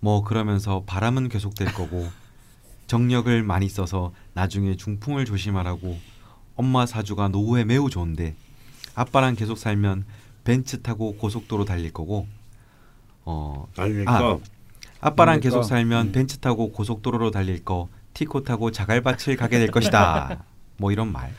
뭐 0.00 0.22
그러면서 0.24 0.82
바람은 0.86 1.28
계속될 1.28 1.72
거고 1.74 2.08
정력을 2.86 3.42
많이 3.42 3.68
써서 3.68 4.12
나중에 4.34 4.76
중풍을 4.76 5.24
조심하라고 5.24 5.98
엄마 6.56 6.86
사주가 6.86 7.28
노후에 7.28 7.64
매우 7.64 7.88
좋은데 7.90 8.34
아빠랑 8.94 9.36
계속 9.36 9.56
살면 9.58 10.04
벤츠 10.44 10.82
타고 10.82 11.16
고속도로 11.16 11.64
달릴 11.64 11.92
거고 11.92 12.26
어 13.24 13.66
알릴까? 13.76 14.14
아, 14.14 14.18
그러니까. 14.18 14.44
계속 15.40 15.62
살면 15.62 16.08
음. 16.08 16.12
벤츠 16.12 16.38
타고 16.38 16.72
고속도로로 16.72 17.30
달릴 17.30 17.64
거 17.64 17.88
티코 18.14 18.42
타고 18.42 18.70
자갈밭을 18.70 19.36
가게 19.36 19.58
될 19.58 19.70
것이다. 19.70 20.44
뭐 20.82 20.90
이런 20.90 21.12
말. 21.12 21.32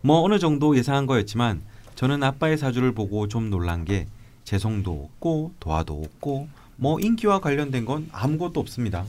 뭐 0.00 0.22
어느 0.22 0.38
정도 0.38 0.74
예상한 0.74 1.04
거였지만 1.04 1.60
저는 1.96 2.22
아빠의 2.22 2.56
사주를 2.56 2.92
보고 2.92 3.28
좀 3.28 3.50
놀란 3.50 3.84
게 3.84 4.06
재성도 4.44 5.04
없고 5.04 5.52
도화도 5.60 6.02
없고 6.02 6.48
뭐 6.76 6.98
인기와 6.98 7.40
관련된 7.40 7.84
건 7.84 8.08
아무것도 8.10 8.58
없습니다. 8.58 9.04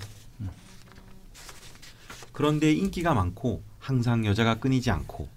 그런데 2.33 2.73
인기가 2.73 3.13
많고 3.13 3.63
항상 3.79 4.25
여자가 4.25 4.55
끊이지 4.55 4.91
않고 4.91 5.29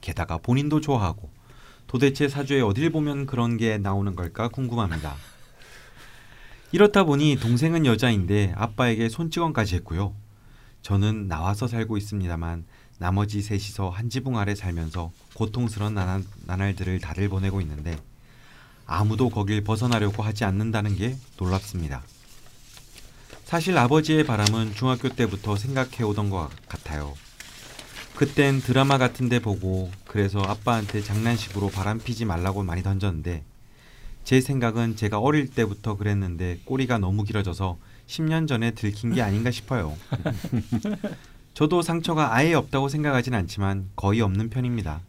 게다가 0.00 0.38
본인도 0.38 0.80
좋아하고 0.80 1.28
도대체 1.86 2.28
사주에 2.28 2.62
어딜 2.62 2.90
보면 2.90 3.26
그런 3.26 3.58
게 3.58 3.76
나오는 3.76 4.14
걸까 4.14 4.48
궁금합니다. 4.48 5.16
이렇다 6.72 7.04
보니 7.04 7.36
동생은 7.36 7.84
여자인데 7.84 8.54
아빠에게 8.56 9.10
손찌검까지 9.10 9.74
했고요. 9.76 10.14
저는 10.80 11.28
나와서 11.28 11.66
살고 11.66 11.98
있습니다만 11.98 12.64
나머지 13.00 13.40
셋이서 13.40 13.88
한 13.88 14.10
지붕 14.10 14.36
아래 14.36 14.54
살면서 14.54 15.10
고통스러운 15.32 15.94
나날, 15.94 16.22
나날들을 16.44 17.00
다들 17.00 17.30
보내고 17.30 17.62
있는데 17.62 17.98
아무도 18.86 19.30
거길 19.30 19.64
벗어나려고 19.64 20.22
하지 20.22 20.44
않는다는 20.44 20.96
게 20.96 21.16
놀랍습니다. 21.38 22.02
사실 23.46 23.78
아버지의 23.78 24.24
바람은 24.24 24.74
중학교 24.74 25.08
때부터 25.08 25.56
생각해 25.56 26.02
오던 26.04 26.28
것 26.28 26.50
같아요. 26.68 27.14
그땐 28.16 28.60
드라마 28.60 28.98
같은 28.98 29.30
데 29.30 29.38
보고 29.38 29.90
그래서 30.06 30.40
아빠한테 30.42 31.00
장난식으로 31.00 31.70
바람 31.70 31.98
피지 31.98 32.26
말라고 32.26 32.62
많이 32.64 32.82
던졌는데 32.82 33.44
제 34.24 34.42
생각은 34.42 34.96
제가 34.96 35.18
어릴 35.20 35.48
때부터 35.48 35.96
그랬는데 35.96 36.60
꼬리가 36.66 36.98
너무 36.98 37.24
길어져서 37.24 37.78
10년 38.08 38.46
전에 38.46 38.72
들킨 38.72 39.14
게 39.14 39.22
아닌가 39.22 39.50
싶어요. 39.50 39.96
저도 41.54 41.82
상처가 41.82 42.34
아예 42.34 42.54
없다고 42.54 42.88
생각하진 42.88 43.34
않지만 43.34 43.90
거의 43.96 44.20
없는 44.20 44.50
편입니다. 44.50 45.00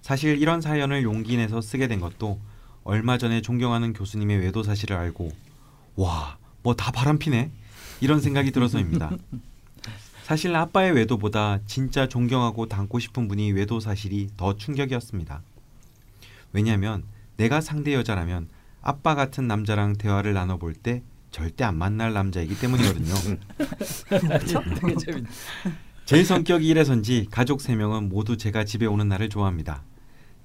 사실 0.00 0.36
이런 0.40 0.60
사연을 0.60 1.02
용기 1.02 1.36
내서 1.36 1.60
쓰게 1.60 1.88
된 1.88 2.00
것도 2.00 2.38
얼마 2.84 3.18
전에 3.18 3.40
존경하는 3.40 3.92
교수님의 3.92 4.38
외도 4.38 4.62
사실을 4.62 4.96
알고 4.96 5.32
와, 5.96 6.36
뭐 6.62 6.74
다 6.74 6.90
바람피네 6.90 7.50
이런 8.00 8.20
생각이 8.20 8.50
들어서입니다. 8.50 9.10
사실 10.24 10.54
아빠의 10.54 10.92
외도보다 10.92 11.60
진짜 11.66 12.08
존경하고 12.08 12.66
닮고 12.66 12.98
싶은 12.98 13.28
분이 13.28 13.52
외도 13.52 13.80
사실이 13.80 14.30
더 14.36 14.56
충격이었습니다. 14.56 15.42
왜냐하면 16.52 17.04
내가 17.36 17.60
상대 17.60 17.94
여자라면 17.94 18.48
아빠 18.82 19.14
같은 19.14 19.46
남자랑 19.46 19.96
대화를 19.96 20.32
나눠볼 20.32 20.74
때 20.74 21.02
절대 21.32 21.64
안 21.64 21.76
만날 21.76 22.12
남자이기 22.12 22.58
때문이거든요. 22.60 23.14
되게 24.80 24.96
재밌. 24.96 25.24
제 26.04 26.22
성격이 26.22 26.68
이래서인지 26.68 27.28
가족 27.30 27.60
세 27.60 27.74
명은 27.74 28.10
모두 28.10 28.36
제가 28.36 28.64
집에 28.64 28.86
오는 28.86 29.08
날을 29.08 29.30
좋아합니다. 29.30 29.82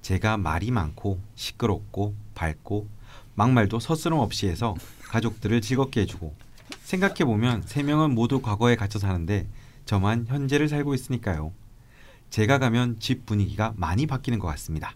제가 0.00 0.38
말이 0.38 0.70
많고 0.70 1.20
시끄럽고 1.34 2.14
밝고 2.34 2.88
막말도 3.34 3.78
서스럼 3.78 4.18
없이 4.18 4.48
해서 4.48 4.74
가족들을 5.02 5.60
즐겁게 5.60 6.00
해주고 6.00 6.34
생각해 6.82 7.24
보면 7.24 7.62
세 7.66 7.82
명은 7.82 8.14
모두 8.14 8.40
과거에 8.40 8.74
갇혀 8.74 8.98
사는데 8.98 9.46
저만 9.84 10.26
현재를 10.26 10.68
살고 10.68 10.94
있으니까요. 10.94 11.52
제가 12.30 12.58
가면 12.58 12.98
집 12.98 13.26
분위기가 13.26 13.74
많이 13.76 14.06
바뀌는 14.06 14.38
것 14.38 14.48
같습니다. 14.48 14.94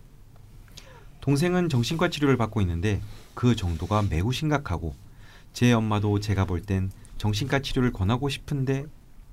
동생은 1.20 1.69
정신과 1.69 2.09
치료를 2.09 2.36
받고 2.36 2.60
있는데 2.62 3.01
그 3.35 3.55
정도가 3.55 4.02
매우 4.09 4.32
심각하고 4.32 4.94
제 5.52 5.72
엄마도 5.72 6.20
제가 6.20 6.44
볼 6.44 6.62
땐 6.62 6.90
정신과 7.18 7.60
치료를 7.60 7.92
권하고 7.92 8.28
싶은데 8.28 8.86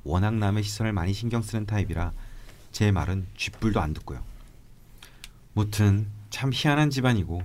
워낙 0.04 0.36
남의 0.36 0.64
시선을 0.64 0.94
많이 0.94 1.14
신경 1.14 1.42
쓰는 1.42 1.66
타입이라 1.66 2.12
제 2.72 2.92
말은 2.92 3.26
쥐뿔도 3.38 3.80
안 3.82 3.94
듣고요. 3.94 4.22
무튼 5.54 6.08
참 6.30 6.52
희한한 6.54 6.90
집안이고 6.90 7.42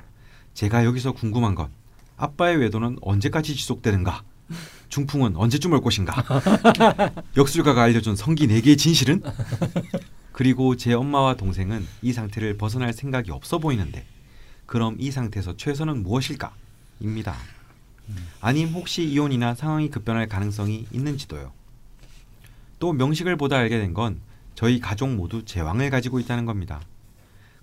제가 0.54 0.84
여기서 0.84 1.12
궁금한 1.12 1.54
건 1.54 1.70
아빠의 2.16 2.58
외도는 2.58 2.98
언제까지 3.00 3.54
지속되는가? 3.56 4.22
중풍은 4.88 5.36
언제쯤 5.36 5.72
올 5.72 5.80
것인가? 5.80 6.22
역술가가 7.36 7.82
알려준 7.82 8.14
성기 8.14 8.46
네 8.46 8.60
개의 8.60 8.76
진실은? 8.76 9.22
그리고 10.32 10.76
제 10.76 10.92
엄마와 10.92 11.34
동생은 11.34 11.86
이 12.02 12.12
상태를 12.12 12.56
벗어날 12.58 12.92
생각이 12.92 13.30
없어 13.30 13.58
보이는데 13.58 14.04
그럼 14.66 14.96
이 14.98 15.10
상태에서 15.10 15.56
최선은 15.56 16.02
무엇일까? 16.02 16.54
입니다. 17.00 17.34
아님 18.40 18.68
혹시 18.68 19.04
이혼이나 19.04 19.54
상황이 19.54 19.88
급변할 19.90 20.28
가능성이 20.28 20.86
있는지도요. 20.92 21.52
또 22.78 22.92
명식을 22.92 23.36
보다 23.36 23.56
알게 23.56 23.78
된 23.78 23.94
건 23.94 24.20
저희 24.54 24.78
가족 24.80 25.08
모두 25.14 25.44
제왕을 25.44 25.90
가지고 25.90 26.20
있다는 26.20 26.44
겁니다. 26.46 26.80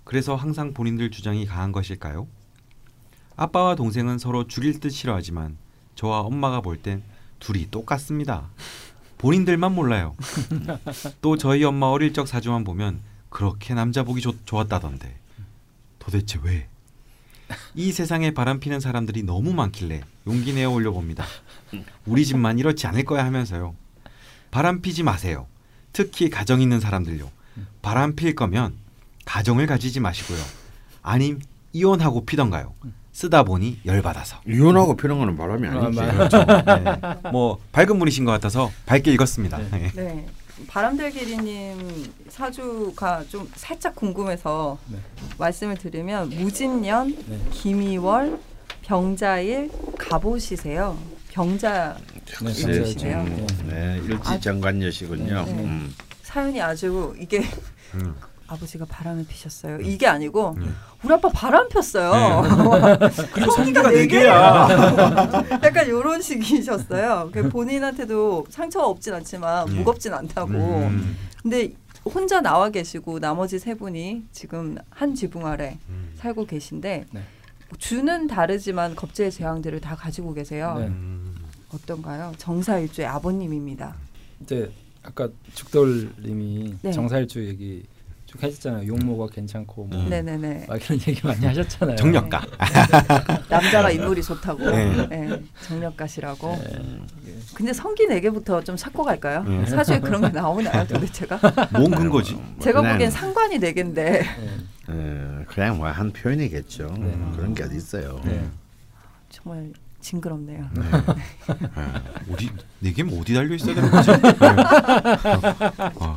그래서 0.04 0.34
항상 0.34 0.74
본인들 0.74 1.10
주장이 1.10 1.46
강한 1.46 1.72
것일까요? 1.72 2.26
아빠와 3.36 3.76
동생은 3.76 4.18
서로 4.18 4.46
죽일 4.46 4.78
듯 4.80 4.90
싫어하지만 4.90 5.56
저와 5.94 6.20
엄마가 6.20 6.60
볼 6.60 6.76
땐 6.82 7.02
둘이 7.38 7.70
똑같습니다. 7.70 8.50
본인들만 9.18 9.72
몰라요. 9.74 10.16
또 11.20 11.36
저희 11.36 11.62
엄마 11.64 11.86
어릴 11.86 12.12
적 12.12 12.26
사주만 12.28 12.64
보면 12.64 13.00
그렇게 13.30 13.72
남자 13.74 14.02
보기 14.02 14.20
좋, 14.20 14.44
좋았다던데. 14.44 15.16
도대체 15.98 16.38
왜? 16.42 16.68
이 17.74 17.92
세상에 17.92 18.32
바람피는 18.32 18.80
사람들이 18.80 19.22
너무 19.22 19.52
많길래 19.52 20.02
용기 20.26 20.52
내어 20.52 20.70
올려봅니다. 20.70 21.24
우리 22.06 22.24
집만 22.24 22.58
이렇지 22.58 22.86
않을 22.86 23.04
거야 23.04 23.24
하면서요. 23.24 23.74
바람피지 24.50 25.02
마세요. 25.02 25.46
특히 25.92 26.30
가정 26.30 26.60
있는 26.60 26.80
사람들요. 26.80 27.30
바람필 27.82 28.34
거면 28.34 28.74
가정을 29.24 29.66
가지지 29.66 30.00
마시고요. 30.00 30.40
아님 31.02 31.40
이혼하고 31.72 32.24
피던가요. 32.24 32.74
쓰다 33.12 33.42
보니 33.42 33.80
열받아서. 33.84 34.40
이혼하고 34.48 34.96
피는 34.96 35.18
거는 35.18 35.36
바람이 35.36 35.68
아니지. 35.68 36.00
네. 36.00 37.30
뭐 37.30 37.58
밝은 37.72 37.98
분이신 37.98 38.24
것 38.24 38.32
같아서 38.32 38.70
밝게 38.86 39.12
읽었습니다. 39.12 39.58
네. 39.70 39.90
네. 39.94 40.26
바람들기리님 40.66 42.12
사주가 42.28 43.24
좀 43.28 43.50
살짝 43.54 43.94
궁금해서 43.94 44.78
네. 44.88 44.98
말씀을 45.38 45.76
드리면 45.76 46.30
무진년, 46.30 47.16
네. 47.26 47.38
김이월, 47.50 48.38
병자일, 48.82 49.70
갑오시세요. 49.98 50.98
병자 51.30 51.96
네, 52.42 52.50
있으시네요. 52.50 53.18
음, 53.20 53.46
네, 53.68 54.00
일지정관여시군요. 54.04 55.44
네. 55.44 55.52
음. 55.52 55.94
사연이 56.22 56.60
아주 56.60 57.14
이게 57.18 57.42
음. 57.94 58.14
아버지가 58.52 58.84
바람을 58.86 59.26
피셨어요. 59.26 59.80
이게 59.80 60.06
아니고 60.06 60.54
음. 60.58 60.76
우리 61.02 61.12
아빠 61.12 61.28
바람 61.28 61.68
폈어요. 61.68 62.42
성기가 63.56 63.90
네 63.90 64.06
개야. 64.06 64.68
약간 65.62 65.86
이런 65.86 66.20
식이셨어요. 66.20 67.30
그 67.32 67.48
본인한테도 67.48 68.46
상처가 68.50 68.86
없진 68.86 69.14
않지만 69.14 69.68
예. 69.68 69.72
무겁진 69.78 70.12
않다고. 70.14 70.52
음. 70.52 71.16
근데 71.42 71.72
혼자 72.04 72.40
나와 72.40 72.70
계시고 72.70 73.20
나머지 73.20 73.58
세 73.58 73.74
분이 73.74 74.24
지금 74.32 74.76
한 74.90 75.14
지붕 75.14 75.46
아래 75.46 75.78
음. 75.88 76.12
살고 76.16 76.46
계신데 76.46 77.06
네. 77.10 77.22
주는 77.78 78.26
다르지만 78.26 78.94
겁제의 78.94 79.30
재앙들을 79.30 79.80
다 79.80 79.96
가지고 79.96 80.34
계세요. 80.34 80.76
네. 80.78 80.86
음. 80.86 81.34
어떤가요? 81.72 82.32
정사일주의 82.36 83.06
아버님입니다. 83.08 83.94
이제 84.42 84.70
아까 85.02 85.28
죽돌님이 85.54 86.76
네. 86.82 86.92
정사일주 86.92 87.46
얘기 87.48 87.84
쭉 88.32 88.42
하셨잖아요. 88.42 88.86
용모가 88.86 89.26
괜찮고 89.26 89.84
뭐 89.84 89.98
음. 90.00 90.08
네네네. 90.08 90.64
막 90.66 90.82
이런 90.82 90.98
얘기 91.06 91.26
많이 91.26 91.44
하셨잖아요. 91.44 91.96
정력가. 91.96 92.40
남자가 93.50 93.90
인물이 93.90 94.22
좋다고. 94.22 94.70
네. 94.70 95.06
네. 95.08 95.42
정력가시라고. 95.62 96.56
네. 96.64 97.00
근데 97.54 97.72
성기 97.74 98.06
네 98.06 98.20
개부터 98.20 98.64
좀 98.64 98.74
찾고 98.76 99.04
갈까요? 99.04 99.44
음. 99.46 99.66
사주에 99.66 100.00
그런 100.00 100.22
게 100.22 100.28
나오나요, 100.30 100.86
도대체가? 100.86 101.38
뭔 101.72 101.90
근거지? 101.90 102.32
뭐 102.34 102.56
제가 102.60 102.80
보기엔 102.80 103.10
상관이 103.10 103.58
네 103.58 103.72
개인데 103.74 104.22
네. 104.22 104.24
어, 104.88 105.44
그냥 105.48 105.76
뭐 105.76 105.88
한 105.92 106.10
표현이겠죠. 106.10 106.86
네. 106.98 107.18
그런 107.36 107.52
게 107.54 107.64
어디 107.64 107.76
있어요. 107.76 108.18
네. 108.24 108.48
정말 109.28 109.70
징그럽네요. 110.00 110.68
아, 111.74 112.00
어디 112.32 112.48
네 112.78 112.92
개면 112.92 113.18
어디 113.20 113.34
달려 113.34 113.54
있어야 113.54 113.74
되는 113.74 113.90
거지? 113.90 114.10
네. 114.10 114.32
어. 115.96 116.16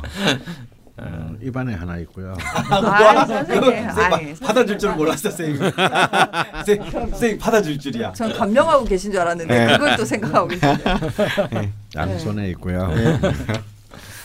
어, 0.98 1.34
입안에 1.42 1.74
하나 1.74 1.98
있고요. 1.98 2.34
아, 2.70 3.26
선생님. 3.26 3.88
아이, 3.90 4.34
받아줄 4.34 4.78
줄 4.78 4.94
몰랐어, 4.94 5.30
쌤. 5.30 5.58
쌤, 6.64 7.14
쌤 7.14 7.38
받아줄 7.38 7.78
줄이야. 7.78 8.12
전 8.12 8.32
감명하고 8.32 8.84
계신 8.84 9.12
줄 9.12 9.20
알았는데 9.20 9.66
네. 9.66 9.72
그걸 9.72 9.96
또 9.96 10.04
생각하고 10.04 10.48
계시네. 10.48 11.72
양손에 11.94 12.48
있고요. 12.50 12.90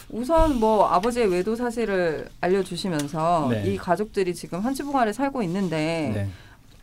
우선 0.10 0.60
뭐 0.60 0.88
아버지의 0.89 1.27
외도 1.31 1.56
사실을 1.56 2.27
알려주시면서 2.41 3.48
네. 3.52 3.64
이 3.65 3.77
가족들이 3.77 4.34
지금 4.34 4.60
한 4.60 4.73
지붕 4.73 4.98
아래 4.98 5.11
살고 5.14 5.41
있는데 5.43 6.11
네. 6.14 6.30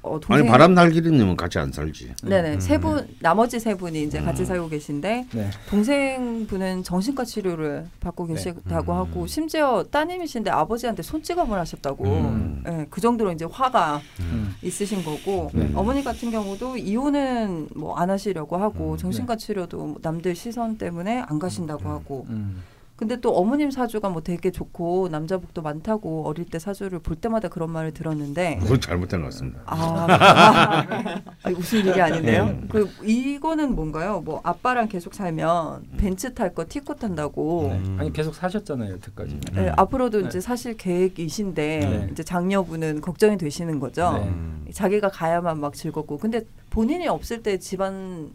어, 0.02 0.18
동생 0.20 0.38
아니 0.44 0.48
바람 0.48 0.74
날기리님은 0.74 1.36
같이 1.36 1.58
안 1.58 1.70
살지. 1.72 2.14
네네 2.22 2.54
음. 2.54 2.60
세분 2.60 3.08
나머지 3.20 3.58
세 3.60 3.74
분이 3.74 4.04
이제 4.04 4.20
같이 4.20 4.42
음. 4.42 4.46
살고 4.46 4.68
계신데 4.68 5.26
네. 5.32 5.50
동생분은 5.68 6.84
정신과 6.84 7.24
치료를 7.24 7.86
받고 8.00 8.26
네. 8.28 8.34
계시다고 8.34 8.92
음. 8.92 8.96
하고 8.96 9.26
심지어 9.26 9.84
따님이신데 9.90 10.50
아버지한테 10.50 11.02
손찌검을 11.02 11.58
하셨다고 11.58 12.04
음. 12.04 12.64
예, 12.68 12.86
그 12.88 13.00
정도로 13.00 13.32
이제 13.32 13.44
화가 13.44 14.00
음. 14.20 14.54
있으신 14.62 15.02
거고 15.04 15.50
네. 15.52 15.70
어머니 15.74 16.02
같은 16.04 16.30
경우도 16.30 16.76
이혼은 16.78 17.68
뭐 17.74 17.98
안 17.98 18.10
하시려고 18.10 18.56
하고 18.56 18.92
음. 18.92 18.96
정신과 18.96 19.34
치료도 19.36 19.76
뭐 19.78 19.96
남들 20.00 20.36
시선 20.36 20.78
때문에 20.78 21.24
안 21.26 21.40
가신다고 21.40 21.88
하고 21.88 22.26
음. 22.28 22.62
근데 22.98 23.20
또 23.20 23.30
어머님 23.36 23.70
사주가 23.70 24.08
뭐 24.08 24.22
되게 24.22 24.50
좋고 24.50 25.08
남자복도 25.08 25.62
많다고 25.62 26.26
어릴 26.26 26.46
때 26.46 26.58
사주를 26.58 26.98
볼 26.98 27.14
때마다 27.14 27.46
그런 27.46 27.70
말을 27.70 27.94
들었는데 27.94 28.58
그건 28.60 28.80
잘못된 28.80 29.20
것 29.20 29.26
같습니다. 29.26 29.60
아, 29.66 30.06
아, 30.10 31.22
아, 31.44 31.50
무슨 31.50 31.78
일이 31.86 32.00
아닌데요? 32.00 32.46
네. 32.46 32.60
그 32.68 32.90
이거는 33.04 33.76
뭔가요? 33.76 34.20
뭐 34.24 34.40
아빠랑 34.42 34.88
계속 34.88 35.14
살면 35.14 35.84
벤츠 35.96 36.34
탈 36.34 36.52
거 36.52 36.64
티코 36.68 36.96
탄다고. 36.96 37.68
네. 37.70 37.78
음. 37.78 37.96
아니 38.00 38.12
계속 38.12 38.34
사셨잖아요 38.34 38.94
여태까지. 38.94 39.40
네, 39.52 39.68
음. 39.68 39.72
앞으로도 39.76 40.22
네. 40.22 40.26
이제 40.26 40.40
사실 40.40 40.76
계획이신데 40.76 41.78
네. 41.78 42.08
이제 42.10 42.24
장녀분은 42.24 43.00
걱정이 43.00 43.38
되시는 43.38 43.78
거죠. 43.78 44.14
네. 44.14 44.24
음. 44.24 44.66
자기가 44.72 45.10
가야만 45.10 45.60
막 45.60 45.74
즐겁고 45.74 46.18
근데 46.18 46.40
본인이 46.70 47.06
없을 47.06 47.44
때 47.44 47.58
집안 47.60 48.32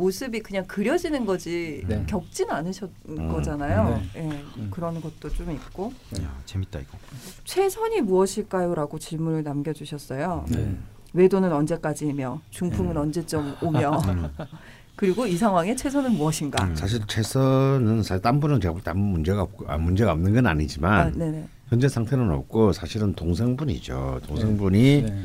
모습이 0.00 0.40
그냥 0.40 0.66
그려지는 0.66 1.24
거지 1.24 1.82
네. 1.88 2.04
겪진 2.06 2.50
않으셨 2.50 2.90
음. 3.08 3.32
거잖아요. 3.32 4.02
예, 4.16 4.20
음. 4.20 4.68
그런 4.70 5.00
것도 5.00 5.30
좀 5.30 5.50
있고 5.50 5.90
야, 6.20 6.38
재밌다 6.44 6.80
이거. 6.80 6.98
최선이 7.44 8.02
무엇일까요?라고 8.02 8.98
질문을 8.98 9.42
남겨주셨어요. 9.42 10.44
네. 10.50 10.76
외도는 11.14 11.50
언제까지이며 11.50 12.42
중풍은 12.50 12.94
언제쯤 12.94 13.54
오며 13.62 13.98
그리고 14.96 15.26
이 15.26 15.36
상황의 15.36 15.76
최선은 15.76 16.12
무엇인가. 16.12 16.74
사실 16.74 17.00
최선은 17.06 18.02
사실 18.02 18.20
딴 18.20 18.38
분은 18.38 18.60
제가 18.60 18.74
볼때 18.74 18.90
아무 18.90 19.00
문제가 19.00 19.42
없고 19.42 19.64
아, 19.66 19.78
문제가 19.78 20.12
없는 20.12 20.34
건 20.34 20.46
아, 20.46 20.50
아니지만 20.50 21.12
네네. 21.12 21.48
현재 21.68 21.88
상태는 21.88 22.30
없고 22.30 22.72
사실은 22.72 23.14
동생분이죠. 23.14 24.20
동생분이 24.26 25.02
네. 25.02 25.22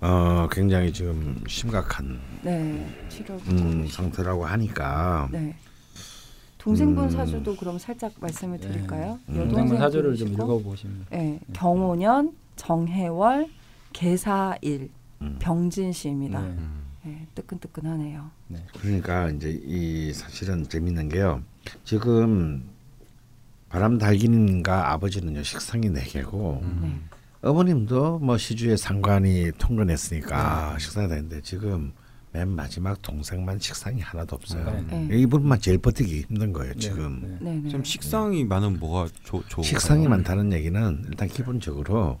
어 0.00 0.48
굉장히 0.50 0.92
지금 0.92 1.42
심각한 1.48 2.20
네. 2.42 2.86
치료. 3.08 3.34
음, 3.48 3.86
상태라고 3.88 4.44
하니까 4.44 5.28
네. 5.32 5.54
동생분 6.58 7.04
음. 7.04 7.10
사주도 7.10 7.56
그럼 7.56 7.78
살짝 7.78 8.12
말씀을 8.20 8.58
드릴까요? 8.58 9.18
음. 9.28 9.34
동생분 9.48 9.78
사주를 9.78 10.16
좀 10.16 10.28
읽어보시면 10.28 11.06
네. 11.10 11.40
경호년, 11.52 12.32
정해월, 12.56 13.48
개사일, 13.92 14.90
음. 15.20 15.36
병진시입니다. 15.40 16.40
네. 16.40 16.56
네. 17.04 17.26
뜨끈뜨끈하네요. 17.34 18.30
그러니까 18.80 19.28
이제 19.30 19.50
이 19.62 20.12
사실은 20.14 20.66
재밌는 20.66 21.10
게요. 21.10 21.42
지금 21.84 22.64
바람 23.68 23.98
달기님과 23.98 24.92
아버지는요 24.92 25.42
식상이 25.42 25.90
네 25.90 26.02
개고 26.04 26.62
네. 26.80 26.98
어머님도 27.44 28.20
뭐 28.20 28.38
시주에 28.38 28.76
상관이 28.76 29.52
통근했으니까 29.58 30.76
식상이 30.78 31.08
되는데 31.08 31.40
지금 31.42 31.92
맨 32.32 32.48
마지막 32.48 33.00
동생만 33.02 33.58
식상이 33.60 34.00
하나도 34.00 34.34
없어요. 34.36 34.64
네. 34.88 35.06
네. 35.08 35.18
이분만 35.18 35.60
제일 35.60 35.78
버티기 35.78 36.24
힘든 36.28 36.52
거예요 36.52 36.74
지금. 36.74 37.20
네. 37.40 37.50
네. 37.52 37.60
네. 37.62 37.68
좀 37.68 37.84
식상이 37.84 38.44
많은 38.44 38.80
뭐가 38.80 39.08
좋 39.22 39.42
좋. 39.48 39.62
식상이 39.62 40.08
많다는 40.08 40.52
얘기는 40.52 41.04
일단 41.06 41.28
기본적으로 41.28 42.18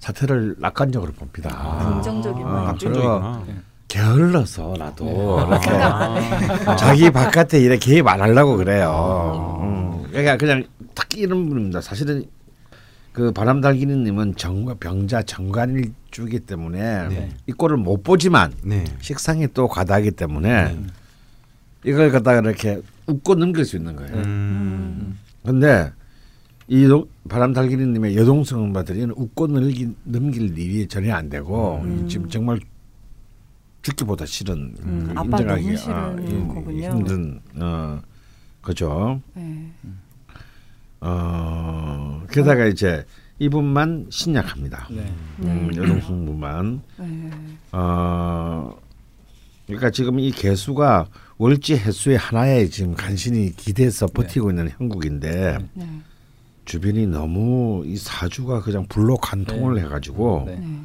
사태를 0.00 0.56
낙관적으로 0.58 1.12
봅니다. 1.12 1.92
긍정적인 1.92 2.46
아, 2.46 2.50
마인드. 2.50 2.84
긍정적이구나. 2.86 3.44
게을러서라도 3.88 5.46
이렇게 5.48 5.70
네. 5.70 6.76
자기 6.76 7.10
바깥에 7.10 7.60
일에 7.60 7.76
개입 7.78 8.08
안 8.08 8.20
하려고 8.20 8.56
그래요. 8.56 9.60
음. 9.62 10.02
그러니까 10.08 10.36
그냥 10.38 10.64
딱 10.94 11.06
이런 11.16 11.48
분입니다. 11.48 11.80
사실은 11.80 12.24
그 13.14 13.30
바람달기님은 13.30 14.34
정 14.34 14.64
병자 14.80 15.22
정관일 15.22 15.92
주기 16.10 16.40
때문에 16.40 17.08
네. 17.08 17.28
이 17.46 17.52
꼴을 17.52 17.76
못 17.76 18.02
보지만 18.02 18.52
네. 18.64 18.82
식상이 19.00 19.46
또 19.54 19.68
과다하기 19.68 20.10
때문에 20.10 20.76
이걸 21.84 22.10
갖다가 22.10 22.40
이렇게 22.40 22.82
웃고 23.06 23.36
넘길 23.36 23.64
수 23.64 23.76
있는 23.76 23.94
거예요. 23.94 24.16
음. 24.16 25.16
근데 25.44 25.92
이 26.66 26.88
도- 26.88 27.08
바람달기님의 27.28 28.16
여동생 28.16 28.58
엄마들이 28.58 29.04
웃고 29.04 29.46
넘길, 29.46 29.94
넘길 30.02 30.58
일이 30.58 30.88
전혀 30.88 31.14
안 31.14 31.28
되고 31.28 31.82
음. 31.84 32.08
지금 32.08 32.28
정말 32.28 32.58
죽기보다 33.82 34.26
싫은 34.26 34.74
음, 34.82 35.14
그 35.14 35.20
인정하기 35.24 35.76
싫은 35.76 36.28
이- 36.28 36.48
거군요. 36.52 36.86
힘든 36.90 37.40
어 37.60 38.00
그죠. 38.60 39.20
네. 39.34 39.70
어 41.06 42.22
게다가 42.30 42.64
이제 42.66 43.04
이분만 43.38 44.06
신약합니다. 44.10 44.88
네. 44.90 45.12
음, 45.40 45.70
여동생분만 45.76 46.82
네. 46.98 47.30
어 47.72 48.74
그러니까 49.66 49.90
지금 49.90 50.18
이 50.18 50.30
개수가 50.30 51.08
월지 51.36 51.76
해수의 51.76 52.16
하나에 52.16 52.68
지금 52.68 52.94
간신히 52.94 53.54
기대서 53.54 54.06
버티고 54.06 54.50
있는 54.50 54.70
형국인데 54.70 55.58
네. 55.74 55.88
주변이 56.64 57.06
너무 57.06 57.82
이 57.84 57.96
사주가 57.96 58.62
그냥 58.62 58.86
불로 58.88 59.16
간통을 59.16 59.74
네. 59.74 59.82
해가지고 59.82 60.44
네. 60.46 60.56
네. 60.56 60.80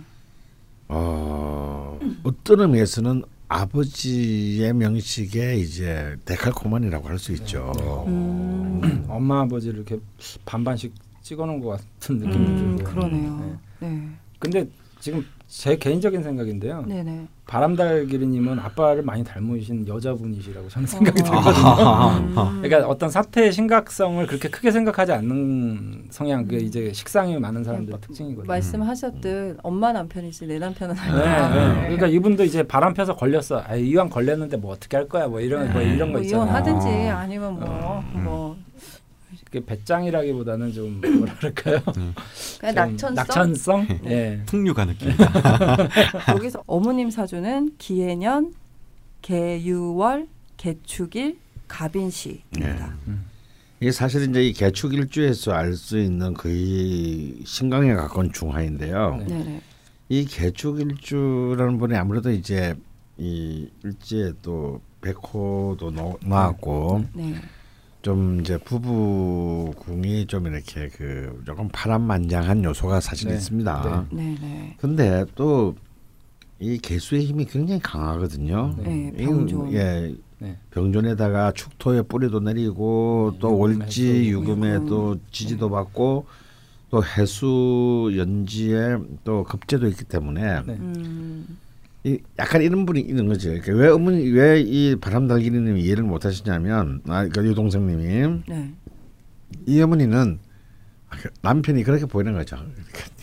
어, 0.90 2.00
어떤 2.24 2.62
의미에서는 2.62 3.24
아버지의 3.50 4.74
명식에 4.74 5.56
이제 5.58 6.16
데칼코만이라고 6.26 7.08
할 7.10 7.20
수 7.20 7.34
있죠. 7.34 8.06
음, 8.08 9.04
엄마 9.10 9.42
아버지를 9.42 9.80
이렇게 9.80 10.00
반반씩 10.46 10.94
찍어놓은 11.22 11.60
것 11.60 11.70
같은 12.00 12.18
느낌이 12.20 12.36
음, 12.46 12.76
들고. 12.78 12.92
그러네요. 12.92 13.60
네. 13.80 14.08
근데 14.40 14.70
지금 15.02 15.26
제 15.48 15.76
개인적인 15.76 16.24
생각인데요. 16.24 16.84
네. 16.88 17.04
네. 17.04 17.28
바람달기리님은 17.50 18.60
아빠를 18.60 19.02
많이 19.02 19.24
닮으신 19.24 19.88
여자분이시라고 19.88 20.70
저는 20.70 20.86
어. 20.86 20.88
생각이 20.88 21.24
들거든요. 21.24 22.18
음. 22.20 22.62
그러니까 22.62 22.88
어떤 22.88 23.10
사태의 23.10 23.52
심각성을 23.52 24.26
그렇게 24.28 24.50
크게 24.50 24.70
생각하지 24.70 25.14
않는 25.14 26.10
성향, 26.12 26.46
그게 26.46 26.58
이제 26.58 26.94
식상이 26.94 27.40
많은 27.40 27.64
사람들의 27.64 27.90
뭐, 27.90 28.00
특징이거든요. 28.00 28.48
말씀하셨듯 28.48 29.58
엄마 29.64 29.92
남편이지 29.92 30.46
내 30.46 30.60
남편은 30.60 30.94
네, 30.94 31.02
아니다. 31.02 31.50
네. 31.50 31.82
그러니까 31.82 32.08
이분도 32.08 32.44
이제 32.44 32.62
바람 32.62 32.94
펴서 32.94 33.16
걸렸어. 33.16 33.64
아, 33.66 33.76
이왕 33.76 34.10
걸렸는데 34.10 34.58
뭐 34.58 34.72
어떻게 34.72 34.96
할 34.96 35.10
거야? 35.10 35.28
뭐 35.28 35.42
이런 35.42 35.74
뭐 35.74 35.82
이런 35.82 36.12
거뭐 36.12 36.22
있잖아요. 36.22 36.46
이혼하든지 36.46 36.88
아니면 37.10 37.60
뭐뭐그 37.60 38.60
배짱이라기보다는 39.52 40.72
좀 40.74 41.02
뭐라 41.02 41.34
그럴까요? 41.38 41.80
그냥 42.60 42.98
좀 42.98 43.14
낙천성. 43.16 43.16
낙천성? 43.16 43.88
예. 44.06 44.42
풍류가 44.46 44.86
느낌. 44.86 45.10
여기서 46.30 46.64
어머님 46.68 47.10
사주는 47.10 47.72
기해년, 47.78 48.54
개유월, 49.22 50.28
개축일, 50.58 51.38
갑인시입니다. 51.68 52.96
이게 53.80 53.92
사실 53.92 54.30
이제 54.30 54.44
이 54.44 54.54
개축 54.54 54.94
일주에서 54.94 55.54
알 55.54 55.74
수 55.74 55.98
있는 55.98 56.34
거의 56.34 57.40
신강에 57.46 57.94
가까운 57.94 58.32
중화인데요. 58.32 59.18
네. 59.20 59.26
네. 59.38 59.44
네. 59.44 59.62
이 60.10 60.26
개축 60.26 60.80
일주라는 60.80 61.78
분이 61.78 61.96
아무래도 61.96 62.32
이제 62.32 62.76
이 63.18 63.70
일지에 63.84 64.34
또 64.42 64.82
백호도 65.02 65.92
놓- 65.92 66.20
나왔고 66.22 67.06
네. 67.14 67.36
좀 68.02 68.40
이제 68.40 68.58
부부 68.58 69.74
궁이 69.78 70.26
좀 70.28 70.48
이렇게 70.48 70.88
그 70.90 71.42
조금 71.46 71.68
파란만장한 71.72 72.64
요소가 72.64 73.02
사실 73.02 73.30
네. 73.30 73.36
있습니다. 73.36 74.08
네. 74.12 74.38
네. 74.42 74.76
근데 74.80 75.26
또 75.36 75.76
이 76.62 76.78
개수의 76.78 77.24
힘이 77.24 77.46
굉장히 77.46 77.80
강하거든요. 77.80 78.76
네. 78.84 79.14
이- 79.18 79.24
병존. 79.24 79.72
예. 79.72 80.14
네. 80.40 80.58
병존에다가 80.72 81.54
축토에 81.54 82.02
뿌리도 82.02 82.42
내리고 82.42 83.34
또 83.40 83.58
월지 83.58 84.10
해수, 84.10 84.26
유금에 84.30 84.74
유금. 84.74 84.86
또 84.88 85.18
지지도 85.32 85.70
받고 85.70 86.26
또 86.90 87.02
해수 87.02 88.12
연지에 88.14 88.98
또 89.24 89.46
급제도 89.46 89.88
있기 89.88 90.04
때문에 90.04 90.64
네. 90.66 90.74
음. 90.74 91.58
이 92.04 92.18
약간 92.38 92.62
이런 92.62 92.86
분이 92.86 93.02
있는 93.02 93.28
거죠. 93.28 93.50
그러니까 93.50 93.74
왜 93.74 93.90
어머니 93.90 94.30
왜 94.32 94.62
이 94.62 94.96
바람달기님이 95.00 95.82
이해를 95.82 96.04
못 96.04 96.24
하시냐면 96.26 97.02
아 97.08 97.26
그러니까 97.26 97.44
유동생님이 97.44 98.42
네. 98.48 98.74
이 99.66 99.82
어머니는 99.82 100.40
남편이 101.42 101.84
그렇게 101.84 102.06
보이는 102.06 102.34
거죠. 102.34 102.58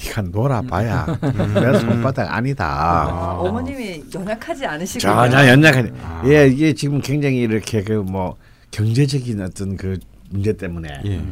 네가 0.04 0.22
놀아봐야 0.22 1.06
그래서 1.54 1.88
오빠가 1.88 2.34
아니다. 2.36 2.66
아, 2.66 3.34
어머님이 3.38 4.04
연약하지 4.14 4.66
않으시군요. 4.66 5.12
전혀 5.12 5.48
연약한. 5.48 5.94
예, 6.26 6.48
이게 6.48 6.72
지금 6.74 7.00
굉장히 7.00 7.38
이렇게 7.38 7.82
그 7.82 8.02
뭐 8.02 8.36
경제적인 8.72 9.40
어떤 9.40 9.76
그 9.76 9.98
문제 10.30 10.52
때문에 10.52 10.88
예. 11.06 11.22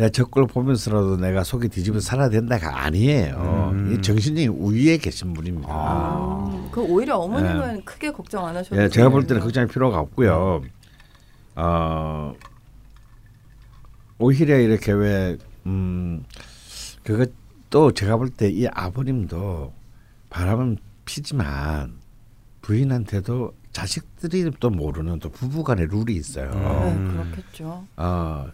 내가 0.00 0.08
저걸 0.08 0.46
보면서라도 0.46 1.18
내가 1.18 1.44
속이 1.44 1.68
뒤집어 1.68 2.00
살아야 2.00 2.30
된다가 2.30 2.84
아니에요. 2.84 3.70
음. 3.74 3.92
이 3.92 4.00
정신적인 4.00 4.48
우위에 4.48 4.96
계신 4.96 5.34
분입니다. 5.34 6.16
음, 6.16 6.68
그 6.72 6.80
오히려 6.80 7.18
어머님은 7.18 7.84
크게 7.84 8.10
걱정 8.10 8.46
안 8.46 8.56
하셔도 8.56 8.80
예, 8.82 8.88
제가 8.88 9.10
볼. 9.10 9.26
때는 9.26 9.42
걱정할 9.42 9.68
필요가 9.68 10.00
없고요. 10.00 10.62
어 11.56 12.34
오히려 14.18 14.58
이렇게 14.58 14.92
왜 14.92 15.36
음, 15.66 16.24
그거 17.04 17.26
또 17.68 17.92
제가 17.92 18.16
볼 18.16 18.30
때 18.30 18.48
이 18.48 18.66
아버님도 18.72 19.70
바람은 20.30 20.78
피지만 21.04 21.98
부인한테도 22.62 23.52
자식들이 23.72 24.50
또 24.60 24.70
모르는 24.70 25.18
또 25.18 25.28
부부간의 25.28 25.88
룰이 25.90 26.14
있어요. 26.16 26.50
네, 26.50 26.92
음. 26.94 27.22
그렇겠죠. 27.34 27.84
어, 27.98 28.46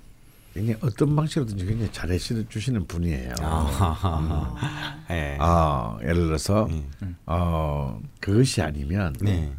굉장히 0.57 0.79
어떤 0.83 1.15
방식으로든지 1.15 1.67
굉장히 1.67 1.93
잘해 1.93 2.17
주시는 2.17 2.87
분이에요. 2.87 3.35
아. 3.43 5.05
예. 5.11 5.37
어, 5.39 5.99
예를 6.01 6.15
들어서 6.27 6.67
예. 6.71 6.83
어, 7.27 8.01
그것이 8.21 8.63
아니면 8.63 9.15
네. 9.21 9.53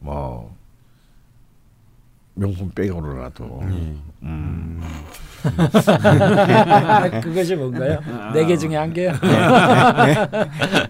뭐 0.00 0.54
명품 2.34 2.70
백으로라도 2.72 3.60
예. 3.70 3.94
음. 4.22 4.82
아, 5.44 7.08
그것이 7.20 7.54
뭔가요? 7.56 8.00
네 8.34 8.44
개 8.46 8.56
중에 8.56 8.76
한 8.76 8.92
개요? 8.92 9.12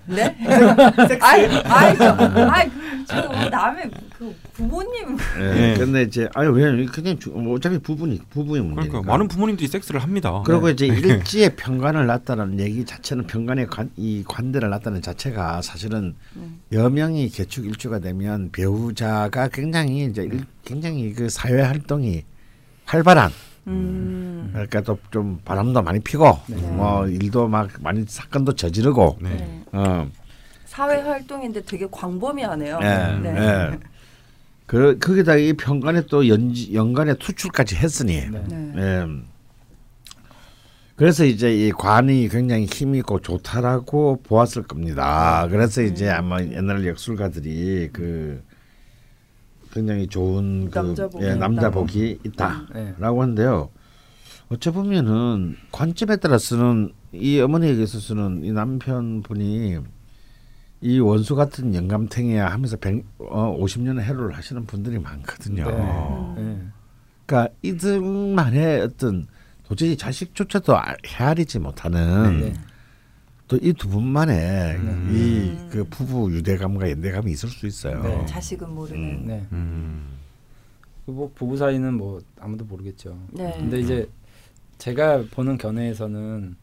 네? 0.06 0.36
아이, 1.20 1.46
아이, 1.64 1.96
저, 1.96 2.16
아이, 2.50 2.70
지금 3.06 3.26
뭐 3.28 3.48
남의 3.50 3.90
그 4.18 4.32
부모님 4.52 5.16
예. 5.40 5.42
네. 5.54 5.74
근데 5.76 6.02
이제 6.02 6.28
아유 6.34 6.50
왜 6.50 6.84
그냥 6.86 7.18
주- 7.18 7.30
뭐 7.30 7.56
어차피 7.56 7.78
부분이 7.78 8.20
부부의 8.30 8.62
문제니까. 8.62 8.92
그러니까 8.92 9.12
많은 9.12 9.26
부모님들이 9.28 9.66
섹스를 9.68 10.02
합니다. 10.02 10.42
그리고 10.46 10.68
이제 10.68 10.86
일지에 10.86 11.48
편관을 11.56 12.06
놨다는 12.06 12.60
얘기 12.60 12.84
자체는 12.84 13.26
편관의 13.26 13.66
관, 13.66 13.90
이 13.96 14.22
관대를 14.26 14.70
놨다는 14.70 15.02
자체가 15.02 15.62
사실은 15.62 16.14
여명이 16.72 17.28
개축 17.30 17.64
일주가 17.66 17.98
되면 17.98 18.50
배우자가 18.52 19.48
굉장히 19.48 20.04
이제 20.04 20.22
일, 20.22 20.44
굉장히 20.64 21.12
그 21.12 21.28
사회 21.28 21.60
활동이 21.60 22.24
활발한 22.84 23.30
음. 23.66 24.50
그러니까 24.52 24.80
또 24.82 24.98
좀 25.10 25.40
바람도 25.44 25.82
많이 25.82 25.98
피고 26.00 26.38
뭐 26.48 27.06
일도 27.08 27.48
막 27.48 27.68
많이 27.80 28.04
사건도 28.06 28.52
저지르고 28.54 29.18
네. 29.22 29.30
네. 29.30 29.64
어 29.72 30.06
사회 30.66 31.00
활동인데 31.00 31.62
되게 31.64 31.86
광범위하네요. 31.90 32.80
예, 32.82 33.20
네. 33.22 33.78
예. 34.64 34.66
그 34.66 34.98
거기다 34.98 35.36
이 35.36 35.52
편관에 35.52 36.06
또 36.06 36.26
연지 36.28 36.74
연간에 36.74 37.14
투출까지 37.14 37.76
했으니 37.76 38.28
네. 38.30 38.44
네. 38.48 38.72
예. 38.76 39.06
그래서 40.96 41.24
이제 41.24 41.52
이 41.52 41.72
관이 41.72 42.28
굉장히 42.28 42.66
힘 42.66 42.94
있고 42.94 43.20
좋다라고 43.20 44.20
보았을 44.22 44.62
겁니다. 44.62 45.48
그래서 45.50 45.82
이제 45.82 46.08
아마 46.08 46.40
옛날 46.40 46.86
역술가들이 46.86 47.90
그 47.92 48.42
굉장히 49.72 50.06
좋은 50.06 50.70
그 50.70 50.78
남자 50.78 51.08
복이 51.08 51.24
예, 51.24 51.30
있다고. 51.30 51.40
남자 51.40 51.70
복이 51.70 52.18
네. 52.22 52.28
있다라고 52.28 53.22
하는데요. 53.22 53.70
어찌 54.50 54.70
보면은 54.70 55.56
관점에 55.72 56.16
따라서는 56.16 56.92
이 57.12 57.40
어머니에게 57.40 57.82
있어서는 57.82 58.44
이 58.44 58.52
남편분이 58.52 59.78
이 60.84 60.98
원수 61.00 61.34
같은 61.34 61.74
영감탱이야 61.74 62.46
하면서 62.46 62.76
100, 62.76 63.04
어, 63.18 63.56
50년의 63.58 64.00
해로를 64.02 64.36
하시는 64.36 64.66
분들이 64.66 64.98
많거든요. 64.98 65.64
네. 66.36 66.60
그러니까 67.24 67.54
이들만의 67.62 68.80
어떤 68.82 69.26
도저히 69.66 69.96
자식조차도 69.96 70.76
아- 70.76 70.94
헤아리지 71.06 71.58
못하는 71.60 72.40
네. 72.40 72.54
또이 73.48 73.72
두 73.72 73.88
분만의 73.88 74.78
이 75.10 75.68
그 75.70 75.84
부부 75.88 76.30
유대감과 76.32 76.90
연대감이 76.90 77.32
있을 77.32 77.48
수 77.48 77.66
있어요. 77.66 78.02
네. 78.02 78.26
자식은 78.26 78.70
모르는. 78.74 79.24
네. 79.26 79.46
음. 79.52 80.06
그뭐 81.06 81.32
부부 81.34 81.56
사이는 81.56 81.94
뭐 81.94 82.20
아무도 82.38 82.66
모르겠죠. 82.66 83.18
네. 83.32 83.54
근데 83.56 83.80
이제 83.80 84.06
제가 84.76 85.24
보는 85.30 85.56
견해에서는 85.56 86.56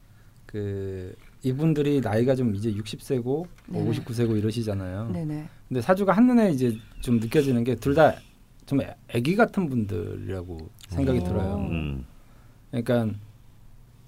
그 0.45 1.15
이분들이 1.43 2.01
나이가 2.01 2.35
좀 2.35 2.55
이제 2.55 2.71
60세고 2.71 3.23
뭐 3.23 3.83
네. 3.83 3.89
59세고 3.91 4.37
이러시잖아요. 4.37 5.09
네네. 5.11 5.47
근데 5.67 5.81
사주가 5.81 6.13
한눈에 6.13 6.51
이제 6.51 6.77
좀 7.01 7.19
느껴지는 7.19 7.63
게 7.63 7.75
둘 7.75 7.95
다좀 7.95 8.79
애기 9.09 9.35
같은 9.35 9.69
분들이라고 9.69 10.57
생각이 10.89 11.19
오. 11.19 11.23
들어요. 11.23 11.55
음. 11.71 12.05
그러니까 12.69 13.07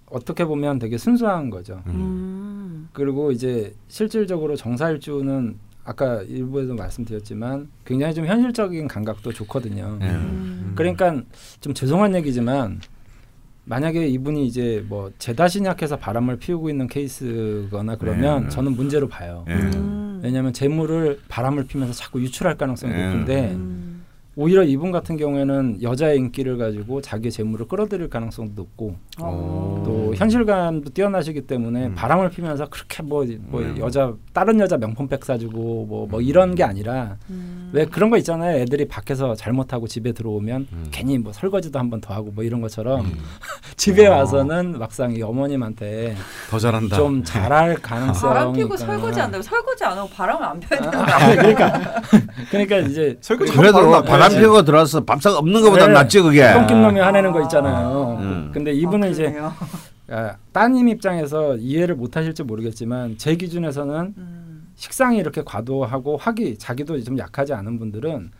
어떻게 0.07 0.45
보면 0.45 0.77
되게 0.79 0.97
순수한 0.97 1.49
거죠. 1.49 1.81
음. 1.87 2.87
그리고 2.93 3.31
이제 3.31 3.73
실질적으로 3.87 4.55
정사일주는 4.55 5.57
아까 5.85 6.21
일부에도 6.21 6.75
말씀드렸지만 6.75 7.69
굉장히 7.83 8.13
좀 8.13 8.25
현실적인 8.25 8.87
감각도 8.87 9.33
좋거든요. 9.33 9.97
네. 9.99 10.09
음. 10.11 10.73
그러니까 10.75 11.21
좀 11.61 11.73
죄송한 11.73 12.15
얘기지만 12.15 12.79
만약에 13.65 14.07
이분이 14.07 14.45
이제 14.45 14.83
뭐 14.87 15.11
죄다 15.17 15.47
신약해서 15.47 15.97
바람을 15.97 16.37
피우고 16.37 16.69
있는 16.69 16.87
케이스거나 16.87 17.95
그러면 17.97 18.43
네. 18.43 18.49
저는 18.49 18.73
문제로 18.75 19.07
봐요. 19.07 19.45
예. 19.47 19.53
음. 19.53 20.19
왜냐하면 20.23 20.53
재물을 20.53 21.19
바람을 21.29 21.67
피면서 21.67 21.93
자꾸 21.93 22.21
유출할 22.21 22.57
가능성이 22.57 22.93
네. 22.93 23.05
높은데 23.05 23.51
음. 23.51 23.92
오히려 24.35 24.63
이분 24.63 24.91
같은 24.91 25.15
경우에는 25.15 25.83
여자의 25.83 26.17
인기를 26.17 26.57
가지고 26.57 27.01
자기의 27.01 27.31
재물을 27.31 27.67
끌어들일 27.67 28.09
가능성도 28.09 28.53
높고 28.55 28.95
어. 29.19 29.83
또 29.85 30.15
현실감도 30.15 30.89
뛰어나시기 30.89 31.41
때문에 31.41 31.93
바람을 31.93 32.31
피면서 32.31 32.67
그렇게 32.67 33.03
뭐, 33.03 33.23
뭐 33.41 33.61
음. 33.61 33.75
여자 33.77 34.11
다른 34.33 34.59
여자 34.59 34.77
명품백 34.77 35.23
사주고 35.23 35.85
뭐, 35.87 36.07
뭐 36.09 36.19
이런 36.21 36.55
게 36.55 36.63
아니라 36.63 37.17
음. 37.29 37.69
왜 37.73 37.85
그런 37.85 38.09
거 38.09 38.17
있잖아요 38.17 38.57
애들이 38.59 38.87
밖에서 38.87 39.35
잘못하고 39.35 39.87
집에 39.87 40.11
들어오면 40.13 40.67
음. 40.71 40.87
괜히 40.91 41.17
뭐 41.19 41.31
설거지도 41.31 41.77
한 41.79 41.89
번 41.89 42.01
더 42.01 42.13
하고 42.15 42.31
뭐 42.33 42.43
이런 42.43 42.59
것처럼 42.59 43.05
집에 43.77 44.07
와서는 44.07 44.79
막상 44.79 45.13
이 45.15 45.21
어머님한테 45.21 46.15
더 46.49 46.57
잘한다. 46.57 46.95
좀 46.97 47.23
잘할 47.23 47.75
가능성이 47.83 48.33
바람 48.33 48.53
피고. 48.53 48.75
설거지 48.75 49.21
안 49.21 49.29
되고 49.31 49.43
설거지 49.43 49.83
안 49.85 49.97
하고 49.97 50.09
바람을 50.09 50.43
안 50.43 50.59
펴야 50.59 50.79
되는 50.81 50.91
거 50.91 51.03
아? 51.03 51.35
그러니까 51.35 52.01
그러니까 52.49 52.77
이제 52.79 53.15
설거지 53.21 53.53
그래도 53.53 53.77
하고 53.93 54.05
바람 54.23 54.33
네. 54.33 54.41
피고 54.41 54.63
들어와서 54.63 55.03
밥상 55.03 55.35
없는 55.35 55.61
것보다 55.61 55.87
네. 55.87 55.93
낫지 55.93 56.21
그게. 56.21 56.53
똥낀 56.53 56.81
놈이 56.81 56.99
화내는 56.99 57.31
거 57.31 57.41
있잖아요. 57.43 58.17
음. 58.21 58.51
근데 58.53 58.71
이분은 58.71 59.07
아, 59.07 59.11
이제. 59.11 59.35
아, 60.09 60.35
따님 60.51 60.87
입장에서 60.89 61.57
이해를 61.57 61.95
못 61.95 62.15
하실지 62.15 62.43
모르겠지만 62.43 63.17
제 63.17 63.35
기준에서는 63.35 64.13
음. 64.17 64.67
식상이 64.75 65.17
이렇게 65.17 65.41
과도하고 65.43 66.17
화기 66.17 66.57
자기도 66.57 67.01
좀 67.03 67.17
약하지 67.17 67.53
않은 67.53 67.79
분들은 67.79 68.31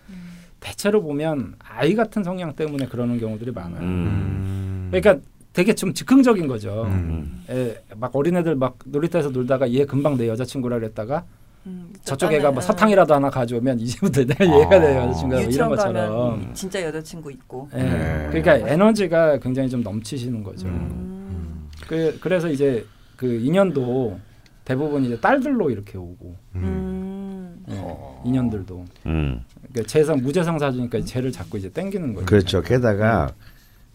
대체로 0.60 1.01
보면 1.01 1.55
아이 1.60 1.95
같은 1.95 2.23
성향 2.23 2.53
때문에 2.53 2.88
그러는 2.88 3.19
경우들이 3.19 3.51
많아요. 3.51 3.81
음. 3.81 4.88
그러니까 4.91 5.22
되게 5.51 5.73
좀 5.73 5.93
즉흥적인 5.93 6.47
거죠. 6.47 6.85
음. 6.88 7.43
에, 7.49 7.76
막 7.97 8.15
어린애들 8.15 8.55
막 8.55 8.77
놀이터에서 8.85 9.30
놀다가 9.30 9.72
얘 9.73 9.85
금방 9.85 10.18
내 10.18 10.27
여자친구라 10.27 10.80
그랬다가 10.80 11.26
음, 11.65 11.94
저쪽 12.03 12.31
애가 12.34 12.52
뭐 12.52 12.60
음. 12.60 12.61
사탕이라도 12.61 13.14
하나 13.14 13.30
가져오면 13.30 13.80
이제부터 13.80 14.26
내가 14.26 14.45
얘가 14.45 14.80
내 14.80 14.98
여자친구야 14.98 15.41
뭐 15.41 15.49
이런 15.49 15.69
것처럼. 15.69 15.94
가면 16.31 16.53
진짜 16.53 16.84
여자친구 16.84 17.31
있고. 17.31 17.69
예. 17.73 17.77
네. 17.84 18.27
그러니까 18.31 18.69
에너지가 18.69 19.40
굉장히 19.40 19.69
좀 19.69 19.81
넘치시는 19.81 20.44
거죠. 20.44 20.68
음. 20.68 21.69
그, 21.88 22.18
그래서 22.22 22.49
이제 22.49 22.85
그 23.15 23.35
인연도 23.35 24.19
대부분 24.65 25.03
이제 25.06 25.19
딸들로 25.19 25.69
이렇게 25.69 25.98
오고 25.98 26.35
음. 26.56 27.64
예, 27.69 27.76
어. 27.77 28.22
인연들도 28.26 28.85
음. 29.06 29.41
그러니까 29.69 29.84
재성 29.88 30.22
무재성 30.22 30.60
사주니까 30.60 31.02
쟤를 31.02 31.31
자꾸 31.31 31.57
이제 31.57 31.69
땡기는 31.69 32.14
거예요. 32.14 32.26
그렇죠. 32.26 32.61
게다가 32.61 33.31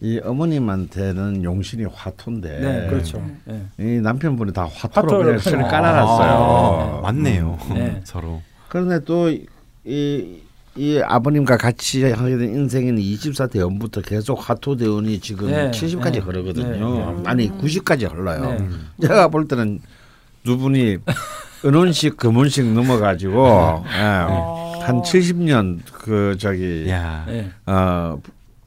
이 0.01 0.19
어머님한테는 0.23 1.43
용신이 1.43 1.85
화토인데 1.93 2.59
네, 2.59 2.87
그렇죠. 2.89 3.21
예. 3.49 3.61
이 3.77 3.99
남편분이 3.99 4.53
다 4.53 4.63
화토로 4.73 5.07
화토를 5.11 5.37
그냥 5.39 5.57
그냥- 5.57 5.71
깔아놨어요. 5.71 6.29
아, 6.29 7.01
맞네요. 7.01 7.57
네. 7.73 8.01
서로. 8.05 8.41
그런데 8.69 9.03
또이 9.03 9.45
이 10.77 11.01
아버님과 11.03 11.57
같이 11.57 12.09
하게 12.09 12.37
된 12.37 12.53
인생에는 12.55 13.01
24대 13.01 13.59
연부터 13.59 13.99
계속 14.01 14.35
화토 14.49 14.77
대운이 14.77 15.19
지금 15.19 15.47
네, 15.51 15.69
70까지 15.71 16.13
네, 16.13 16.19
흐르거든요. 16.19 17.15
네, 17.17 17.23
아니 17.25 17.49
90까지 17.51 18.09
흘러요. 18.09 18.51
네. 18.57 18.67
제가 19.01 19.27
볼 19.27 19.47
때는 19.49 19.79
두 20.45 20.57
분이 20.57 20.97
은혼식 21.65 22.15
금혼식 22.15 22.71
넘어가지고 22.71 23.83
예, 23.97 24.01
어. 24.29 24.79
한 24.81 25.01
70년 25.01 25.79
그 25.91 26.37
저기 26.39 26.85
야. 26.89 27.25
예. 27.27 27.49
어, 27.65 28.17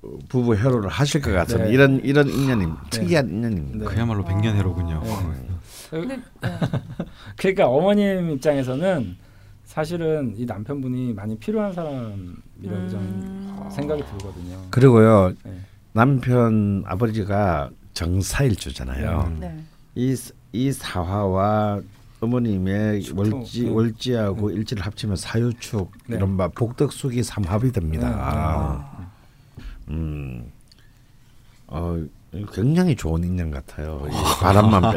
부- 0.03 0.19
부부 0.29 0.57
협로를 0.57 0.91
하실 0.91 1.21
것 1.23 1.31
같은 1.33 1.63
네. 1.65 1.71
이런 1.71 2.01
이런 2.05 2.29
인연이 2.29 2.67
특이한 2.91 3.29
인연입니다. 3.31 3.79
네. 3.79 3.85
그야말로 3.95 4.25
백년 4.25 4.57
해로군요. 4.57 5.01
근데 5.91 6.17
네. 6.17 6.23
그러니까 7.37 7.69
어머님 7.69 8.31
입장에서는 8.33 9.17
사실은 9.65 10.35
이 10.37 10.45
남편분이 10.45 11.15
많이 11.15 11.39
필요한 11.39 11.73
사람이라고 11.73 12.89
저는 12.89 13.01
음. 13.01 13.69
생각이 13.71 14.03
들거든요. 14.05 14.59
그리고요 14.71 15.33
네. 15.45 15.61
남편 15.93 16.83
아버지가 16.87 17.71
정사일주잖아요. 17.95 19.25
음. 19.29 19.37
네. 19.41 19.63
이, 19.95 20.17
이 20.53 20.73
사화와 20.73 21.81
어머님의 22.21 23.03
축토. 23.03 23.21
월지 23.37 23.67
음. 23.69 23.75
월지하고 23.75 24.51
일지를 24.51 24.85
합치면 24.85 25.17
사유축 25.17 25.91
네. 26.07 26.17
이른바 26.17 26.49
복덕숙이 26.49 27.23
삼합이 27.23 27.73
됩니다. 27.73 28.09
아. 28.09 28.92
음, 29.93 30.51
어, 31.69 31.99
굉장히 32.55 32.97
좋은 32.97 33.23
인연 33.25 33.51
같아요. 33.51 34.07
이 34.09 34.15
바람만 34.41 34.91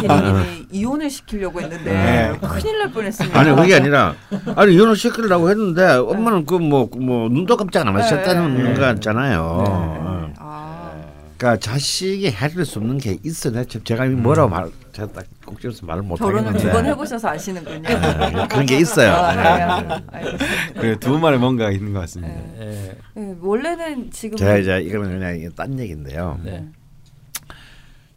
기린님이 0.00 0.66
이혼을 0.70 1.08
시키려고 1.08 1.60
했는데 1.62 1.84
네. 1.84 2.38
큰일 2.46 2.78
날 2.78 2.92
뻔했습니다. 2.92 3.38
아니 3.40 3.56
그게 3.56 3.74
아니라 3.76 4.14
아니 4.54 4.74
이혼을 4.74 4.94
시키려고 4.96 5.48
했는데 5.48 5.82
엄마는 5.94 6.44
그 6.44 6.56
뭐 6.58 6.88
뭐 6.98 7.28
눈도 7.30 7.56
깜짝 7.56 7.86
안 7.86 7.96
하셨다는 7.96 8.62
네. 8.64 8.74
거 8.74 8.80
같잖아요. 8.82 9.40
어. 9.40 10.32
아. 10.38 10.92
그러니까 11.38 11.58
자식이 11.60 12.30
해줄 12.32 12.66
수 12.66 12.80
없는 12.80 12.98
게 12.98 13.16
있어. 13.24 13.50
내가 13.50 13.64
제가 13.82 14.04
뭐라고 14.06 14.50
말 14.50 14.68
제가 14.98 15.12
딱 15.12 15.26
꼭 15.44 15.60
집어서 15.60 15.86
말을 15.86 16.02
못 16.02 16.16
결혼을 16.16 16.48
하겠는데 16.48 16.68
두번 16.68 16.86
해보셔서 16.86 17.28
아시는군요. 17.30 17.80
네, 17.82 18.46
그런 18.48 18.66
게 18.66 18.78
있어요. 18.78 19.12
아, 19.12 19.80
네. 19.80 19.96
네. 20.12 20.72
그래 20.74 20.98
두 20.98 21.12
분만의 21.12 21.38
뭔가 21.38 21.70
있는 21.70 21.92
것 21.92 22.00
같습니다. 22.00 22.34
예. 22.60 22.96
네, 23.14 23.36
원래는 23.40 24.10
지금 24.10 24.36
제가 24.36 24.58
이제 24.58 24.80
이거는 24.80 25.18
그냥 25.18 25.50
딴 25.54 25.78
얘기인데요. 25.78 26.38
네. 26.42 26.68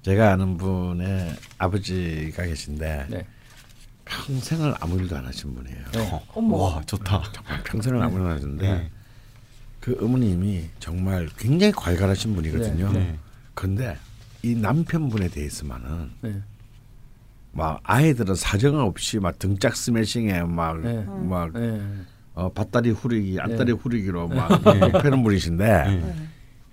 제가 0.02 0.32
아는 0.34 0.58
분의 0.58 1.36
아버지가 1.60 2.44
계신데 2.44 3.06
네. 3.10 3.26
평생을 4.06 4.74
아무 4.80 4.98
일도 5.00 5.16
안 5.16 5.26
하신 5.26 5.56
분이에요. 5.56 5.86
네. 5.94 6.22
어머. 6.34 6.58
와 6.58 6.82
좋다. 6.86 7.24
정말 7.32 7.64
평생을 7.64 8.02
아무 8.02 8.18
일도 8.18 8.28
안 8.28 8.36
하셨는데 8.36 8.68
네. 8.72 8.90
그 9.80 9.98
어머님이 10.02 10.66
정말 10.80 11.30
굉장히 11.38 11.72
괄괄하신 11.72 12.36
분이거든요. 12.36 12.92
네. 12.92 13.00
네. 13.00 13.20
그런데 13.54 13.96
이 14.44 14.56
남편분에 14.56 15.30
대해서만은 15.30 16.12
네. 16.22 16.42
막 17.54 17.80
아이들은 17.84 18.36
사정 18.36 18.80
없이 18.80 19.20
막 19.20 19.38
등짝 19.38 19.76
스매싱에 19.76 20.44
막 20.44 20.80
네. 20.80 21.06
막 21.06 21.52
네. 21.54 21.82
어, 22.34 22.50
밭다리 22.54 22.92
후리기, 22.92 23.40
앞다리 23.40 23.66
네. 23.66 23.72
후리기로 23.72 24.30
막 24.30 24.48
패는 25.02 25.22
분이신데 25.24 25.66
네. 25.66 26.16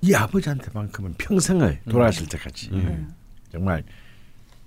이 0.02 0.14
아버지한테만큼은 0.14 1.14
평생을 1.18 1.80
돌아가실 1.90 2.28
때까지 2.28 2.70
음. 2.72 3.12
정말 3.50 3.82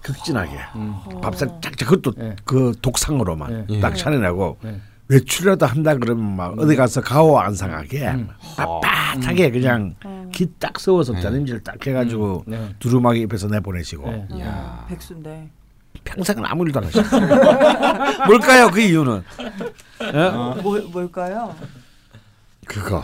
극진하게 0.01 0.51
음. 0.75 0.95
밥상 1.21 1.61
짝짝 1.61 1.87
그것도 1.87 2.11
네. 2.17 2.35
그 2.43 2.73
독상으로만 2.81 3.67
네. 3.69 3.79
딱 3.79 3.95
차려내고 3.95 4.57
네. 4.63 4.81
외출이라도 5.07 5.65
한다 5.65 5.95
그러면 5.95 6.35
막 6.35 6.57
어디 6.59 6.75
가서 6.75 7.01
가오 7.01 7.37
안 7.37 7.53
상하게 7.53 8.09
음. 8.09 8.29
빳빳하게 8.57 9.51
그냥 9.53 9.95
어. 10.03 10.29
기딱 10.33 10.79
세워서 10.79 11.19
짜림질 11.21 11.61
딱 11.61 11.85
해가지고 11.85 12.43
네. 12.47 12.75
두루마기 12.79 13.21
입에서 13.21 13.47
내보내시고 13.47 14.09
네. 14.09 14.27
어, 14.31 14.85
백수인데. 14.89 15.49
평생은 16.03 16.45
아무 16.45 16.65
일도 16.65 16.79
안 16.79 16.85
하셨어요. 16.85 17.27
뭘까요 18.27 18.69
그 18.71 18.79
이유는? 18.81 19.23
예? 20.13 20.29
뭐, 20.61 20.79
뭘까요? 20.91 21.55
그거 22.71 23.03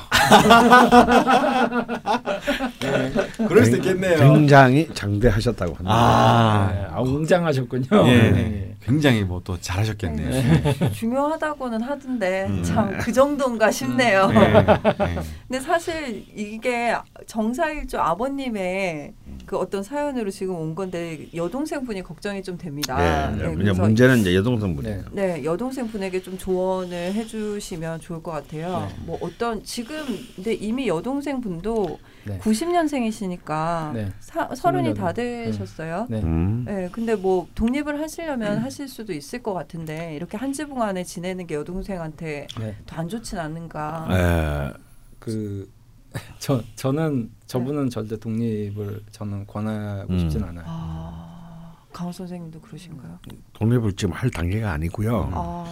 그럴 3.48 3.66
수 3.66 3.76
있겠네요. 3.76 4.18
굉장히 4.18 4.88
장대하셨다고 4.94 5.76
합니다. 5.76 5.94
아, 5.94 6.72
네. 6.74 6.88
아 6.90 7.02
웅장하셨군요. 7.02 7.88
예. 8.08 8.32
네. 8.32 8.76
굉장히 8.82 9.24
뭐 9.24 9.42
또 9.48 9.58
잘하셨겠네요. 9.62 10.92
중요하다고는 10.92 11.82
하던데 11.82 12.48
음. 12.50 12.64
참그 12.64 13.14
정도인가 13.14 13.72
싶네요. 13.72 14.28
네. 14.28 14.52
네. 14.52 15.20
근데 15.48 15.60
사실 15.62 16.26
이게 16.36 16.94
정사일조 17.28 17.98
아버님의 17.98 19.14
그 19.46 19.58
어떤 19.58 19.84
사연으로 19.84 20.30
지금 20.32 20.56
온 20.56 20.76
건데 20.76 21.28
여동생 21.34 21.86
분이 21.86 22.04
걱정이 22.04 22.44
좀 22.44 22.58
됩니다. 22.58 22.98
네, 23.32 23.44
네, 23.48 23.56
네, 23.56 23.72
문제는 23.72 24.18
이제 24.18 24.36
여동생 24.36 24.76
분이. 24.76 24.90
네. 24.90 25.02
네, 25.12 25.44
여동생 25.46 25.88
분에게 25.88 26.22
좀 26.22 26.38
조언을 26.38 27.14
해주시면 27.14 28.02
좋을 28.02 28.22
것 28.22 28.32
같아요. 28.32 28.90
네. 28.90 28.96
뭐 29.06 29.18
어떤 29.22 29.57
지금 29.64 29.98
근데 30.36 30.54
이미 30.54 30.88
여동생 30.88 31.42
분도 31.42 32.00
네. 32.26 32.38
90년생이시니까 32.40 33.94
네. 33.94 34.12
서른이 34.20 34.94
다 34.94 35.14
스물여덟. 35.14 35.14
되셨어요. 35.46 36.08
네. 36.10 36.22
음. 36.22 36.64
네, 36.66 36.90
근데 36.92 37.16
뭐 37.16 37.48
독립을 37.56 38.02
하시려면 38.02 38.60
하실 38.60 38.88
수도 38.88 39.14
있을 39.14 39.42
것 39.42 39.54
같은데 39.54 40.16
이렇게 40.16 40.38
한 40.38 40.52
지붕 40.54 40.82
안에 40.82 41.04
지내는 41.04 41.48
게 41.48 41.56
여동생한테 41.56 42.48
네. 42.60 42.76
더안 42.86 43.08
좋진 43.08 43.38
않은가. 43.40 44.08
에, 44.12 44.74
그 45.20 45.70
저 46.40 46.62
저는 46.76 47.30
저분은 47.46 47.90
절대 47.90 48.18
독립을 48.18 49.02
저는 49.12 49.46
권하고 49.46 50.12
음. 50.14 50.20
싶진 50.20 50.44
않아요. 50.44 50.66
아, 50.68 51.76
강호 51.94 52.12
선생님도 52.12 52.62
그러신가요? 52.62 53.20
독립을 53.54 53.94
지금 53.94 54.14
할 54.14 54.30
단계가 54.30 54.72
아니고요. 54.72 55.30
아, 55.34 55.66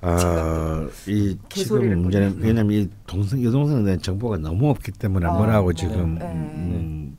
아, 0.00 0.88
이 1.08 1.36
개소리를 1.48 1.90
지금 1.90 2.02
문제는. 2.02 2.38
왜냐면 2.40 2.72
이 2.72 2.88
동생 3.06 3.42
여동생에 3.42 3.82
대한 3.84 4.00
정보가 4.00 4.38
너무 4.38 4.70
없기 4.70 4.92
때문에 4.92 5.26
아, 5.26 5.32
뭐라고 5.32 5.72
네. 5.72 5.80
지금 5.80 6.14
네. 6.14 7.18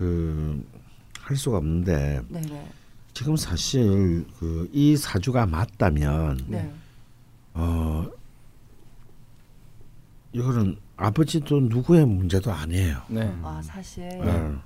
음, 0.00 0.64
그할 1.22 1.36
수가 1.36 1.58
없는데 1.58 2.22
네네. 2.28 2.68
지금 3.14 3.36
사실 3.36 4.26
그 4.38 4.68
이 4.72 4.96
사주가 4.96 5.46
맞다면 5.46 6.40
네. 6.48 6.70
어 7.54 8.06
이거는 10.32 10.76
아버지도 10.96 11.60
누구의 11.60 12.04
문제도 12.06 12.52
아니에요. 12.52 13.00
네. 13.08 13.32
아 13.42 13.60
사실 13.62 14.02
어, 14.22 14.60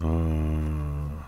어, 0.00 1.20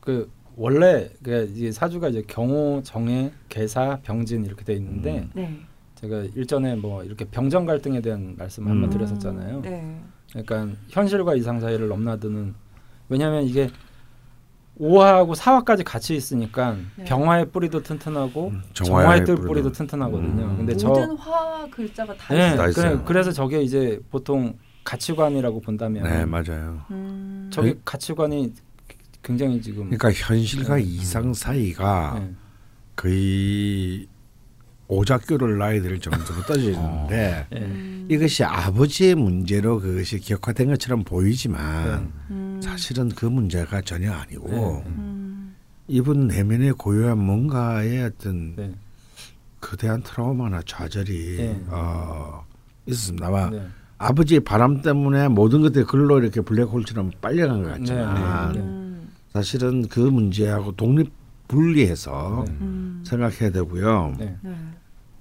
그 0.00 0.30
원래 0.58 1.08
그 1.22 1.70
사주가 1.72 2.08
이제 2.08 2.22
경호, 2.26 2.82
정해, 2.84 3.30
계사, 3.48 4.00
병진 4.02 4.44
이렇게 4.44 4.64
돼 4.64 4.74
있는데 4.74 5.20
음. 5.20 5.30
네. 5.34 5.60
제가 5.94 6.24
일전에 6.34 6.74
뭐 6.74 7.04
이렇게 7.04 7.24
병정 7.24 7.64
갈등에 7.64 8.00
대한 8.00 8.34
말씀 8.36 8.64
을 8.66 8.70
한번 8.70 8.90
음. 8.90 8.92
드렸었잖아요. 8.92 9.62
네. 9.62 10.00
그러니까 10.32 10.76
현실과 10.88 11.36
이상 11.36 11.60
사이를 11.60 11.88
넘나드는 11.88 12.54
왜냐하면 13.08 13.44
이게 13.44 13.70
오화하고 14.80 15.34
사화까지 15.34 15.84
같이 15.84 16.14
있으니까 16.16 16.76
네. 16.96 17.04
병화의 17.04 17.50
뿌리도 17.50 17.82
튼튼하고 17.82 18.48
음, 18.48 18.62
정화의 18.74 19.02
정화의 19.04 19.24
뜰 19.24 19.34
뿌리도. 19.36 19.48
뿌리도 19.48 19.72
튼튼하거든요. 19.72 20.44
음. 20.44 20.56
근데 20.58 20.76
저 20.76 20.88
모든 20.88 21.16
화 21.16 21.66
글자가 21.70 22.14
다 22.16 22.34
네, 22.34 22.46
있어요. 22.46 22.56
다 22.56 22.68
있어요. 22.68 22.90
그래, 22.96 23.02
그래 23.04 23.22
서 23.22 23.32
저게 23.32 23.62
이제 23.62 24.00
보통 24.10 24.54
가치관이라고 24.84 25.60
본다면 25.60 26.04
네 26.04 26.24
맞아요. 26.24 26.80
음. 26.90 27.48
저게 27.52 27.76
가치관이 27.84 28.52
굉장히 29.22 29.60
지금 29.60 29.90
그러니까 29.90 30.12
현실과 30.12 30.76
네. 30.76 30.82
이상 30.82 31.34
사이가 31.34 32.20
네. 32.20 32.34
거의 32.96 34.06
오작교를 34.88 35.58
낳아야 35.58 35.82
될 35.82 36.00
정도로 36.00 36.42
떨어지는데 36.42 37.46
네. 37.50 37.58
음. 37.58 38.06
이것이 38.10 38.42
아버지의 38.42 39.14
문제로 39.14 39.80
그것이 39.80 40.18
격화된 40.18 40.68
것처럼 40.68 41.04
보이지만 41.04 42.12
음. 42.30 42.60
사실은 42.62 43.10
그 43.10 43.26
문제가 43.26 43.82
전혀 43.82 44.12
아니고 44.12 44.48
네. 44.48 44.84
음. 44.86 45.54
이분 45.88 46.28
내면에 46.28 46.72
고유한 46.72 47.18
뭔가의 47.18 48.04
어떤 48.04 48.56
네. 48.56 48.72
거대한 49.60 50.02
트라우마나 50.02 50.62
좌절이 50.64 51.36
네. 51.36 51.64
어, 51.68 52.46
있었습니다. 52.86 53.26
아마 53.26 53.50
네. 53.50 53.66
아버지의 53.98 54.40
바람 54.40 54.80
때문에 54.80 55.28
모든 55.28 55.60
것들이 55.60 55.84
글로 55.84 56.18
이렇게 56.18 56.40
블랙홀처럼 56.40 57.10
빨려간 57.20 57.62
것 57.62 57.70
같지만 57.70 58.52
네, 58.52 58.58
네. 58.58 58.64
음. 58.64 58.87
사실은 59.32 59.88
그 59.88 60.00
문제하고 60.00 60.72
독립 60.72 61.12
분리해서 61.48 62.44
네. 62.46 62.52
음. 62.60 63.02
생각해야 63.06 63.50
되고요. 63.50 64.14
네. 64.18 64.36
네. 64.42 64.54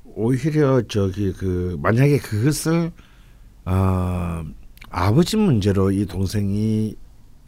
오히려 0.06 0.82
저기 0.88 1.32
그 1.34 1.78
만약에 1.82 2.18
그것을 2.20 2.92
어, 3.66 4.44
아버지 4.90 5.38
문제로 5.38 5.92
이 5.92 6.06
동생이 6.06 6.96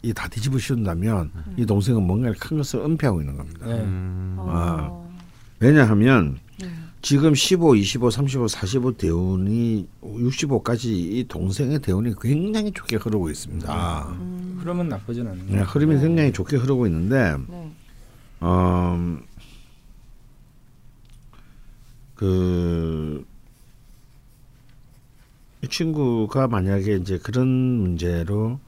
이 0.02 0.14
다 0.14 0.28
뒤집어 0.28 0.56
씌운다면 0.58 1.30
이 1.58 1.66
동생은 1.66 2.02
뭔가 2.02 2.32
큰 2.40 2.56
것을 2.56 2.80
은폐하고 2.80 3.20
있는 3.20 3.36
겁니다. 3.36 3.66
네. 3.66 3.80
음. 3.82 4.34
어. 4.38 5.10
왜냐하면 5.58 6.34
네. 6.34 6.40
지금 7.02 7.34
15, 7.34 7.76
25, 7.76 8.10
35, 8.10 8.48
45 8.48 8.92
대운이 8.92 9.88
65까지 10.02 10.86
이 10.86 11.24
동생의 11.28 11.78
대운이 11.80 12.14
굉장히 12.20 12.72
좋게 12.72 12.96
흐르고 12.96 13.30
있습니다. 13.30 14.08
음. 14.20 14.58
그러면 14.60 14.88
나쁘진 14.88 15.26
않은 15.26 15.46
네. 15.46 15.60
흐름이 15.62 15.98
굉장히 16.00 16.32
좋게 16.32 16.56
흐르고 16.58 16.86
있는데 16.86 17.36
네. 17.48 17.72
어, 18.40 19.18
그, 22.14 23.24
이 25.62 25.68
친구가 25.68 26.48
만약에 26.48 26.96
이제 26.96 27.18
그런 27.18 27.48
문제로, 27.48 28.60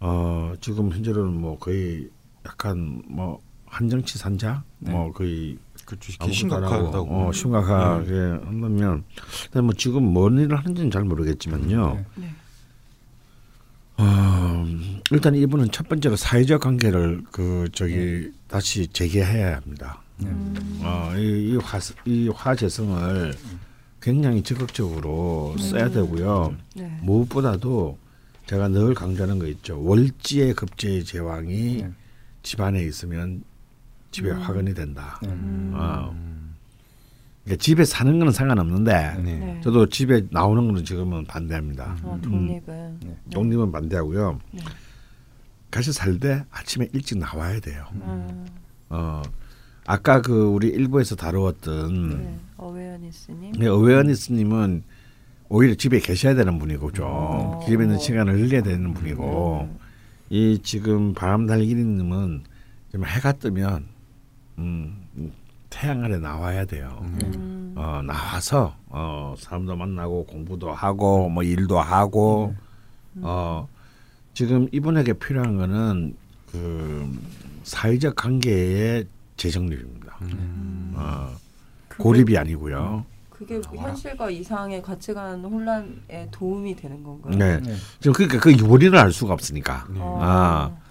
어, 0.00 0.54
지금 0.60 0.90
현재로는 0.90 1.40
뭐 1.40 1.56
거의 1.58 2.08
약간 2.44 3.02
뭐 3.06 3.40
한정치 3.66 4.18
산자? 4.18 4.64
뭐 4.80 5.12
거의 5.12 5.56
그렇죠. 5.84 6.12
심각하다고. 6.30 7.28
어, 7.28 7.32
심각하게 7.32 8.12
한다면, 8.12 9.04
근데 9.50 9.60
뭐 9.60 9.72
지금 9.74 10.02
뭔 10.04 10.38
일을 10.38 10.56
하는지는 10.56 10.90
잘 10.90 11.04
모르겠지만요. 11.04 11.94
네. 11.94 12.04
네. 12.16 12.34
어, 13.96 14.66
일단 15.10 15.34
이분은 15.34 15.70
첫 15.70 15.88
번째로 15.88 16.16
사회적 16.16 16.62
관계를 16.62 17.22
그 17.30 17.68
저기 17.72 18.32
다시 18.48 18.86
재개해야 18.88 19.56
합니다. 19.56 20.02
네. 20.16 20.28
음. 20.28 20.80
어, 20.82 21.12
이, 21.16 21.52
이, 21.52 21.56
화, 21.56 21.78
이 22.04 22.28
화재성을 22.28 23.34
굉장히 24.00 24.42
적극적으로 24.42 25.56
써야 25.58 25.88
되고요. 25.90 26.54
네. 26.76 26.98
무엇보다도 27.02 27.98
제가 28.46 28.68
늘 28.68 28.94
강조하는 28.94 29.38
거 29.38 29.46
있죠. 29.46 29.82
월지의 29.82 30.54
급제의 30.54 31.04
제왕이 31.04 31.82
네. 31.82 31.90
집안에 32.42 32.82
있으면 32.84 33.42
집에 34.14 34.30
음. 34.30 34.38
화근이 34.40 34.74
된다. 34.74 35.18
네. 35.22 35.28
음. 35.28 35.72
어. 35.74 36.14
그러니까 37.42 37.60
집에 37.60 37.84
사는 37.84 38.16
거는 38.16 38.32
상관없는데 38.32 38.92
네. 39.16 39.22
네. 39.22 39.60
저도 39.62 39.88
집에 39.88 40.24
나오는 40.30 40.64
거는 40.68 40.84
지금은 40.84 41.24
반대합니다. 41.24 41.96
어, 42.04 42.18
독립은 42.22 43.00
네. 43.04 43.16
독립은 43.30 43.72
반대하고요. 43.72 44.38
네. 44.52 44.60
같이 45.72 45.92
살 45.92 46.20
때 46.20 46.44
아침에 46.52 46.88
일찍 46.92 47.18
나와야 47.18 47.58
돼요. 47.58 47.84
음. 47.94 48.46
어, 48.88 49.20
아까 49.84 50.22
그 50.22 50.44
우리 50.44 50.68
일부에서 50.68 51.16
다루었던 51.16 52.10
네. 52.10 52.38
어웨어니스님. 52.56 53.52
네, 53.58 53.66
어웨어니스님은 53.66 54.84
오히려 55.48 55.74
집에 55.74 55.98
계셔야 55.98 56.34
되는 56.36 56.60
분이고 56.60 56.92
좀 56.92 57.04
어. 57.08 57.60
집에 57.66 57.82
있는 57.82 57.98
시간을 57.98 58.38
흘려야 58.38 58.62
되는 58.62 58.94
분이고 58.94 59.68
음. 59.70 59.78
이 60.30 60.60
지금 60.62 61.14
바람 61.14 61.46
달기님은 61.48 62.44
지금 62.92 63.04
해가 63.04 63.32
뜨면 63.32 63.92
음, 64.58 65.06
음, 65.16 65.32
태양 65.70 66.02
아래 66.04 66.18
나와야 66.18 66.64
돼요. 66.64 66.98
음. 67.02 67.74
어, 67.76 68.00
나와서 68.04 68.76
어, 68.86 69.34
사람도 69.38 69.74
만나고 69.76 70.26
공부도 70.26 70.72
하고 70.72 71.28
뭐 71.28 71.42
일도 71.42 71.80
하고 71.80 72.54
어, 73.20 73.68
지금 74.32 74.68
이분에게 74.72 75.14
필요한 75.14 75.56
거는 75.56 76.16
그 76.50 77.20
사회적 77.64 78.14
관계의 78.14 79.06
재정립입니다. 79.36 80.16
어, 80.94 81.30
고립이 81.98 82.38
아니고요. 82.38 83.04
그게 83.30 83.60
현실과 83.76 84.30
이상의 84.30 84.80
가치관 84.80 85.44
혼란에 85.44 86.28
도움이 86.30 86.76
되는 86.76 87.02
건가요? 87.02 87.36
네. 87.36 87.58
네. 87.60 87.74
지금 87.98 88.12
그러니까 88.12 88.38
그 88.38 88.56
요리를 88.56 88.96
알 88.96 89.12
수가 89.12 89.34
없으니까. 89.34 89.86
어. 89.96 90.18
아. 90.22 90.83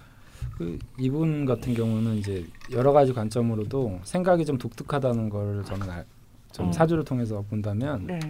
그 0.56 0.78
이분 0.98 1.44
같은 1.46 1.74
경우는 1.74 2.16
이제 2.16 2.46
여러 2.70 2.92
가지 2.92 3.12
관점으로도 3.12 4.00
생각이 4.04 4.44
좀 4.44 4.56
독특하다는 4.56 5.28
걸 5.28 5.64
저는 5.64 5.90
알, 5.90 6.04
좀 6.52 6.68
어. 6.68 6.72
사주를 6.72 7.04
통해서 7.04 7.44
본다면 7.50 8.06
네. 8.06 8.20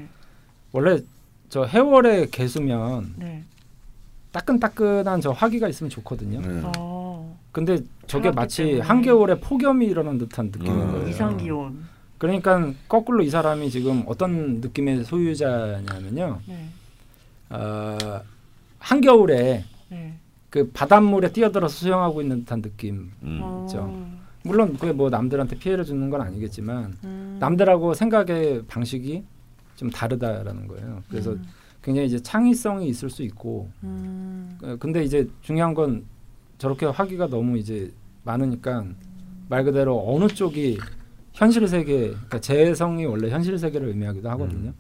원래 0.73 1.01
저 1.51 1.65
해월의 1.65 2.31
개수면 2.31 3.15
네. 3.17 3.45
따끈따끈한 4.33 5.21
저 5.21 5.31
화기가 5.31 5.69
있으면 5.69 5.91
좋거든요. 5.91 6.41
네. 6.41 6.63
어. 6.79 7.39
근데 7.53 7.79
저게 8.07 8.31
마치 8.31 8.65
때문에. 8.65 8.81
한겨울에 8.81 9.41
폭염이 9.41 9.87
일어난 9.87 10.19
듯한 10.19 10.47
느낌인 10.47 10.73
음. 10.73 10.93
거예요. 10.93 11.09
이상 11.09 11.37
기온. 11.37 11.85
그러니까 12.19 12.73
거꾸로 12.89 13.23
이 13.23 13.29
사람이 13.29 13.71
지금 13.71 14.03
어떤 14.07 14.61
느낌의 14.61 15.05
소유자냐면요. 15.05 16.41
네. 16.47 16.69
어, 17.51 18.21
한겨울에 18.79 19.65
네. 19.91 20.19
그 20.55 20.71
바닷물에 20.71 21.33
뛰어들어서 21.33 21.75
수영하고 21.75 22.23
있는 22.23 22.45
듯한 22.45 22.63
느낌. 22.63 23.11
음. 23.25 23.41
어. 23.43 24.15
물론 24.45 24.75
그게 24.75 24.93
뭐 24.93 25.11
남들한테 25.11 25.59
피해를 25.59 25.85
주는 25.85 26.09
건 26.11 26.21
아니겠지만 26.21 26.97
음. 27.03 27.39
남들하고 27.41 27.93
생각의 27.93 28.63
방식이 28.69 29.25
좀 29.75 29.91
다르다라는 29.91 30.69
거예요. 30.69 31.03
그래서 31.11 31.33
음. 31.33 31.43
굉장히 31.83 32.07
이제 32.07 32.21
창의성이 32.21 32.87
있을 32.87 33.11
수 33.11 33.25
있고 33.25 33.69
음. 33.83 34.57
어, 34.63 34.77
근데 34.79 35.03
이제 35.03 35.29
중요한 35.41 35.75
건 35.75 36.05
저렇게 36.59 36.87
화기가 36.87 37.27
너무 37.27 37.59
이제 37.59 37.93
많으니까 38.23 38.85
말 39.49 39.65
그대로 39.65 40.05
어느 40.07 40.29
쪽이 40.29 40.79
현실 41.33 41.67
세계 41.67 42.11
그러니까 42.11 42.41
재성이 42.41 43.07
원래 43.07 43.29
현실 43.29 43.59
세계를 43.59 43.89
의미하기도 43.89 44.31
하거든요. 44.31 44.73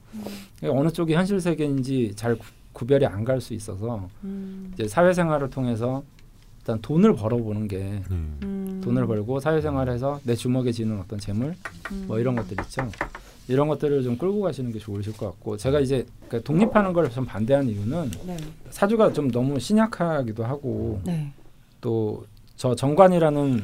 그러니까 0.61 0.81
어느 0.81 0.89
쪽이 0.89 1.15
현실 1.15 1.41
세계인지 1.41 2.13
잘 2.15 2.39
구, 2.75 2.81
구별이 2.81 3.07
안 3.07 3.25
갈 3.25 3.41
수 3.41 3.55
있어서 3.55 4.09
음. 4.25 4.71
이제 4.75 4.87
사회생활을 4.87 5.49
통해서 5.51 6.03
일단 6.59 6.81
돈을 6.83 7.15
벌어보는 7.15 7.69
게 7.69 8.03
음. 8.11 8.81
돈을 8.85 9.07
벌고 9.07 9.41
사회생활해서 9.41 10.21
내 10.25 10.35
주먹에 10.35 10.73
쥐는 10.73 10.99
어떤 11.01 11.19
재물 11.19 11.55
음. 11.93 12.05
뭐 12.07 12.19
이런 12.19 12.35
것들 12.37 12.57
있죠. 12.63 12.91
이런 13.49 13.69
것들을 13.69 14.03
좀 14.03 14.17
끌고 14.19 14.41
가시는 14.41 14.73
게 14.73 14.79
좋으실 14.79 15.17
것 15.17 15.27
같고 15.27 15.57
제가 15.59 15.81
이제 15.81 16.07
그 16.29 16.43
독립하는 16.43 16.93
걸 16.93 17.09
좀 17.11 17.25
반대하는 17.27 17.69
이유는 17.71 18.11
네. 18.27 18.37
사주가 18.71 19.13
좀 19.13 19.31
너무 19.31 19.61
신약하기도 19.61 20.45
하고 20.45 21.01
네. 21.05 21.33
또저 21.83 22.75
정관이라는 22.77 23.63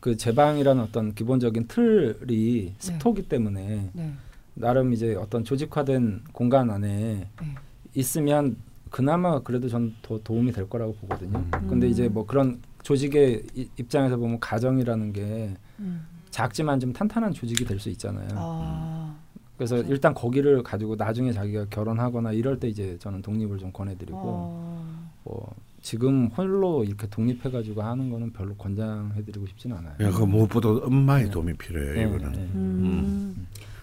그 0.00 0.16
제방이라는 0.16 0.82
어떤 0.82 1.14
기본적인 1.14 1.66
틀이 1.68 2.74
습토기 2.78 3.28
때문에 3.28 3.90
네. 3.92 4.12
나름 4.54 4.92
이제 4.94 5.14
어떤 5.14 5.44
조직화된 5.44 6.22
공간 6.32 6.70
안에 6.70 6.88
네. 6.88 7.54
있으면 8.02 8.56
그나마 8.90 9.40
그래도 9.40 9.68
전 9.68 9.94
더 10.02 10.18
도움이 10.22 10.52
될 10.52 10.68
거라고 10.68 10.94
보거든요. 10.94 11.38
음. 11.38 11.66
근데 11.68 11.88
이제 11.88 12.08
뭐 12.08 12.24
그런 12.24 12.60
조직의 12.82 13.42
이- 13.54 13.68
입장에서 13.78 14.16
보면 14.16 14.38
가정이라는 14.40 15.12
게 15.12 15.54
음. 15.80 16.00
작지만 16.30 16.78
좀 16.80 16.92
탄탄한 16.92 17.32
조직이 17.32 17.64
될 17.64 17.78
수 17.80 17.90
있잖아요. 17.90 18.28
아. 18.34 19.14
그래서 19.56 19.76
일단 19.82 20.14
거기를 20.14 20.62
가지고 20.62 20.94
나중에 20.94 21.32
자기가 21.32 21.66
결혼하거나 21.70 22.32
이럴 22.32 22.60
때 22.60 22.68
이제 22.68 22.96
저는 23.00 23.22
독립을 23.22 23.58
좀 23.58 23.72
권해드리고 23.72 24.18
어. 24.22 25.10
뭐 25.24 25.54
지금 25.82 26.28
홀로 26.28 26.84
이렇게 26.84 27.08
독립해가지고 27.08 27.82
하는 27.82 28.08
거는 28.10 28.32
별로 28.32 28.54
권장해드리고 28.54 29.46
싶지는 29.48 29.76
않아요. 29.78 29.94
야, 30.00 30.10
그 30.10 30.22
무엇보다 30.22 30.68
엄마의 30.86 31.24
네. 31.26 31.30
도움이 31.30 31.54
필요해요. 31.54 31.94
네, 31.94 32.02
이거는. 32.16 32.32
네. 32.32 32.38
음. 32.54 33.17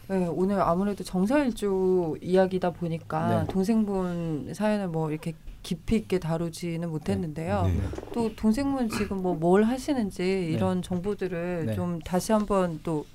네, 0.08 0.28
오늘 0.28 0.62
아무래도 0.62 1.04
정사일주 1.04 2.18
이야기다 2.22 2.72
보니까 2.72 3.44
네. 3.44 3.54
동생분 3.54 4.54
사연을 4.54 4.88
뭐 4.90 5.10
이렇게 5.10 5.34
깊이 5.64 5.96
있게 5.96 6.20
다루지는 6.20 6.90
못했는데요. 6.90 7.64
네. 7.66 7.80
또 8.14 8.36
동생분 8.36 8.90
지금 8.90 9.22
뭐 9.24 9.34
뭘 9.36 9.64
하시는지 9.64 10.50
이런 10.52 10.82
정보들을 10.84 11.66
네. 11.68 11.76
좀 11.76 12.00
다시 12.02 12.32
한번 12.32 12.80
또 12.84 13.06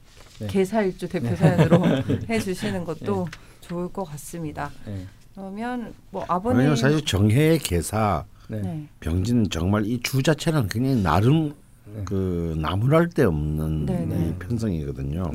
네. 0.41 0.49
개사일주 0.49 1.09
대표 1.09 1.37
사연으로 1.37 1.81
해주시는 2.29 2.85
것도 2.85 3.29
좋을 3.61 3.93
것 3.93 4.03
같습니다. 4.05 4.71
네. 4.85 5.07
그러면 5.37 5.95
뭐 6.11 6.25
아버님 6.27 6.59
왜냐면 6.59 6.77
사실 6.77 7.05
정해의 7.05 7.59
개사 7.61 8.25
네. 8.49 8.61
네. 8.63 8.87
병진 8.99 9.49
정말 9.49 9.87
이 9.87 10.01
주 10.03 10.21
자체는 10.25 10.67
굉장히 10.69 11.01
나름 11.03 11.55
네. 11.85 12.03
그 12.05 12.57
나무랄 12.61 13.09
데 13.11 13.23
없는 13.25 13.87
네, 13.87 14.05
네. 14.07 14.29
이 14.29 14.35
편성이거든요. 14.41 15.31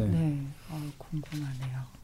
네. 0.86 0.92
네, 0.92 0.92
어, 0.92 0.92
궁금하네요. 0.98 1.96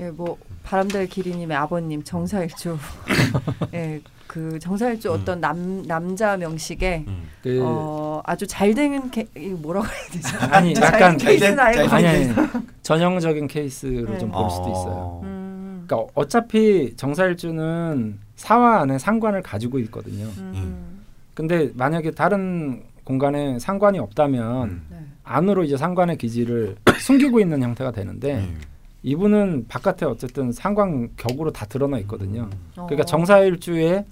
예, 0.00 0.10
뭐 0.10 0.38
바람달 0.62 1.06
기리님의 1.06 1.56
아버님 1.56 2.02
정사일주, 2.02 2.78
예, 3.74 4.00
그 4.26 4.58
정사일주 4.58 5.12
어떤 5.12 5.40
남 5.40 5.82
남자 5.86 6.36
명식에 6.36 7.04
그 7.42 7.60
어, 7.62 8.22
아주 8.24 8.46
잘된 8.46 9.10
뭐라고 9.58 9.86
해야 9.86 10.04
되죠? 10.12 10.38
아니 10.54 10.74
약간 10.74 11.16
케이스는 11.18 11.58
아니. 11.58 11.78
아니 11.78 12.34
전형적인 12.82 13.46
케이스로 13.48 14.12
네. 14.12 14.18
좀볼 14.18 14.50
수도 14.50 14.70
있어요. 14.70 15.20
음, 15.24 15.84
그러니까 15.86 16.10
어차피 16.14 16.94
정사일주는 16.96 18.18
사화 18.36 18.80
안에 18.80 18.98
상관을 18.98 19.42
가지고 19.42 19.78
있거든요. 19.80 20.26
음, 20.38 21.02
근데 21.34 21.70
만약에 21.74 22.12
다른 22.12 22.84
공간에 23.04 23.58
상관이 23.58 23.98
없다면 23.98 24.82
네. 24.88 24.99
안으로 25.30 25.62
이제 25.62 25.76
상관의 25.76 26.18
기지를 26.18 26.76
숨기고 26.98 27.40
있는 27.40 27.62
형태가 27.62 27.92
되는데 27.92 28.36
네. 28.36 28.54
이분은 29.02 29.66
바깥에 29.68 30.04
어쨌든 30.04 30.52
상관 30.52 31.08
격으로 31.16 31.52
다 31.52 31.64
드러나 31.66 31.98
있거든요. 32.00 32.50
그러니까 32.74 33.02
어. 33.02 33.04
정사일주의 33.04 34.04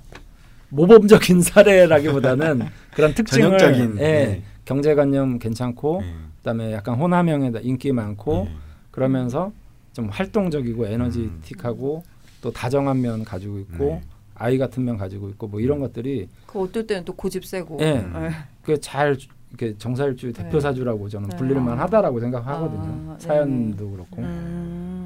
모범적인 0.70 1.42
사례라기보다는 1.42 2.62
그런 2.94 3.14
특징을 3.14 3.58
전형적인 3.58 3.98
예, 3.98 4.02
네. 4.02 4.42
경제관념 4.64 5.38
괜찮고 5.38 6.02
네. 6.02 6.14
그다음에 6.38 6.72
약간 6.72 6.94
호남형에 6.94 7.52
인기 7.62 7.92
많고 7.92 8.44
네. 8.44 8.56
그러면서 8.90 9.52
좀 9.92 10.08
활동적이고 10.08 10.84
음. 10.84 10.92
에너지틱하고 10.92 12.04
또 12.40 12.52
다정한 12.52 13.00
면 13.00 13.24
가지고 13.24 13.58
있고 13.58 13.84
네. 13.84 14.00
아이 14.36 14.56
같은 14.56 14.84
면 14.84 14.96
가지고 14.96 15.28
있고 15.30 15.48
뭐 15.48 15.60
이런 15.60 15.80
것들이 15.80 16.28
그 16.46 16.60
어떨 16.60 16.86
때는 16.86 17.04
또 17.04 17.12
고집 17.12 17.44
세고. 17.44 17.78
예. 17.80 17.86
예. 17.86 18.30
그잘 18.62 19.16
이렇게 19.50 19.76
정사일주 19.78 20.32
네. 20.32 20.42
대표 20.44 20.60
사주라고 20.60 21.08
저는 21.08 21.30
네. 21.30 21.36
불릴만 21.36 21.78
하다라고 21.78 22.20
생각하거든요. 22.20 23.12
아, 23.12 23.16
사연도 23.18 23.90
그렇고. 23.90 24.22
음, 24.22 24.97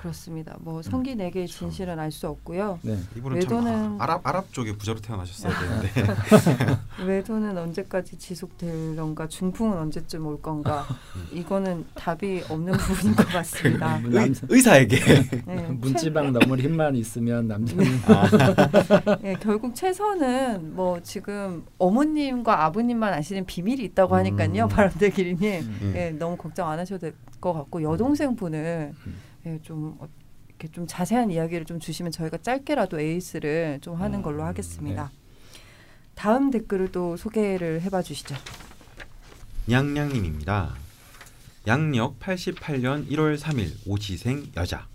그렇습니다. 0.00 0.56
뭐 0.60 0.80
성기 0.80 1.14
내게 1.14 1.44
진실은 1.46 1.98
알 1.98 2.10
수 2.10 2.26
없고요. 2.26 2.78
네. 2.82 2.96
이분은 3.16 3.38
외도는- 3.40 3.64
참 3.64 3.96
아, 4.00 4.04
아랍 4.04 4.26
아랍 4.26 4.52
쪽에 4.52 4.74
부자로 4.76 4.98
태어나셨어야 5.00 5.52
되는데 5.60 6.14
외도는 7.06 7.56
언제까지 7.56 8.16
지속될런가 8.18 9.28
중풍은 9.28 9.76
언제쯤 9.76 10.26
올 10.26 10.40
건가 10.40 10.86
이거는 11.32 11.84
답이 11.94 12.44
없는 12.48 12.72
부분인 12.78 13.14
것 13.14 13.28
같습니다. 13.28 13.98
뭐 13.98 14.10
남, 14.10 14.34
의사에게 14.48 14.96
네, 15.46 15.54
문지방 15.68 16.32
넘을 16.32 16.58
힘만 16.60 16.96
있으면 16.96 17.46
남자는 17.46 17.84
최, 17.84 19.16
네, 19.22 19.36
결국 19.40 19.74
최선은 19.74 20.74
뭐 20.74 20.98
지금 21.02 21.64
어머님과 21.78 22.64
아버님만 22.64 23.12
아시는 23.12 23.44
비밀이 23.46 23.84
있다고 23.84 24.16
하니까요. 24.16 24.64
음. 24.64 24.68
바람대기리님 24.68 25.60
음. 25.62 25.92
예, 25.94 26.10
너무 26.10 26.36
걱정 26.36 26.68
안 26.70 26.78
하셔도 26.78 26.98
될 27.00 27.14
것 27.40 27.54
같고 27.54 27.82
여동생 27.82 28.36
분은 28.36 28.92
예, 29.46 29.58
좀 29.62 29.96
어, 29.98 30.08
이렇게 30.48 30.68
좀 30.68 30.86
자세한 30.86 31.30
이야기를 31.30 31.64
좀 31.64 31.80
주시면 31.80 32.12
저희가 32.12 32.38
짧게라도 32.38 33.00
에이스를 33.00 33.78
좀 33.80 33.94
하는 33.94 34.22
걸로 34.22 34.44
하겠습니다. 34.44 35.10
다음 36.14 36.50
댓글을 36.50 36.92
또 36.92 37.16
소개를 37.16 37.80
해봐 37.82 38.02
주시죠. 38.02 38.34
냥냥님입니다. 39.66 40.74
양력 41.66 42.18
88년 42.20 43.08
1월 43.08 43.38
3일 43.38 43.72
오시생 43.86 44.52
여자. 44.56 44.86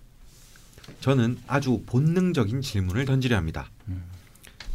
저는 1.00 1.40
아주 1.48 1.82
본능적인 1.88 2.62
질문을 2.62 3.06
던지려 3.06 3.38
합니다. 3.38 3.70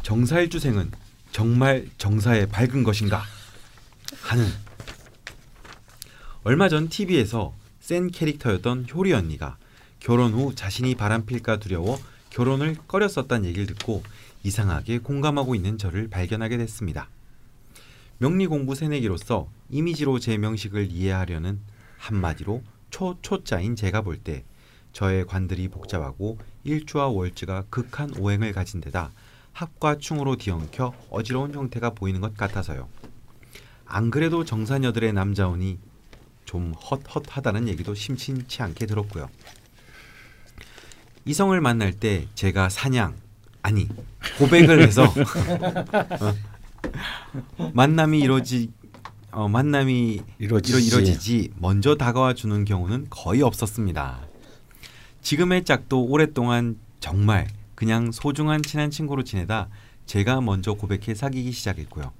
정사일주생은 0.03 0.91
정말 1.31 1.87
정사에 1.97 2.47
밝은 2.47 2.83
것인가? 2.83 3.23
하는 4.23 4.45
얼마 6.43 6.67
전 6.67 6.89
TV에서 6.89 7.53
센 7.91 8.09
캐릭터였던 8.09 8.85
효리 8.93 9.11
언니가 9.11 9.57
결혼 9.99 10.31
후 10.31 10.55
자신이 10.55 10.95
바람필까 10.95 11.59
두려워 11.59 11.99
결혼을 12.29 12.77
꺼렸었다는 12.87 13.43
얘기를 13.43 13.67
듣고 13.67 14.01
이상하게 14.43 14.99
공감하고 14.99 15.55
있는 15.55 15.77
저를 15.77 16.07
발견하게 16.07 16.55
됐습니다. 16.55 17.09
명리 18.17 18.47
공부 18.47 18.75
새내기로서 18.75 19.49
이미지로 19.69 20.19
제 20.19 20.37
명식을 20.37 20.89
이해하려는 20.89 21.59
한마디로 21.97 22.63
초초자인 22.91 23.75
제가 23.75 24.03
볼 24.03 24.19
때 24.23 24.45
저의 24.93 25.27
관들이 25.27 25.67
복잡하고 25.67 26.37
일주와 26.63 27.09
월주가 27.09 27.65
극한 27.69 28.15
오행을 28.17 28.53
가진 28.53 28.79
데다 28.79 29.11
합과 29.51 29.97
충으로 29.97 30.37
뒤엉켜 30.37 30.93
어지러운 31.09 31.53
형태가 31.53 31.89
보이는 31.89 32.21
것 32.21 32.37
같아서요. 32.37 32.87
안 33.85 34.11
그래도 34.11 34.45
정사녀들의 34.45 35.11
남자운이 35.11 35.90
좀 36.51 36.73
헛헛하다는 36.73 37.69
얘기도 37.69 37.95
심심치 37.95 38.61
않게 38.61 38.85
들었고요. 38.85 39.29
이성을 41.23 41.61
만날 41.61 41.93
때 41.93 42.27
제가 42.35 42.67
사냥 42.67 43.15
아니 43.61 43.87
고백을 44.37 44.81
해서 44.81 45.05
어, 47.57 47.71
만남이 47.73 48.19
이루어지 48.19 48.69
어, 49.31 49.47
만남이 49.47 50.21
이루어지지. 50.39 50.77
이루, 50.77 50.85
이루어지지 50.87 51.51
먼저 51.55 51.95
다가와 51.95 52.33
주는 52.33 52.65
경우는 52.65 53.07
거의 53.09 53.43
없었습니다. 53.43 54.19
지금의 55.21 55.63
짝도 55.63 56.03
오랫동안 56.03 56.77
정말 56.99 57.47
그냥 57.75 58.11
소중한 58.11 58.61
친한 58.61 58.91
친구로 58.91 59.23
지내다 59.23 59.69
제가 60.05 60.41
먼저 60.41 60.73
고백해 60.73 61.15
사귀기 61.15 61.53
시작했고요. 61.53 62.11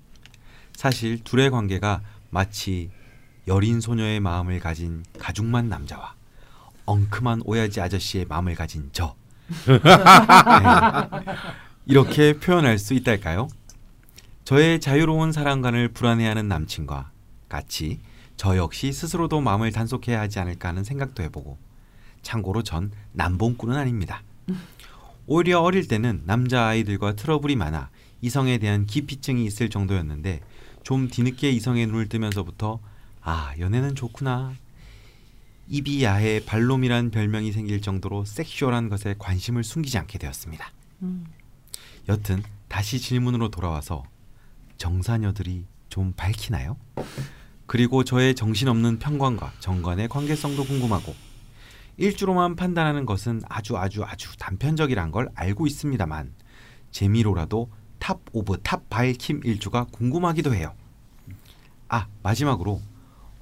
사실 0.72 1.22
둘의 1.22 1.50
관계가 1.50 2.02
마치 2.30 2.92
여린 3.52 3.82
소녀의 3.82 4.22
마음을 4.22 4.62
가진 4.62 5.04
가죽만 5.20 5.68
남자와 5.68 6.16
엉큼한 6.86 7.42
오야지 7.44 7.82
아저씨의 7.82 8.24
마음을 8.30 8.56
가진 8.56 8.90
저 8.94 9.14
네. 9.68 9.78
이렇게 11.86 12.40
표현할 12.40 12.80
수 12.80 12.94
있달까요? 12.94 13.50
저의 14.46 14.80
자유로운 14.80 15.34
사랑관을 15.34 15.90
불안해하는 15.90 16.48
남친과 16.48 17.12
같이 17.50 18.00
저 18.38 18.56
역시 18.56 18.94
스스로도 18.94 19.42
마음을 19.42 19.74
단속해야 19.74 20.22
하지 20.22 20.40
않을까 20.40 20.70
하는 20.70 20.86
생각도 20.86 21.22
해보고 21.24 21.58
참고로 22.22 22.64
전 22.64 22.90
남봉꾼은 23.12 23.76
아닙니다. 23.76 24.24
오히려 25.28 25.60
어릴 25.60 25.90
때는 25.90 26.22
남자 26.24 26.68
아이들과 26.68 27.18
트러블이 27.18 27.58
많아 27.58 27.90
이성에 28.22 28.60
대한 28.60 28.86
기피증이 28.86 29.44
있을 29.44 29.70
정도였는데 29.70 30.40
좀 30.84 31.10
뒤늦게 31.10 31.52
이성의 31.52 31.88
눈을 31.88 32.08
뜨면서부터 32.08 32.80
아 33.22 33.54
연애는 33.60 33.96
좋구나 33.96 34.54
입이 35.68 36.04
야해 36.04 36.44
발롬이란 36.46 37.12
별명이 37.12 37.52
생길 37.52 37.82
정도로 37.82 38.26
sexual한 38.26 38.90
것에 38.90 39.16
관심을 39.18 39.64
숨기지 39.64 39.98
않게 40.00 40.18
되었습니다. 40.18 40.72
여튼 42.10 42.44
다시 42.68 43.00
질문으로 43.00 43.50
돌아와서 43.50 44.04
정사녀들이 44.78 45.66
좀 45.90 46.14
밝히나요? 46.14 46.78
그리고 47.68 48.04
저의 48.04 48.36
정신없는 48.36 49.00
편관과 49.00 49.54
정관의 49.60 50.10
관계성도 50.10 50.66
궁금하고 50.66 51.16
일주로만 51.98 52.56
판단하는 52.56 53.06
것은 53.06 53.42
아주 53.48 53.78
아주 53.78 54.04
아주 54.04 54.36
단편적이란 54.38 55.12
걸 55.12 55.30
알고 55.36 55.68
있습니다만 55.68 56.34
재미로라도 56.92 57.70
top 58.00 58.20
of 58.34 58.58
top 58.64 58.90
밝힘 58.90 59.42
일주가 59.44 59.86
궁금하기도 59.86 60.54
해요. 60.56 60.74
아 61.88 62.08
마지막으로 62.24 62.82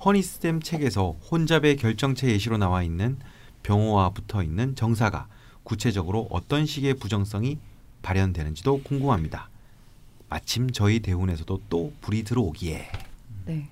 허니스템 0.03 0.61
책에서 0.61 1.17
혼잡의 1.29 1.75
결정체 1.75 2.29
예시로 2.29 2.57
나와 2.57 2.83
있는 2.83 3.17
병호와 3.63 4.11
붙어 4.11 4.41
있는 4.41 4.73
정사가 4.75 5.27
구체적으로 5.63 6.27
어떤 6.31 6.65
식의 6.65 6.93
부정성이 6.95 7.59
발현되는지도 8.01 8.81
궁금합니다. 8.83 9.49
마침 10.29 10.71
저희 10.71 11.01
대운에서도 11.01 11.61
또 11.69 11.91
불이 11.99 12.23
들어오기에 12.23 12.87
네. 13.45 13.67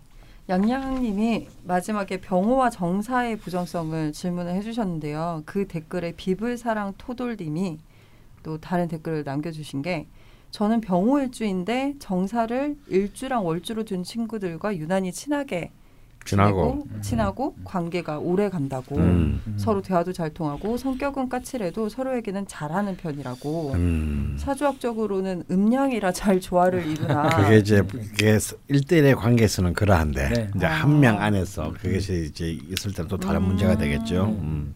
양양님이 0.50 1.48
마지막에 1.64 2.20
병호와 2.20 2.72
정사의 2.72 3.38
부정성을 3.38 4.12
질문을 4.12 4.54
해주셨는데요. 4.56 5.44
그 5.46 5.68
댓글에 5.68 6.14
비불사랑 6.14 6.96
토돌님이 6.98 7.80
또 8.44 8.58
다른 8.58 8.88
댓글을 8.88 9.24
남겨주신 9.24 9.82
게 9.82 10.08
저는 10.52 10.82
병호 10.82 11.20
일주인데 11.20 11.96
정사를 12.00 12.78
일주랑 12.88 13.46
월주로 13.46 13.84
둔 13.84 14.04
친구들과 14.04 14.76
유난히 14.76 15.12
친하게 15.12 15.72
지나고. 16.28 16.62
지내고 16.62 17.02
친하고 17.02 17.56
관계가 17.64 18.20
오래 18.20 18.50
간다고 18.50 18.98
음. 18.98 19.42
서로 19.58 19.82
대화도 19.82 20.14
잘 20.14 20.30
통하고 20.34 20.78
성격은 20.78 21.30
까칠해도 21.30 21.90
서로에게는 21.90 22.48
잘하는 22.48 22.98
편이라고 22.98 23.72
음. 23.74 24.36
사주학적으로는 24.40 25.44
음양이라 25.50 26.12
잘 26.12 26.40
조화를 26.40 26.86
이루나 26.86 27.30
그게 27.38 27.58
이제 27.58 27.82
그게 27.82 28.38
일대일의 28.68 29.16
관계에서는 29.16 29.74
그러한데 29.74 30.30
네. 30.30 30.50
이제 30.56 30.66
한 30.66 30.98
명 30.98 31.22
안에서 31.22 31.74
그것이 31.80 32.28
이제 32.30 32.50
있을 32.72 32.92
때는 32.92 33.08
또 33.08 33.18
다른 33.18 33.42
음. 33.42 33.48
문제가 33.50 33.78
되겠죠. 33.78 34.26
음. 34.42 34.74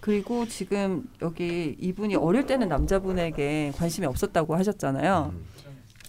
그리고 0.00 0.46
지금 0.48 1.04
여기 1.22 1.76
이분이 1.80 2.16
어릴 2.16 2.44
때는 2.46 2.68
남자분에게 2.68 3.72
관심이 3.76 4.06
없었다고 4.06 4.54
하셨잖아요. 4.56 5.32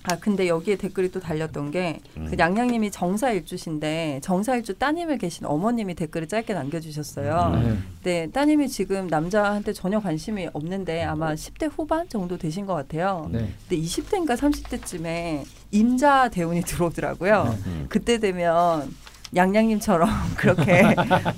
아 0.05 0.17
근데 0.17 0.47
여기에 0.49 0.75
댓글이 0.75 1.11
또 1.11 1.19
달렸던 1.21 1.71
게그 1.71 2.35
양양님이 2.37 2.91
정사일주신데 2.91 4.19
정사일주 4.21 4.73
따님을 4.77 5.17
계신 5.17 5.45
어머님이 5.45 5.95
댓글을 5.95 6.27
짧게 6.27 6.53
남겨주셨어요. 6.53 7.61
네. 7.61 7.77
네, 8.03 8.31
따님이 8.31 8.67
지금 8.67 9.07
남자한테 9.07 9.71
전혀 9.71 10.01
관심이 10.01 10.49
없는데 10.51 11.03
아마 11.03 11.33
10대 11.33 11.71
후반 11.73 12.09
정도 12.09 12.37
되신 12.37 12.65
것 12.65 12.73
같아요. 12.73 13.29
네. 13.31 13.49
근데 13.69 13.81
20대인가 13.81 14.35
30대쯤에 14.35 15.45
임자 15.71 16.29
대운이 16.29 16.63
들어오더라고요. 16.67 17.57
음. 17.65 17.85
그때 17.87 18.19
되면 18.19 18.93
양양님처럼 19.33 20.09
그렇게 20.35 20.83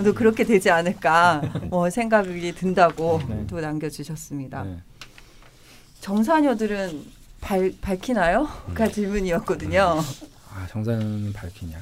또 0.04 0.14
그렇게 0.14 0.44
되지 0.44 0.72
않을까 0.72 1.42
뭐 1.70 1.92
생각이 1.92 2.52
든다고 2.56 3.22
네. 3.30 3.46
또 3.48 3.62
남겨주셨습니다. 3.62 4.64
네. 4.64 4.78
정사녀들은 6.02 7.15
발, 7.46 7.72
밝히나요? 7.80 8.50
가 8.74 8.88
질문이었거든요. 8.88 10.02
아 10.52 10.68
정사는 10.68 11.32
밝히냐? 11.32 11.78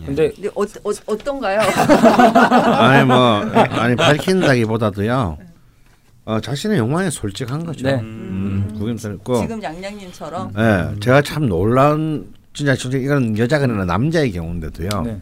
예. 0.00 0.04
근데 0.04 0.30
근데 0.30 0.48
어, 0.48 0.62
어, 0.62 0.92
어떤가요? 1.06 1.58
아니 2.76 3.06
뭐 3.06 3.16
아니 3.80 3.96
밝힌다기보다도요. 3.96 5.38
어, 6.26 6.40
자신의 6.40 6.78
욕망에 6.78 7.08
솔직한 7.08 7.64
거죠. 7.64 7.86
네. 7.86 7.94
음, 7.94 8.74
구김스럽고. 8.78 9.40
지금 9.40 9.62
양양님처럼 9.62 10.52
예, 10.58 11.00
제가 11.00 11.22
참 11.22 11.48
놀라운 11.48 12.34
진짜 12.52 12.74
솔직히 12.74 13.04
이건 13.04 13.38
여자가 13.38 13.64
아니라 13.64 13.86
남자의 13.86 14.32
경우인데도요. 14.32 15.02
네. 15.02 15.20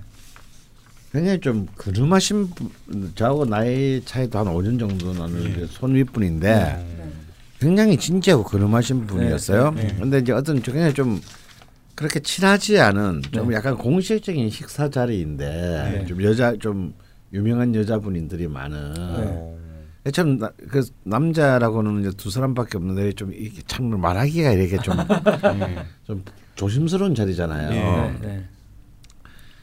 굉장히 1.12 1.38
좀 1.40 1.68
그름하신 1.76 2.50
분, 2.50 3.12
저하고 3.14 3.44
나이 3.44 4.02
차이도 4.04 4.36
한 4.40 4.46
5년 4.46 4.80
정도 4.80 5.12
나는 5.12 5.68
손 5.68 5.94
윗분인데 5.94 7.03
굉장히 7.58 7.96
진지하고 7.96 8.44
그름하신 8.44 9.06
분이었어요. 9.06 9.70
네, 9.72 9.82
네. 9.84 9.96
근데 9.98 10.18
이제 10.18 10.32
어떤 10.32 10.60
굉장히 10.60 10.92
좀 10.92 11.20
그렇게 11.94 12.20
친하지 12.20 12.80
않은 12.80 13.22
좀 13.32 13.48
네. 13.50 13.56
약간 13.56 13.76
공식적인 13.76 14.50
식사 14.50 14.90
자리인데 14.90 15.98
네. 16.00 16.06
좀 16.06 16.22
여자 16.22 16.56
좀 16.56 16.94
유명한 17.32 17.74
여자분들이 17.74 18.48
많은 18.48 18.94
네. 20.04 20.10
참 20.10 20.38
그 20.68 20.84
남자라고는 21.04 22.00
이제 22.00 22.10
두 22.16 22.30
사람밖에 22.30 22.76
없는데 22.76 23.12
좀 23.12 23.32
이게 23.32 23.62
참 23.66 23.88
말하기가 23.98 24.52
이렇게 24.52 24.76
좀 24.78 24.96
좀 26.04 26.24
조심스러운 26.56 27.14
자리잖아요. 27.14 27.70
네. 27.70 28.18
네. 28.20 28.44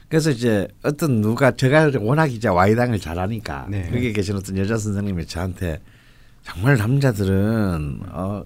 그래서 0.09 0.31
이제 0.31 0.67
어떤 0.83 1.21
누가 1.21 1.51
제가 1.51 1.91
워낙 1.99 2.31
이제 2.33 2.47
와이당을 2.47 2.99
잘하니까 2.99 3.67
네. 3.69 3.89
거기에 3.91 4.11
계신 4.13 4.35
어떤 4.35 4.57
여자 4.57 4.77
선생님이 4.77 5.25
저한테 5.27 5.79
정말 6.43 6.77
남자들은 6.77 7.99
어 8.11 8.43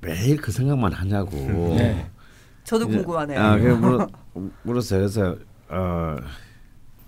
매일 0.00 0.36
그 0.36 0.50
생각만 0.52 0.92
하냐고. 0.92 1.36
네. 1.76 2.06
저도 2.64 2.86
궁금하네요. 2.88 3.40
아, 3.40 3.56
그 3.56 3.66
물어, 3.68 4.06
물었어요. 4.62 5.00
그래서 5.00 5.36
어. 5.68 6.16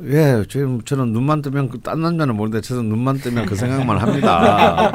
예, 0.03 0.43
지금 0.49 0.81
저는 0.81 1.13
눈만 1.13 1.43
뜨면 1.43 1.69
그딴 1.69 2.01
남자는 2.01 2.35
모르는데 2.35 2.67
저는 2.67 2.89
눈만 2.89 3.19
뜨면 3.19 3.45
그 3.45 3.55
생각만 3.55 3.99
합니다. 3.99 4.91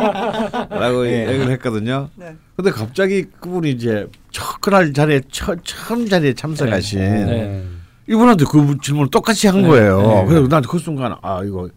라고 0.72 1.06
얘기를 1.06 1.52
했거든요. 1.52 2.10
네. 2.16 2.36
근데 2.56 2.72
갑자기 2.72 3.24
그분이 3.40 3.70
이제 3.70 4.08
첫 4.32 4.60
그날 4.62 4.94
자리에 4.94 5.22
처, 5.32 5.56
처음 5.64 6.08
자리에 6.10 6.34
참석하신 6.34 7.00
네. 7.00 7.64
이분한테 8.10 8.46
그 8.52 8.78
질문을 8.82 9.12
똑같이 9.12 9.46
한 9.46 9.62
네. 9.62 9.68
거예요. 9.68 10.02
네. 10.02 10.26
그래서 10.28 10.48
난 10.48 10.64
그 10.64 10.80
순간 10.80 11.14
아 11.22 11.44
이거 11.44 11.70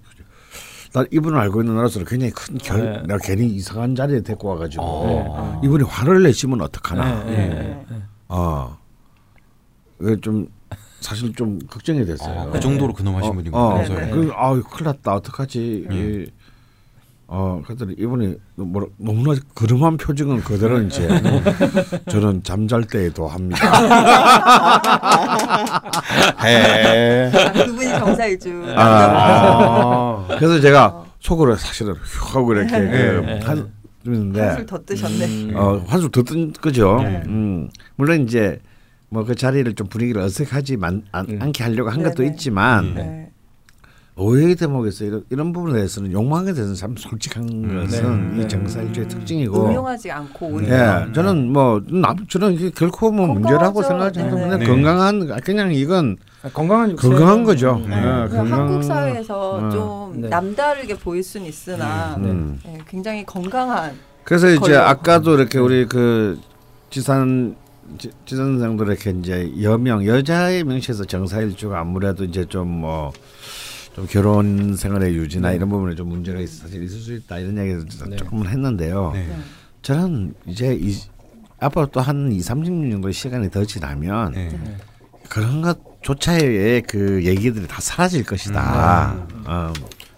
난 0.92 1.06
이분을 1.10 1.38
알고 1.38 1.62
있는 1.62 1.76
나로서 1.76 2.02
굉장히 2.04 2.32
큰 2.32 2.58
결, 2.58 2.80
네. 2.82 3.02
내가 3.02 3.18
괜히 3.18 3.46
이상한 3.46 3.94
자리에 3.94 4.22
데리고 4.22 4.48
와가지고 4.48 4.82
어. 4.82 5.60
이분이 5.64 5.84
화를 5.84 6.22
내시면 6.22 6.60
어떡하나. 6.62 7.24
네. 7.24 7.48
네. 7.48 7.84
네. 7.90 8.02
어, 8.28 8.76
좀 10.22 10.48
사실 11.00 11.32
좀 11.34 11.58
걱정이 11.68 12.04
됐어요. 12.04 12.40
아, 12.40 12.46
그 12.46 12.58
정도로 12.58 12.92
근엄하신 12.92 13.34
분인 13.34 13.54
어, 13.54 13.74
거죠. 13.74 13.94
네, 13.94 14.06
네. 14.06 14.10
그, 14.10 14.30
아, 14.34 14.50
큰일 14.52 14.84
났다. 14.84 15.14
어떡하지? 15.14 15.86
이, 15.90 16.26
어 17.30 17.60
그랬더니 17.64 17.94
이분이 17.98 18.36
뭐 18.54 18.88
너무나 18.96 19.38
그름한 19.54 19.98
표정은 19.98 20.40
그대로 20.40 20.80
이제 20.80 21.06
저는 22.10 22.42
잠잘 22.42 22.84
때에도 22.84 23.28
합니다. 23.28 23.58
해. 26.42 27.26
아, 27.26 27.52
그분이 27.52 27.88
정사일주. 27.90 28.64
아. 28.76 30.26
그래서 30.38 30.58
제가 30.60 31.04
속으로 31.20 31.54
사실은 31.56 31.94
휴 31.94 32.38
하고 32.38 32.54
이렇게 32.54 32.70
그 32.78 33.40
한, 33.44 33.70
했는데 34.06 34.40
한술 34.40 34.66
더 34.66 34.78
뜨셨네. 34.84 35.54
어, 35.54 35.84
한술 35.86 36.10
더뜬 36.10 36.52
거죠. 36.54 36.96
네. 37.02 37.22
음, 37.26 37.68
물론 37.96 38.22
이제 38.22 38.58
뭐 39.10 39.24
그 39.24 39.34
자리를 39.34 39.74
좀 39.74 39.86
분위기를 39.88 40.22
어색하지 40.22 40.76
만, 40.78 41.02
안, 41.12 41.26
음. 41.28 41.38
않게 41.42 41.62
하려고 41.64 41.90
한 41.90 42.02
것도. 42.02 42.22
있지만 42.24 42.94
네. 42.94 43.30
오해의 44.18 44.56
대목에서 44.56 45.04
이런, 45.04 45.24
이런 45.30 45.52
부분에 45.52 45.74
대해서는 45.74 46.10
욕망에 46.10 46.46
대해서는 46.46 46.74
참 46.74 46.94
솔직한 46.98 47.46
것은 47.46 48.36
네. 48.36 48.42
이 48.42 48.48
정사일주의 48.48 49.06
특징이고 49.06 49.66
음흉하지 49.66 50.10
않고 50.10 50.46
오히려. 50.46 50.74
예, 51.06 51.12
저는 51.12 51.52
뭐 51.52 51.80
남, 51.88 52.26
저는 52.26 52.54
이게 52.54 52.70
결코 52.70 53.12
뭐 53.12 53.26
문제라고. 53.28 53.80
생각하지 53.82 54.20
않는데 54.20 54.48
네네. 54.58 54.66
건강한 54.66 55.40
그냥 55.44 55.72
이건 55.72 56.16
아, 56.42 56.48
건강한 56.52 56.90
육체 56.90 57.08
건강한 57.08 57.44
거죠. 57.44 57.80
네. 57.88 57.96
예, 57.96 58.28
건강- 58.28 58.52
한국 58.52 58.82
사회에서 58.82 59.50
어. 59.56 59.70
좀 59.70 60.20
네. 60.22 60.28
남다르게 60.28 60.96
보일 60.98 61.22
수는 61.22 61.46
있으나 61.46 62.16
음. 62.18 62.58
예, 62.66 62.78
굉장히 62.88 63.24
건강한 63.24 63.92
그래서 64.24 64.48
이제 64.50 64.58
걸로. 64.58 64.78
아까도 64.80 65.34
이렇게 65.36 65.58
우리 65.58 65.86
그 65.86 66.38
지산 66.90 67.54
지- 67.98 68.10
지산 68.26 68.58
선생도 68.58 68.84
이렇게 68.84 69.10
이제 69.10 69.52
여명 69.62 70.04
여자의 70.04 70.64
명시에서 70.64 71.04
정사일주가 71.04 71.78
아무래도 71.80 72.24
이제 72.24 72.44
좀뭐 72.44 73.12
좀 73.98 74.06
결혼 74.06 74.76
생활의 74.76 75.14
유지나 75.16 75.50
네. 75.50 75.56
이런 75.56 75.68
부분에 75.68 75.94
좀 75.96 76.08
문제가 76.08 76.38
있, 76.40 76.46
사실 76.48 76.82
있을 76.82 76.98
수 77.00 77.14
있다 77.14 77.38
이런 77.38 77.58
얘기를 77.58 77.84
네. 78.08 78.16
조금은 78.16 78.46
했는데요. 78.46 79.10
네. 79.12 79.26
네. 79.26 79.36
저는 79.82 80.34
이제 80.46 80.76
이, 80.80 80.94
앞으로 81.58 81.86
또한 81.86 82.30
2, 82.30 82.38
30년 82.38 82.90
정도 82.92 83.10
시간이 83.10 83.50
더 83.50 83.64
지나면 83.64 84.32
네. 84.32 84.48
그런 85.28 85.62
것조차의 85.62 86.82
그 86.82 87.24
얘기들이 87.24 87.66
다 87.66 87.80
사라질 87.80 88.24
것이다. 88.24 89.14
음. 89.14 89.44
어, 89.46 89.72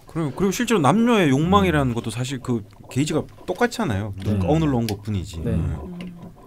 그리고 0.05 0.31
그리고 0.35 0.51
실제로 0.51 0.79
남녀의 0.79 1.29
욕망이라는 1.29 1.93
것도 1.95 2.11
사실 2.11 2.39
그 2.39 2.63
게이지가 2.91 3.23
똑같잖아요. 3.47 4.13
네. 4.23 4.39
어느로 4.43 4.77
온 4.77 4.85
것 4.87 5.01
뿐이지. 5.01 5.39
네. 5.43 5.59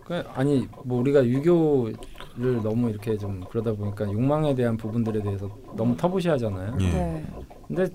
그 0.07 0.23
아니 0.35 0.69
뭐 0.85 1.01
우리가 1.01 1.27
유교 1.27 1.91
를 2.37 2.63
너무 2.63 2.91
이렇게 2.91 3.17
좀 3.17 3.45
그러다 3.49 3.73
보니까 3.75 4.11
욕망에 4.11 4.55
대한 4.55 4.77
부분들에 4.77 5.23
대해서 5.23 5.49
너무 5.77 5.97
터부시하잖아요. 5.97 6.77
예. 6.81 6.91
네. 6.91 7.27
근데 7.69 7.87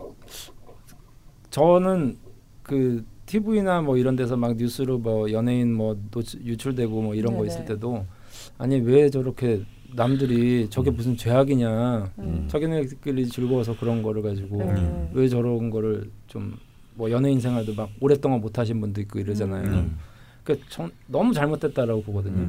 저는 1.49 2.17
그 2.63 3.03
TV나 3.25 3.81
뭐 3.81 3.97
이런 3.97 4.15
데서 4.15 4.37
막 4.37 4.55
뉴스로 4.55 4.97
뭐 4.97 5.31
연예인 5.31 5.73
뭐 5.73 5.97
노출, 6.11 6.41
유출되고 6.45 7.01
뭐 7.01 7.15
이런 7.15 7.33
거 7.33 7.43
네네. 7.43 7.53
있을 7.53 7.65
때도 7.65 8.05
아니 8.57 8.79
왜 8.79 9.09
저렇게 9.09 9.63
남들이 9.95 10.69
저게 10.69 10.89
무슨 10.89 11.17
죄악이냐 11.17 12.11
음. 12.19 12.47
자기네끼리 12.47 13.27
즐거워서 13.27 13.77
그런 13.77 14.01
거를 14.01 14.21
가지고 14.21 14.57
네. 14.57 15.09
왜 15.13 15.27
저런 15.27 15.69
거를 15.69 16.09
좀 16.27 16.69
뭐 16.99 17.09
연예인 17.11 17.39
생활도 17.39 17.75
막 17.75 17.89
오랫동안 18.01 18.41
못 18.41 18.59
하신 18.59 18.81
분도 18.81 18.99
있고 18.99 19.19
이러잖아요. 19.19 19.63
음. 19.69 19.97
그전 20.43 20.91
너무 21.07 21.33
잘못됐다라고 21.33 22.03
보거든요. 22.03 22.45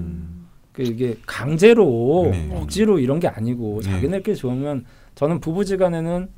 음. 0.81 0.85
그 0.85 0.90
이게 0.90 1.16
강제로 1.27 2.28
네. 2.31 2.51
억지로 2.55 2.98
이런 2.98 3.20
게 3.20 3.28
아니고 3.28 3.81
네. 3.85 3.90
자기네끼리 3.90 4.36
좋으면 4.36 4.85
저는 5.15 5.40
부부지간에는 5.40 6.28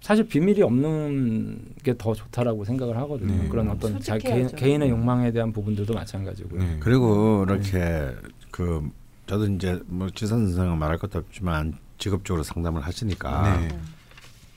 사실 0.00 0.28
비밀이 0.28 0.62
없는 0.62 1.74
게 1.82 1.94
더 1.94 2.14
좋다라고 2.14 2.64
생각을 2.64 2.96
하거든요. 2.98 3.42
네. 3.42 3.48
그런 3.48 3.68
어떤 3.70 3.98
자. 4.00 4.18
개인, 4.18 4.82
의 4.82 4.90
욕망에 4.90 5.32
대한 5.32 5.52
부분들도 5.52 5.92
마찬가지고요. 5.92 6.62
네. 6.62 6.76
그리고 6.80 7.44
이렇게 7.48 8.14
그 8.50 8.88
저도 9.26 9.46
이제 9.46 9.80
뭐 9.86 10.08
지산 10.10 10.46
선생은 10.46 10.78
말할 10.78 10.98
것도 10.98 11.18
없지만 11.18 11.74
직업적으로 11.98 12.42
상담을 12.44 12.82
하시니까 12.82 13.58
네. 13.58 13.68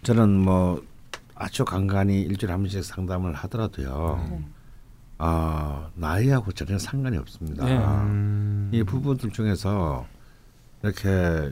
저는 0.04 0.30
뭐 0.30 0.84
아주 1.34 1.66
간간히 1.66 2.22
일주일에 2.22 2.52
한 2.52 2.62
번씩 2.62 2.84
상담을 2.84 3.34
하더라도요. 3.34 4.44
네. 5.20 5.26
아 5.26 5.88
나이하고 5.96 6.52
전혀 6.54 6.80
상관이 6.80 7.18
없습니다. 7.18 7.66
네. 7.66 7.78
음. 7.78 8.70
이 8.72 8.84
부부들 8.84 9.32
중에서 9.32 10.06
이렇게 10.82 11.50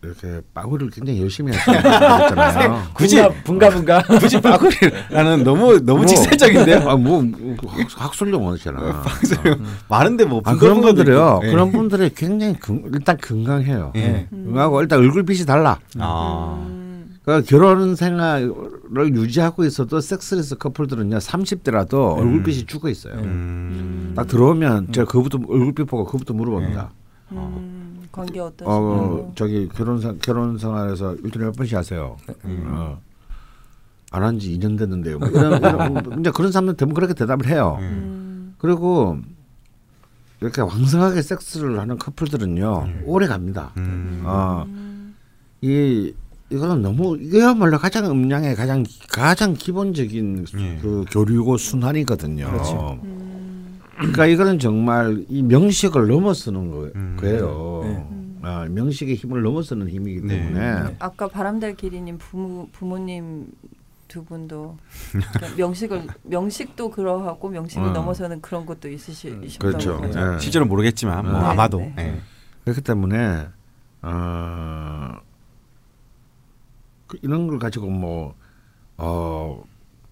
이렇게 0.00 0.40
빠구를 0.54 0.90
굉장히 0.90 1.20
열심히 1.20 1.52
있잖아요. 1.52 2.84
굳이 2.94 3.20
분가 3.42 3.68
분가. 3.70 4.00
굳이 4.20 4.40
빠구리라는 4.40 5.42
너무 5.42 5.80
너무 5.84 5.98
뭐, 5.98 6.06
직설적인데요. 6.06 6.88
아, 6.88 6.94
뭐 6.94 7.24
학- 7.66 8.04
학술용 8.04 8.46
원이잖아. 8.46 9.02
많은데 9.88 10.24
뭐 10.24 10.40
아, 10.44 10.54
그런 10.54 10.80
분들이요. 10.80 11.40
예. 11.42 11.50
그런 11.50 11.72
분들이 11.72 12.10
굉장히 12.14 12.54
건- 12.60 12.88
일단 12.94 13.16
건강해요. 13.20 13.92
예. 13.96 14.28
건강하고 14.30 14.80
일단 14.82 15.00
얼굴빛이 15.00 15.44
달라. 15.44 15.76
아. 15.98 16.64
음. 17.28 17.42
그러니까 17.42 17.46
결혼 17.46 17.94
생활을 17.94 19.14
유지하고 19.14 19.64
있어도 19.64 20.00
섹스레스 20.00 20.56
커플들은요 20.56 21.18
30대라도 21.18 22.16
얼굴빛이 22.16 22.64
죽어 22.64 22.88
있어요. 22.88 23.14
음. 23.14 24.12
딱 24.16 24.26
들어오면 24.26 24.92
제가 24.92 25.10
그부터 25.10 25.38
얼굴빛 25.46 25.86
보고 25.86 26.04
그부터 26.06 26.32
물어봅니다. 26.32 26.90
음. 27.32 28.08
관계 28.10 28.40
어떠신가요? 28.40 28.74
어 28.74 29.32
저기 29.34 29.68
결혼 29.68 30.00
생 30.00 30.18
결혼 30.20 30.56
생활에서 30.56 31.14
일주일에 31.16 31.46
몇 31.46 31.56
번씩 31.56 31.76
하세요. 31.76 32.16
어. 32.44 33.00
안한 34.10 34.38
지 34.38 34.58
2년 34.58 34.78
됐는데요. 34.78 35.18
뭐 35.18 35.28
이런, 35.28 35.58
이런 35.58 36.20
이제 36.20 36.30
그런 36.30 36.50
사람들 36.50 36.76
대부분 36.76 36.94
그렇게 36.94 37.12
대답을 37.12 37.46
해요. 37.46 37.76
음. 37.80 38.54
그리고 38.56 39.18
이렇게 40.40 40.62
왕성하게 40.62 41.20
섹스를 41.20 41.78
하는 41.78 41.98
커플들은요 41.98 43.02
오래 43.04 43.26
갑니다. 43.26 43.72
음. 43.76 44.22
어, 44.24 44.66
이 45.60 46.14
이거는 46.50 46.82
너무 46.82 47.16
이거야말로 47.20 47.78
가장 47.78 48.10
음양의 48.10 48.56
가장 48.56 48.84
가장 49.08 49.54
기본적인 49.54 50.46
예. 50.58 50.78
그 50.80 51.04
교류고 51.10 51.58
순환이거든요. 51.58 52.50
그렇죠. 52.50 53.00
그러니까 53.96 54.26
이거는 54.26 54.58
정말 54.58 55.24
이 55.28 55.42
명식을 55.42 56.06
넘어서는 56.06 56.70
거, 56.70 56.90
음. 56.94 57.16
거예요. 57.20 57.80
네. 57.84 58.06
아, 58.42 58.66
명식의 58.70 59.16
힘을 59.16 59.42
넘어서는 59.42 59.88
힘이기 59.88 60.22
네. 60.22 60.38
때문에 60.38 60.96
아까 61.00 61.28
바람달 61.28 61.74
기리님 61.74 62.18
부모 62.18 62.68
부모님 62.72 63.48
두 64.06 64.24
분도 64.24 64.78
그러니까 65.10 65.54
명식을 65.58 66.06
명식도 66.22 66.90
그러하고 66.90 67.48
명식을 67.50 67.88
어. 67.88 67.92
넘어서는 67.92 68.40
그런 68.40 68.64
것도 68.64 68.88
있으시다고 68.88 69.58
그렇죠. 69.58 70.00
네. 70.00 70.38
실제로 70.38 70.64
모르겠지만 70.64 71.30
뭐 71.30 71.40
네. 71.40 71.46
아마도 71.46 71.78
네. 71.78 71.94
예. 71.98 72.20
그렇기 72.64 72.80
때문에 72.80 73.48
어, 74.02 75.12
그 75.18 75.27
이런 77.22 77.46
걸 77.46 77.58
가지고 77.58 77.86
뭐 77.88 78.34
어, 78.96 79.62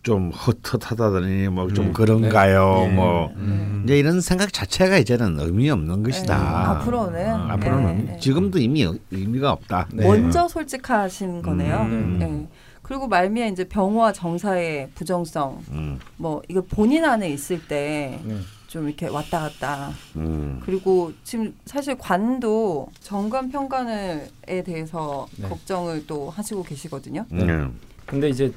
좀 0.03 0.31
헛헛하다더니 0.31 1.49
뭐좀 1.49 1.87
음. 1.87 1.93
그런가요? 1.93 2.87
네. 2.87 2.95
뭐 2.95 3.33
음. 3.37 3.83
이제 3.85 3.99
이런 3.99 4.21
생각 4.21 4.53
자체가 4.53 4.99
이제는 4.99 5.41
의미 5.41 5.69
없는 5.69 6.05
것이다. 6.05 6.39
네. 6.39 6.45
앞으로는 6.45 7.35
어, 7.35 7.49
앞으로는 7.49 7.97
네, 8.07 8.13
네. 8.13 8.19
지금도 8.21 8.59
이미 8.61 8.87
의미가 9.11 9.51
없다. 9.51 9.89
네. 9.93 10.07
먼저 10.07 10.47
솔직하신 10.47 11.43
거네요. 11.43 11.81
음. 11.83 12.17
네. 12.21 12.49
그리고 12.83 13.09
말미에 13.09 13.49
이제 13.49 13.65
병호와 13.65 14.13
정사의 14.13 14.91
부정성 14.95 15.59
음, 15.73 15.99
뭐 16.19 16.41
이거 16.49 16.63
본인 16.63 17.05
안에 17.05 17.29
있을 17.31 17.67
때 17.67 18.21
좀 18.67 18.83
네. 18.85 18.89
이렇게 18.89 19.09
왔다 19.09 19.41
갔다 19.41 19.91
음. 20.17 20.61
그리고 20.65 21.13
지금 21.25 21.55
사실 21.65 21.97
관도 21.97 22.89
정관 23.01 23.51
평관을에 23.51 24.63
대해서 24.65 25.27
네. 25.37 25.49
걱정을 25.49 26.07
또 26.07 26.31
하시고 26.31 26.63
계시거든요. 26.63 27.25
음. 27.33 27.79
근데 28.07 28.29
이제 28.29 28.53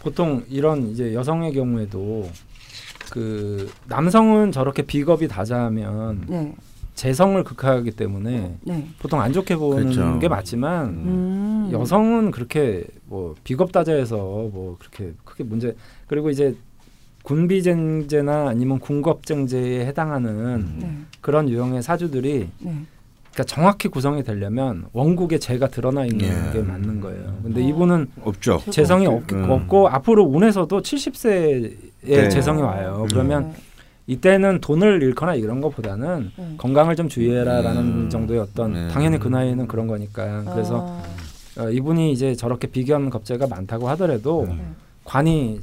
보통 0.00 0.44
이런 0.48 0.88
이제 0.88 1.12
여성의 1.12 1.52
경우에도 1.52 2.28
그 3.10 3.70
남성은 3.86 4.52
저렇게 4.52 4.82
비겁이 4.82 5.28
다자하면 5.28 6.24
네, 6.28 6.54
재성을 6.94 7.42
극하기 7.42 7.92
때문에 7.92 8.56
네. 8.62 8.88
보통 8.98 9.20
안 9.20 9.32
좋게 9.32 9.56
보는 9.56 9.92
그렇죠. 9.92 10.18
게 10.18 10.28
맞지만 10.28 10.86
음. 10.88 11.70
여성은 11.72 12.30
그렇게 12.30 12.84
뭐 13.06 13.34
비겁 13.44 13.72
다자해서 13.72 14.16
뭐 14.16 14.76
그렇게 14.78 15.14
크게 15.24 15.44
문제 15.44 15.74
그리고 16.06 16.30
이제 16.30 16.56
군비쟁제나 17.28 18.48
아니면 18.48 18.78
군겁쟁제에 18.78 19.84
해당하는 19.84 20.78
네, 20.78 20.90
그런 21.20 21.50
유형의 21.50 21.82
사주들이 21.82 22.48
네. 22.58 22.74
그러니까 23.32 23.44
정확히 23.44 23.88
구성이 23.88 24.22
되려면 24.22 24.86
원국에 24.94 25.38
재가 25.38 25.68
드러나 25.68 26.06
있는 26.06 26.26
예. 26.26 26.52
게 26.52 26.62
맞는 26.62 27.00
거예요. 27.02 27.38
근데 27.42 27.62
어. 27.62 27.68
이분은 27.68 28.06
없죠. 28.24 28.62
재성이 28.70 29.06
없, 29.06 29.30
음. 29.32 29.50
없고 29.50 29.88
앞으로 29.88 30.24
운에서도 30.24 30.80
70세에 30.80 31.76
네. 32.00 32.28
재성이 32.30 32.62
와요. 32.62 33.06
그러면 33.10 33.52
네, 33.52 33.56
이때는 34.06 34.62
돈을 34.62 35.02
잃거나 35.02 35.34
이런 35.34 35.60
것보다는 35.60 36.32
네. 36.34 36.54
건강을 36.56 36.96
좀 36.96 37.10
주의해라라는 37.10 37.82
음. 37.82 38.10
정도의 38.10 38.40
어떤 38.40 38.72
네. 38.72 38.88
당연히 38.88 39.18
그 39.18 39.28
나이에는 39.28 39.68
그런 39.68 39.86
거니까 39.86 40.44
그래서 40.44 40.98
아, 41.58 41.64
어, 41.64 41.70
이분이 41.70 42.10
이제 42.10 42.34
저렇게 42.34 42.68
비견 42.68 43.10
겁재가 43.10 43.48
많다고 43.48 43.86
하더라도 43.90 44.46
네. 44.48 44.58
관이 45.04 45.60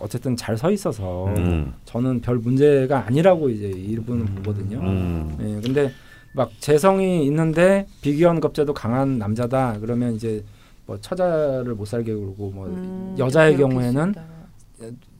어쨌든 0.00 0.36
잘 0.36 0.56
서 0.56 0.70
있어서 0.72 1.26
음. 1.36 1.72
저는 1.84 2.20
별 2.20 2.36
문제가 2.38 3.06
아니라고 3.06 3.48
이제 3.48 3.68
일부는 3.68 4.26
보거든요. 4.36 4.78
음. 4.80 5.36
예, 5.40 5.60
근데 5.60 5.92
막 6.32 6.50
재성이 6.60 7.24
있는데 7.26 7.86
비기현겁제도 8.02 8.74
강한 8.74 9.18
남자다 9.18 9.78
그러면 9.80 10.14
이제 10.14 10.44
뭐 10.86 10.98
처자를 11.00 11.74
못 11.74 11.84
살게 11.86 12.12
굴고 12.14 12.50
뭐 12.50 12.66
음, 12.66 13.14
여자의 13.18 13.56
경우에는. 13.56 14.14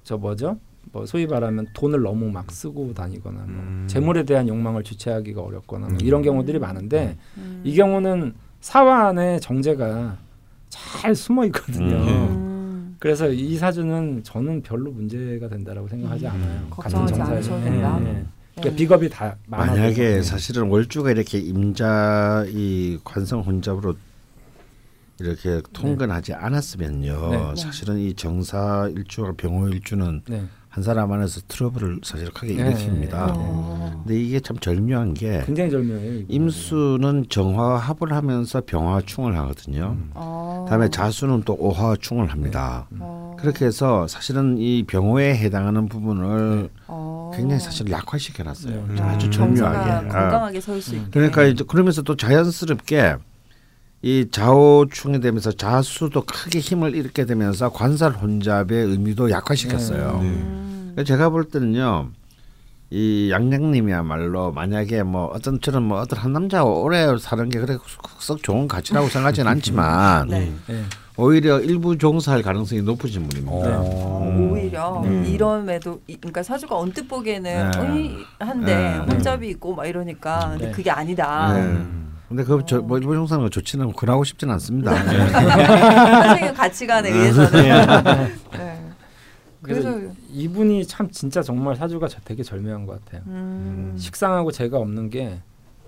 저 0.05 0.17
뭐죠? 0.17 0.57
뭐 0.91 1.05
소위 1.05 1.27
말하면 1.27 1.67
돈을 1.75 2.01
너무 2.03 2.31
막 2.31 2.51
쓰고 2.51 2.95
다니거나 2.95 3.37
뭐 3.41 3.47
음. 3.47 3.85
재물에 3.89 4.23
대한 4.25 4.49
욕망을 4.49 4.83
주체하기가 4.83 5.43
어렵거나 5.43 5.89
뭐 5.89 5.99
이런 6.01 6.23
경우들이 6.23 6.59
많은데 6.59 7.17
음. 7.37 7.61
이 7.63 7.75
경우는 7.77 8.35
사화 8.61 9.09
안에 9.09 9.39
정제가 9.41 10.17
잘 10.71 11.15
숨어 11.15 11.45
있거든요. 11.47 12.48
음. 12.99 13.01
그래서 13.01 13.29
이 13.31 13.57
사주는 13.57 14.23
저는 14.25 14.63
별로 14.63 14.91
문제가 14.91 15.49
된다라고 15.49 15.89
생각하지 15.89 16.27
음. 16.27 16.31
않아요. 16.31 16.67
걱정하지 16.71 17.13
같은 17.15 17.33
않으셔도 17.33 17.57
정사에. 17.57 17.71
된다. 17.71 17.99
예, 18.01 18.07
예. 18.09 18.25
그러니까 18.55 18.71
네. 18.71 18.77
비겁이 18.77 19.09
다 19.09 19.37
만약에 19.47 20.17
예. 20.17 20.23
사실은 20.23 20.69
월주가 20.69 21.13
이렇게 21.13 21.39
임자 21.39 22.45
이 22.49 22.99
관성 23.05 23.41
혼잡으로 23.43 23.95
이렇게 25.21 25.63
통근하지 25.73 26.35
않았으면요. 26.35 27.31
네. 27.31 27.63
사실은 27.63 27.99
이 27.99 28.15
정사 28.15 28.89
일주와 28.95 29.33
병호 29.37 29.69
일주는 29.69 30.23
네. 30.29 30.45
한 30.79 30.83
사람 30.85 31.11
안에서 31.11 31.41
트러블을 31.49 31.99
사실 32.05 32.31
크게 32.31 32.55
네. 32.55 32.73
일으킵니다. 32.73 33.11
어. 33.37 34.01
근데 34.05 34.21
이게 34.21 34.39
참 34.39 34.57
절묘한 34.59 35.13
게 35.15 35.43
굉장히 35.45 35.73
절묘해요. 35.73 36.23
임수는 36.29 37.25
정화와 37.29 37.79
합을 37.79 38.13
하면서 38.13 38.63
병화충을 38.65 39.37
하거든요. 39.39 39.97
어. 40.15 40.67
다음에 40.69 40.89
자수는 40.89 41.43
또 41.45 41.57
오화충을 41.59 42.29
합니다. 42.29 42.87
어. 43.01 43.35
그렇게 43.41 43.65
해서 43.65 44.07
사실은 44.07 44.57
이 44.59 44.85
병호에 44.85 45.35
해당하는 45.37 45.89
부분을 45.89 46.71
어. 46.87 47.33
굉장히 47.35 47.61
사실 47.61 47.91
약화시켜 47.91 48.45
놨어요. 48.45 48.87
네. 48.95 49.01
아주 49.03 49.27
음, 49.27 49.31
절묘하게. 49.33 49.57
정사가 49.57 49.97
아. 49.97 50.01
건강하게 50.23 50.61
설 50.61 50.81
수 50.81 50.95
있게. 50.95 51.11
그러니까 51.11 51.43
이제 51.43 51.65
그러면서 51.67 52.03
또 52.03 52.15
자연스럽게 52.15 53.17
이 54.03 54.29
좌우충이 54.31 55.21
되면서 55.21 55.51
자수도 55.51 56.23
크게 56.23 56.61
힘을 56.61 56.95
잃게 56.95 57.25
되면서 57.25 57.71
관살 57.71 58.13
혼잡의 58.13 58.71
의미도 58.87 59.31
약화시켰어요. 59.31 60.21
음. 60.23 60.93
그래서 60.95 61.07
제가 61.09 61.31
볼 61.31 61.45
때는요. 61.45 62.11
이 62.91 63.29
양양님이야말로 63.31 64.51
만약에 64.53 65.03
뭐 65.03 65.27
어떤 65.27 65.61
저는 65.61 65.83
뭐 65.83 66.01
어떤 66.01 66.19
한 66.21 66.33
남자가 66.33 66.65
오래 66.65 67.07
사는 67.19 67.47
게 67.51 67.59
그래 67.61 67.77
썩 68.19 68.43
좋은 68.43 68.67
가치라고 68.67 69.09
생각하지는 69.09 69.51
않지만 69.51 70.29
네. 70.29 70.51
예. 70.71 70.85
오히려 71.19 71.61
일부 71.61 71.99
종사할 71.99 72.43
가능성이 72.43 72.81
높으신 72.81 73.29
분입니다. 73.29 73.81
어. 73.81 74.49
오히려 74.51 75.03
음. 75.03 75.23
이럼에도 75.27 76.01
이- 76.07 76.17
그러니까 76.17 76.43
사주가 76.43 76.79
언뜻 76.79 77.07
보기에는 77.07 77.71
네. 77.73 78.17
한데 78.39 78.75
네. 78.75 79.13
혼잡이 79.13 79.49
있고 79.51 79.75
막 79.75 79.85
이러니까 79.85 80.51
근데 80.53 80.67
네. 80.67 80.73
그게 80.73 80.91
아니다. 80.91 81.53
네. 81.53 81.79
근데 82.29 82.45
그뭐 82.45 82.99
일부 82.99 83.15
종사는 83.15 83.43
거 83.43 83.49
좋지는 83.49 83.93
그러고 83.95 84.23
싶지는 84.25 84.53
않습니다. 84.55 84.95
선생님 84.95 86.55
가치관에 86.55 87.11
의해서는. 87.11 87.63
네. 88.53 88.85
그래서 89.63 89.91
그래서 89.93 90.13
이분이 90.33 90.87
참 90.87 91.11
진짜 91.11 91.43
정말 91.43 91.75
사주가 91.77 92.07
저- 92.09 92.21
되게 92.25 92.43
절묘한 92.43 92.87
것 92.87 93.03
같아요. 93.05 93.23
음. 93.29 93.95
식상하고 93.99 94.53
죄가 94.53 94.79
없는 94.79 95.11
게 95.11 95.41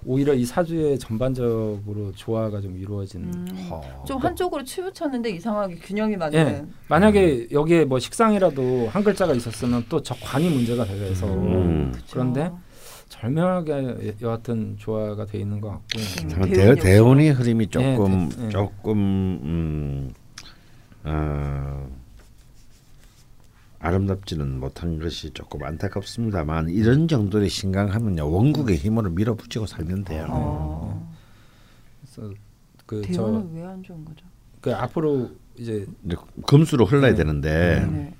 오히려 0.06 0.32
이 0.32 0.44
사주의 0.46 0.98
전반적으로 0.98 2.10
조화가 2.14 2.62
좀 2.62 2.76
이루어지는. 2.78 3.26
음. 3.32 3.66
허. 3.70 3.82
좀 4.06 4.18
한쪽으로 4.18 4.64
치우쳤는데 4.64 5.30
이상하게 5.30 5.74
균형이 5.76 6.16
맞는. 6.16 6.38
예. 6.38 6.64
만약에 6.88 7.48
여기에 7.52 7.84
뭐 7.84 7.98
식상이라도 7.98 8.88
한 8.90 9.04
글자가 9.04 9.34
있었으면 9.34 9.84
또 9.90 10.02
저 10.02 10.14
관이 10.22 10.48
문제가 10.48 10.84
돼서 10.86 11.26
음. 11.26 11.92
그쵸. 11.94 12.06
그런데 12.12 12.50
절묘하게 13.10 14.16
여하튼 14.22 14.76
조화가 14.78 15.26
돼 15.26 15.38
있는 15.40 15.60
것 15.60 15.68
같고. 15.68 15.84
음. 15.98 16.28
대 16.28 16.36
운이 16.40 16.50
대, 16.54 16.74
대운의 16.76 17.30
흐름이 17.32 17.66
조금 17.68 18.28
네, 18.30 18.36
대- 18.36 18.42
네. 18.44 18.48
조금 18.48 18.96
음, 19.42 20.12
어, 21.04 21.90
아름답지는 23.80 24.60
못한 24.60 24.98
것이 25.00 25.30
조금 25.32 25.62
안타깝습니다만 25.64 26.68
이런 26.68 27.08
정도의 27.08 27.48
신강하면요 27.48 28.30
원국의 28.30 28.76
힘으로 28.76 29.10
밀어붙이고 29.10 29.66
살면 29.66 30.04
돼요. 30.04 30.26
어. 30.30 31.14
그래서 32.00 32.32
그저그 32.86 33.12
대운은 33.12 33.54
왜 33.54 33.64
안 33.66 33.82
좋은 33.82 34.04
거죠? 34.04 34.24
앞으로 34.76 35.30
이제 35.56 35.86
금수로 36.46 36.84
흘러야 36.86 37.10
네. 37.10 37.16
되는데 37.16 37.86
네. 37.90 38.14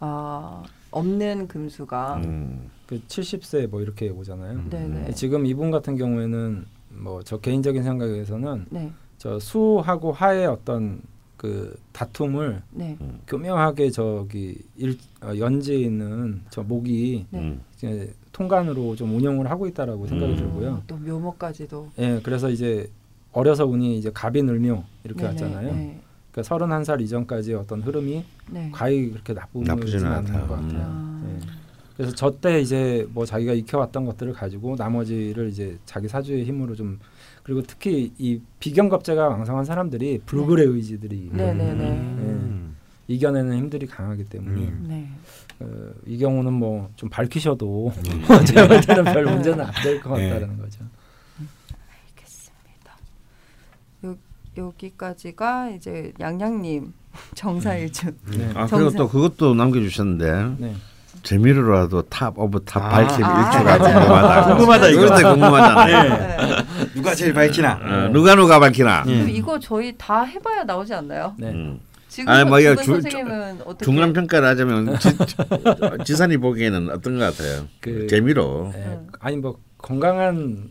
아 0.00 0.62
없는 0.90 1.46
금수가. 1.48 2.16
음, 2.24 2.70
그 2.88 2.98
70세 3.06 3.66
뭐 3.68 3.82
이렇게 3.82 4.08
오잖아요. 4.08 4.70
네네. 4.70 5.12
지금 5.12 5.44
이분 5.44 5.70
같은 5.70 5.94
경우에는 5.96 6.64
뭐 6.90 7.20
저 7.22 7.36
개인적인 7.38 7.82
생각에서는 7.82 8.64
네. 8.70 8.90
저 9.18 9.38
수하고 9.38 10.10
화의 10.10 10.46
어떤 10.46 11.02
그 11.36 11.78
다툼을 11.92 12.62
네. 12.70 12.96
교묘하게 13.26 13.90
저기 13.90 14.56
일, 14.76 14.96
어, 15.22 15.32
연지에 15.36 15.76
있는 15.76 16.40
저 16.50 16.62
목이 16.62 17.26
네. 17.30 17.38
음. 17.38 17.60
이제 17.76 18.12
통관으로 18.32 18.96
좀 18.96 19.14
운영을 19.14 19.50
하고 19.50 19.66
있다라고 19.66 20.06
생각이 20.06 20.32
음. 20.32 20.36
들고요. 20.38 20.82
또 20.86 20.96
묘목까지도. 20.96 21.90
예, 21.98 22.20
그래서 22.22 22.48
이제 22.48 22.90
어려서 23.32 23.66
운이 23.66 23.98
이제 23.98 24.10
갑인을묘 24.12 24.82
이렇게 25.04 25.20
네네. 25.20 25.28
왔잖아요. 25.28 25.74
네. 25.74 26.00
그러니까 26.32 26.56
31살 26.56 27.02
이전까지 27.02 27.52
어떤 27.54 27.82
흐름이 27.82 28.24
네. 28.50 28.70
과히 28.72 29.10
그렇게 29.10 29.34
나쁘지는 29.34 30.06
않은. 30.06 30.32
것 30.48 30.48
같아요. 30.56 30.82
아. 30.86 31.22
예. 31.26 31.38
그래서 31.98 32.14
저 32.14 32.30
때 32.40 32.60
이제 32.60 33.06
뭐 33.12 33.26
자기가 33.26 33.52
익혀왔던 33.54 34.04
것들을 34.06 34.32
가지고 34.32 34.76
나머지를 34.78 35.48
이제 35.48 35.76
자기 35.84 36.06
사주의 36.08 36.44
힘으로 36.44 36.76
좀 36.76 37.00
그리고 37.42 37.60
특히 37.62 38.12
이 38.18 38.40
비경겁제가 38.60 39.28
왕성한 39.28 39.64
사람들이 39.64 40.20
불굴의 40.24 40.64
의지들이 40.66 41.30
네네네. 41.32 41.84
음. 41.90 42.76
이겨내는 43.08 43.56
힘들이 43.56 43.86
강하기 43.86 44.24
때문에 44.24 44.60
음. 44.68 44.84
네. 44.88 45.08
어, 45.60 45.90
이 46.06 46.18
경우는 46.18 46.52
뭐 46.52 46.88
좀 46.94 47.08
밝히셔도 47.08 47.88
음. 47.96 48.44
제가 48.46 48.68
볼 48.68 48.80
때는 48.80 49.04
별 49.04 49.24
문제는 49.24 49.64
안 49.64 49.72
될것 49.82 50.18
네. 50.18 50.28
같다는 50.30 50.56
거죠. 50.58 50.84
알겠습니다. 52.14 52.96
여, 54.04 54.16
여기까지가 54.56 55.70
이제 55.70 56.12
양양님 56.20 56.92
정사일주. 57.34 58.12
네. 58.36 58.46
아 58.54 58.66
그리고 58.66 58.90
정사. 58.90 58.96
또 58.98 59.08
그것도 59.08 59.54
남겨주셨는데 59.54 60.56
네. 60.58 60.74
재미로라도 61.22 62.02
top 62.02 62.38
of 62.38 62.64
top 62.64 62.82
아. 62.84 62.88
밝힘 62.88 63.24
아, 63.24 63.40
일주가 63.52 63.78
맞아요. 63.78 63.98
궁금하다. 64.00 64.46
궁금하다, 64.46 64.88
이거. 64.88 65.00
그런데 65.00 65.22
궁금하잖아요. 65.24 66.08
네. 66.08 66.36
누가 66.94 67.14
제일 67.14 67.32
밝히나? 67.34 67.80
어, 67.82 68.08
누가 68.12 68.34
누가 68.34 68.58
밝히나. 68.60 69.04
예. 69.06 69.12
그럼 69.14 69.28
이거 69.30 69.58
저희 69.58 69.94
다 69.98 70.22
해봐야 70.22 70.64
나오지 70.64 70.94
않나요? 70.94 71.34
네. 71.38 71.48
음. 71.50 71.80
지금 72.08 72.32
아니, 72.32 72.48
뭐 72.48 72.58
주- 72.60 72.74
선생님은 72.84 73.58
어떻게? 73.64 73.84
중간 73.84 74.12
평가를 74.12 74.48
하자면 74.48 74.98
지, 74.98 75.16
지산이 76.04 76.38
보기에는 76.38 76.90
어떤 76.90 77.18
것 77.18 77.36
같아요? 77.36 77.66
그- 77.80 78.06
재미로. 78.08 78.70
네. 78.74 78.82
음. 78.86 79.08
아니 79.20 79.36
뭐 79.36 79.56
건강한 79.76 80.70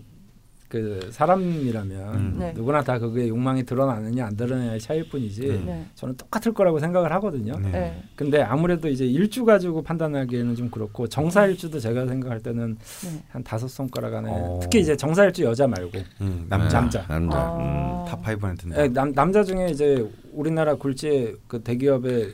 그 0.68 1.00
사람이라면 1.12 2.16
음. 2.16 2.36
네. 2.38 2.52
누구나 2.54 2.84
다 2.84 3.00
그게 3.00 3.30
욕망이 3.30 3.64
드러나느냐 3.64 4.26
안 4.26 4.36
드러나냐의 4.36 4.80
차이일 4.80 5.08
뿐이지 5.10 5.64
네. 5.66 5.86
저는 5.96 6.18
똑같을 6.18 6.54
거라고 6.54 6.80
생각을 6.80 7.12
하거든요. 7.14 7.58
네. 7.60 7.72
네. 7.72 8.04
근데 8.16 8.42
아무래도 8.42 8.90
이제 8.90 9.06
일주 9.06 9.46
가지고 9.46 9.82
판단하기에는 9.82 10.56
좀 10.56 10.70
그렇고 10.70 11.08
정사 11.08 11.46
일주도 11.46 11.80
제가 11.80 12.06
생각할 12.06 12.42
때는 12.42 12.78
네. 13.04 13.24
한 13.30 13.44
다섯 13.44 13.68
손가락 13.70 14.16
안에 14.16 14.30
어. 14.30 14.60
특히 14.62 14.82
이제 14.82 14.98
정사 14.98 15.24
일주 15.24 15.44
여자 15.44 15.68
말고 15.68 16.00
음, 16.22 16.46
남자 16.50 16.82
남자. 16.82 17.08
남자. 17.08 17.38
아. 17.38 18.06
top 18.08 18.22
5는 18.24 18.60
든다. 18.60 18.84
예, 18.84 18.88
남, 18.90 19.14
남자 19.14 19.44
중에 19.44 19.70
이제 19.70 20.06
우리나라 20.34 20.76
굴지의 20.76 21.36
그 21.48 21.62
대기업에 21.62 22.28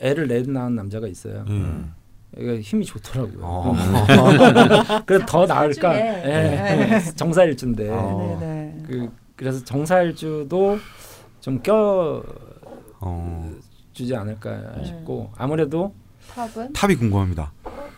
애를 0.00 0.26
넷 0.26 0.48
낳은 0.50 0.74
남자가 0.74 1.06
있어요. 1.06 1.44
음. 1.48 1.92
이게 2.38 2.60
힘이 2.60 2.84
좋더라고요. 2.84 3.40
어. 3.42 3.74
그래 5.06 5.24
더 5.26 5.46
나을까? 5.46 5.96
예, 5.96 6.00
네. 6.22 7.00
정사일주인데 7.16 7.88
어. 7.90 8.36
네네. 8.40 8.82
그 8.86 9.10
그래서 9.36 9.64
정사일주도 9.64 10.78
좀 11.40 11.71
껴 11.71 12.22
어. 13.00 13.50
주지 13.92 14.14
않을까 14.14 14.76
네. 14.76 14.84
싶고 14.84 15.32
아무래도 15.36 15.94
top은 16.34 16.72
top이 16.72 16.96
궁금합니다. 16.96 17.52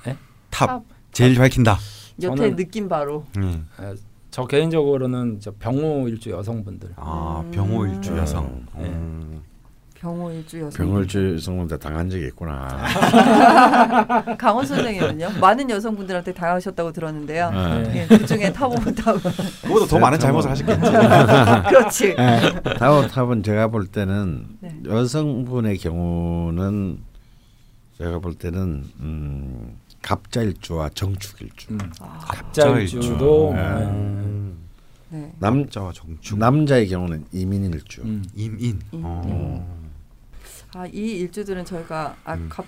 예? 0.06 0.16
top. 0.50 0.66
top. 0.66 0.82
제일 1.12 1.36
밝힌다. 1.36 1.78
여태 2.22 2.50
저는- 2.50 2.56
느낌 2.56 2.88
바로. 2.88 3.24
음. 3.36 3.66
아, 3.76 3.94
저 4.30 4.46
개인적으로는 4.46 5.40
저 5.40 5.52
병오일주 5.58 6.30
여성분들 6.30 6.92
아 6.96 7.42
음. 7.44 7.50
병오일주 7.50 8.16
여성. 8.18 8.66
네. 8.76 8.84
음. 8.84 9.42
병오일주 10.00 10.60
여성. 10.60 10.86
병오일주 10.86 11.38
성분들 11.40 11.78
당한 11.78 12.08
적이 12.08 12.26
있구나. 12.26 12.68
강원 14.38 14.64
선생님은요? 14.64 15.30
많은 15.40 15.68
여성분들한테 15.68 16.32
당하셨다고 16.34 16.92
들었는데요. 16.92 17.50
네. 17.50 17.82
네, 17.82 18.06
그 18.06 18.24
중에 18.24 18.52
top 18.52 18.66
of 18.66 18.94
top은 18.94 19.20
그보다 19.62 19.86
더 19.86 19.98
많은 19.98 20.18
잘못을 20.18 20.50
하셨겠지. 20.50 20.80
그렇지. 21.68 22.16
top 22.78 22.95
of 22.95 23.06
top은 23.08 23.42
제가 23.42 23.68
볼 23.68 23.86
때는 23.86 24.46
네. 24.60 24.72
여성분의 24.86 25.78
경우는 25.78 26.98
제가 27.98 28.20
볼 28.20 28.34
때는 28.34 28.84
음, 29.00 29.76
갑자일주와 30.02 30.90
정축일주. 30.90 31.72
음. 31.72 31.78
아, 32.00 32.18
갑자일주도 32.28 33.52
네. 33.56 33.62
네. 33.62 33.88
네. 35.10 35.32
남 35.40 35.62
남자와 35.62 35.90
정축 35.92 36.38
남자의 36.38 36.86
경우는 36.88 37.24
이민일주. 37.32 38.02
음. 38.02 38.24
임인. 38.36 38.78
임, 38.92 39.02
어. 39.04 39.77
아, 40.74 40.86
이 40.86 41.12
일주들은 41.20 41.64
저희가 41.64 42.16
아, 42.24 42.34
음. 42.34 42.48
갑 42.50 42.64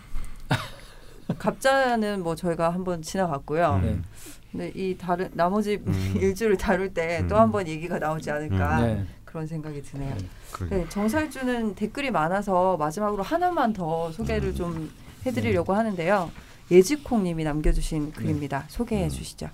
갑자는 1.39 2.23
뭐 2.23 2.35
저희가 2.35 2.71
한번 2.71 3.03
지나갔고요. 3.03 3.81
음. 3.83 3.83
네. 3.83 4.03
근데 4.51 4.73
이 4.75 4.97
다른 4.97 5.31
나머지 5.35 5.81
음. 5.87 6.15
일주를 6.21 6.57
다룰 6.57 6.93
때또 6.93 7.37
음. 7.37 7.41
한번 7.41 7.69
얘기가 7.69 7.99
나오지 7.99 8.31
않을까 8.31 8.81
네. 8.81 9.07
그런 9.25 9.47
생각이 9.47 9.83
드네요. 9.83 10.17
그러게. 10.51 10.77
네, 10.77 10.89
정살주는 10.89 11.77
댓글이 11.77 12.11
많아서 12.11 12.77
마지막으로 12.77 13.23
하나만 13.23 13.73
더 13.73 14.09
음. 14.09 14.13
소개를 14.13 14.55
좀 14.55 14.91
네. 15.25 15.31
해드리려고 15.31 15.75
하는데요. 15.75 16.31
예지콩님이 16.71 17.43
음. 17.43 17.45
남겨주신 17.45 18.13
글입니다. 18.13 18.65
소개해 18.69 19.09
주시죠. 19.09 19.51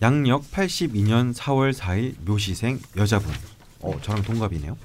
양력 0.00 0.42
82년 0.52 1.34
4월 1.34 1.74
4일 1.74 2.14
묘시생 2.24 2.78
여자분. 2.96 3.30
어, 3.80 3.92
저랑 4.00 4.22
동갑이네요. 4.22 4.76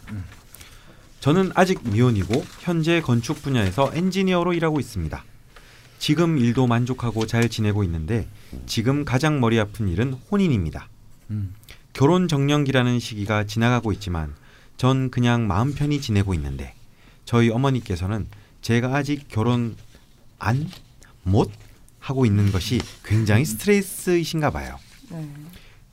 저는 1.23 1.53
아직 1.55 1.79
미혼이고 1.87 2.43
현재 2.59 2.99
건축 2.99 3.41
분야에서 3.41 3.91
엔지니어로 3.93 4.51
일하고 4.55 4.81
있습니다. 4.81 5.23
지금 5.97 6.37
일도 6.37 6.67
만족하고 6.67 7.25
잘 7.25 7.47
지내고 7.47 7.85
있는데 7.85 8.27
지금 8.65 9.05
가장 9.05 9.39
머리 9.39 9.57
아픈 9.57 9.87
일은 9.87 10.11
혼인입니다. 10.11 10.89
음. 11.29 11.55
결혼 11.93 12.27
정년기라는 12.27 12.99
시기가 12.99 13.45
지나가고 13.45 13.93
있지만 13.93 14.35
전 14.75 15.09
그냥 15.11 15.47
마음 15.47 15.73
편히 15.73 16.01
지내고 16.01 16.33
있는데 16.33 16.73
저희 17.23 17.49
어머니께서는 17.49 18.27
제가 18.61 18.93
아직 18.93 19.29
결혼 19.29 19.77
안 20.39 20.67
못 21.23 21.49
하고 21.99 22.25
있는 22.25 22.51
것이 22.51 22.81
굉장히 23.05 23.45
스트레스이신가 23.45 24.51
봐요. 24.51 24.77
네. 25.09 25.25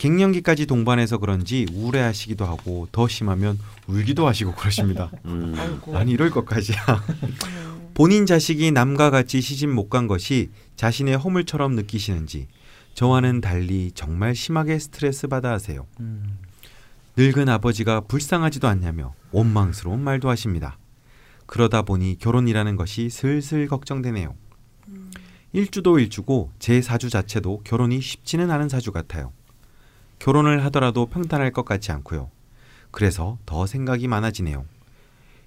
갱년기까지 0.01 0.64
동반해서 0.64 1.18
그런지 1.18 1.66
우울해하시기도 1.74 2.47
하고 2.47 2.89
더 2.90 3.06
심하면 3.06 3.59
울기도 3.86 4.27
하시고 4.27 4.55
그러십니다. 4.55 5.10
음. 5.27 5.55
아니 5.93 6.12
이럴 6.12 6.31
것까지야. 6.31 6.77
네. 7.20 7.28
본인 7.93 8.24
자식이 8.24 8.72
남과 8.72 9.10
같이 9.10 9.43
시집 9.43 9.68
못 9.68 9.90
간 9.90 10.06
것이 10.06 10.48
자신의 10.77 11.18
허물처럼 11.18 11.74
느끼시는지 11.74 12.48
저와는 12.94 13.43
달리 13.43 13.93
정말 13.94 14.35
심하게 14.35 14.78
스트레스 14.78 15.28
받아 15.28 15.51
하세요. 15.51 15.86
음. 16.01 16.39
늙은 17.18 17.51
아버지가 17.51 18.01
불쌍하지도 18.02 18.68
않냐며 18.68 19.12
원망스러운 19.32 20.01
말도 20.01 20.31
하십니다. 20.31 20.78
그러다 21.44 21.82
보니 21.82 22.16
결혼이라는 22.18 22.77
것이 22.77 23.10
슬슬 23.10 23.66
걱정되네요. 23.66 24.35
일주도 25.52 25.98
일주고 25.98 26.52
제 26.59 26.81
사주 26.81 27.10
자체도 27.10 27.62
결혼이 27.64 28.01
쉽지는 28.01 28.51
않은 28.51 28.70
사주 28.70 28.93
같아요. 28.93 29.32
결혼을 30.20 30.64
하더라도 30.66 31.06
평탄할 31.06 31.51
것 31.51 31.64
같지 31.64 31.90
않고요. 31.90 32.30
그래서 32.92 33.38
더 33.47 33.66
생각이 33.66 34.06
많아지네요. 34.06 34.64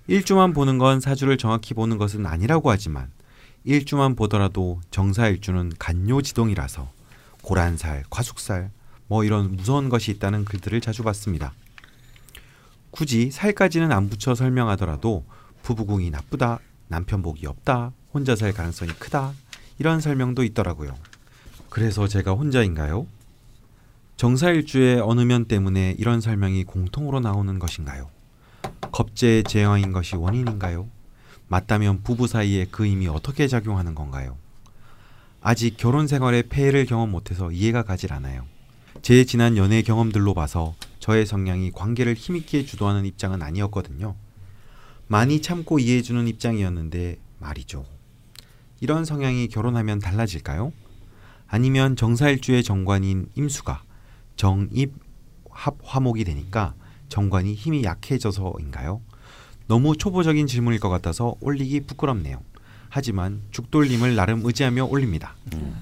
일주만 0.08 0.52
보는 0.54 0.80
건 0.80 1.00
사주를 1.00 1.38
정확히 1.38 1.74
보는 1.74 1.98
것은 1.98 2.26
아니라고 2.26 2.70
하지만 2.70 3.10
일주만 3.64 4.16
보더라도 4.16 4.82
정사일주는 4.92 5.74
간요지동이라서 5.80 6.90
고란살, 7.42 8.04
과숙살 8.10 8.72
뭐 9.08 9.24
이런 9.24 9.56
무서운 9.56 9.90
것이 9.90 10.12
있다는 10.12 10.44
글들을 10.44 10.82
자주 10.82 11.04
봤습니다. 11.04 11.54
굳이 12.92 13.32
살까지는 13.32 13.92
안 13.92 14.10
붙여 14.10 14.36
설명하더라도 14.36 15.24
부부궁이 15.62 16.10
나쁘다, 16.10 16.60
남편 16.88 17.22
복이 17.22 17.46
없다, 17.46 17.92
혼자 18.14 18.36
살 18.36 18.54
가능성이 18.54 18.92
크다 18.94 19.34
이런 19.78 20.02
설명도 20.02 20.44
있더라고요. 20.44 20.96
그래서 21.70 22.08
제가 22.08 22.32
혼자인가요? 22.32 23.08
정사일주의 24.16 25.00
어느 25.02 25.22
면 25.22 25.46
때문에 25.46 25.96
이런 25.98 26.22
설명이 26.22 26.64
공통으로 26.66 27.20
나오는 27.20 27.60
것인가요? 27.60 28.10
겁제의 28.92 29.44
제왕인 29.44 29.92
것이 29.92 30.16
원인인가요? 30.16 30.88
맞다면 31.48 32.04
부부 32.04 32.28
사이에 32.28 32.68
그 32.70 32.86
힘이 32.86 33.08
어떻게 33.08 33.48
작용하는 33.48 33.96
건가요? 33.96 34.38
아직 35.42 35.76
결혼 35.78 36.08
생활에 36.08 36.44
폐해를 36.44 36.86
경험 36.86 37.12
못해서 37.12 37.52
이해가 37.52 37.84
가질 37.84 38.14
않아요. 38.14 38.46
제 39.02 39.26
지난 39.26 39.58
연애 39.58 39.82
경험들로 39.82 40.34
봐서 40.34 40.76
저의 41.00 41.26
성향이 41.26 41.72
관계를 41.72 42.14
힘있게 42.14 42.66
주도하는 42.66 43.06
입장은 43.06 43.42
아니었거든요. 43.42 44.16
많이 45.08 45.42
참고 45.42 45.80
이해해주는 45.80 46.28
입장이었는데 46.28 47.18
말이죠. 47.40 47.86
이런 48.80 49.04
성향이 49.04 49.50
결혼하면 49.50 50.00
달라질까요? 50.00 50.72
아니면 51.48 51.96
정사일주의 51.96 52.64
정관인 52.64 53.28
임수가 53.36 53.84
정입 54.36 54.94
합 55.50 55.76
화목이 55.84 56.24
되니까 56.24 56.74
정관이 57.10 57.54
힘이 57.54 57.84
약해져서인가요? 57.84 59.02
너무 59.68 59.96
초보적인 59.96 60.48
질문일 60.48 60.80
것 60.80 60.90
같아서 60.90 61.36
올리기 61.40 61.82
부끄럽네요. 61.82 62.42
하지만 62.90 63.42
죽돌림을 63.50 64.16
나름 64.16 64.42
의지하며 64.44 64.86
올립니다. 64.86 65.34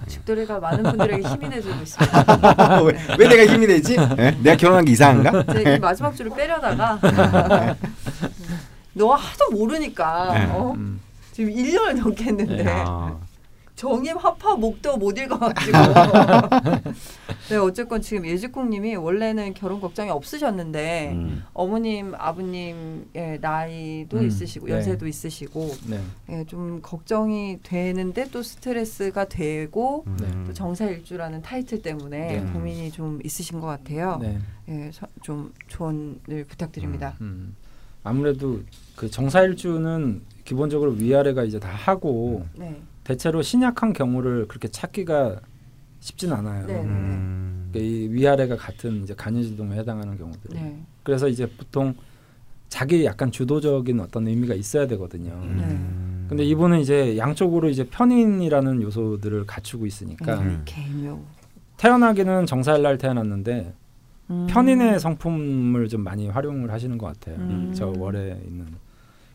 죽돌이가 0.08 0.60
많은 0.62 0.84
분들에게 0.84 1.28
힘이 1.28 1.50
돼주고 1.50 1.82
있습니다. 1.82 2.82
왜, 2.84 2.94
왜 3.20 3.28
내가 3.28 3.54
힘이 3.54 3.68
되지? 3.68 3.98
예? 4.18 4.32
내가 4.42 4.56
결혼한 4.56 4.86
게 4.86 4.94
이상한가? 4.94 5.44
이제 5.60 5.76
이 5.76 5.80
마지막 5.80 6.16
줄을 6.16 6.32
빼려다가 6.34 6.98
너 8.94 9.14
하도 9.14 9.52
모르니까 9.52 10.34
네. 10.34 10.46
어? 10.52 10.74
음. 10.78 11.02
지금 11.34 11.52
1년을 11.54 12.00
넘게 12.02 12.24
했는데 12.26 12.66
아, 12.70 13.18
정임 13.82 14.16
합파 14.16 14.58
목도 14.58 14.98
못 14.98 15.18
읽어가지고 15.18 15.78
네 17.50 17.56
어쨌건 17.56 18.00
지금 18.00 18.28
예지콩님이 18.28 18.96
원래는 18.96 19.56
결혼 19.56 19.82
걱정이 19.82 20.12
없으셨는데 20.12 21.14
음. 21.14 21.44
어머님 21.52 22.14
아버님의 22.16 23.40
나이도 23.42 24.20
음, 24.20 24.28
있으시고 24.28 24.68
네. 24.68 24.74
연세도 24.74 25.08
있으시고 25.08 25.72
네. 25.88 26.00
예, 26.30 26.44
좀 26.46 26.80
걱정이 26.84 27.58
되는데 27.64 28.30
또 28.30 28.44
스트레스가 28.44 29.26
되고 29.26 30.04
음. 30.06 30.44
또 30.46 30.54
정사일주라는 30.54 31.42
타이틀 31.42 31.82
때문에 31.82 32.44
네. 32.44 32.54
고민이 32.54 32.92
좀 32.92 33.20
있으신 33.24 33.60
것 33.60 33.66
같아요. 33.66 34.20
네. 34.22 34.38
예, 34.70 34.92
서- 34.94 35.08
좀 35.24 35.52
조언을 35.70 36.46
부탁드립니다. 36.48 37.16
음. 37.22 37.56
아무래도 38.04 38.60
그 38.96 39.10
정사일주는 39.10 40.22
기본적으로 40.46 40.92
위아래가 40.92 41.44
이제 41.44 41.60
다 41.60 41.70
하고 41.70 42.46
네. 42.56 42.80
대체로 43.04 43.42
신약한 43.42 43.94
경우를 43.94 44.48
그렇게 44.48 44.68
찾기가 44.68 45.40
쉽진 46.00 46.34
않아요. 46.34 46.66
네. 46.68 46.82
음. 46.82 47.70
그러니까 47.72 47.92
이 47.92 48.08
위아래가 48.10 48.56
같은 48.56 49.04
이제 49.04 49.14
간이지동에 49.14 49.78
해당하는 49.78 50.18
경우들. 50.18 50.52
네. 50.54 50.82
그래서 51.04 51.28
이제 51.28 51.48
보통 51.58 51.96
자기 52.70 53.06
약간 53.06 53.32
주도적인 53.32 54.00
어떤 54.00 54.28
의미가 54.28 54.56
있어야 54.56 54.88
되거든요. 54.88 55.32
음. 55.34 56.26
근데 56.30 56.46
이분은 56.46 56.80
이제 56.80 57.18
양쪽으로 57.18 57.70
이제 57.70 57.84
편인이라는 57.84 58.82
요소들을 58.82 59.46
갖추고 59.46 59.86
있으니까 59.86 60.40
음. 60.40 60.64
태어나기는 61.78 62.46
정사일 62.46 62.84
날 62.84 62.98
태어났는데 62.98 63.74
음. 64.30 64.48
편인의 64.50 65.00
성품을 65.00 65.90
좀 65.90 66.04
많이 66.04 66.30
활용을 66.30 66.72
하시는 66.72 66.98
것 66.98 67.08
같아요. 67.08 67.36
음. 67.38 67.74
저 67.76 67.94
월에 67.98 68.40
있는. 68.48 68.68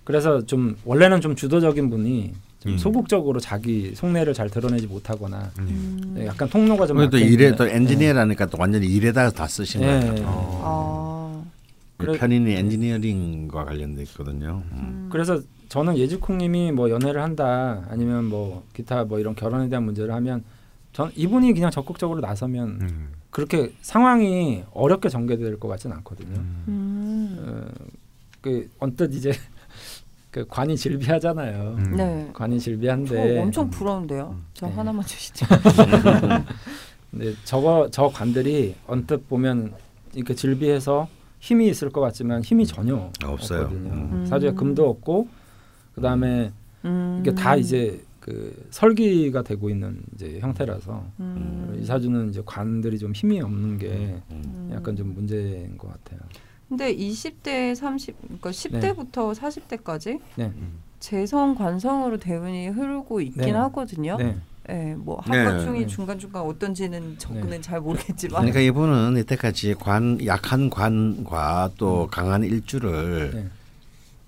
그래서 0.05 0.47
좀 0.47 0.77
원래는 0.85 1.21
좀 1.21 1.37
주도적인 1.37 1.91
분이 1.91 2.33
좀 2.33 2.45
음. 2.67 2.79
소극적으로 2.79 3.39
자기 3.41 3.95
속내를 3.95 4.35
잘 4.35 4.51
드러내지 4.51 4.87
못하거나 4.87 5.51
음. 5.59 6.15
음. 6.17 6.25
약간 6.27 6.49
통로가 6.49 6.87
좀 6.87 6.97
그래도 6.97 7.19
일에 7.19 7.55
또 7.55 7.67
엔지니어라니까 7.67 8.47
또 8.47 8.57
완전히 8.61 8.87
일에다가 8.89 9.31
다 9.31 9.47
쓰신 9.47 9.83
예. 9.83 9.87
거예요. 9.87 10.15
예. 10.19 10.23
아. 10.27 11.43
그래- 11.99 12.19
편인이 12.19 12.53
엔지니어링과 12.53 13.65
관련돼 13.65 14.03
있거든요. 14.03 14.63
음. 14.73 14.79
음. 14.79 15.09
그래서 15.11 15.41
저는 15.69 15.97
예지콩님이 15.97 16.73
뭐 16.73 16.91
연애를 16.91 17.23
한다 17.23 17.85
아니면 17.89 18.25
뭐 18.27 18.65
기타 18.75 19.05
뭐 19.05 19.19
이런 19.19 19.35
결혼에 19.35 19.69
대한 19.69 19.85
문제를 19.85 20.13
하면 20.15 20.45
전 20.93 21.11
이분이 21.15 21.53
그냥 21.55 21.71
적극적으로 21.71 22.21
나서면 22.21 22.69
음. 22.83 23.09
그렇게 23.31 23.73
상황이 23.83 24.63
어렵게 24.73 25.09
전개될 25.09 25.59
것 25.61 25.69
같지는 25.69 25.97
않거든요. 25.99 26.37
음. 26.37 26.65
음. 26.69 27.37
어, 27.39 27.85
그 28.41 28.69
언뜻 28.79 29.15
이제 29.15 29.33
그 30.37 30.45
관이 30.47 30.77
질비하잖아요. 30.77 31.77
음. 31.79 31.97
네. 31.97 32.29
관이 32.35 32.59
저 32.59 32.65
질비한데 32.65 33.41
엄청 33.41 33.71
부러운데요. 33.71 34.37
저 34.53 34.67
네. 34.67 34.73
하나만 34.75 35.03
주시죠. 35.07 35.47
근데 37.11 37.33
저거 37.45 37.89
저 37.91 38.09
관들이 38.09 38.75
언뜻 38.87 39.27
보면 39.31 39.73
이렇게 40.13 40.35
질비해서 40.35 41.09
힘이 41.39 41.69
있을 41.69 41.89
것 41.89 42.03
같지만 42.03 42.43
힘이 42.43 42.67
전혀 42.67 43.11
없어요. 43.25 43.63
없거든요. 43.63 43.91
음. 43.93 44.27
사주에 44.27 44.53
금도 44.53 44.91
없고 44.91 45.27
그 45.95 46.03
다음에 46.03 46.53
음. 46.85 47.17
이게 47.23 47.35
다 47.35 47.57
이제 47.57 48.05
그 48.21 48.67
설기가 48.69 49.41
되고 49.41 49.71
있는 49.71 50.03
이제 50.15 50.39
형태라서 50.41 51.03
음. 51.19 51.79
이 51.81 51.87
사주는 51.87 52.29
이제 52.29 52.43
관들이 52.45 52.99
좀 52.99 53.13
힘이 53.13 53.41
없는 53.41 53.79
게 53.79 54.21
음. 54.33 54.71
약간 54.75 54.95
좀 54.97 55.15
문제인 55.15 55.79
것 55.79 55.91
같아요. 55.91 56.21
근데 56.69 56.95
20대 56.95 57.75
30 57.75 58.17
그러니까 58.23 58.51
10대부터 58.51 59.35
40대까지 59.35 60.21
네. 60.37 60.53
재성 60.99 61.55
관성으로 61.55 62.19
대운이 62.19 62.69
흐르고 62.69 63.21
있긴 63.21 63.43
네. 63.43 63.53
하거든요. 63.53 64.17
네. 64.17 64.37
네, 64.69 64.97
뭐 64.97 65.23
네. 65.31 65.45
합과충이 65.45 65.81
네. 65.81 65.87
중간 65.87 66.19
중간 66.19 66.43
어떤지는 66.43 67.17
접근은 67.19 67.51
네. 67.51 67.61
잘 67.61 67.81
모르겠지만. 67.81 68.41
그러니까 68.41 68.61
이분은 68.61 69.17
이때까지 69.19 69.75
관 69.75 70.19
약한 70.27 70.69
관과 70.71 71.71
또 71.77 72.09
강한 72.11 72.43
일주를 72.43 73.31
네. 73.33 73.49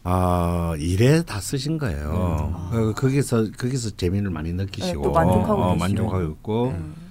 어, 0.05 0.75
일에 0.79 1.23
다 1.23 1.41
쓰신 1.41 1.77
거예요. 1.77 2.69
네. 2.71 2.79
어, 2.79 2.93
거기서 2.95 3.51
거기서 3.59 3.91
재미를 3.97 4.31
많이 4.31 4.53
느끼시고 4.53 5.01
네, 5.01 5.03
또 5.03 5.11
만족하고 5.11 5.61
어. 5.61 5.75
만족하고 5.75 6.23
있고 6.33 6.73
네. 6.73 7.08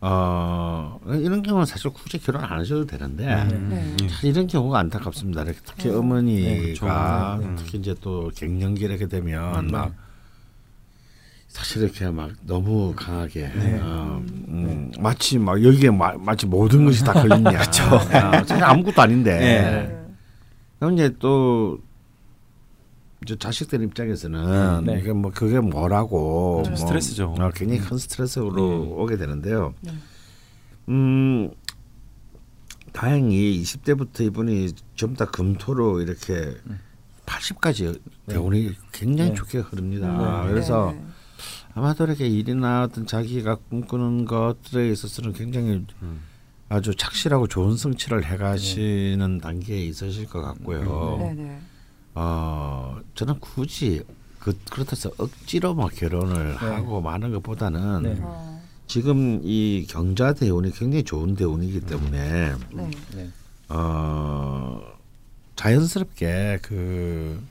어, 0.00 1.00
이런 1.06 1.42
경우는 1.42 1.64
사실 1.64 1.90
굳이 1.90 2.18
결혼 2.18 2.44
안 2.44 2.60
하셔도 2.60 2.86
되는데 2.86 3.24
네. 3.44 3.96
참 3.96 4.08
이런 4.22 4.46
경우가 4.46 4.78
안타깝습니다. 4.78 5.42
이렇게 5.42 5.58
특히 5.64 5.88
네. 5.88 5.94
어머니가 5.94 7.38
네, 7.40 7.46
그렇죠. 7.46 7.64
특히 7.64 7.78
이제 7.78 7.94
또 8.00 8.30
갱년기 8.34 8.84
이렇게 8.84 9.08
되면 9.08 9.66
네. 9.66 9.72
막 9.72 9.94
사실 11.48 11.82
이렇게 11.82 12.10
막 12.10 12.32
너무 12.42 12.92
강하게 12.94 13.50
어, 13.80 14.22
음, 14.48 14.92
마치 14.98 15.38
막 15.38 15.62
여기에 15.64 15.90
마, 15.90 16.12
마치 16.18 16.46
모든 16.46 16.84
것이 16.84 17.02
다 17.02 17.14
걸렸냐. 17.14 17.50
그렇죠. 17.58 17.98
사실 17.98 18.62
아무것도 18.62 19.00
아닌데. 19.00 19.38
네. 19.38 20.06
그럼 20.78 20.92
이제 20.94 21.14
또 21.18 21.78
이제 23.26 23.36
자식들 23.36 23.82
입장에서는 23.82 24.84
네. 24.84 25.00
이게 25.00 25.12
뭐 25.12 25.32
그게 25.34 25.58
뭐라고 25.58 26.62
좀 26.64 26.74
뭐, 26.74 26.76
스트레스죠. 26.80 27.34
어, 27.36 27.50
굉장히 27.50 27.80
큰 27.80 27.98
스트레스로 27.98 28.52
네. 28.54 28.62
오게 28.62 29.16
되는데요. 29.16 29.74
네. 29.80 29.92
음 30.88 31.50
다행히 32.92 33.60
20대부터 33.62 34.20
이분이 34.20 34.70
전부 34.94 35.16
다 35.16 35.24
금토로 35.26 36.00
이렇게 36.00 36.54
80까지 37.26 38.00
대운이 38.28 38.70
굉장히 38.92 39.30
네. 39.30 39.36
좋게 39.36 39.58
흐릅니다. 39.58 40.44
네. 40.44 40.50
그래서 40.50 40.92
네. 40.94 41.04
아마도 41.74 42.04
이렇게 42.04 42.28
일이나 42.28 42.84
어떤 42.84 43.06
자기가 43.06 43.56
꿈꾸는 43.68 44.24
것들에 44.24 44.88
있어서는 44.90 45.32
굉장히 45.32 45.84
음. 46.00 46.20
아주 46.68 46.94
착실하고 46.94 47.48
좋은 47.48 47.76
성취를 47.76 48.24
해가시는 48.24 49.38
단계에 49.38 49.84
있으실 49.84 50.26
것 50.26 50.42
같고요. 50.42 51.18
네, 52.16 52.22
네. 52.22 52.22
어 52.22 53.00
저는 53.14 53.38
굳이 53.40 54.02
그 54.40 54.56
그렇다서 54.70 55.10
억지로 55.18 55.74
막 55.74 55.90
결혼을 55.94 56.56
하고 56.56 57.00
많은 57.00 57.32
것보다는 57.32 58.02
네. 58.02 58.18
어, 58.22 58.60
지금 58.86 59.40
이 59.42 59.86
경자 59.88 60.32
대운이 60.32 60.70
굉장히 60.72 61.04
좋은 61.04 61.34
대운이기 61.34 61.80
때문에 61.80 62.54
네. 62.72 62.90
네. 63.14 63.30
어 63.68 64.80
자연스럽게 65.56 66.60
그 66.62 67.42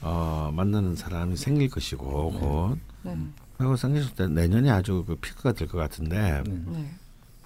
어, 0.00 0.50
만나는 0.54 0.96
사람이 0.96 1.36
생길 1.36 1.68
것이고 1.70 2.32
곧 2.32 2.78
네. 3.02 3.16
그리고 3.58 3.76
생겼을 3.76 4.14
때 4.14 4.26
내년에 4.28 4.70
아주 4.70 5.04
그 5.06 5.16
피크가 5.16 5.52
될 5.52 5.68
것 5.68 5.78
같은데 5.78 6.42
네. 6.46 6.62
네. 6.66 6.90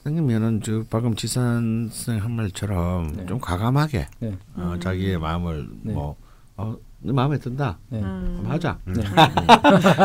생기면은 0.04 0.62
저 0.62 0.82
방금 0.88 1.14
지산 1.14 1.90
선생 1.92 2.24
한 2.24 2.32
말처럼 2.32 3.16
네. 3.16 3.26
좀 3.26 3.38
과감하게 3.40 4.06
네. 4.20 4.38
어, 4.54 4.72
음. 4.74 4.80
자기의 4.80 5.18
마음을 5.18 5.68
네. 5.82 5.92
뭐 5.92 6.16
어, 6.60 6.76
네 7.02 7.12
마음에 7.12 7.38
든다 7.38 7.78
네. 7.88 7.98
음. 8.00 8.36
그럼 8.40 8.52
하자 8.52 8.78
네. 8.84 9.02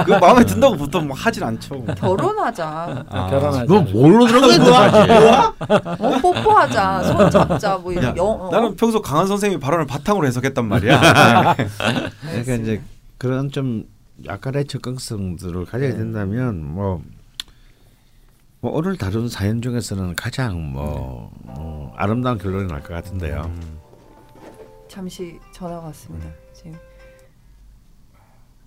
그 0.06 0.12
마음에 0.14 0.46
든다고 0.46 0.78
보통 0.78 1.08
뭐 1.08 1.18
하질 1.18 1.44
않죠. 1.44 1.84
결혼하자. 1.96 3.06
아, 3.10 3.30
결혼하자. 3.30 3.66
너 3.66 3.82
뭘로 3.82 4.26
들어간 4.26 4.92
거야? 5.08 5.54
어, 6.00 6.20
뽀뽀하자. 6.22 7.04
손 7.04 7.30
잡자. 7.30 7.78
뭐 7.78 7.94
야, 7.96 8.00
이런 8.00 8.16
영. 8.18 8.26
어. 8.28 8.50
나는 8.50 8.76
평소 8.78 9.02
강한 9.02 9.28
선생님의 9.28 9.60
발언을 9.60 9.86
바탕으로 9.88 10.26
해석했단 10.26 10.66
말이야. 10.66 11.56
그러니까 12.22 12.54
이제 12.62 12.82
그런 13.18 13.52
좀 13.52 13.84
약간의 14.26 14.66
적극성들을 14.68 15.66
가져야 15.66 15.90
네. 15.90 15.98
된다면 15.98 16.64
뭐, 16.64 17.02
뭐 18.62 18.72
오늘 18.74 18.96
다룬 18.98 19.28
사연 19.28 19.62
중에서는 19.62 20.16
가장 20.16 20.72
뭐 20.72 21.30
네. 21.44 21.52
어, 21.58 21.92
아름다운 21.98 22.38
결론이 22.38 22.68
날 22.72 22.82
것 22.82 22.94
같은데요. 22.94 23.42
음. 23.54 23.80
잠시 24.88 25.38
전화가 25.52 25.88
왔습니다. 25.88 26.26
지금 26.28 26.45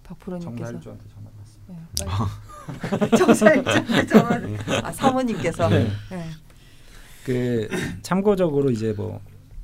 박프로님께서 0.09 0.81
정달주한테 0.81 1.05
전화 1.15 1.31
왔습니다. 1.39 3.09
네. 3.11 3.11
정사일장께 3.17 4.07
전화. 4.07 4.41
아 4.83 4.93
사모님께서. 4.93 5.69
네. 5.69 5.91
그 7.25 7.69
참고적으로 8.01 8.71
이제 8.71 8.95
뭐 8.97 9.21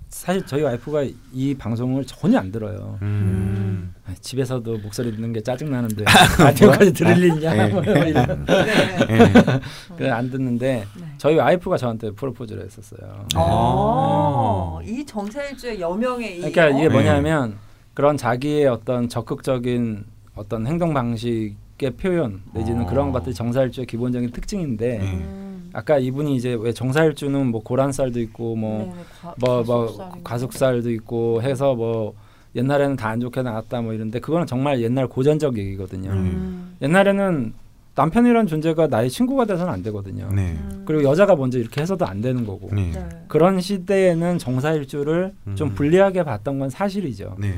사실 0.08 0.44
저희 0.46 0.62
와이프가 0.62 1.04
이 1.32 1.54
방송을 1.54 2.04
전혀 2.04 2.38
안 2.38 2.52
들어요. 2.52 2.98
음. 3.00 3.94
아, 4.06 4.12
집에서도 4.20 4.78
목소리 4.78 5.10
듣는 5.12 5.32
게 5.32 5.40
짜증 5.40 5.70
나는데 5.70 6.04
라디오까지 6.38 6.92
들을 6.92 7.16
일 7.16 7.24
있냐? 7.32 7.68
뭐 7.68 7.82
이런. 7.82 8.44
네. 8.44 9.60
그래 9.96 10.10
안 10.10 10.30
듣는데 10.30 10.86
네. 10.94 11.04
저희 11.16 11.36
와이프가 11.36 11.78
저한테 11.78 12.10
프로포즈를 12.10 12.64
했었어요. 12.64 13.26
어, 13.34 14.78
이 14.84 15.04
정사일주의 15.06 15.80
여명의 15.80 16.36
이. 16.36 16.52
그러니까 16.52 16.68
이게 16.68 16.86
어? 16.86 16.90
뭐냐면 16.90 17.56
그런 17.94 18.16
자기의 18.18 18.66
어떤 18.66 19.08
적극적인 19.08 20.13
어떤 20.34 20.66
행동 20.66 20.92
방식의 20.94 21.90
표현 21.98 22.40
내지는 22.52 22.82
어. 22.82 22.86
그런 22.86 23.12
것들이 23.12 23.34
정사일주의 23.34 23.86
기본적인 23.86 24.30
특징인데 24.32 24.98
네. 24.98 25.04
음. 25.04 25.70
아까 25.72 25.98
이분이 25.98 26.36
이제 26.36 26.56
왜 26.60 26.72
정사일주는 26.72 27.46
뭐 27.46 27.62
고란살도 27.62 28.20
있고 28.20 28.54
뭐 28.56 28.78
네네, 28.80 28.92
과- 29.20 29.34
뭐 29.40 29.62
뭐? 29.64 30.12
가속살도 30.22 30.90
있고 30.92 31.42
해서 31.42 31.74
뭐 31.74 32.14
옛날에는 32.54 32.94
다 32.96 33.08
안 33.08 33.20
좋게 33.20 33.42
나왔다 33.42 33.80
뭐 33.80 33.92
이런데 33.92 34.20
그거는 34.20 34.46
정말 34.46 34.80
옛날 34.80 35.08
고전적 35.08 35.58
얘기거든요. 35.58 36.10
음. 36.12 36.76
옛날에는 36.82 37.52
남편이란 37.96 38.46
존재가 38.48 38.88
나의 38.88 39.08
친구가 39.10 39.44
돼서는 39.44 39.72
안 39.72 39.82
되거든요. 39.84 40.28
네. 40.32 40.52
음. 40.52 40.82
그리고 40.84 41.04
여자가 41.04 41.34
먼저 41.36 41.58
이렇게 41.58 41.80
해서도 41.80 42.04
안 42.06 42.20
되는 42.20 42.44
거고. 42.46 42.68
네. 42.72 42.90
네. 42.92 43.08
그런 43.28 43.60
시대에는 43.60 44.38
정사일주를 44.38 45.32
좀 45.54 45.68
음. 45.70 45.74
불리하게 45.74 46.22
봤던 46.24 46.58
건 46.60 46.70
사실이죠. 46.70 47.36
네. 47.38 47.54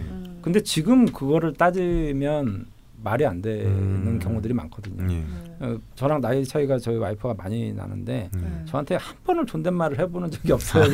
음. 0.47 0.53
근데 0.53 0.63
지금 0.63 1.07
그거를 1.07 1.53
따지면 1.55 2.67
말이 3.03 3.27
안 3.27 3.43
되는 3.43 3.67
음. 3.67 4.19
경우들이 4.23 4.55
많거든요. 4.55 5.03
네. 5.05 5.25
네. 5.59 5.67
어, 5.67 5.79
저랑 5.97 6.21
나이 6.21 6.45
차이가 6.45 6.79
저희 6.79 6.97
와이프가 6.97 7.35
많이 7.35 7.73
나는데 7.73 8.31
네. 8.33 8.41
네. 8.41 8.63
저한테 8.67 8.95
한 8.95 9.17
번을 9.25 9.45
존댓말을 9.45 9.99
해보는 9.99 10.31
적이 10.31 10.53
없어요. 10.55 10.85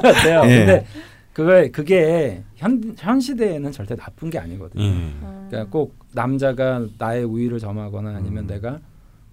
같아요. 0.00 0.42
예. 0.50 0.56
근데 0.58 0.86
그거 1.34 1.68
그게 1.70 2.42
현, 2.56 2.94
현 2.98 3.20
시대에는 3.20 3.70
절대 3.72 3.94
나쁜 3.94 4.30
게 4.30 4.38
아니거든요. 4.38 4.82
예. 4.82 4.88
음. 4.88 5.46
그러니까 5.50 5.70
꼭 5.70 5.94
남자가 6.12 6.86
나의 6.98 7.24
우위를 7.24 7.58
점하거나 7.58 8.16
아니면 8.16 8.44
음. 8.44 8.46
내가 8.46 8.78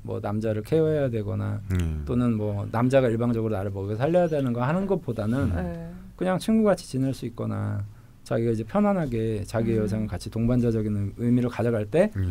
뭐 0.02 0.20
남자를 0.22 0.64
케어해야 0.64 1.10
되거나 1.10 1.62
네. 1.70 1.78
또는 2.06 2.36
뭐 2.36 2.68
남자가 2.72 3.08
일방적으로 3.10 3.56
나를 3.56 3.72
먹여 3.72 3.96
살려야 3.96 4.28
되는 4.28 4.54
거 4.54 4.64
하는 4.64 4.86
것보다는 4.86 5.56
네. 5.56 5.92
그냥 6.16 6.38
친구같이 6.40 6.88
지낼 6.88 7.14
수 7.14 7.26
있거나 7.26 7.84
자기가 8.30 8.52
이제 8.52 8.64
편안하게 8.64 9.44
자기 9.46 9.72
의 9.72 9.80
음. 9.80 9.84
여성을 9.84 10.08
같이 10.08 10.30
동반자적인 10.30 11.14
의미를 11.18 11.50
가져갈 11.50 11.88
때 11.88 12.12
예. 12.16 12.22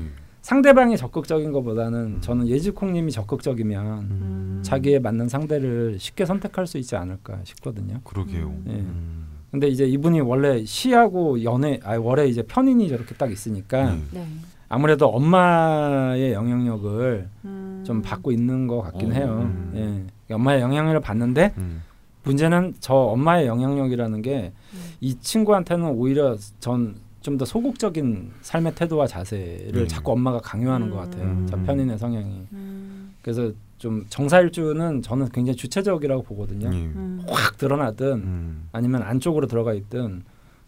상대방이 0.42 0.96
적극적인 0.96 1.50
것보다는 1.50 2.20
저는 2.20 2.46
예지콩님이 2.46 3.10
적극적이면 3.10 3.98
음. 4.02 4.60
자기에 4.62 5.00
맞는 5.00 5.28
상대를 5.28 5.98
쉽게 5.98 6.24
선택할 6.24 6.68
수 6.68 6.78
있지 6.78 6.94
않을까 6.94 7.40
싶거든요. 7.42 8.00
그러게요. 8.04 8.46
음. 8.46 8.64
예. 8.68 8.72
음. 8.74 9.26
근데 9.50 9.66
이제 9.66 9.86
이분이 9.86 10.20
원래 10.20 10.64
시하고 10.64 11.42
연애, 11.42 11.80
아 11.82 11.96
원래 11.96 12.26
이제 12.28 12.42
편인이 12.42 12.88
저렇게 12.88 13.16
딱 13.16 13.32
있으니까 13.32 13.94
네. 13.94 14.00
네. 14.12 14.26
아무래도 14.68 15.08
엄마의 15.08 16.32
영향력을 16.32 17.28
음. 17.44 17.82
좀 17.84 18.02
받고 18.02 18.30
있는 18.30 18.68
것 18.68 18.82
같긴 18.82 19.10
어. 19.10 19.14
해요. 19.14 19.50
음. 19.74 20.08
예. 20.30 20.34
엄마의 20.34 20.60
영향력을 20.60 21.00
받는데 21.00 21.54
음. 21.58 21.82
문제는 22.22 22.74
저 22.78 22.94
엄마의 22.94 23.46
영향력이라는 23.46 24.22
게 24.22 24.52
이 25.00 25.12
음. 25.12 25.18
친구한테는 25.20 25.86
오히려 25.86 26.36
전 26.60 27.08
좀 27.20 27.36
더 27.36 27.44
소극적인 27.44 28.32
삶의 28.42 28.74
태도와 28.74 29.06
자세를 29.06 29.82
음. 29.82 29.88
자꾸 29.88 30.12
엄마가 30.12 30.38
강요하는 30.40 30.88
것 30.88 30.96
같아요. 30.96 31.24
음. 31.24 31.46
저 31.50 31.56
편인의 31.56 31.98
성향이. 31.98 32.46
음. 32.52 33.14
그래서 33.22 33.52
좀 33.76 34.06
정사일주는 34.08 35.02
저는 35.02 35.28
굉장히 35.30 35.56
주체적이라고 35.56 36.22
보거든요. 36.22 36.72
예. 36.72 36.78
음. 36.78 37.22
확 37.28 37.58
드러나든 37.58 38.12
음. 38.14 38.68
아니면 38.72 39.02
안쪽으로 39.02 39.46
들어가 39.46 39.74
있든 39.74 40.22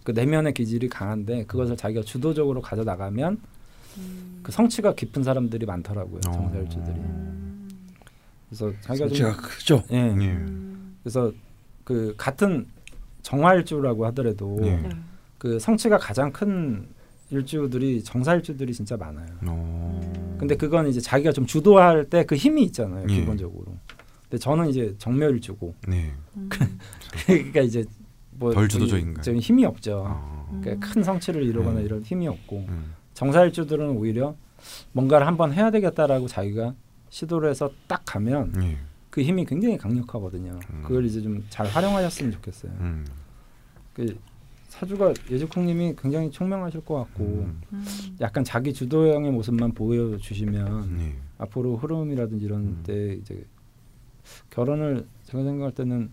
그 0.05 0.11
내면의 0.11 0.53
기질이 0.53 0.89
강한데 0.89 1.45
그것을 1.47 1.77
자기가 1.77 2.03
주도적으로 2.03 2.61
가져 2.61 2.83
나가면 2.85 3.41
음. 3.99 4.41
그 4.43 4.53
성취가 4.53 4.95
깊은 4.95 5.23
사람들이 5.23 5.67
많더라고요. 5.67 6.19
어. 6.27 6.33
정사일주들이. 6.33 6.97
음. 6.97 7.69
그래서 8.49 8.73
자기가 8.81 9.07
성취가 9.09 9.33
좀 9.33 9.41
크죠. 9.41 9.83
예. 9.93 9.97
예. 9.97 10.33
음. 10.33 10.97
그래서 11.03 11.33
그 11.85 12.15
같은 12.17 12.67
정화일주라고 13.23 14.07
하더라도 14.07 14.59
예. 14.63 14.77
네. 14.77 14.89
그 15.39 15.59
성취가 15.59 15.99
가장 15.99 16.33
큰 16.33 16.89
일주들이 17.31 18.03
정사일주들이 18.03 18.73
진짜 18.75 18.97
많아요. 18.97 19.29
어. 19.47 20.37
근데 20.39 20.57
그건 20.57 20.89
이제 20.89 21.01
자기가 21.01 21.33
좀 21.33 21.47
주도할 21.47 22.07
때 22.07 22.25
그 22.25 22.35
힘이 22.35 22.65
있잖아요. 22.65 23.07
예. 23.09 23.15
기본적으로. 23.15 23.77
근데 24.23 24.39
저는 24.39 24.69
이제 24.69 24.95
정묘일주고 24.99 25.75
네. 25.89 26.13
음. 26.37 26.49
그러니까 27.27 27.61
이제 27.61 27.85
뭐덜 28.33 28.69
저기 28.69 28.85
주도적인가요? 28.87 29.23
좀 29.23 29.37
힘이 29.37 29.65
없죠. 29.65 30.05
어. 30.07 30.61
그러니까 30.63 30.89
큰 30.89 31.03
성취를 31.03 31.43
이루거나 31.45 31.81
음. 31.81 31.85
이런 31.85 32.03
힘이 32.03 32.27
없고 32.29 32.65
음. 32.69 32.95
정사일주들은 33.15 33.91
오히려 33.91 34.35
뭔가를 34.93 35.27
한번 35.27 35.53
해야 35.53 35.71
되겠다라고 35.71 36.27
자기가 36.27 36.75
시도를 37.11 37.51
해서 37.51 37.71
딱 37.87 38.03
가면 38.05 38.53
예. 38.63 38.77
그 39.11 39.23
힘이 39.23 39.45
굉장히 39.45 39.77
강력하거든요. 39.77 40.59
음. 40.73 40.83
그걸 40.83 41.05
이제 41.05 41.21
좀 41.21 41.45
잘 41.51 41.67
활용하셨으면 41.67 42.33
좋겠어요. 42.33 42.73
음. 42.81 43.07
그 43.93 44.19
사주가 44.69 45.13
예지콩님이 45.29 45.97
굉장히 46.01 46.31
총명하실 46.31 46.85
것 46.85 46.95
같고 46.95 47.25
음. 47.25 47.61
음. 47.73 47.85
약간 48.21 48.45
자기 48.45 48.73
주도형의 48.73 49.33
모습만 49.33 49.73
보여주시면 49.73 50.97
네. 50.97 51.17
앞으로 51.39 51.77
흐름이라든지 51.77 52.45
이런 52.45 52.61
음. 52.61 52.83
때 52.85 53.15
이제 53.15 53.45
결혼을 54.51 55.07
제가 55.25 55.43
생각할 55.43 55.73
때는 55.75 56.11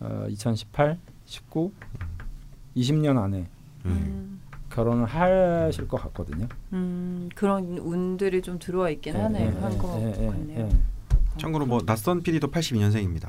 어, 0.00 0.26
2018, 0.30 0.98
19, 1.26 1.72
20년 2.76 3.18
안에 3.18 3.38
예. 3.38 3.88
음. 3.88 4.40
결혼을 4.70 5.04
하실 5.04 5.86
것 5.86 6.00
같거든요. 6.02 6.46
음, 6.72 7.28
그런 7.34 7.76
운들이 7.78 8.40
좀 8.42 8.58
들어와 8.58 8.88
있긴 8.90 9.14
예, 9.14 9.18
하네요. 9.18 9.52
예, 9.54 9.60
한것 9.60 10.00
예, 10.00 10.22
예, 10.22 10.26
같네요. 10.28 10.68
예. 11.36 11.40
참고로 11.40 11.66
뭐 11.66 11.80
낯선 11.84 12.22
PD도 12.22 12.50
82년생입니다. 12.50 13.28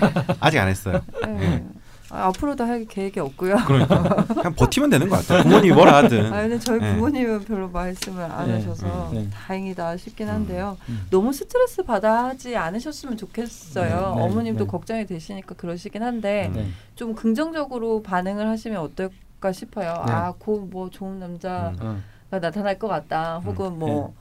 아직 0.40 0.58
안 0.58 0.68
했어요. 0.68 1.00
예. 1.26 1.30
네. 1.30 1.66
아, 2.10 2.26
앞으로도 2.28 2.64
할 2.64 2.84
계획이 2.84 3.18
없고요. 3.18 3.56
그러니까 3.66 4.24
그냥 4.28 4.54
버티면 4.54 4.90
되는 4.90 5.08
것 5.08 5.16
같아요. 5.16 5.42
부모님이 5.42 5.74
뭐라 5.74 5.96
하든. 6.04 6.32
아, 6.32 6.42
근데 6.42 6.58
저희 6.58 6.78
네. 6.78 6.94
부모님은 6.94 7.44
별로 7.44 7.68
말씀을 7.70 8.22
안 8.24 8.46
네, 8.46 8.54
하셔서 8.54 9.08
네, 9.12 9.22
네. 9.22 9.30
다행이다 9.30 9.96
싶긴 9.96 10.28
한데요. 10.28 10.76
음. 10.90 11.06
너무 11.10 11.32
스트레스 11.32 11.82
받아 11.82 12.26
하지 12.26 12.56
않으셨으면 12.56 13.16
좋겠어요. 13.16 13.88
네, 13.88 14.20
네, 14.20 14.22
어머님도 14.26 14.64
네. 14.64 14.70
걱정이 14.70 15.06
되시니까 15.06 15.54
그러시긴 15.54 16.02
한데 16.02 16.50
네. 16.54 16.68
좀 16.94 17.14
긍정적으로 17.14 18.02
반응을 18.02 18.48
하시면 18.48 18.80
어떨까 18.80 19.52
싶어요. 19.52 20.04
네. 20.06 20.12
아, 20.12 20.34
고 20.38 20.58
뭐 20.70 20.90
좋은 20.90 21.18
남자가 21.18 21.72
어. 21.80 22.00
나타날 22.30 22.78
것 22.78 22.86
같다. 22.86 23.38
혹은 23.38 23.70
네. 23.70 23.76
뭐 23.78 24.14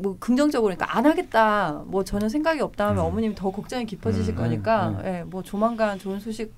뭐 0.00 0.16
긍정적으로 0.18 0.74
그러니까 0.74 0.96
안 0.96 1.06
하겠다. 1.06 1.82
뭐 1.86 2.04
저는 2.04 2.28
생각이 2.28 2.60
없다 2.60 2.88
하면 2.88 3.04
음. 3.04 3.08
어머님이 3.08 3.34
더 3.34 3.50
걱정이 3.50 3.86
깊어지실 3.86 4.34
음, 4.34 4.36
거니까 4.36 4.88
음, 4.88 5.02
예, 5.04 5.22
뭐 5.24 5.42
조만간 5.42 5.98
좋은 5.98 6.20
소식 6.20 6.52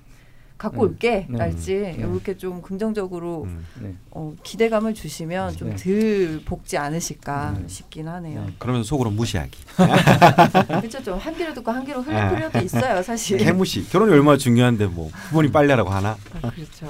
갖고 0.57 0.83
음, 0.83 0.89
올게 0.89 1.27
네. 1.29 1.51
네. 1.51 1.95
이렇게 1.97 2.37
좀 2.37 2.61
긍정적으로 2.61 3.43
음. 3.43 3.65
네. 3.81 3.95
어, 4.11 4.33
기대감을 4.43 4.93
주시면 4.93 5.57
좀 5.57 5.75
네. 5.75 5.75
덜 5.75 6.41
볶지 6.45 6.77
않으실까 6.77 7.57
네. 7.59 7.67
싶긴 7.67 8.07
하네요. 8.07 8.45
네. 8.45 8.53
그러면서 8.59 8.87
속으로 8.87 9.09
무시하기. 9.09 9.57
그렇죠. 10.79 11.03
좀한 11.03 11.35
귀로 11.35 11.53
듣고 11.53 11.71
한 11.71 11.85
귀로 11.85 12.01
흘릴 12.01 12.17
아. 12.17 12.33
필요도 12.33 12.59
있어요, 12.59 13.01
사실. 13.03 13.39
개무시. 13.39 13.89
결혼이 13.89 14.13
얼마나 14.13 14.37
중요한데 14.37 14.85
뭐 14.87 15.09
부모님 15.29 15.51
빨리 15.51 15.69
하라고 15.71 15.89
하나? 15.89 16.15
아, 16.41 16.49
그렇죠. 16.49 16.87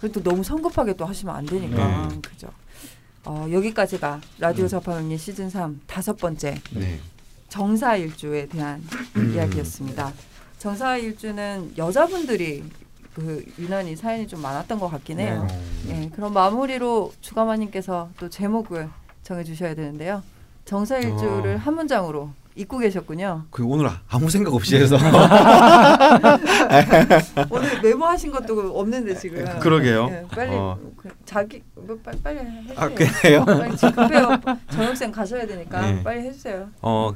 그래도 0.00 0.22
너무 0.22 0.42
성급하게 0.42 0.94
또 0.94 1.04
하시면 1.04 1.34
안 1.34 1.44
되니까. 1.44 2.08
네. 2.08 2.18
그죠. 2.22 2.48
어, 3.24 3.46
여기까지가 3.50 4.20
라디오 4.38 4.64
네. 4.64 4.68
접하면 4.68 5.16
시즌 5.16 5.48
3 5.48 5.80
다섯 5.86 6.16
번째 6.16 6.56
네. 6.72 6.98
정사일주에 7.48 8.46
대한 8.46 8.82
음. 9.16 9.34
이야기였습니다. 9.34 10.12
정사일주는 10.58 11.74
여자분들이 11.76 12.64
그 13.14 13.44
유난히 13.58 13.94
사연이 13.94 14.26
좀 14.26 14.40
많았던 14.40 14.80
것 14.80 14.88
같긴 14.88 15.20
해요. 15.20 15.46
네. 15.86 16.04
예, 16.04 16.08
그럼 16.10 16.32
마무리로 16.32 17.12
주가마님께서 17.20 18.10
또 18.18 18.30
제목을 18.30 18.88
정해주셔야 19.22 19.74
되는데요. 19.74 20.22
정사일주를 20.64 21.56
어. 21.56 21.58
한 21.58 21.74
문장으로 21.74 22.30
잊고 22.54 22.78
계셨군요. 22.78 23.46
그 23.50 23.64
오늘 23.64 23.88
아무 24.08 24.28
생각 24.28 24.52
없이 24.54 24.76
해서 24.76 24.96
오늘 27.50 27.80
메모하신 27.82 28.30
것도 28.30 28.78
없는데 28.78 29.14
지금. 29.16 29.44
그러게요. 29.60 30.08
예, 30.10 30.26
빨리 30.34 30.50
어. 30.54 30.78
그 30.96 31.08
자기 31.24 31.62
뭐 31.74 31.98
빨리 32.02 32.20
빨리 32.20 32.38
해주세요. 32.40 32.78
아 32.78 32.88
그래요? 32.88 33.44
빨리 33.44 33.76
급해요. 33.76 34.38
저녁생 34.70 35.10
가셔야 35.12 35.46
되니까 35.46 35.80
네. 35.80 36.02
빨리 36.02 36.26
해주세요. 36.26 36.68
어 36.82 37.12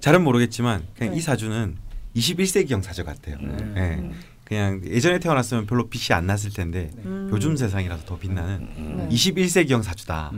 잘은 0.00 0.24
모르겠지만 0.24 0.82
그냥 0.96 1.12
네. 1.12 1.18
이 1.18 1.20
사주는 1.20 1.76
21세기형 2.16 2.82
사주 2.82 3.04
같아요. 3.04 3.36
네. 3.40 3.56
예. 3.76 3.80
음. 4.00 4.12
그냥 4.44 4.80
예전에 4.84 5.18
태어났으면 5.18 5.66
별로 5.66 5.88
빛이 5.88 6.14
안 6.16 6.26
났을 6.26 6.50
텐데 6.52 6.90
음. 7.04 7.28
요즘 7.32 7.56
세상이라서 7.56 8.04
더 8.04 8.18
빛나는 8.18 8.68
네. 9.08 9.08
21세기형 9.10 9.82
사주다. 9.82 10.32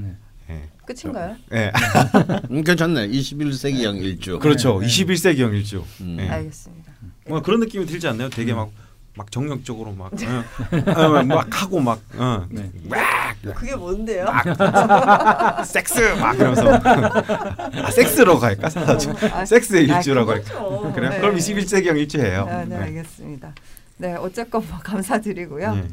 네. 0.48 0.54
예. 0.54 0.68
끝인가요? 0.86 1.36
예. 1.52 1.72
음, 2.50 2.64
괜찮네. 2.64 3.08
21세기형 3.08 4.02
일주. 4.02 4.38
그렇죠. 4.38 4.80
네. 4.80 4.86
21세기형 4.86 5.54
일주. 5.54 5.84
음. 6.00 6.16
예. 6.20 6.28
알겠습니다. 6.28 6.92
뭐 7.28 7.42
그런 7.42 7.60
느낌이 7.60 7.86
들지 7.86 8.08
않나요? 8.08 8.28
되게 8.30 8.54
막 8.54 8.70
막 9.18 9.32
정력적으로 9.32 9.92
막, 9.92 10.12
어, 10.12 11.00
어, 11.02 11.22
막 11.24 11.62
하고 11.62 11.80
막 11.80 12.00
어. 12.14 12.46
네. 12.50 12.70
그게 13.52 13.74
뭔데요? 13.74 14.26
섹스 15.66 16.00
막 16.20 16.36
이러면서 16.36 16.70
아 17.82 17.90
섹스로 17.90 18.38
갈까 18.38 18.70
사주 18.70 19.12
아, 19.32 19.44
섹스의 19.44 19.90
아, 19.90 19.96
일주라고 19.96 20.30
할까 20.30 20.52
그거죠. 20.54 20.92
그래요? 20.92 21.10
네. 21.10 21.20
그럼 21.20 21.36
21세기형 21.36 21.98
일주예요. 21.98 22.46
아, 22.48 22.64
네, 22.64 22.76
알겠습니다. 22.76 23.52
네, 23.96 24.14
어쨌건 24.14 24.64
뭐 24.68 24.78
감사드리고요. 24.78 25.74
예. 25.76 25.88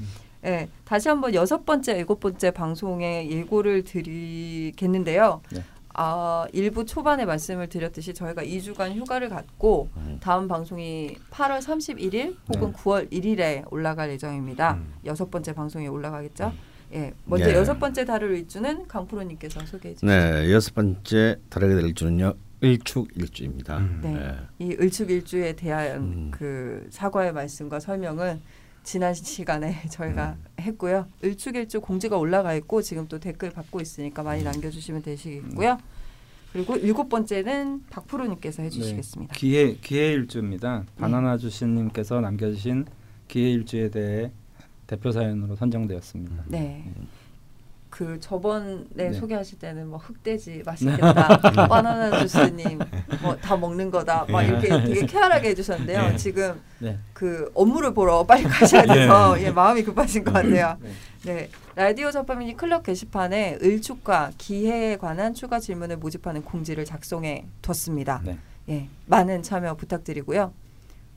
네, 0.45 0.69
다시 0.83 1.09
한번 1.09 1.33
여섯 1.33 1.65
번째, 1.65 1.97
일곱 1.97 2.19
번째 2.19 2.51
방송에 2.51 3.27
예고를 3.31 3.83
드리겠는데요. 3.83 5.41
네. 5.51 5.63
아, 5.95 6.45
일부 6.53 6.85
초반에 6.85 7.25
말씀을 7.25 7.67
드렸듯이 7.67 8.13
저희가 8.13 8.43
2주간 8.43 8.93
휴가를 8.93 9.29
갖고 9.29 9.89
음. 9.97 10.19
다음 10.21 10.47
방송이 10.47 11.15
8월 11.31 11.59
31일 11.59 12.35
혹은 12.53 12.73
9월 12.73 13.11
1일에 13.11 13.63
올라갈 13.71 14.11
예정입니다. 14.11 14.73
음. 14.73 14.93
여섯 15.05 15.31
번째 15.31 15.53
방송에 15.53 15.87
올라가겠죠. 15.87 16.53
예, 16.93 17.11
먼저 17.23 17.49
예. 17.49 17.55
여섯 17.55 17.79
번째 17.79 18.05
다룰 18.05 18.35
일주는 18.35 18.87
강프로님께서 18.87 19.65
소개해 19.65 19.95
주시죠. 19.95 20.05
네, 20.05 20.51
여섯 20.51 20.75
번째 20.75 21.37
다르게 21.49 21.73
될 21.73 21.85
일주는요. 21.85 22.35
일축 22.61 23.07
일주입니다. 23.15 23.77
음. 23.77 23.99
네. 24.03 24.13
네. 24.13 24.35
이 24.59 24.77
을축일주에 24.79 25.53
대한 25.53 25.97
음. 25.97 26.31
그 26.31 26.85
사과의 26.91 27.33
말씀과 27.33 27.79
설명은 27.79 28.41
지난 28.85 29.13
시간에 29.13 29.81
저희가 29.89 30.37
음. 30.37 30.61
했고요. 30.61 31.07
을축일주 31.23 31.81
공지가 31.81 32.17
올라가 32.17 32.53
있고 32.53 32.81
지금 32.81 33.07
또 33.07 33.19
댓글 33.19 33.49
받고 33.49 33.81
있으니까 33.81 34.23
많이 34.23 34.41
음. 34.41 34.45
남겨주시면 34.45 35.01
되시고요. 35.01 35.77
그리고 36.53 36.77
일곱 36.77 37.09
번째는 37.09 37.83
박프로님께서 37.89 38.63
해주시겠습니다. 38.63 39.33
네. 39.33 39.39
기회 39.39 39.75
기회 39.75 40.13
일주입니다. 40.13 40.79
네. 40.79 41.01
바나나 41.01 41.37
주신님께서 41.37 42.21
남겨주신 42.21 42.85
기회 43.27 43.51
일주에 43.51 43.89
대해 43.89 44.31
대표 44.87 45.11
사연으로 45.11 45.55
선정되었습니다. 45.57 46.45
네. 46.47 46.93
그 47.95 48.19
저번에 48.19 48.83
네. 48.93 49.13
소개하실 49.13 49.57
때는 49.57 49.87
뭐 49.87 49.97
흑돼지 49.97 50.63
맛있겠다, 50.67 51.37
바나나 51.67 52.19
주스님 52.19 52.77
뭐 53.21 53.37
다 53.37 53.55
먹는 53.55 53.89
거다, 53.89 54.25
막 54.27 54.43
이렇게 54.43 54.67
되게 54.67 55.05
쾌활하게 55.05 55.49
해주셨는데요. 55.51 56.01
네. 56.09 56.17
지금 56.17 56.59
네. 56.79 56.99
그 57.13 57.49
업무를 57.55 57.93
보러 57.93 58.25
빨리 58.25 58.43
가셔야 58.43 58.81
돼서 58.83 59.41
예, 59.41 59.49
마음이 59.49 59.83
급하신 59.83 60.25
것 60.25 60.33
같아요. 60.33 60.77
네. 60.81 60.89
네, 61.23 61.49
라디오 61.75 62.11
접합미니 62.11 62.57
클럽 62.57 62.83
게시판에 62.83 63.59
을축과 63.63 64.31
기해에 64.37 64.97
관한 64.97 65.33
추가 65.33 65.61
질문을 65.61 65.95
모집하는 65.95 66.41
공지를 66.41 66.83
작성해 66.83 67.45
뒀습니다. 67.61 68.21
네. 68.25 68.37
예, 68.67 68.89
많은 69.05 69.41
참여 69.41 69.75
부탁드리고요. 69.75 70.51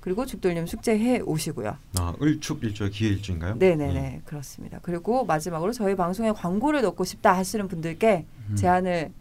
그리고 0.09 0.24
죽돌님 0.24 0.66
숙제해 0.66 1.20
오시고요. 1.20 1.76
아, 1.98 2.14
을축 2.22 2.64
일주가 2.64 2.89
기회 2.89 3.10
일주인가요? 3.10 3.56
네, 3.59 3.76
네, 3.76 3.93
네, 3.93 4.22
그렇습니다. 4.24 4.78
그리고 4.80 5.26
마지막으로 5.26 5.70
저희 5.72 5.94
방송에 5.97 6.32
광고를 6.32 6.80
넣고 6.80 7.05
싶다 7.05 7.36
하시는 7.36 7.68
분들께 7.68 8.24
음. 8.48 8.56
제안을 8.56 9.12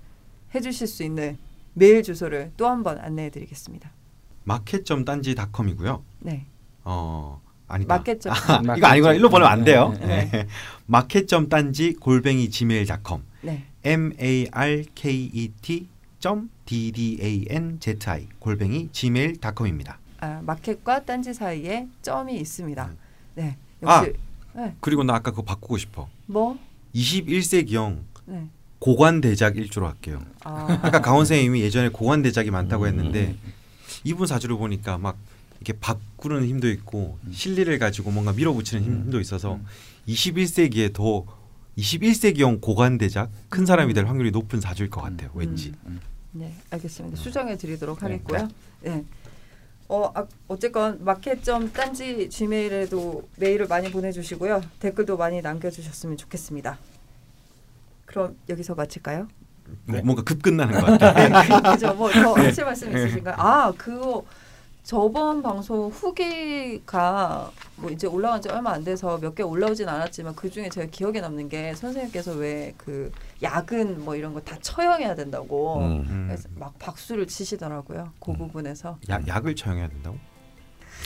해주실 0.55 0.87
수 0.87 1.03
있는 1.03 1.37
메일 1.73 2.03
주소를 2.03 2.51
또 2.55 2.67
한 2.67 2.83
번 2.83 2.99
안내해드리겠습니다. 2.99 3.91
마켓점단지닷컴이고요. 4.45 6.01
네, 6.19 6.45
어 6.85 7.41
아니다. 7.67 7.97
마켓점. 7.97 8.31
아, 8.33 8.77
이거 8.77 8.87
아니구나. 8.87 9.13
일로 9.13 9.29
보내면 9.29 9.51
안 9.51 9.65
돼요. 9.65 9.93
네. 9.99 10.29
네. 10.31 10.47
마켓점단지 10.85 11.95
골뱅이 11.99 12.49
gmail.com 12.49 13.23
네, 13.41 13.65
m 13.83 14.13
a 14.21 14.47
r 14.53 14.85
k 14.95 15.29
e 15.33 15.51
t 15.61 15.89
점 16.21 16.49
d 16.65 16.93
d 16.93 17.17
a 17.21 17.45
n 17.49 17.77
z 17.81 17.97
i 18.09 18.27
골뱅이 18.39 18.87
gmail.com입니다. 18.93 19.99
아, 20.19 20.41
마켓과 20.43 21.05
딴지 21.05 21.33
사이에 21.33 21.87
점이 22.01 22.37
있습니다. 22.37 22.85
음. 22.85 22.97
네, 23.35 23.57
아! 23.83 23.99
역시 23.99 24.13
네, 24.55 24.75
그리고 24.79 25.03
나 25.03 25.13
아까 25.15 25.31
그거 25.31 25.43
바꾸고 25.43 25.77
싶어. 25.77 26.07
뭐, 26.25 26.57
21세기형 26.95 27.99
네, 28.25 28.47
고관 28.79 29.21
대작 29.21 29.57
일주로 29.57 29.87
할게요. 29.87 30.21
아, 30.43 30.79
아까 30.81 31.01
강원 31.01 31.25
선생님이 31.25 31.61
예전에 31.61 31.89
고관 31.89 32.21
대작이 32.21 32.49
많다고 32.51 32.85
음. 32.85 32.87
했는데 32.89 33.35
이분 34.03 34.27
사주를 34.27 34.57
보니까 34.57 34.97
막 34.97 35.17
이렇게 35.59 35.73
바꾸는 35.73 36.47
힘도 36.47 36.69
있고 36.69 37.17
음. 37.23 37.31
실리를 37.31 37.77
가지고 37.79 38.11
뭔가 38.11 38.33
밀어붙이는 38.33 38.83
음. 38.83 39.03
힘도 39.03 39.19
있어서 39.19 39.55
음. 39.55 39.65
21세기에 40.07 40.93
더 40.93 41.25
21세기형 41.77 42.61
고관 42.61 42.97
대작 42.97 43.29
큰 43.49 43.65
사람이 43.65 43.93
될 43.93 44.05
확률이 44.05 44.31
높은 44.31 44.59
사주일 44.59 44.89
것 44.89 45.01
같아요. 45.01 45.29
왠지. 45.35 45.73
네, 46.31 46.53
알겠습니다. 46.71 47.17
수정해 47.17 47.57
드리도록 47.57 47.99
네. 47.99 48.05
하겠고요. 48.05 48.47
네. 48.81 49.03
어, 49.89 50.11
아, 50.13 50.25
어쨌건 50.49 51.03
마켓점 51.03 51.71
딴지 51.71 52.29
gmail에도 52.29 53.23
메일을 53.37 53.67
많이 53.67 53.89
보내주시고요. 53.89 54.61
댓글도 54.79 55.15
많이 55.17 55.41
남겨주셨으면 55.41 56.17
좋겠습니다. 56.17 56.77
그럼 58.05 58.37
여기서 58.49 58.75
마칠까요? 58.75 59.27
뭐, 59.85 60.01
뭔가 60.03 60.23
급 60.23 60.41
끝나는 60.41 60.79
것 60.79 60.85
같아. 60.99 61.71
그죠? 61.73 61.93
뭐더 61.93 62.33
하실 62.33 62.65
말씀 62.65 62.89
있으신가요? 62.95 63.35
아 63.37 63.73
그거 63.77 64.25
저번 64.83 65.41
방송 65.41 65.89
후기가 65.89 67.51
뭐 67.75 67.89
이제 67.91 68.07
올라간 68.07 68.41
지 68.41 68.49
얼마 68.49 68.71
안 68.71 68.83
돼서 68.83 69.17
몇 69.19 69.35
개 69.35 69.43
올라오진 69.43 69.87
않았지만 69.87 70.35
그 70.35 70.49
중에 70.49 70.69
제가 70.69 70.87
기억에 70.89 71.19
남는 71.21 71.49
게 71.49 71.73
선생님께서 71.75 72.33
왜그 72.33 73.11
야근 73.43 74.03
뭐 74.03 74.15
이런 74.15 74.33
거 74.33 74.39
다 74.41 74.55
처형해야 74.61 75.15
된다고 75.15 75.79
음. 75.79 76.05
음. 76.09 76.25
그래서 76.27 76.47
막 76.55 76.77
박수를 76.79 77.27
치시더라고요. 77.27 78.11
그 78.19 78.33
부분에서 78.33 78.97
약 79.09 79.27
약을 79.27 79.55
처형해야 79.55 79.87
된다고? 79.89 80.17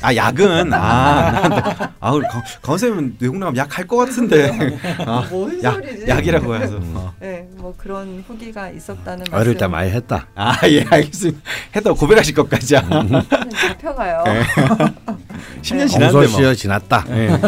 아 0.03 0.15
약은 0.15 0.73
아, 0.73 1.91
아 1.99 2.11
우리 2.11 2.25
강, 2.27 2.41
강 2.61 2.77
선생님은 2.77 3.17
외국 3.19 3.37
나가면 3.37 3.57
약할 3.57 3.85
것 3.85 3.97
같은데 3.97 4.49
아, 5.05 5.27
뭔 5.29 5.61
약 5.61 5.73
소리지? 5.75 6.07
약이라고 6.07 6.55
해서 6.55 6.77
음. 6.77 6.93
어. 6.95 7.13
네, 7.19 7.47
뭐 7.55 7.73
그런 7.77 8.23
후기가 8.27 8.69
있었다는 8.69 9.25
어릴 9.31 9.55
때 9.57 9.67
말씀. 9.67 9.71
많이 9.71 9.91
했다. 9.91 10.27
아 10.33 10.55
예 10.69 10.85
알겠습니다. 10.89 11.41
했다고 11.75 11.95
고백하실 11.97 12.33
것까지 12.35 12.77
아, 12.77 12.81
잡혀가요. 13.69 14.23
네. 14.25 14.41
10년 15.61 15.87
지났는데 15.89 16.11
공소시효 16.11 16.41
뭐. 16.43 16.53
지났다. 16.53 17.05
예. 17.09 17.39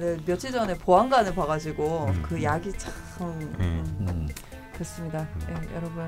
아, 0.00 0.02
네, 0.02 0.16
며칠 0.24 0.50
전에 0.50 0.74
보안관을 0.78 1.34
봐가지고 1.34 2.06
음. 2.08 2.22
그 2.26 2.42
약이 2.42 2.72
참 2.78 2.92
음, 3.20 3.84
음. 4.00 4.28
그렇습니다. 4.72 5.28
네, 5.46 5.54
여러분 5.74 6.06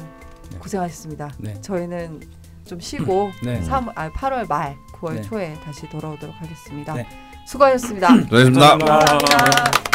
고생하셨습니다. 0.58 1.30
네. 1.38 1.60
저희는 1.60 2.20
좀 2.64 2.80
쉬고 2.80 3.30
네. 3.44 3.60
3, 3.60 3.90
아, 3.94 4.10
8월 4.10 4.48
말, 4.48 4.76
9월 4.94 5.16
네. 5.16 5.22
초에 5.22 5.54
다시 5.62 5.86
돌아오도록 5.90 6.34
하겠습니다. 6.36 6.94
네. 6.94 7.06
수고하셨습니다. 7.46 8.08
수고하셨습니다. 8.24 8.78
감사합니다. 8.78 9.91